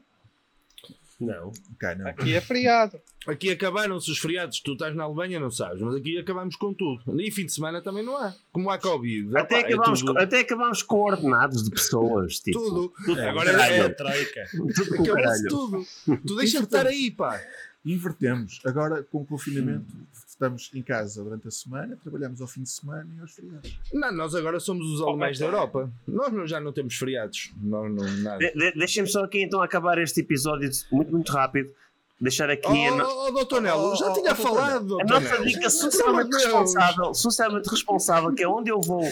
Não. 1.20 1.52
Cá 1.78 1.94
não. 1.94 2.08
Aqui 2.08 2.34
é 2.34 2.40
feriado. 2.40 3.00
Aqui 3.26 3.50
acabaram-se 3.50 4.10
os 4.10 4.18
feriados. 4.18 4.60
Tu 4.60 4.72
estás 4.72 4.94
na 4.96 5.04
Alemanha, 5.04 5.38
não 5.38 5.50
sabes, 5.50 5.80
mas 5.80 5.94
aqui 5.94 6.18
acabamos 6.18 6.56
com 6.56 6.74
tudo. 6.74 7.20
E 7.20 7.30
fim 7.30 7.46
de 7.46 7.52
semana 7.52 7.80
também 7.80 8.04
não 8.04 8.16
há. 8.16 8.34
Como 8.52 8.68
há 8.68 8.78
Covid. 8.78 9.36
Até 9.36 9.60
Epá, 9.60 9.68
é 9.68 9.72
acabamos, 9.74 10.00
tudo- 10.00 10.12
com, 10.14 10.18
até 10.20 10.40
acabamos 10.40 10.82
com 10.82 10.96
ordenados 11.00 11.62
de 11.64 11.70
pessoas. 11.70 12.40
Tipo, 12.40 12.58
Tudo. 12.58 13.18
É, 13.18 13.28
Agora 13.28 13.50
é 13.50 13.76
é, 13.78 13.80
a 13.82 13.94
troika. 13.94 14.44
tudo 14.50 15.04
caralho. 15.04 15.48
tudo. 15.48 15.86
Tu 16.26 16.36
deixa 16.36 16.58
de 16.58 16.64
estar 16.64 16.86
aí, 16.86 17.10
pá. 17.10 17.40
Invertemos. 17.84 18.60
Agora, 18.64 19.02
com 19.04 19.22
o 19.22 19.26
confinamento, 19.26 19.86
estamos 20.34 20.70
em 20.74 20.82
casa 20.82 21.22
durante 21.22 21.48
a 21.48 21.50
semana, 21.50 21.96
trabalhamos 22.02 22.40
ao 22.40 22.46
fim 22.48 22.62
de 22.62 22.70
semana 22.70 23.08
e 23.16 23.20
aos 23.20 23.32
feriados. 23.32 23.78
Não, 23.92 24.12
nós 24.12 24.34
agora 24.34 24.58
somos 24.60 24.86
os 24.90 25.00
alemães 25.00 25.38
da 25.38 25.46
Europa. 25.46 25.90
Nós 26.06 26.32
não- 26.32 26.46
já 26.46 26.60
não 26.60 26.72
temos 26.72 26.94
feriados. 26.96 27.52
Não, 27.56 27.88
nada. 27.88 28.38
De- 28.38 28.52
de- 28.52 28.72
Deixem-me 28.78 29.08
só 29.08 29.24
aqui 29.24 29.42
então 29.42 29.62
acabar 29.62 29.96
este 29.98 30.20
episódio 30.20 30.68
muito, 30.92 31.12
muito 31.12 31.32
rápido. 31.32 31.72
Deixar 32.20 32.48
aqui 32.48 32.66
Oh, 32.68 32.92
a, 32.94 32.96
no- 32.96 33.04
oh, 33.04 33.26
oh, 33.28 33.30
doutor 33.32 33.60
Nelo, 33.60 33.94
já 33.96 34.06
Oh, 34.06 34.10
oh, 34.10 34.14
tinha 34.14 34.32
oh, 34.32 34.36
falado, 34.36 35.00
a 35.00 35.04
nossa 35.04 35.20
Nelo. 35.34 35.44
dica 35.46 35.68
socialmente 35.70 36.34
responsável, 36.36 37.14
socialmente 37.14 37.68
responsável, 37.68 38.32
que 38.34 38.42
é 38.42 38.48
onde 38.48 38.70
eu 38.70 38.80
vou 38.80 39.02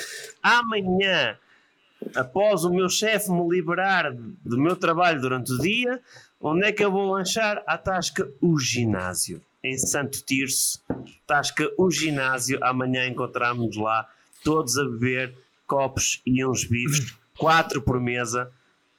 amanhã, 0.43 1.37
após 2.15 2.65
o 2.65 2.71
meu 2.71 2.89
chefe 2.89 3.31
me 3.31 3.49
liberar 3.49 4.13
do 4.15 4.59
meu 4.59 4.77
trabalho 4.77 5.21
durante 5.21 5.53
o 5.53 5.59
dia, 5.59 6.01
onde 6.41 6.65
é 6.67 6.73
que 6.73 6.85
eu 6.85 6.91
vou 6.91 7.13
lanchar? 7.13 7.63
À 7.67 7.77
Tasca 7.79 8.29
o 8.41 8.59
Ginásio, 8.59 9.41
em 9.65 9.77
Santo 9.79 10.23
Tirso. 10.25 10.83
Tasca 11.27 11.71
o 11.79 11.91
Ginásio, 11.91 12.59
amanhã 12.63 13.07
encontramos 13.07 13.77
lá, 13.77 14.09
todos 14.45 14.77
a 14.79 14.85
beber 14.85 15.35
copos 15.67 16.21
e 16.27 16.45
uns 16.45 16.65
bifes, 16.65 17.15
quatro 17.39 17.81
por 17.81 18.01
mesa, 18.01 18.51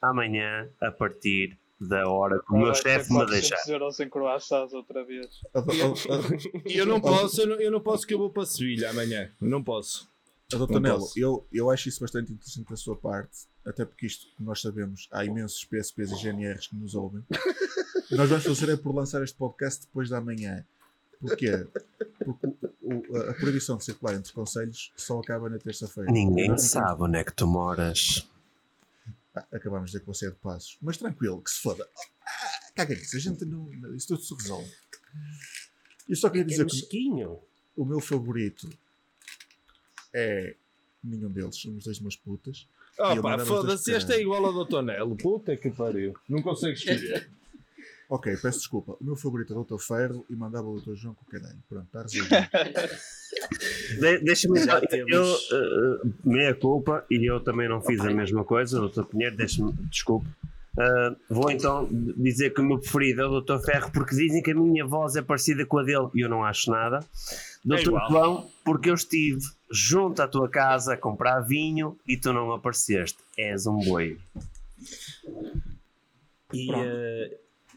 amanhã, 0.02 0.68
a 0.82 0.92
partir 0.92 1.58
da 1.80 2.08
hora 2.08 2.40
que 2.40 2.54
o 2.54 2.58
meu 2.58 2.74
chefe 2.74 3.12
me 3.12 3.18
400 3.20 3.32
deixar. 3.50 3.72
euros 3.72 4.00
em 4.00 4.08
croissants 4.10 4.74
outra 4.74 5.04
vez. 5.04 5.28
A, 5.54 5.60
a- 5.60 5.64
a- 5.64 6.70
E 6.70 6.78
eu 6.78 6.86
não 6.86 7.02
posso, 7.02 7.42
eu 7.42 7.48
não, 7.48 7.56
eu 7.60 7.72
não 7.72 7.82
posso 7.82 8.08
que 8.08 8.14
eu 8.14 8.18
vou 8.18 8.30
para 8.30 8.46
Sevilha 8.46 8.90
amanhã. 8.90 9.30
Não 9.42 9.62
posso. 9.62 10.10
A 10.54 10.58
doutor 10.58 10.74
Não 10.76 10.82
Nelo, 10.82 11.00
posso. 11.00 11.20
eu, 11.20 11.48
eu 11.52 11.70
acho 11.70 11.90
isso 11.90 12.00
bastante 12.02 12.32
interessante 12.34 12.70
da 12.70 12.76
sua 12.76 12.96
parte, 12.96 13.40
até 13.66 13.84
porque 13.86 14.06
isto, 14.06 14.28
como 14.36 14.50
nós 14.50 14.62
sabemos, 14.62 15.08
há 15.12 15.24
imensos 15.26 15.64
PSPs 15.66 16.12
e 16.12 16.16
GNRs 16.24 16.68
que 16.68 16.76
nos 16.76 16.96
ouvem. 16.96 17.24
E 18.12 18.16
nós 18.16 18.30
vamos 18.30 18.46
fazer 18.46 18.70
é 18.70 18.76
por 18.78 18.94
lançar 18.94 19.24
este 19.24 19.36
podcast 19.38 19.82
depois 19.86 20.10
da 20.10 20.20
manhã. 20.22 20.66
Porquê? 21.20 21.66
Porque 22.24 22.48
o- 22.82 22.94
o- 23.14 23.18
a- 23.30 23.34
proibição 23.36 23.78
de 23.78 23.86
circular 23.86 24.14
entre 24.16 24.34
conselhos 24.34 24.92
só 24.98 25.20
acaba 25.20 25.50
na 25.50 25.58
terça-feira. 25.58 26.12
Ninguém 26.12 26.50
não 26.50 26.58
sabe 26.58 27.02
onde 27.04 27.18
é 27.18 27.24
que 27.24 27.34
tu 27.34 27.48
moras. 27.48 28.28
Ah, 29.36 29.46
acabámos 29.54 29.90
de 29.90 29.94
dizer 29.94 30.00
que 30.02 30.08
você 30.08 30.28
é 30.28 30.30
de 30.30 30.36
passos. 30.36 30.78
Mas 30.82 30.98
tranquilo, 30.98 31.42
que 31.42 31.50
se 31.50 31.62
foda. 31.62 31.88
Ah, 32.28 32.72
caga 32.76 32.94
nisso, 32.94 33.16
a 33.16 33.20
gente 33.20 33.46
não. 33.46 33.68
Isso 33.96 34.08
tudo 34.10 34.22
se 34.22 34.36
resolve. 34.36 34.72
Eu 36.10 36.16
só 36.18 36.30
queria 36.30 36.44
Que 36.44 36.52
dizer 36.52 36.66
que 36.66 36.76
mesquinho. 36.76 37.40
o 37.76 37.86
meu 37.86 38.00
favorito 38.02 38.70
é. 40.14 40.56
Nenhum 41.04 41.30
deles, 41.30 41.58
somos 41.58 41.84
dois 41.84 42.00
umas 42.00 42.16
putas. 42.16 42.68
Oh, 42.98 43.22
pá, 43.22 43.38
foda-se, 43.40 43.92
este 43.92 44.14
é 44.14 44.22
igual 44.22 44.46
ao 44.46 44.54
doutor 44.54 44.82
Nelo. 44.84 45.18
Puta 45.18 45.58
que 45.58 45.70
pariu. 45.70 46.14
Não 46.30 46.42
consegues 46.42 46.80
escolher. 46.88 47.30
Ok, 48.10 48.32
peço 48.38 48.60
desculpa. 48.60 48.96
O 49.02 49.04
meu 49.04 49.16
favorito 49.16 49.54
é 49.54 49.58
o 49.58 49.64
Dr. 49.64 49.80
Ferro 49.82 50.26
e 50.30 50.36
mandava 50.36 50.68
o 50.68 50.80
Dr. 50.80 50.94
João 50.96 51.16
com 51.16 51.26
o 51.26 51.30
caralho. 51.30 51.58
Pronto, 51.68 51.86
está 51.88 52.02
resolvido. 52.04 52.36
De- 54.00 54.20
Deixa-me 54.20 54.60
Já 54.64 54.76
eu, 54.80 54.88
temos- 54.88 55.52
uh, 55.52 55.56
uh, 56.08 56.14
meia 56.24 56.54
culpa 56.54 57.06
e 57.10 57.30
eu 57.30 57.40
também 57.40 57.68
não 57.68 57.82
fiz 57.82 58.00
a 58.02 58.12
mesma 58.12 58.44
coisa, 58.44 58.80
doutor 58.80 59.06
Pinheiro, 59.06 59.36
deixa-me, 59.36 59.74
desculpe. 59.90 60.28
Uh, 60.78 61.16
vou 61.30 61.52
então 61.52 61.88
dizer 62.18 62.52
que 62.54 62.62
o 62.62 62.64
meu 62.64 62.80
preferido 62.80 63.22
é 63.22 63.26
o 63.28 63.42
Dr. 63.42 63.60
Ferro 63.64 63.92
porque 63.92 64.16
dizem 64.16 64.42
que 64.42 64.52
a 64.52 64.56
minha 64.56 64.86
voz 64.86 65.16
é 65.16 65.22
parecida 65.22 65.66
com 65.66 65.80
a 65.80 65.84
dele 65.84 66.08
e 66.16 66.22
eu 66.22 66.30
não 66.30 66.44
acho 66.44 66.70
nada. 66.72 67.00
Dr. 67.64 67.80
igual. 67.80 68.10
João, 68.10 68.50
porque 68.64 68.90
eu 68.90 68.94
estive 68.94 69.42
junto 69.72 70.22
à 70.22 70.28
tua 70.28 70.50
casa 70.50 70.94
a 70.94 70.98
comprar 70.98 71.42
vinho 71.42 71.98
e 72.08 72.18
tu 72.18 72.34
não 72.34 72.52
apareceste. 72.52 73.18
És 73.38 73.66
um 73.66 73.80
boi. 73.80 74.18
E 76.54 76.70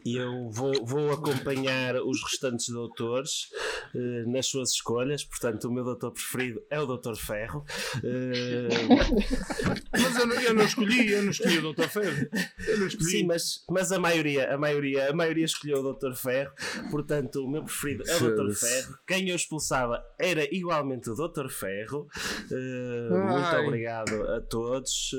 eh, 0.05 0.09
eu 0.09 0.49
vou, 0.49 0.73
vou 0.85 1.11
acompanhar 1.11 1.95
os 2.01 2.23
restantes 2.23 2.69
doutores 2.69 3.49
eh, 3.95 4.23
nas 4.25 4.47
suas 4.47 4.71
escolhas. 4.71 5.23
Portanto, 5.23 5.65
o 5.65 5.71
meu 5.71 5.83
doutor 5.83 6.11
preferido 6.11 6.61
é 6.69 6.79
o 6.79 6.85
Doutor 6.85 7.15
Ferro. 7.15 7.65
Eh, 8.03 8.67
Mas 9.91 10.17
eu 10.17 10.27
não, 10.27 10.35
eu 10.41 10.53
não 10.53 10.63
escolhi, 10.63 11.11
eu 11.11 11.23
não 11.23 11.31
escolhi 11.31 11.57
o 11.57 11.61
doutor 11.61 11.89
Ferro. 11.89 12.29
Eu 12.67 12.79
não 12.79 12.87
escolhi. 12.87 13.09
sim, 13.09 13.25
mas, 13.25 13.63
mas 13.69 13.91
a 13.91 13.99
maioria, 13.99 14.53
a 14.53 14.57
maioria, 14.57 15.09
a 15.09 15.13
maioria 15.13 15.45
escolheu 15.45 15.79
o 15.79 15.83
Doutor 15.83 16.15
Ferro. 16.15 16.51
Portanto, 16.91 17.43
o 17.43 17.49
meu 17.49 17.63
preferido 17.63 18.03
é 18.07 18.15
o 18.15 18.19
Doutor. 18.19 18.53
Ferro. 18.53 18.97
Quem 19.07 19.29
eu 19.29 19.35
expulsava 19.35 20.03
era 20.19 20.43
igualmente 20.53 21.09
o 21.09 21.15
Doutor 21.15 21.49
Ferro. 21.49 22.07
Eh, 22.51 23.09
muito 23.09 23.55
obrigado 23.65 24.23
a 24.29 24.41
todos. 24.41 25.11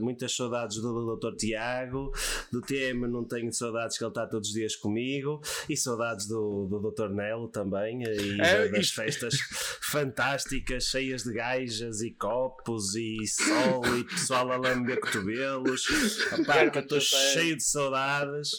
Muitas 0.00 0.34
saudades 0.34 0.76
do 0.76 0.92
Doutor 0.92 1.34
Tiago. 1.36 2.12
Do 2.52 2.60
TM 2.60 3.08
não 3.08 3.24
tenho 3.24 3.52
saudades 3.58 3.98
que 3.98 4.04
ele 4.04 4.10
está 4.10 4.26
todos 4.26 4.48
os 4.48 4.54
dias 4.54 4.76
comigo. 4.76 5.40
E 5.68 5.76
saudades 5.76 6.26
do, 6.26 6.66
do 6.70 6.78
Doutor 6.80 7.10
Nelo 7.10 7.48
também. 7.48 8.02
E 8.04 8.40
É, 8.40 8.66
da- 8.66 8.72
das 8.72 8.80
isto- 8.86 8.94
festas 8.94 9.34
fantásticas, 9.82 10.84
cheias 10.84 11.22
de 11.24 11.32
gajas 11.32 12.00
e 12.02 12.10
copos 12.12 12.94
e 12.94 13.16
sol 13.26 13.82
e 13.98 14.04
pessoal 14.04 14.50
a 14.52 14.56
lamber 14.56 15.00
cotovelos. 15.00 15.84
Opá, 16.38 16.68
que 16.70 16.78
eu 16.78 16.82
estou 16.82 17.00
cheio 17.00 17.56
de 17.56 17.62
saudades. 17.64 18.50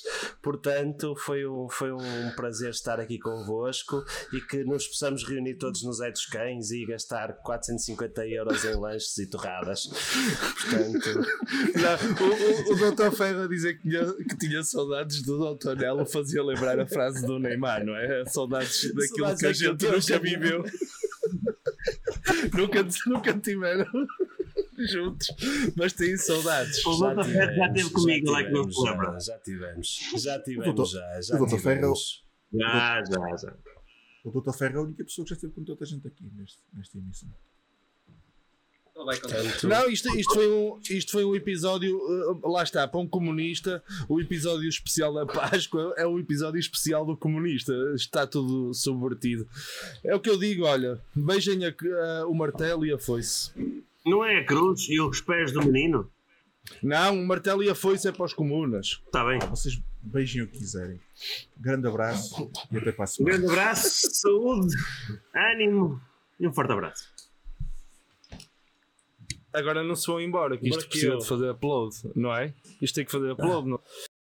Portanto, 0.42 1.16
foi 1.16 1.48
um, 1.48 1.68
foi 1.70 1.92
um 1.92 2.32
prazer 2.36 2.72
estar 2.72 3.00
aqui 3.00 3.18
convosco 3.20 4.04
e 4.34 4.42
que 4.42 4.64
nos 4.64 4.88
possamos 4.88 5.24
reunir 5.24 5.56
todos 5.56 5.84
nos 5.84 5.98
Zé 5.98 6.12
dos 6.12 6.26
Cães 6.26 6.72
e 6.72 6.86
gastar 6.86 7.34
450 7.44 8.26
euros 8.28 8.64
em 8.66 8.76
lanches 8.76 9.18
e 9.18 9.28
torradas. 9.28 9.86
Portanto, 9.88 11.20
Não, 11.80 12.28
o, 12.28 12.70
o, 12.72 12.74
o 12.74 12.78
doutor 12.78 13.12
Ferro 13.12 13.44
a 13.44 13.48
dizer 13.48 13.76
que 13.76 13.90
tinha, 13.90 14.14
que 14.14 14.38
tinha 14.38 14.64
saudades 14.64 14.79
do 14.86 15.38
doutor 15.38 15.76
Nelo 15.78 16.06
fazia 16.06 16.44
lembrar 16.44 16.80
a 16.80 16.88
frase 16.88 17.26
do 17.26 17.40
Neymar, 17.40 17.86
não 17.86 17.96
é? 17.96 18.26
Saudades 18.26 18.84
daquilo 18.94 19.18
Saudades 19.28 19.40
que 19.40 19.46
a 19.48 19.54
gente 19.54 19.86
nunca 19.86 20.20
viveu. 20.20 20.64
nunca, 22.54 22.86
nunca 23.08 23.34
tiveram 23.40 23.86
juntos, 24.78 25.28
mas 25.76 25.94
têm 25.94 26.16
saudades. 26.18 26.86
O 26.86 26.98
doutor 26.98 27.26
Ferro 27.26 27.56
já 27.56 27.68
esteve 27.68 27.90
comigo 27.92 28.32
lá 28.32 28.44
que 28.44 28.52
não 28.52 28.72
se 28.72 28.82
lembra. 28.90 29.12
já, 29.14 29.20
já 29.20 29.40
tivemos, 29.40 30.00
já 30.18 30.38
doutor- 30.38 30.44
tivemos, 30.44 30.92
já, 30.92 31.22
já 31.22 31.36
o 31.36 31.38
doutor 31.40 31.60
Ferro- 31.60 31.76
tivemos. 31.76 32.26
Já, 32.54 33.04
já, 33.06 33.38
já. 33.38 33.58
O 34.24 34.32
Dr. 34.42 34.52
Ferro 34.54 34.74
é 34.76 34.78
a 34.78 34.82
única 34.82 35.04
pessoa 35.06 35.24
que 35.26 35.30
já 35.30 35.36
esteve 35.36 35.54
com 35.54 35.64
tanta 35.64 35.86
gente 35.86 36.06
aqui 36.08 36.30
neste, 36.36 36.58
nesta 36.74 36.98
emissão. 36.98 37.30
Vai 39.06 39.18
Não, 39.64 39.90
isto, 39.90 40.10
isto, 40.18 40.34
foi 40.34 40.48
um, 40.52 40.80
isto 40.90 41.12
foi 41.12 41.24
um 41.26 41.36
episódio, 41.36 41.98
uh, 41.98 42.52
lá 42.52 42.64
está, 42.64 42.88
para 42.88 43.00
um 43.00 43.08
comunista, 43.08 43.84
o 44.08 44.20
episódio 44.20 44.68
especial 44.68 45.14
da 45.14 45.26
Páscoa 45.26 45.94
é 45.98 46.06
o 46.06 46.20
episódio 46.20 46.60
especial 46.60 47.06
do 47.06 47.16
comunista, 47.18 47.74
está 47.96 48.28
tudo 48.28 48.74
subvertido. 48.74 49.48
É 50.04 50.14
o 50.16 50.20
que 50.20 50.30
eu 50.30 50.38
digo, 50.38 50.66
olha, 50.66 51.00
beijem 51.16 51.66
a- 51.66 51.70
a- 52.22 52.28
o 52.28 52.34
martelo 52.34 52.86
e 52.86 52.92
a 52.94 52.98
foice. 53.00 53.52
Não 54.06 54.24
é 54.26 54.40
a 54.40 54.46
cruz 54.46 54.88
e 54.90 55.00
os 55.02 55.22
pés 55.22 55.52
do 55.52 55.62
menino? 55.64 56.10
Não, 56.84 57.20
o 57.22 57.26
martelo 57.26 57.64
e 57.64 57.70
a 57.70 57.76
foice 57.76 58.08
é 58.08 58.12
para 58.12 58.26
os 58.26 58.34
comunas. 58.34 59.02
Está 59.06 59.26
bem. 59.26 59.40
Vocês 59.50 59.82
beijem 60.02 60.44
o 60.44 60.48
que 60.48 60.58
quiserem. 60.58 61.00
Grande 61.58 61.88
abraço 61.88 62.50
e 62.72 62.78
até 62.78 62.92
para 62.92 63.04
a 63.06 63.08
semana. 63.08 63.36
grande 63.38 63.52
abraço, 63.52 64.10
saúde, 64.14 64.76
ânimo 65.34 66.00
e 66.40 66.48
um 66.48 66.54
forte 66.54 66.72
abraço. 66.72 67.10
Agora 69.54 69.84
não 69.84 69.96
se 69.96 70.06
vão 70.08 70.22
embora, 70.22 70.58
que 70.58 70.70
isto 70.70 70.88
precisa 70.88 71.14
eu- 71.14 71.18
de 71.18 71.28
fazer 71.28 71.50
upload, 71.50 71.96
não 72.16 72.36
é? 72.36 72.54
Isto 72.82 72.96
tem 72.96 73.06
que 73.06 73.12
fazer 73.12 73.32
upload, 73.32 73.68
não 73.70 73.80